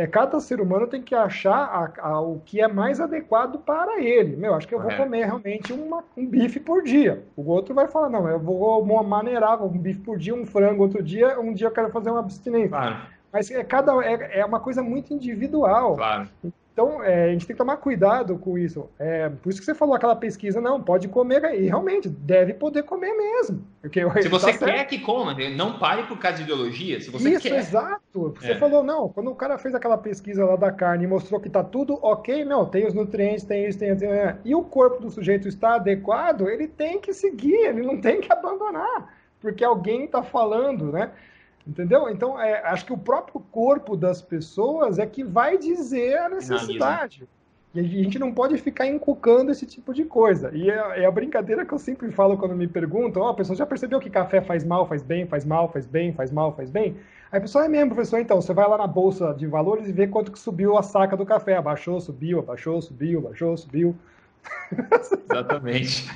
é, 0.00 0.06
cada 0.06 0.40
ser 0.40 0.62
humano 0.62 0.86
tem 0.86 1.02
que 1.02 1.14
achar 1.14 1.52
a, 1.52 2.08
a, 2.08 2.20
o 2.22 2.40
que 2.40 2.58
é 2.58 2.66
mais 2.66 2.98
adequado 3.00 3.58
para 3.58 4.00
ele. 4.00 4.34
Meu, 4.34 4.54
acho 4.54 4.66
que 4.66 4.74
eu 4.74 4.80
vou 4.80 4.90
comer 4.96 5.26
realmente 5.26 5.74
uma, 5.74 6.02
um 6.16 6.26
bife 6.26 6.58
por 6.58 6.82
dia. 6.82 7.22
O 7.36 7.50
outro 7.50 7.74
vai 7.74 7.86
falar, 7.86 8.08
não, 8.08 8.26
eu 8.26 8.40
vou 8.40 8.82
maneirar 9.04 9.62
um 9.62 9.68
bife 9.68 10.00
por 10.00 10.16
dia, 10.16 10.34
um 10.34 10.46
frango 10.46 10.84
outro 10.84 11.02
dia, 11.02 11.38
um 11.38 11.52
dia 11.52 11.66
eu 11.66 11.70
quero 11.70 11.90
fazer 11.90 12.10
uma 12.10 12.20
abstinência. 12.20 12.70
Claro. 12.70 12.96
Mas 13.30 13.50
é, 13.50 13.62
cada, 13.62 13.92
é, 14.02 14.40
é 14.40 14.44
uma 14.44 14.58
coisa 14.58 14.82
muito 14.82 15.12
individual. 15.12 15.96
Claro. 15.96 16.28
Então, 16.72 17.02
é, 17.02 17.24
a 17.24 17.32
gente 17.32 17.46
tem 17.46 17.54
que 17.54 17.58
tomar 17.58 17.76
cuidado 17.78 18.38
com 18.38 18.56
isso. 18.56 18.88
É, 18.98 19.28
por 19.28 19.50
isso 19.50 19.58
que 19.58 19.66
você 19.66 19.74
falou 19.74 19.94
aquela 19.94 20.14
pesquisa, 20.14 20.60
não, 20.60 20.80
pode 20.80 21.08
comer, 21.08 21.42
e 21.54 21.66
realmente, 21.66 22.08
deve 22.08 22.54
poder 22.54 22.84
comer 22.84 23.12
mesmo. 23.12 23.64
Porque 23.82 24.00
se 24.22 24.28
você 24.28 24.52
tá 24.52 24.58
quer 24.58 24.76
certo. 24.76 24.88
que 24.88 25.00
coma, 25.00 25.34
não 25.56 25.78
pare 25.78 26.04
por 26.04 26.18
causa 26.18 26.38
de 26.38 26.44
ideologia, 26.44 27.00
se 27.00 27.10
você 27.10 27.30
isso, 27.30 27.42
quer. 27.42 27.58
exato. 27.58 28.34
Você 28.38 28.52
é. 28.52 28.58
falou, 28.58 28.84
não, 28.84 29.08
quando 29.08 29.30
o 29.30 29.34
cara 29.34 29.58
fez 29.58 29.74
aquela 29.74 29.98
pesquisa 29.98 30.44
lá 30.44 30.56
da 30.56 30.70
carne 30.70 31.04
e 31.04 31.08
mostrou 31.08 31.40
que 31.40 31.50
tá 31.50 31.64
tudo 31.64 31.98
ok, 32.02 32.44
não, 32.44 32.64
tem 32.64 32.86
os 32.86 32.94
nutrientes, 32.94 33.44
tem 33.44 33.66
isso, 33.66 33.78
tem 33.78 33.92
isso, 33.92 34.04
e 34.44 34.54
o 34.54 34.62
corpo 34.62 35.02
do 35.02 35.10
sujeito 35.10 35.48
está 35.48 35.74
adequado, 35.74 36.48
ele 36.48 36.68
tem 36.68 37.00
que 37.00 37.12
seguir, 37.12 37.66
ele 37.66 37.82
não 37.82 38.00
tem 38.00 38.20
que 38.20 38.32
abandonar, 38.32 39.14
porque 39.40 39.64
alguém 39.64 40.04
está 40.04 40.22
falando, 40.22 40.92
né? 40.92 41.10
Entendeu? 41.66 42.08
Então, 42.08 42.40
é, 42.40 42.62
acho 42.66 42.86
que 42.86 42.92
o 42.92 42.98
próprio 42.98 43.40
corpo 43.52 43.96
das 43.96 44.22
pessoas 44.22 44.98
é 44.98 45.06
que 45.06 45.22
vai 45.22 45.58
dizer 45.58 46.18
a 46.18 46.28
necessidade. 46.28 47.28
E 47.72 47.78
a 47.78 47.82
gente 47.84 48.18
não 48.18 48.32
pode 48.32 48.58
ficar 48.58 48.86
encucando 48.86 49.50
esse 49.50 49.64
tipo 49.64 49.94
de 49.94 50.04
coisa. 50.04 50.50
E 50.52 50.68
é, 50.68 51.02
é 51.02 51.06
a 51.06 51.10
brincadeira 51.10 51.64
que 51.64 51.72
eu 51.72 51.78
sempre 51.78 52.10
falo 52.10 52.36
quando 52.36 52.56
me 52.56 52.66
perguntam: 52.66 53.22
ó, 53.22 53.26
oh, 53.26 53.28
a 53.28 53.34
pessoa 53.34 53.56
já 53.56 53.64
percebeu 53.64 54.00
que 54.00 54.10
café 54.10 54.40
faz 54.40 54.64
mal, 54.64 54.88
faz 54.88 55.02
bem, 55.02 55.24
faz 55.26 55.44
mal, 55.44 55.70
faz 55.70 55.86
bem, 55.86 56.12
faz 56.12 56.32
mal, 56.32 56.54
faz 56.56 56.68
bem? 56.68 56.96
Aí 57.30 57.38
a 57.38 57.40
pessoa 57.40 57.64
é 57.64 57.68
mesmo, 57.68 57.94
professor, 57.94 58.18
então, 58.18 58.40
você 58.40 58.52
vai 58.52 58.68
lá 58.68 58.76
na 58.76 58.88
bolsa 58.88 59.32
de 59.34 59.46
valores 59.46 59.86
e 59.86 59.92
vê 59.92 60.08
quanto 60.08 60.32
que 60.32 60.38
subiu 60.38 60.76
a 60.76 60.82
saca 60.82 61.16
do 61.16 61.24
café. 61.24 61.56
Abaixou, 61.56 62.00
subiu, 62.00 62.40
abaixou, 62.40 62.82
subiu, 62.82 63.20
abaixou, 63.20 63.56
subiu. 63.56 63.94
Exatamente. 65.30 66.10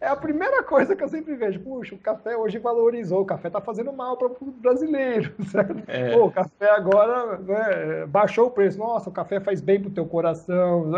É 0.00 0.06
a 0.06 0.16
primeira 0.16 0.62
coisa 0.62 0.96
que 0.96 1.04
eu 1.04 1.08
sempre 1.08 1.34
vejo. 1.34 1.60
Puxa, 1.60 1.94
o 1.94 1.98
café 1.98 2.36
hoje 2.36 2.58
valorizou, 2.58 3.20
o 3.20 3.26
café 3.26 3.48
está 3.48 3.60
fazendo 3.60 3.92
mal 3.92 4.16
para 4.16 4.28
o 4.28 4.36
brasileiro, 4.52 5.34
certo? 5.50 5.82
É. 5.86 6.16
Pô, 6.16 6.26
o 6.26 6.32
café 6.32 6.70
agora 6.70 7.36
né, 7.38 8.06
baixou 8.06 8.46
o 8.46 8.50
preço. 8.50 8.78
Nossa, 8.78 9.10
o 9.10 9.12
café 9.12 9.38
faz 9.40 9.60
bem 9.60 9.78
para 9.78 9.90
o 9.90 9.94
teu 9.94 10.06
coração. 10.06 10.90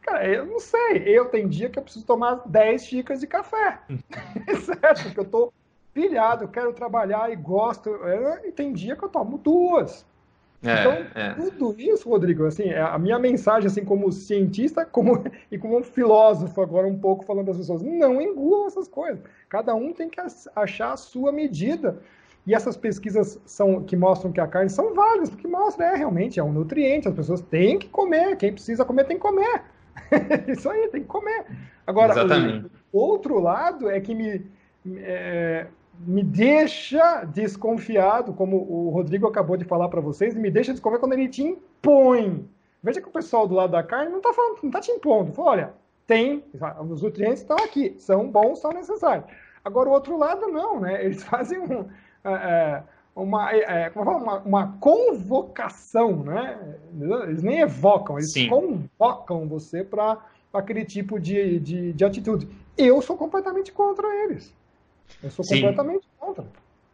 Cara, 0.00 0.26
eu 0.26 0.46
não 0.46 0.58
sei. 0.58 1.02
Eu 1.06 1.26
tenho 1.26 1.48
dia 1.48 1.68
que 1.68 1.78
eu 1.78 1.82
preciso 1.82 2.06
tomar 2.06 2.42
10 2.46 2.84
xícaras 2.84 3.20
de 3.20 3.26
café. 3.26 3.80
certo? 4.64 5.02
Porque 5.04 5.20
eu 5.20 5.24
estou 5.24 5.52
pilhado, 5.92 6.44
eu 6.44 6.48
quero 6.48 6.72
trabalhar 6.72 7.30
e 7.30 7.36
gosto. 7.36 7.90
É, 8.06 8.48
e 8.48 8.52
tem 8.52 8.72
dia 8.72 8.96
que 8.96 9.04
eu 9.04 9.10
tomo 9.10 9.36
duas. 9.36 10.06
É, 10.64 10.80
então, 10.80 11.06
é. 11.14 11.34
tudo 11.34 11.74
isso, 11.78 12.08
Rodrigo, 12.08 12.44
assim, 12.46 12.68
é 12.68 12.80
a 12.80 12.98
minha 12.98 13.18
mensagem, 13.18 13.66
assim, 13.66 13.84
como 13.84 14.12
cientista 14.12 14.84
como, 14.84 15.24
e 15.50 15.58
como 15.58 15.82
filósofo, 15.82 16.60
agora 16.60 16.86
um 16.86 16.98
pouco 16.98 17.24
falando 17.24 17.46
das 17.46 17.56
pessoas, 17.56 17.82
não 17.82 18.20
engulam 18.20 18.66
essas 18.66 18.86
coisas. 18.86 19.20
Cada 19.48 19.74
um 19.74 19.92
tem 19.92 20.08
que 20.08 20.20
achar 20.54 20.92
a 20.92 20.96
sua 20.96 21.32
medida. 21.32 21.98
E 22.46 22.54
essas 22.54 22.76
pesquisas 22.76 23.40
são, 23.44 23.82
que 23.82 23.96
mostram 23.96 24.32
que 24.32 24.40
a 24.40 24.46
carne 24.46 24.70
são 24.70 24.94
válidas, 24.94 25.30
porque 25.30 25.46
mostra, 25.46 25.86
é, 25.86 25.96
realmente, 25.96 26.40
é 26.40 26.44
um 26.44 26.52
nutriente, 26.52 27.08
as 27.08 27.14
pessoas 27.14 27.40
têm 27.40 27.78
que 27.78 27.88
comer, 27.88 28.36
quem 28.36 28.52
precisa 28.52 28.84
comer 28.84 29.04
tem 29.04 29.16
que 29.16 29.22
comer. 29.22 29.62
isso 30.48 30.68
aí, 30.68 30.88
tem 30.88 31.02
que 31.02 31.08
comer. 31.08 31.44
Agora, 31.86 32.12
Exatamente. 32.12 32.70
o 32.92 32.98
outro 32.98 33.38
lado 33.38 33.88
é 33.88 34.00
que 34.00 34.14
me, 34.14 34.44
é, 34.98 35.66
me 36.00 36.22
deixa 36.22 37.24
desconfiado, 37.24 38.32
como 38.32 38.56
o 38.56 38.90
Rodrigo 38.90 39.26
acabou 39.26 39.56
de 39.56 39.64
falar 39.64 39.88
para 39.88 40.00
vocês, 40.00 40.34
me 40.34 40.50
deixa 40.50 40.72
desconfiado 40.72 41.00
quando 41.00 41.12
ele 41.12 41.28
te 41.28 41.42
impõe. 41.42 42.48
Veja 42.82 43.00
que 43.00 43.08
o 43.08 43.12
pessoal 43.12 43.46
do 43.46 43.54
lado 43.54 43.70
da 43.70 43.82
carne 43.82 44.10
não 44.10 44.18
está 44.18 44.32
falando, 44.32 44.58
não 44.62 44.68
está 44.68 44.80
te 44.80 44.90
impondo. 44.90 45.32
Fala, 45.32 45.50
olha, 45.50 45.74
tem, 46.06 46.44
os 46.90 47.02
nutrientes 47.02 47.42
estão 47.42 47.56
aqui, 47.56 47.94
são 47.98 48.28
bons, 48.28 48.58
são 48.58 48.72
necessários. 48.72 49.26
Agora 49.64 49.88
o 49.88 49.92
outro 49.92 50.16
lado 50.16 50.48
não, 50.48 50.80
né? 50.80 51.04
Eles 51.04 51.22
fazem 51.24 51.60
um, 51.60 51.88
é, 52.24 52.28
é 52.30 52.82
uma, 53.14 53.52
é, 53.52 53.92
é 53.94 54.00
uma, 54.00 54.38
uma, 54.38 54.76
convocação, 54.80 56.24
né? 56.24 56.76
Eles 57.24 57.42
nem 57.42 57.60
evocam, 57.60 58.18
eles 58.18 58.32
Sim. 58.32 58.48
convocam 58.48 59.46
você 59.46 59.84
para 59.84 60.18
aquele 60.52 60.84
tipo 60.84 61.20
de, 61.20 61.60
de, 61.60 61.92
de 61.92 62.04
atitude. 62.04 62.48
Eu 62.76 63.00
sou 63.00 63.16
completamente 63.16 63.70
contra 63.70 64.06
eles. 64.24 64.52
Eu 65.22 65.30
sou 65.30 65.44
Sim. 65.44 65.56
completamente 65.60 66.06
contra. 66.18 66.44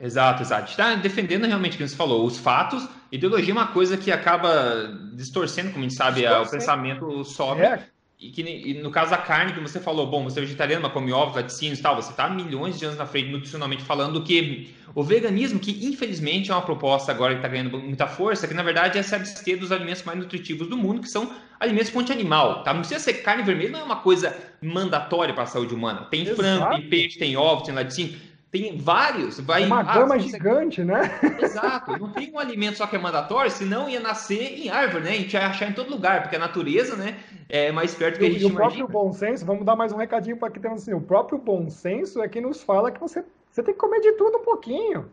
Exato, 0.00 0.42
exato. 0.42 0.70
Está 0.70 0.94
defendendo 0.94 1.44
realmente 1.44 1.74
o 1.74 1.78
que 1.78 1.88
você 1.88 1.96
falou, 1.96 2.24
os 2.24 2.38
fatos. 2.38 2.88
Ideologia 3.10 3.52
é 3.52 3.56
uma 3.56 3.68
coisa 3.68 3.96
que 3.96 4.12
acaba 4.12 4.96
distorcendo, 5.14 5.72
como 5.72 5.84
a 5.84 5.88
gente 5.88 5.96
sabe, 5.96 6.26
o 6.26 6.48
pensamento 6.48 7.24
sobre. 7.24 7.64
É. 7.64 7.84
E 8.20 8.30
que 8.30 8.42
e 8.42 8.74
no 8.74 8.90
caso 8.90 9.12
da 9.12 9.18
carne, 9.18 9.52
que 9.52 9.60
você 9.60 9.78
falou, 9.78 10.04
bom, 10.04 10.24
você 10.24 10.40
é 10.40 10.42
vegetariano, 10.42 10.82
mas 10.82 10.92
come 10.92 11.12
ovos, 11.12 11.36
laticínios 11.36 11.78
e 11.78 11.82
tal, 11.82 11.94
você 11.94 12.10
está 12.10 12.28
milhões 12.28 12.76
de 12.76 12.84
anos 12.84 12.98
na 12.98 13.06
frente 13.06 13.30
nutricionalmente 13.30 13.84
falando 13.84 14.20
que 14.24 14.74
o 14.92 15.04
veganismo, 15.04 15.60
que 15.60 15.86
infelizmente 15.86 16.50
é 16.50 16.54
uma 16.54 16.62
proposta 16.62 17.12
agora 17.12 17.34
que 17.34 17.38
está 17.38 17.46
ganhando 17.46 17.78
muita 17.78 18.08
força, 18.08 18.48
que 18.48 18.54
na 18.54 18.64
verdade 18.64 18.98
é 18.98 19.02
se 19.04 19.14
abster 19.14 19.56
dos 19.56 19.70
alimentos 19.70 20.02
mais 20.02 20.18
nutritivos 20.18 20.66
do 20.66 20.76
mundo, 20.76 21.00
que 21.00 21.08
são 21.08 21.32
alimentos 21.60 21.90
fonte 21.90 22.10
animal, 22.10 22.64
tá? 22.64 22.74
Não 22.74 22.80
precisa 22.80 22.98
ser 22.98 23.14
carne 23.22 23.44
vermelha, 23.44 23.70
não 23.70 23.80
é 23.80 23.84
uma 23.84 24.00
coisa 24.00 24.36
mandatória 24.60 25.32
para 25.32 25.44
a 25.44 25.46
saúde 25.46 25.72
humana. 25.72 26.08
Tem 26.10 26.22
Exato. 26.22 26.36
frango, 26.36 26.70
tem 26.70 26.88
peixe, 26.88 27.18
tem 27.20 27.36
ovos, 27.36 27.66
tem 27.66 27.74
laticínio 27.74 28.18
tem 28.50 28.78
vários. 28.78 29.38
Vai, 29.40 29.66
uma 29.66 29.80
ah, 29.80 29.94
gama 29.94 30.18
gigante, 30.18 30.82
né? 30.82 31.02
Exato. 31.40 31.98
Não 31.98 32.12
tem 32.12 32.32
um 32.32 32.38
alimento 32.38 32.78
só 32.78 32.86
que 32.86 32.96
é 32.96 32.98
mandatório, 32.98 33.50
senão 33.50 33.88
ia 33.88 34.00
nascer 34.00 34.58
em 34.58 34.70
árvore, 34.70 35.04
né? 35.04 35.10
A 35.10 35.14
gente 35.14 35.34
ia 35.34 35.46
achar 35.46 35.68
em 35.68 35.74
todo 35.74 35.90
lugar, 35.90 36.22
porque 36.22 36.36
a 36.36 36.38
natureza, 36.38 36.96
né, 36.96 37.18
é 37.48 37.70
mais 37.70 37.94
perto 37.94 38.18
que 38.18 38.26
a 38.26 38.30
gente 38.30 38.42
E 38.42 38.46
o 38.46 38.54
próprio 38.54 38.80
imagina. 38.80 38.88
bom 38.88 39.12
senso, 39.12 39.44
vamos 39.44 39.64
dar 39.64 39.76
mais 39.76 39.92
um 39.92 39.96
recadinho 39.96 40.36
para 40.36 40.50
que 40.50 40.60
temos 40.60 40.82
assim, 40.82 40.94
o 40.94 41.00
próprio 41.00 41.38
bom 41.38 41.68
senso 41.68 42.22
é 42.22 42.28
que 42.28 42.40
nos 42.40 42.62
fala 42.62 42.90
que 42.90 43.00
você, 43.00 43.22
você 43.50 43.62
tem 43.62 43.74
que 43.74 43.80
comer 43.80 44.00
de 44.00 44.12
tudo 44.12 44.38
um 44.38 44.44
pouquinho. 44.44 45.10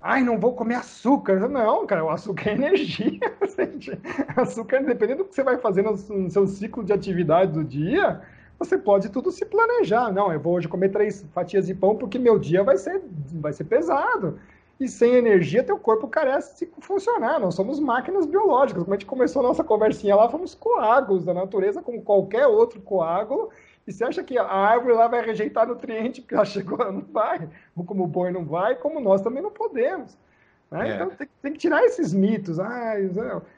Ai, 0.00 0.22
não 0.22 0.38
vou 0.38 0.52
comer 0.52 0.74
açúcar. 0.74 1.48
Não, 1.48 1.86
cara, 1.86 2.04
o 2.04 2.10
açúcar 2.10 2.50
é 2.50 2.52
energia. 2.54 3.20
açúcar, 4.36 4.82
dependendo 4.82 5.22
do 5.22 5.28
que 5.28 5.34
você 5.34 5.42
vai 5.42 5.56
fazer 5.56 5.80
no, 5.80 5.92
no 5.92 6.30
seu 6.30 6.46
ciclo 6.46 6.84
de 6.84 6.92
atividade 6.92 7.52
do 7.52 7.64
dia, 7.64 8.20
você 8.64 8.78
pode 8.78 9.10
tudo 9.10 9.30
se 9.30 9.44
planejar. 9.44 10.12
Não, 10.12 10.32
eu 10.32 10.40
vou 10.40 10.54
hoje 10.54 10.68
comer 10.68 10.90
três 10.90 11.24
fatias 11.34 11.66
de 11.66 11.74
pão 11.74 11.96
porque 11.96 12.18
meu 12.18 12.38
dia 12.38 12.62
vai 12.62 12.76
ser, 12.76 13.02
vai 13.34 13.52
ser 13.52 13.64
pesado. 13.64 14.38
E 14.78 14.88
sem 14.88 15.14
energia, 15.14 15.62
teu 15.62 15.78
corpo 15.78 16.08
carece 16.08 16.66
de 16.66 16.72
funcionar. 16.80 17.38
Nós 17.38 17.54
somos 17.54 17.78
máquinas 17.78 18.26
biológicas. 18.26 18.82
Como 18.82 18.94
a 18.94 18.96
gente 18.96 19.06
começou 19.06 19.40
a 19.40 19.48
nossa 19.48 19.62
conversinha 19.62 20.16
lá, 20.16 20.28
fomos 20.28 20.54
coágulos 20.54 21.24
da 21.24 21.32
natureza, 21.32 21.80
como 21.80 22.02
qualquer 22.02 22.46
outro 22.46 22.80
coágulo. 22.80 23.50
E 23.86 23.92
você 23.92 24.02
acha 24.02 24.24
que 24.24 24.36
a 24.36 24.44
árvore 24.44 24.94
lá 24.94 25.06
vai 25.06 25.24
rejeitar 25.24 25.68
nutriente 25.68 26.20
porque 26.20 26.34
ela 26.34 26.44
chegou? 26.46 26.78
Não 26.78 27.02
vai. 27.02 27.48
Ou 27.76 27.84
como 27.84 28.04
o 28.04 28.08
boi 28.08 28.32
não 28.32 28.44
vai, 28.44 28.74
como 28.74 28.98
nós 29.00 29.20
também 29.20 29.42
não 29.42 29.50
podemos. 29.50 30.16
Né? 30.70 30.90
É. 30.90 30.94
Então 30.94 31.10
tem, 31.10 31.28
tem, 31.42 31.52
que 31.52 31.58
tirar 31.58 31.84
esses 31.84 32.12
mitos. 32.12 32.58
Ah, 32.58 32.94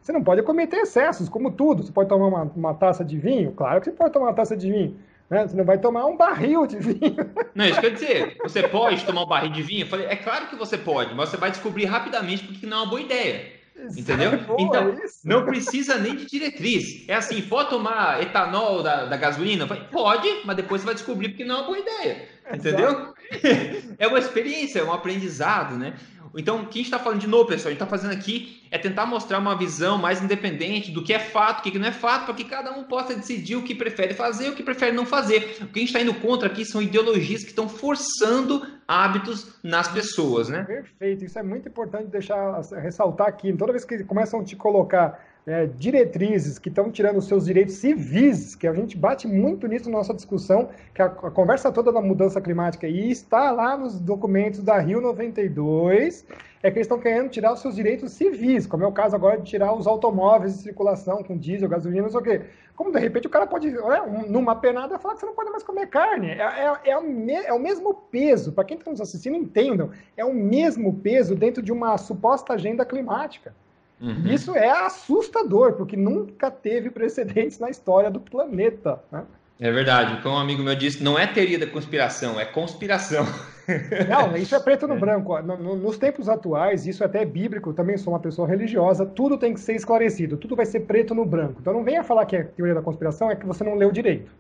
você 0.00 0.12
não 0.12 0.22
pode 0.22 0.42
cometer 0.42 0.78
excessos, 0.78 1.28
como 1.28 1.50
tudo. 1.50 1.82
Você 1.82 1.92
pode 1.92 2.08
tomar 2.08 2.26
uma, 2.26 2.42
uma, 2.54 2.74
taça 2.74 3.04
de 3.04 3.18
vinho? 3.18 3.52
Claro 3.52 3.80
que 3.80 3.86
você 3.86 3.96
pode 3.96 4.12
tomar 4.12 4.26
uma 4.26 4.34
taça 4.34 4.56
de 4.56 4.70
vinho. 4.70 4.96
Né? 5.28 5.46
Você 5.46 5.56
não 5.56 5.64
vai 5.64 5.78
tomar 5.78 6.06
um 6.06 6.16
barril 6.16 6.66
de 6.66 6.78
vinho. 6.78 7.16
Não, 7.54 7.64
isso 7.64 7.80
quer 7.80 7.90
dizer, 7.90 8.36
você 8.42 8.62
pode 8.68 9.04
tomar 9.04 9.24
um 9.24 9.28
barril 9.28 9.50
de 9.50 9.62
vinho? 9.62 9.82
Eu 9.82 9.88
falei, 9.88 10.06
é 10.06 10.16
claro 10.16 10.46
que 10.46 10.56
você 10.56 10.78
pode, 10.78 11.14
mas 11.14 11.30
você 11.30 11.36
vai 11.36 11.50
descobrir 11.50 11.84
rapidamente 11.86 12.44
porque 12.44 12.66
não 12.66 12.78
é 12.78 12.80
uma 12.80 12.90
boa 12.90 13.00
ideia. 13.00 13.56
Entendeu? 13.96 14.32
É 14.32 14.36
boa, 14.38 14.60
então, 14.60 14.88
é 14.88 14.96
não 15.24 15.44
precisa 15.44 15.98
nem 15.98 16.16
de 16.16 16.26
diretriz. 16.26 17.06
É 17.08 17.14
assim, 17.14 17.42
pode 17.42 17.70
tomar 17.70 18.22
etanol 18.22 18.82
da, 18.82 19.04
da 19.04 19.16
gasolina? 19.16 19.66
Pode, 19.66 20.28
mas 20.44 20.56
depois 20.56 20.80
você 20.80 20.86
vai 20.86 20.94
descobrir 20.94 21.28
porque 21.30 21.44
não 21.44 21.56
é 21.56 21.58
uma 21.58 21.66
boa 21.66 21.78
ideia. 21.78 22.28
Entendeu? 22.52 23.14
É 23.98 24.06
uma 24.06 24.20
experiência, 24.20 24.78
é 24.78 24.84
um 24.84 24.92
aprendizado, 24.92 25.76
né? 25.76 25.94
Então, 26.36 26.62
o 26.62 26.66
que 26.66 26.78
a 26.78 26.82
gente 26.82 26.84
está 26.84 26.98
falando 26.98 27.20
de 27.20 27.26
novo, 27.26 27.46
pessoal? 27.46 27.68
A 27.68 27.72
gente 27.72 27.82
está 27.82 27.86
fazendo 27.86 28.12
aqui 28.12 28.62
é 28.70 28.78
tentar 28.78 29.06
mostrar 29.06 29.38
uma 29.38 29.56
visão 29.56 29.96
mais 29.96 30.22
independente 30.22 30.90
do 30.90 31.02
que 31.02 31.12
é 31.12 31.18
fato, 31.18 31.60
o 31.60 31.62
que 31.62 31.78
não 31.78 31.88
é 31.88 31.92
fato, 31.92 32.26
para 32.26 32.34
que 32.34 32.44
cada 32.44 32.72
um 32.72 32.84
possa 32.84 33.14
decidir 33.14 33.56
o 33.56 33.62
que 33.62 33.74
prefere 33.74 34.12
fazer 34.12 34.46
e 34.46 34.50
o 34.50 34.54
que 34.54 34.62
prefere 34.62 34.92
não 34.92 35.06
fazer. 35.06 35.58
O 35.62 35.66
que 35.66 35.78
a 35.78 35.80
gente 35.80 35.88
está 35.88 36.00
indo 36.00 36.14
contra 36.14 36.48
aqui 36.48 36.64
são 36.64 36.82
ideologias 36.82 37.42
que 37.42 37.50
estão 37.50 37.68
forçando 37.68 38.66
hábitos 38.86 39.56
nas 39.62 39.88
pessoas, 39.88 40.48
né? 40.48 40.64
Perfeito, 40.64 41.24
isso 41.24 41.38
é 41.38 41.42
muito 41.42 41.68
importante 41.68 42.06
deixar 42.08 42.60
ressaltar 42.82 43.28
aqui. 43.28 43.52
Toda 43.52 43.72
vez 43.72 43.84
que 43.84 44.04
começam 44.04 44.40
a 44.40 44.44
te 44.44 44.56
colocar 44.56 45.18
é, 45.46 45.64
diretrizes 45.64 46.58
que 46.58 46.68
estão 46.68 46.90
tirando 46.90 47.18
os 47.18 47.28
seus 47.28 47.44
direitos 47.44 47.76
civis, 47.76 48.56
que 48.56 48.66
a 48.66 48.74
gente 48.74 48.96
bate 48.96 49.28
muito 49.28 49.68
nisso 49.68 49.88
na 49.88 49.98
nossa 49.98 50.12
discussão, 50.12 50.70
que 50.92 51.00
a, 51.00 51.06
a, 51.06 51.30
conversa 51.30 51.70
toda 51.70 51.92
da 51.92 52.00
mudança 52.00 52.40
climática, 52.40 52.88
e 52.88 53.10
está 53.10 53.52
lá 53.52 53.76
nos 53.76 54.00
documentos 54.00 54.60
da 54.60 54.76
Rio 54.78 55.00
92, 55.00 56.26
é 56.64 56.70
que 56.70 56.78
eles 56.78 56.86
estão 56.86 56.98
querendo 56.98 57.28
tirar 57.28 57.52
os 57.52 57.60
seus 57.60 57.76
direitos 57.76 58.10
civis, 58.12 58.66
como 58.66 58.82
é 58.82 58.88
o 58.88 58.92
caso 58.92 59.14
agora 59.14 59.38
de 59.38 59.48
tirar 59.48 59.72
os 59.72 59.86
automóveis 59.86 60.56
de 60.56 60.62
circulação 60.64 61.22
com 61.22 61.38
diesel, 61.38 61.68
gasolina, 61.68 62.02
não 62.02 62.10
sei 62.10 62.20
o 62.20 62.22
quê. 62.24 62.42
Como 62.74 62.90
de 62.90 62.98
repente 62.98 63.28
o 63.28 63.30
cara 63.30 63.46
pode, 63.46 63.70
né, 63.70 64.26
numa 64.28 64.56
penada, 64.56 64.98
falar 64.98 65.14
que 65.14 65.20
você 65.20 65.26
não 65.26 65.34
pode 65.34 65.50
mais 65.50 65.62
comer 65.62 65.86
carne. 65.86 66.30
É, 66.30 66.42
é, 66.42 66.90
é, 66.90 66.98
o, 66.98 67.02
me, 67.04 67.32
é 67.32 67.52
o 67.52 67.60
mesmo 67.60 67.94
peso, 67.94 68.52
para 68.52 68.64
quem 68.64 68.76
está 68.76 68.90
nos 68.90 69.00
assistindo, 69.00 69.36
entendam, 69.36 69.90
é 70.16 70.24
o 70.24 70.34
mesmo 70.34 70.92
peso 70.92 71.36
dentro 71.36 71.62
de 71.62 71.70
uma 71.70 71.96
suposta 71.96 72.54
agenda 72.54 72.84
climática. 72.84 73.54
Uhum. 74.00 74.26
Isso 74.26 74.54
é 74.54 74.68
assustador, 74.68 75.72
porque 75.72 75.96
nunca 75.96 76.50
teve 76.50 76.90
precedentes 76.90 77.58
na 77.58 77.70
história 77.70 78.10
do 78.10 78.20
planeta. 78.20 79.00
Né? 79.10 79.24
É 79.58 79.70
verdade. 79.70 80.20
Como 80.22 80.34
um 80.34 80.38
amigo 80.38 80.62
meu 80.62 80.74
disse, 80.74 81.02
não 81.02 81.18
é 81.18 81.26
teoria 81.26 81.58
da 81.58 81.66
conspiração, 81.66 82.38
é 82.38 82.44
conspiração. 82.44 83.24
Não, 84.08 84.36
isso 84.36 84.54
é 84.54 84.60
preto 84.60 84.86
no 84.86 84.94
é. 84.94 84.98
branco. 84.98 85.36
Nos 85.42 85.98
tempos 85.98 86.28
atuais, 86.28 86.86
isso 86.86 87.02
é 87.02 87.06
até 87.06 87.22
é 87.22 87.24
bíblico, 87.24 87.72
também 87.72 87.96
sou 87.96 88.12
uma 88.12 88.20
pessoa 88.20 88.46
religiosa, 88.46 89.04
tudo 89.04 89.36
tem 89.36 89.54
que 89.54 89.58
ser 89.58 89.74
esclarecido, 89.74 90.36
tudo 90.36 90.54
vai 90.54 90.64
ser 90.64 90.80
preto 90.80 91.16
no 91.16 91.24
branco. 91.24 91.56
Então 91.60 91.72
não 91.72 91.82
venha 91.82 92.04
falar 92.04 92.26
que 92.26 92.36
é 92.36 92.44
teoria 92.44 92.76
da 92.76 92.82
conspiração, 92.82 93.28
é 93.28 93.34
que 93.34 93.44
você 93.44 93.64
não 93.64 93.74
leu 93.74 93.90
direito. 93.90 94.30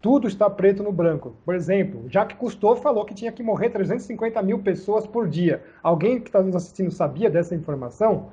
Tudo 0.00 0.28
está 0.28 0.48
preto 0.48 0.84
no 0.84 0.92
branco. 0.92 1.34
Por 1.44 1.56
exemplo, 1.56 2.04
Jacques 2.08 2.38
Cousteau 2.38 2.76
falou 2.76 3.04
que 3.04 3.14
tinha 3.14 3.32
que 3.32 3.42
morrer 3.42 3.70
350 3.70 4.40
mil 4.42 4.60
pessoas 4.60 5.04
por 5.08 5.26
dia. 5.26 5.60
Alguém 5.82 6.20
que 6.20 6.28
está 6.28 6.40
nos 6.40 6.54
assistindo 6.54 6.92
sabia 6.92 7.28
dessa 7.28 7.56
informação? 7.56 8.30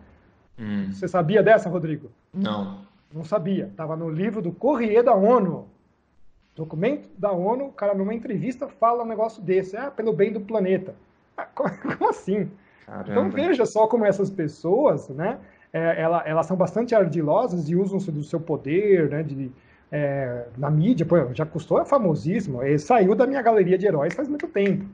Hum. 0.60 0.91
Você 0.91 1.08
sabia 1.08 1.43
dessa, 1.43 1.70
Rodrigo? 1.70 2.10
Não. 2.34 2.80
Não 3.14 3.24
sabia. 3.24 3.68
Estava 3.68 3.95
no 3.95 4.10
livro 4.10 4.41
do 4.41 4.51
Corrier 4.51 5.03
da 5.03 5.14
ONU. 5.14 5.68
Documento 6.56 7.10
da 7.18 7.32
ONU, 7.32 7.66
o 7.66 7.72
cara 7.72 7.93
numa 7.93 8.14
entrevista 8.14 8.68
fala 8.68 9.03
um 9.03 9.08
negócio 9.08 9.41
desse, 9.41 9.76
ah, 9.76 9.91
pelo 9.91 10.14
bem 10.14 10.32
do 10.32 10.39
planeta. 10.39 10.95
Ah, 11.38 11.45
como 11.53 12.10
assim? 12.10 12.49
Caramba. 12.86 13.12
Então 13.12 13.30
veja 13.30 13.66
só 13.66 13.88
como 13.88 14.06
essas 14.06 14.30
pessoas, 14.30 15.10
né, 15.10 15.39
é, 15.74 16.01
ela, 16.01 16.24
elas 16.26 16.45
são 16.45 16.56
bastante 16.56 16.93
ardilosas 16.93 17.68
e 17.70 17.76
usam 17.76 17.99
do 18.14 18.24
seu 18.24 18.39
poder, 18.39 19.10
né, 19.10 19.24
de, 19.24 19.51
é, 19.91 20.45
na 20.58 20.70
mídia, 20.70 21.06
pô, 21.06 21.34
já 21.34 21.46
custou, 21.46 21.82
é 21.82 21.86
famosíssimo, 21.86 22.63
ele 22.63 22.79
saiu 22.79 23.16
da 23.16 23.25
minha 23.25 23.42
galeria 23.42 23.78
de 23.78 23.86
heróis 23.86 24.13
faz 24.13 24.28
muito 24.28 24.47
tempo, 24.47 24.86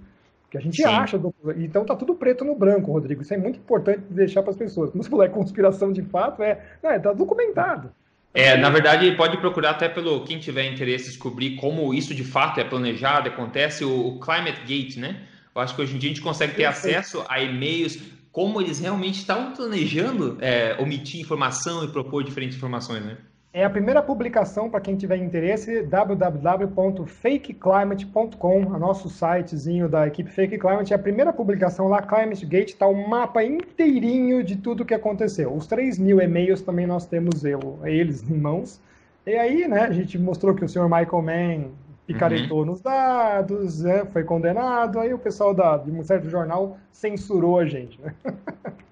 que 0.52 0.58
a 0.58 0.62
gente 0.62 0.76
Sim. 0.76 0.84
acha, 0.84 1.18
do, 1.18 1.34
então 1.56 1.86
tá 1.86 1.96
tudo 1.96 2.14
preto 2.14 2.44
no 2.44 2.54
branco, 2.54 2.92
Rodrigo, 2.92 3.22
isso 3.22 3.34
é 3.34 3.38
muito 3.38 3.58
importante 3.58 4.02
deixar 4.10 4.44
para 4.44 4.52
as 4.52 4.58
pessoas, 4.58 4.92
como 4.92 5.02
se 5.02 5.10
for 5.10 5.28
conspiração 5.30 5.94
de 5.94 6.02
fato, 6.02 6.44
é, 6.44 6.62
não, 6.84 6.92
é 6.92 7.00
tá 7.00 7.14
documentado. 7.14 7.90
É, 8.34 8.58
na 8.58 8.70
verdade, 8.70 9.10
pode 9.14 9.38
procurar 9.38 9.72
até 9.72 9.88
pelo 9.88 10.26
quem 10.26 10.40
tiver 10.40 10.66
interesse 10.66 11.06
descobrir 11.06 11.56
como 11.56 11.94
isso 11.94 12.14
de 12.14 12.24
fato 12.26 12.60
é 12.60 12.66
planejado, 12.66 13.30
acontece, 13.30 13.86
o, 13.86 14.08
o 14.08 14.20
Climate 14.20 14.62
Gate, 14.68 14.98
né? 14.98 15.22
Eu 15.56 15.62
acho 15.62 15.74
que 15.74 15.82
hoje 15.82 15.96
em 15.96 16.00
dia 16.00 16.10
a 16.10 16.14
gente 16.14 16.24
consegue 16.24 16.54
ter 16.54 16.66
acesso 16.66 17.26
a 17.30 17.42
e-mails, 17.42 17.98
como 18.32 18.62
eles 18.62 18.80
realmente 18.80 19.20
estão 19.20 19.54
planejando 19.54 20.38
é, 20.42 20.76
omitir 20.80 21.22
informação 21.22 21.84
e 21.84 21.88
propor 21.88 22.24
diferentes 22.24 22.58
informações, 22.58 23.06
né? 23.06 23.18
É 23.54 23.66
a 23.66 23.70
primeira 23.70 24.02
publicação 24.02 24.70
para 24.70 24.80
quem 24.80 24.96
tiver 24.96 25.18
interesse, 25.18 25.84
www.fakeclimate.com, 25.84 28.66
o 28.66 28.80
nosso 28.80 29.10
sitezinho 29.10 29.90
da 29.90 30.08
equipe 30.08 30.32
Fake 30.32 30.58
Climate. 30.58 30.94
É 30.94 30.96
a 30.96 31.00
primeira 31.00 31.34
publicação 31.34 31.90
lá, 31.90 32.02
Climate 32.02 32.46
Gate, 32.46 32.70
está 32.70 32.88
o 32.88 32.94
um 32.94 33.10
mapa 33.10 33.44
inteirinho 33.44 34.42
de 34.42 34.56
tudo 34.56 34.84
o 34.84 34.86
que 34.86 34.94
aconteceu. 34.94 35.54
Os 35.54 35.68
3 35.68 36.00
mil 36.00 36.22
e-mails 36.22 36.62
também 36.62 36.88
nós 36.88 37.06
temos 37.06 37.44
eu, 37.44 37.78
eles 37.84 38.24
em 38.24 38.38
mãos. 38.38 38.80
E 39.26 39.36
aí, 39.36 39.68
né, 39.68 39.82
a 39.82 39.92
gente 39.92 40.18
mostrou 40.18 40.56
que 40.56 40.64
o 40.64 40.70
senhor 40.70 40.88
Michael 40.88 41.22
Mann 41.22 41.72
picaretou 42.08 42.60
uhum. 42.60 42.68
nos 42.68 42.80
dados, 42.80 43.82
né, 43.82 44.06
foi 44.14 44.24
condenado, 44.24 44.98
aí 44.98 45.14
o 45.14 45.20
pessoal 45.20 45.54
da, 45.54 45.76
de 45.76 45.92
um 45.92 46.02
certo 46.04 46.30
jornal 46.30 46.78
censurou 46.90 47.60
a 47.60 47.66
gente. 47.66 48.00
Né? 48.02 48.16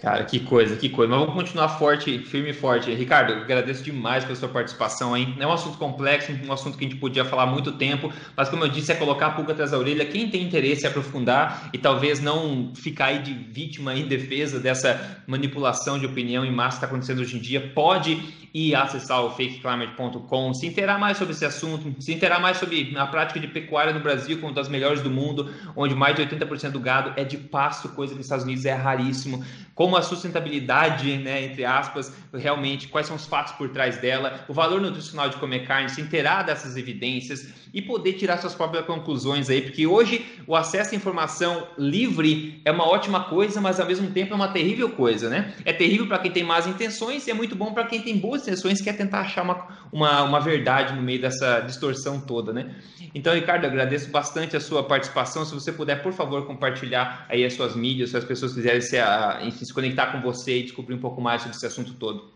Cara, 0.00 0.24
que 0.24 0.40
coisa, 0.40 0.76
que 0.76 0.88
coisa. 0.88 1.10
Mas 1.10 1.20
vamos 1.20 1.34
continuar 1.34 1.68
forte, 1.68 2.20
firme 2.20 2.50
e 2.50 2.54
forte. 2.54 2.90
Ricardo, 2.94 3.34
agradeço 3.34 3.82
demais 3.84 4.24
pela 4.24 4.34
sua 4.34 4.48
participação 4.48 5.12
aí. 5.12 5.34
É 5.38 5.46
um 5.46 5.52
assunto 5.52 5.76
complexo, 5.76 6.32
um 6.32 6.52
assunto 6.52 6.78
que 6.78 6.86
a 6.86 6.88
gente 6.88 6.98
podia 6.98 7.22
falar 7.22 7.42
há 7.42 7.46
muito 7.46 7.72
tempo, 7.72 8.10
mas 8.34 8.48
como 8.48 8.64
eu 8.64 8.68
disse, 8.68 8.90
é 8.90 8.94
colocar 8.94 9.26
a 9.26 9.30
pulga 9.32 9.52
atrás 9.52 9.72
da 9.72 9.78
orelha. 9.78 10.06
Quem 10.06 10.30
tem 10.30 10.42
interesse 10.42 10.84
em 10.84 10.88
aprofundar 10.88 11.68
e 11.74 11.76
talvez 11.76 12.18
não 12.18 12.72
ficar 12.74 13.06
aí 13.06 13.18
de 13.18 13.34
vítima 13.34 13.94
em 13.94 14.08
defesa 14.08 14.58
dessa 14.58 15.22
manipulação 15.26 15.98
de 15.98 16.06
opinião 16.06 16.46
em 16.46 16.50
massa 16.50 16.78
que 16.78 16.84
está 16.84 16.86
acontecendo 16.86 17.20
hoje 17.20 17.36
em 17.36 17.40
dia, 17.40 17.60
pode 17.74 18.39
ir 18.52 18.74
acessar 18.74 19.24
o 19.24 19.30
fakeclimate.com, 19.30 20.54
se 20.54 20.66
inteirar 20.66 20.98
mais 20.98 21.16
sobre 21.16 21.32
esse 21.32 21.44
assunto, 21.44 21.94
se 22.00 22.12
inteirar 22.12 22.40
mais 22.40 22.56
sobre 22.56 22.94
a 22.96 23.06
prática 23.06 23.38
de 23.38 23.48
pecuária 23.48 23.92
no 23.92 24.00
Brasil, 24.00 24.40
como 24.40 24.52
das 24.52 24.68
melhores 24.68 25.02
do 25.02 25.10
mundo, 25.10 25.52
onde 25.76 25.94
mais 25.94 26.16
de 26.16 26.22
80% 26.22 26.70
do 26.70 26.80
gado 26.80 27.12
é 27.16 27.24
de 27.24 27.36
pasto, 27.36 27.88
coisa 27.90 28.12
que 28.12 28.18
nos 28.18 28.26
Estados 28.26 28.44
Unidos 28.44 28.64
é 28.64 28.72
raríssimo 28.72 29.44
como 29.80 29.96
a 29.96 30.02
sustentabilidade, 30.02 31.16
né, 31.16 31.42
entre 31.42 31.64
aspas, 31.64 32.12
realmente, 32.34 32.86
quais 32.88 33.06
são 33.06 33.16
os 33.16 33.24
fatos 33.24 33.54
por 33.54 33.70
trás 33.70 33.96
dela, 33.96 34.44
o 34.46 34.52
valor 34.52 34.78
nutricional 34.78 35.30
de 35.30 35.36
comer 35.36 35.66
carne, 35.66 35.88
se 35.88 36.02
inteirar 36.02 36.42
dessas 36.42 36.76
evidências 36.76 37.48
e 37.72 37.80
poder 37.80 38.12
tirar 38.12 38.36
suas 38.36 38.54
próprias 38.54 38.84
conclusões 38.84 39.48
aí, 39.48 39.62
porque 39.62 39.86
hoje 39.86 40.26
o 40.46 40.54
acesso 40.54 40.92
à 40.92 40.96
informação 40.98 41.66
livre 41.78 42.60
é 42.62 42.70
uma 42.70 42.86
ótima 42.86 43.24
coisa, 43.24 43.58
mas 43.58 43.80
ao 43.80 43.86
mesmo 43.86 44.10
tempo 44.10 44.34
é 44.34 44.36
uma 44.36 44.48
terrível 44.48 44.90
coisa, 44.90 45.30
né? 45.30 45.54
É 45.64 45.72
terrível 45.72 46.06
para 46.06 46.18
quem 46.18 46.30
tem 46.30 46.44
más 46.44 46.66
intenções 46.66 47.26
e 47.26 47.30
é 47.30 47.34
muito 47.34 47.56
bom 47.56 47.72
para 47.72 47.84
quem 47.84 48.02
tem 48.02 48.18
boas 48.18 48.39
intenções 48.40 48.80
e 48.80 48.84
quer 48.84 48.96
tentar 48.96 49.20
achar 49.20 49.42
uma, 49.42 49.66
uma, 49.92 50.22
uma 50.22 50.40
verdade 50.40 50.94
no 50.94 51.02
meio 51.02 51.20
dessa 51.20 51.60
distorção 51.60 52.20
toda, 52.20 52.52
né? 52.52 52.74
Então, 53.14 53.34
Ricardo, 53.34 53.64
agradeço 53.66 54.10
bastante 54.10 54.56
a 54.56 54.60
sua 54.60 54.84
participação. 54.84 55.44
Se 55.44 55.54
você 55.54 55.72
puder, 55.72 56.02
por 56.02 56.12
favor, 56.12 56.46
compartilhar 56.46 57.26
aí 57.28 57.44
as 57.44 57.54
suas 57.54 57.74
mídias, 57.74 58.10
se 58.10 58.16
as 58.16 58.24
pessoas 58.24 58.54
quiserem 58.54 58.80
se, 58.80 58.96
enfim, 59.42 59.64
se 59.64 59.74
conectar 59.74 60.12
com 60.12 60.20
você 60.20 60.58
e 60.58 60.62
descobrir 60.62 60.94
um 60.94 61.00
pouco 61.00 61.20
mais 61.20 61.42
sobre 61.42 61.56
esse 61.56 61.66
assunto 61.66 61.94
todo. 61.94 62.30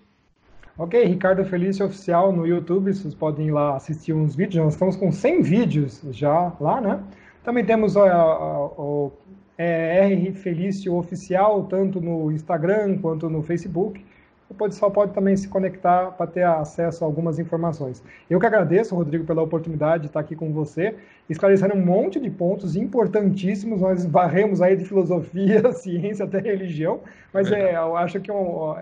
Ok, 0.76 1.04
Ricardo 1.04 1.44
Felício 1.44 1.86
Oficial 1.86 2.32
no 2.32 2.44
YouTube, 2.44 2.92
vocês 2.92 3.14
podem 3.14 3.46
ir 3.46 3.52
lá 3.52 3.76
assistir 3.76 4.12
uns 4.12 4.34
vídeos, 4.34 4.64
nós 4.64 4.74
estamos 4.74 4.96
com 4.96 5.12
100 5.12 5.42
vídeos 5.42 6.02
já 6.10 6.52
lá, 6.60 6.80
né? 6.80 7.00
Também 7.44 7.64
temos 7.64 7.94
o 7.94 9.12
é, 9.56 10.08
R 10.10 10.32
Felício 10.32 10.94
Oficial, 10.94 11.64
tanto 11.64 12.00
no 12.00 12.32
Instagram 12.32 12.98
quanto 12.98 13.30
no 13.30 13.40
Facebook 13.40 14.04
o 14.48 14.54
pessoal 14.54 14.90
pode 14.90 15.12
também 15.12 15.36
se 15.36 15.48
conectar 15.48 16.10
para 16.12 16.26
ter 16.26 16.42
acesso 16.42 17.02
a 17.02 17.06
algumas 17.06 17.38
informações. 17.38 18.02
Eu 18.28 18.38
que 18.38 18.46
agradeço, 18.46 18.94
Rodrigo, 18.94 19.24
pela 19.24 19.42
oportunidade 19.42 20.02
de 20.02 20.06
estar 20.08 20.20
aqui 20.20 20.36
com 20.36 20.52
você, 20.52 20.94
esclarecendo 21.28 21.74
um 21.74 21.84
monte 21.84 22.20
de 22.20 22.30
pontos 22.30 22.76
importantíssimos. 22.76 23.80
Nós 23.80 24.04
varremos 24.04 24.60
aí 24.60 24.76
de 24.76 24.84
filosofia, 24.84 25.70
ciência 25.72 26.24
até 26.24 26.40
religião, 26.40 27.00
mas 27.32 27.50
é, 27.50 27.76
eu 27.76 27.96
acho 27.96 28.20
que 28.20 28.30
é 28.30 28.34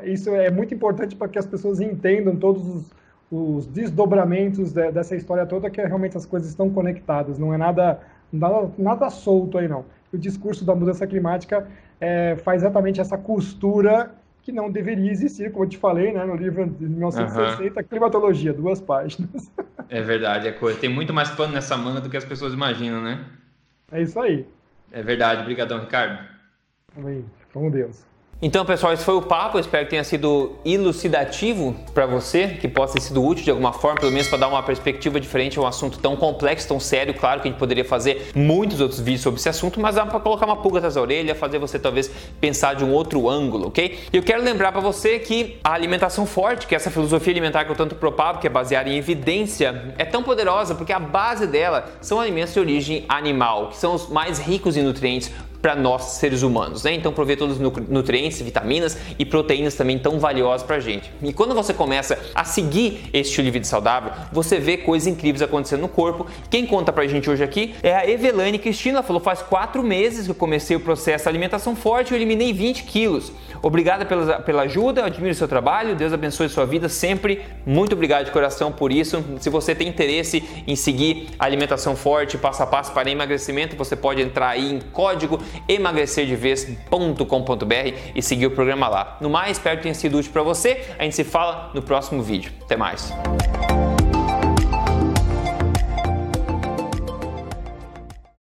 isso 0.05 0.31
é 0.35 0.51
muito 0.51 0.75
importante 0.75 1.15
para 1.15 1.29
que 1.29 1.39
as 1.39 1.47
pessoas 1.47 1.81
entendam 1.81 2.35
todos 2.37 2.67
os, 2.69 2.91
os 3.31 3.67
desdobramentos 3.67 4.73
de, 4.73 4.91
dessa 4.91 5.15
história 5.15 5.47
toda, 5.47 5.71
que 5.71 5.81
realmente 5.81 6.17
as 6.17 6.27
coisas 6.27 6.49
estão 6.49 6.69
conectadas, 6.71 7.39
não 7.39 7.55
é 7.55 7.57
nada, 7.57 8.01
nada, 8.33 8.71
nada 8.77 9.11
solto 9.11 9.59
aí 9.59 9.69
não. 9.69 9.85
O 10.13 10.19
discurso 10.19 10.65
da 10.65 10.75
mudança 10.75 11.07
climática 11.07 11.67
é, 12.01 12.37
faz 12.37 12.63
exatamente 12.63 13.01
essa 13.01 13.17
costura 13.17 14.11
que 14.43 14.51
não 14.51 14.71
deveria 14.71 15.11
existir, 15.11 15.51
como 15.53 15.65
eu 15.65 15.69
te 15.69 15.79
falei, 15.79 16.13
né, 16.13 16.25
no 16.25 16.35
livro 16.35 16.67
de 16.67 16.85
1960, 16.85 17.81
uhum. 17.81 17.87
Climatologia, 17.87 18.53
duas 18.53 18.81
páginas. 18.81 19.51
É 19.89 20.01
verdade, 20.01 20.49
é 20.49 20.53
coisa. 20.53 20.79
Tem 20.79 20.91
muito 20.91 21.13
mais 21.13 21.31
pano 21.31 21.53
nessa 21.53 21.77
manga 21.77 22.01
do 22.01 22.11
que 22.11 22.17
as 22.17 22.25
pessoas 22.25 22.53
imaginam, 22.53 23.03
né? 23.03 23.25
É 23.91 24.03
isso 24.03 24.19
aí. 24.19 24.47
É 24.91 25.03
verdade. 25.03 25.43
Obrigadão, 25.43 25.81
Ricardo. 25.81 26.19
Amém. 26.97 27.25
Com 27.53 27.71
Deus. 27.71 28.05
Então, 28.45 28.67
pessoal, 28.67 28.93
esse 28.93 29.05
foi 29.05 29.15
o 29.15 29.23
papo. 29.23 29.57
Eu 29.57 29.61
espero 29.61 29.85
que 29.85 29.91
tenha 29.91 30.03
sido 30.03 30.57
elucidativo 30.65 31.77
para 31.95 32.07
você, 32.07 32.49
que 32.49 32.67
possa 32.67 32.95
ter 32.95 33.01
sido 33.01 33.25
útil 33.25 33.45
de 33.45 33.51
alguma 33.53 33.73
forma, 33.73 34.01
pelo 34.01 34.11
menos 34.11 34.27
para 34.27 34.39
dar 34.39 34.49
uma 34.49 34.61
perspectiva 34.65 35.21
diferente 35.21 35.61
a 35.61 35.63
um 35.63 35.67
assunto 35.67 36.01
tão 36.01 36.17
complexo, 36.17 36.67
tão 36.67 36.81
sério. 36.81 37.15
Claro 37.15 37.41
que 37.41 37.47
a 37.47 37.51
gente 37.53 37.61
poderia 37.61 37.85
fazer 37.85 38.33
muitos 38.35 38.81
outros 38.81 38.99
vídeos 38.99 39.21
sobre 39.21 39.39
esse 39.39 39.49
assunto, 39.49 39.81
mas 39.81 39.95
dá 39.95 40.05
para 40.05 40.19
colocar 40.19 40.45
uma 40.45 40.57
pulga 40.57 40.79
atrás 40.79 40.97
da 40.97 41.01
orelha, 41.01 41.37
fazer 41.37 41.61
você 41.61 41.79
talvez 41.79 42.11
pensar 42.41 42.75
de 42.75 42.85
um 42.85 42.91
outro 42.91 43.31
ângulo, 43.31 43.69
ok? 43.69 44.01
E 44.13 44.17
eu 44.17 44.25
quero 44.25 44.43
lembrar 44.43 44.73
para 44.73 44.81
você 44.81 45.21
que 45.21 45.61
a 45.63 45.73
alimentação 45.73 46.27
forte, 46.27 46.67
que 46.67 46.75
é 46.75 46.77
essa 46.77 46.91
filosofia 46.91 47.33
alimentar 47.33 47.65
que 47.65 47.71
eu 47.71 47.77
tanto 47.77 47.95
propago, 47.95 48.41
que 48.41 48.49
é 48.49 48.51
baseada 48.51 48.91
em 48.91 48.97
evidência, 48.97 49.95
é 49.97 50.05
tão 50.05 50.21
poderosa 50.25 50.75
porque 50.75 50.93
a 50.93 50.99
base 50.99 51.47
dela 51.47 51.93
são 52.01 52.19
alimentos 52.19 52.53
de 52.53 52.59
origem 52.59 53.05
animal, 53.09 53.69
que 53.69 53.77
são 53.77 53.95
os 53.95 54.09
mais 54.09 54.41
ricos 54.41 54.77
em 54.77 54.83
nutrientes 54.83 55.31
para 55.63 55.77
nós 55.77 56.03
seres 56.03 56.43
humanos, 56.43 56.83
né? 56.83 56.93
Então 56.93 57.13
prover 57.13 57.39
todos 57.39 57.59
os 57.59 57.89
nutrientes, 57.89 58.43
vitaminas 58.43 58.99
e 59.17 59.25
proteínas 59.25 59.75
também 59.75 59.99
tão 59.99 60.19
valiosas 60.19 60.67
para 60.67 60.77
a 60.77 60.81
gente. 60.81 61.11
E 61.23 61.33
quando 61.33 61.55
você 61.55 61.73
começa 61.73 62.19
a 62.35 62.45
seguir 62.45 63.09
esse 63.13 63.31
estilo 63.31 63.45
de 63.45 63.53
vida 63.53 63.65
saudável, 63.65 64.13
você 64.33 64.59
vê 64.59 64.77
coisas 64.77 65.07
incríveis 65.07 65.41
acontecendo 65.41 65.83
no 65.83 65.89
corpo. 65.89 66.27
Quem 66.51 66.67
conta 66.67 66.93
pra 66.93 67.07
gente 67.07 67.31
hoje 67.31 67.45
aqui 67.45 67.75
é 67.83 67.95
a 67.95 68.09
Evelane 68.09 68.59
Cristina. 68.59 68.99
Ela 68.99 69.03
falou 69.03 69.23
faz 69.23 69.41
quatro 69.41 69.83
meses 69.83 70.25
que 70.25 70.33
eu 70.33 70.35
comecei 70.35 70.77
o 70.77 70.81
processo 70.81 71.25
de 71.25 71.29
alimentação 71.29 71.77
forte 71.77 72.13
eu 72.13 72.19
eliminei 72.19 72.53
20 72.53 72.83
quilos. 72.83 73.33
Obrigada 73.63 74.05
pela, 74.05 74.41
pela 74.41 74.63
ajuda, 74.63 75.05
admiro 75.05 75.33
o 75.33 75.37
seu 75.37 75.47
trabalho, 75.47 75.95
Deus 75.95 76.13
abençoe 76.13 76.49
sua 76.49 76.67
vida 76.67 76.89
sempre. 76.89 77.43
Muito 77.65 77.93
obrigado 77.93 78.25
de 78.25 78.33
coração 78.33 78.73
por 78.73 78.91
isso. 78.91 79.25
Se 79.39 79.49
você 79.49 79.75
tem 79.75 79.87
interesse 79.87 80.43
em 80.67 80.75
seguir 80.75 81.29
alimentação 81.39 81.95
forte, 81.95 82.37
passo 82.37 82.63
a 82.63 82.67
passo 82.67 82.93
para 82.93 83.09
emagrecimento, 83.09 83.77
você 83.77 83.95
pode 83.95 84.21
entrar 84.21 84.49
aí 84.49 84.73
em 84.73 84.81
código 84.81 85.39
emagrecerdevez.com.br 85.69 87.99
e 88.15 88.23
seguir 88.23 88.47
o 88.47 88.51
programa 88.51 88.89
lá. 88.89 89.19
No 89.21 89.29
mais, 89.31 89.59
espero 89.59 89.77
que 89.77 89.85
tenha 89.85 89.95
sido 89.95 90.19
útil 90.19 90.33
para 90.33 90.43
você. 90.43 90.85
A 90.99 91.05
gente 91.05 91.15
se 91.17 91.25
fala 91.25 91.71
no 91.75 91.83
próximo 91.83 92.23
vídeo. 92.23 92.53
Até 92.63 92.77
mais. 92.77 93.13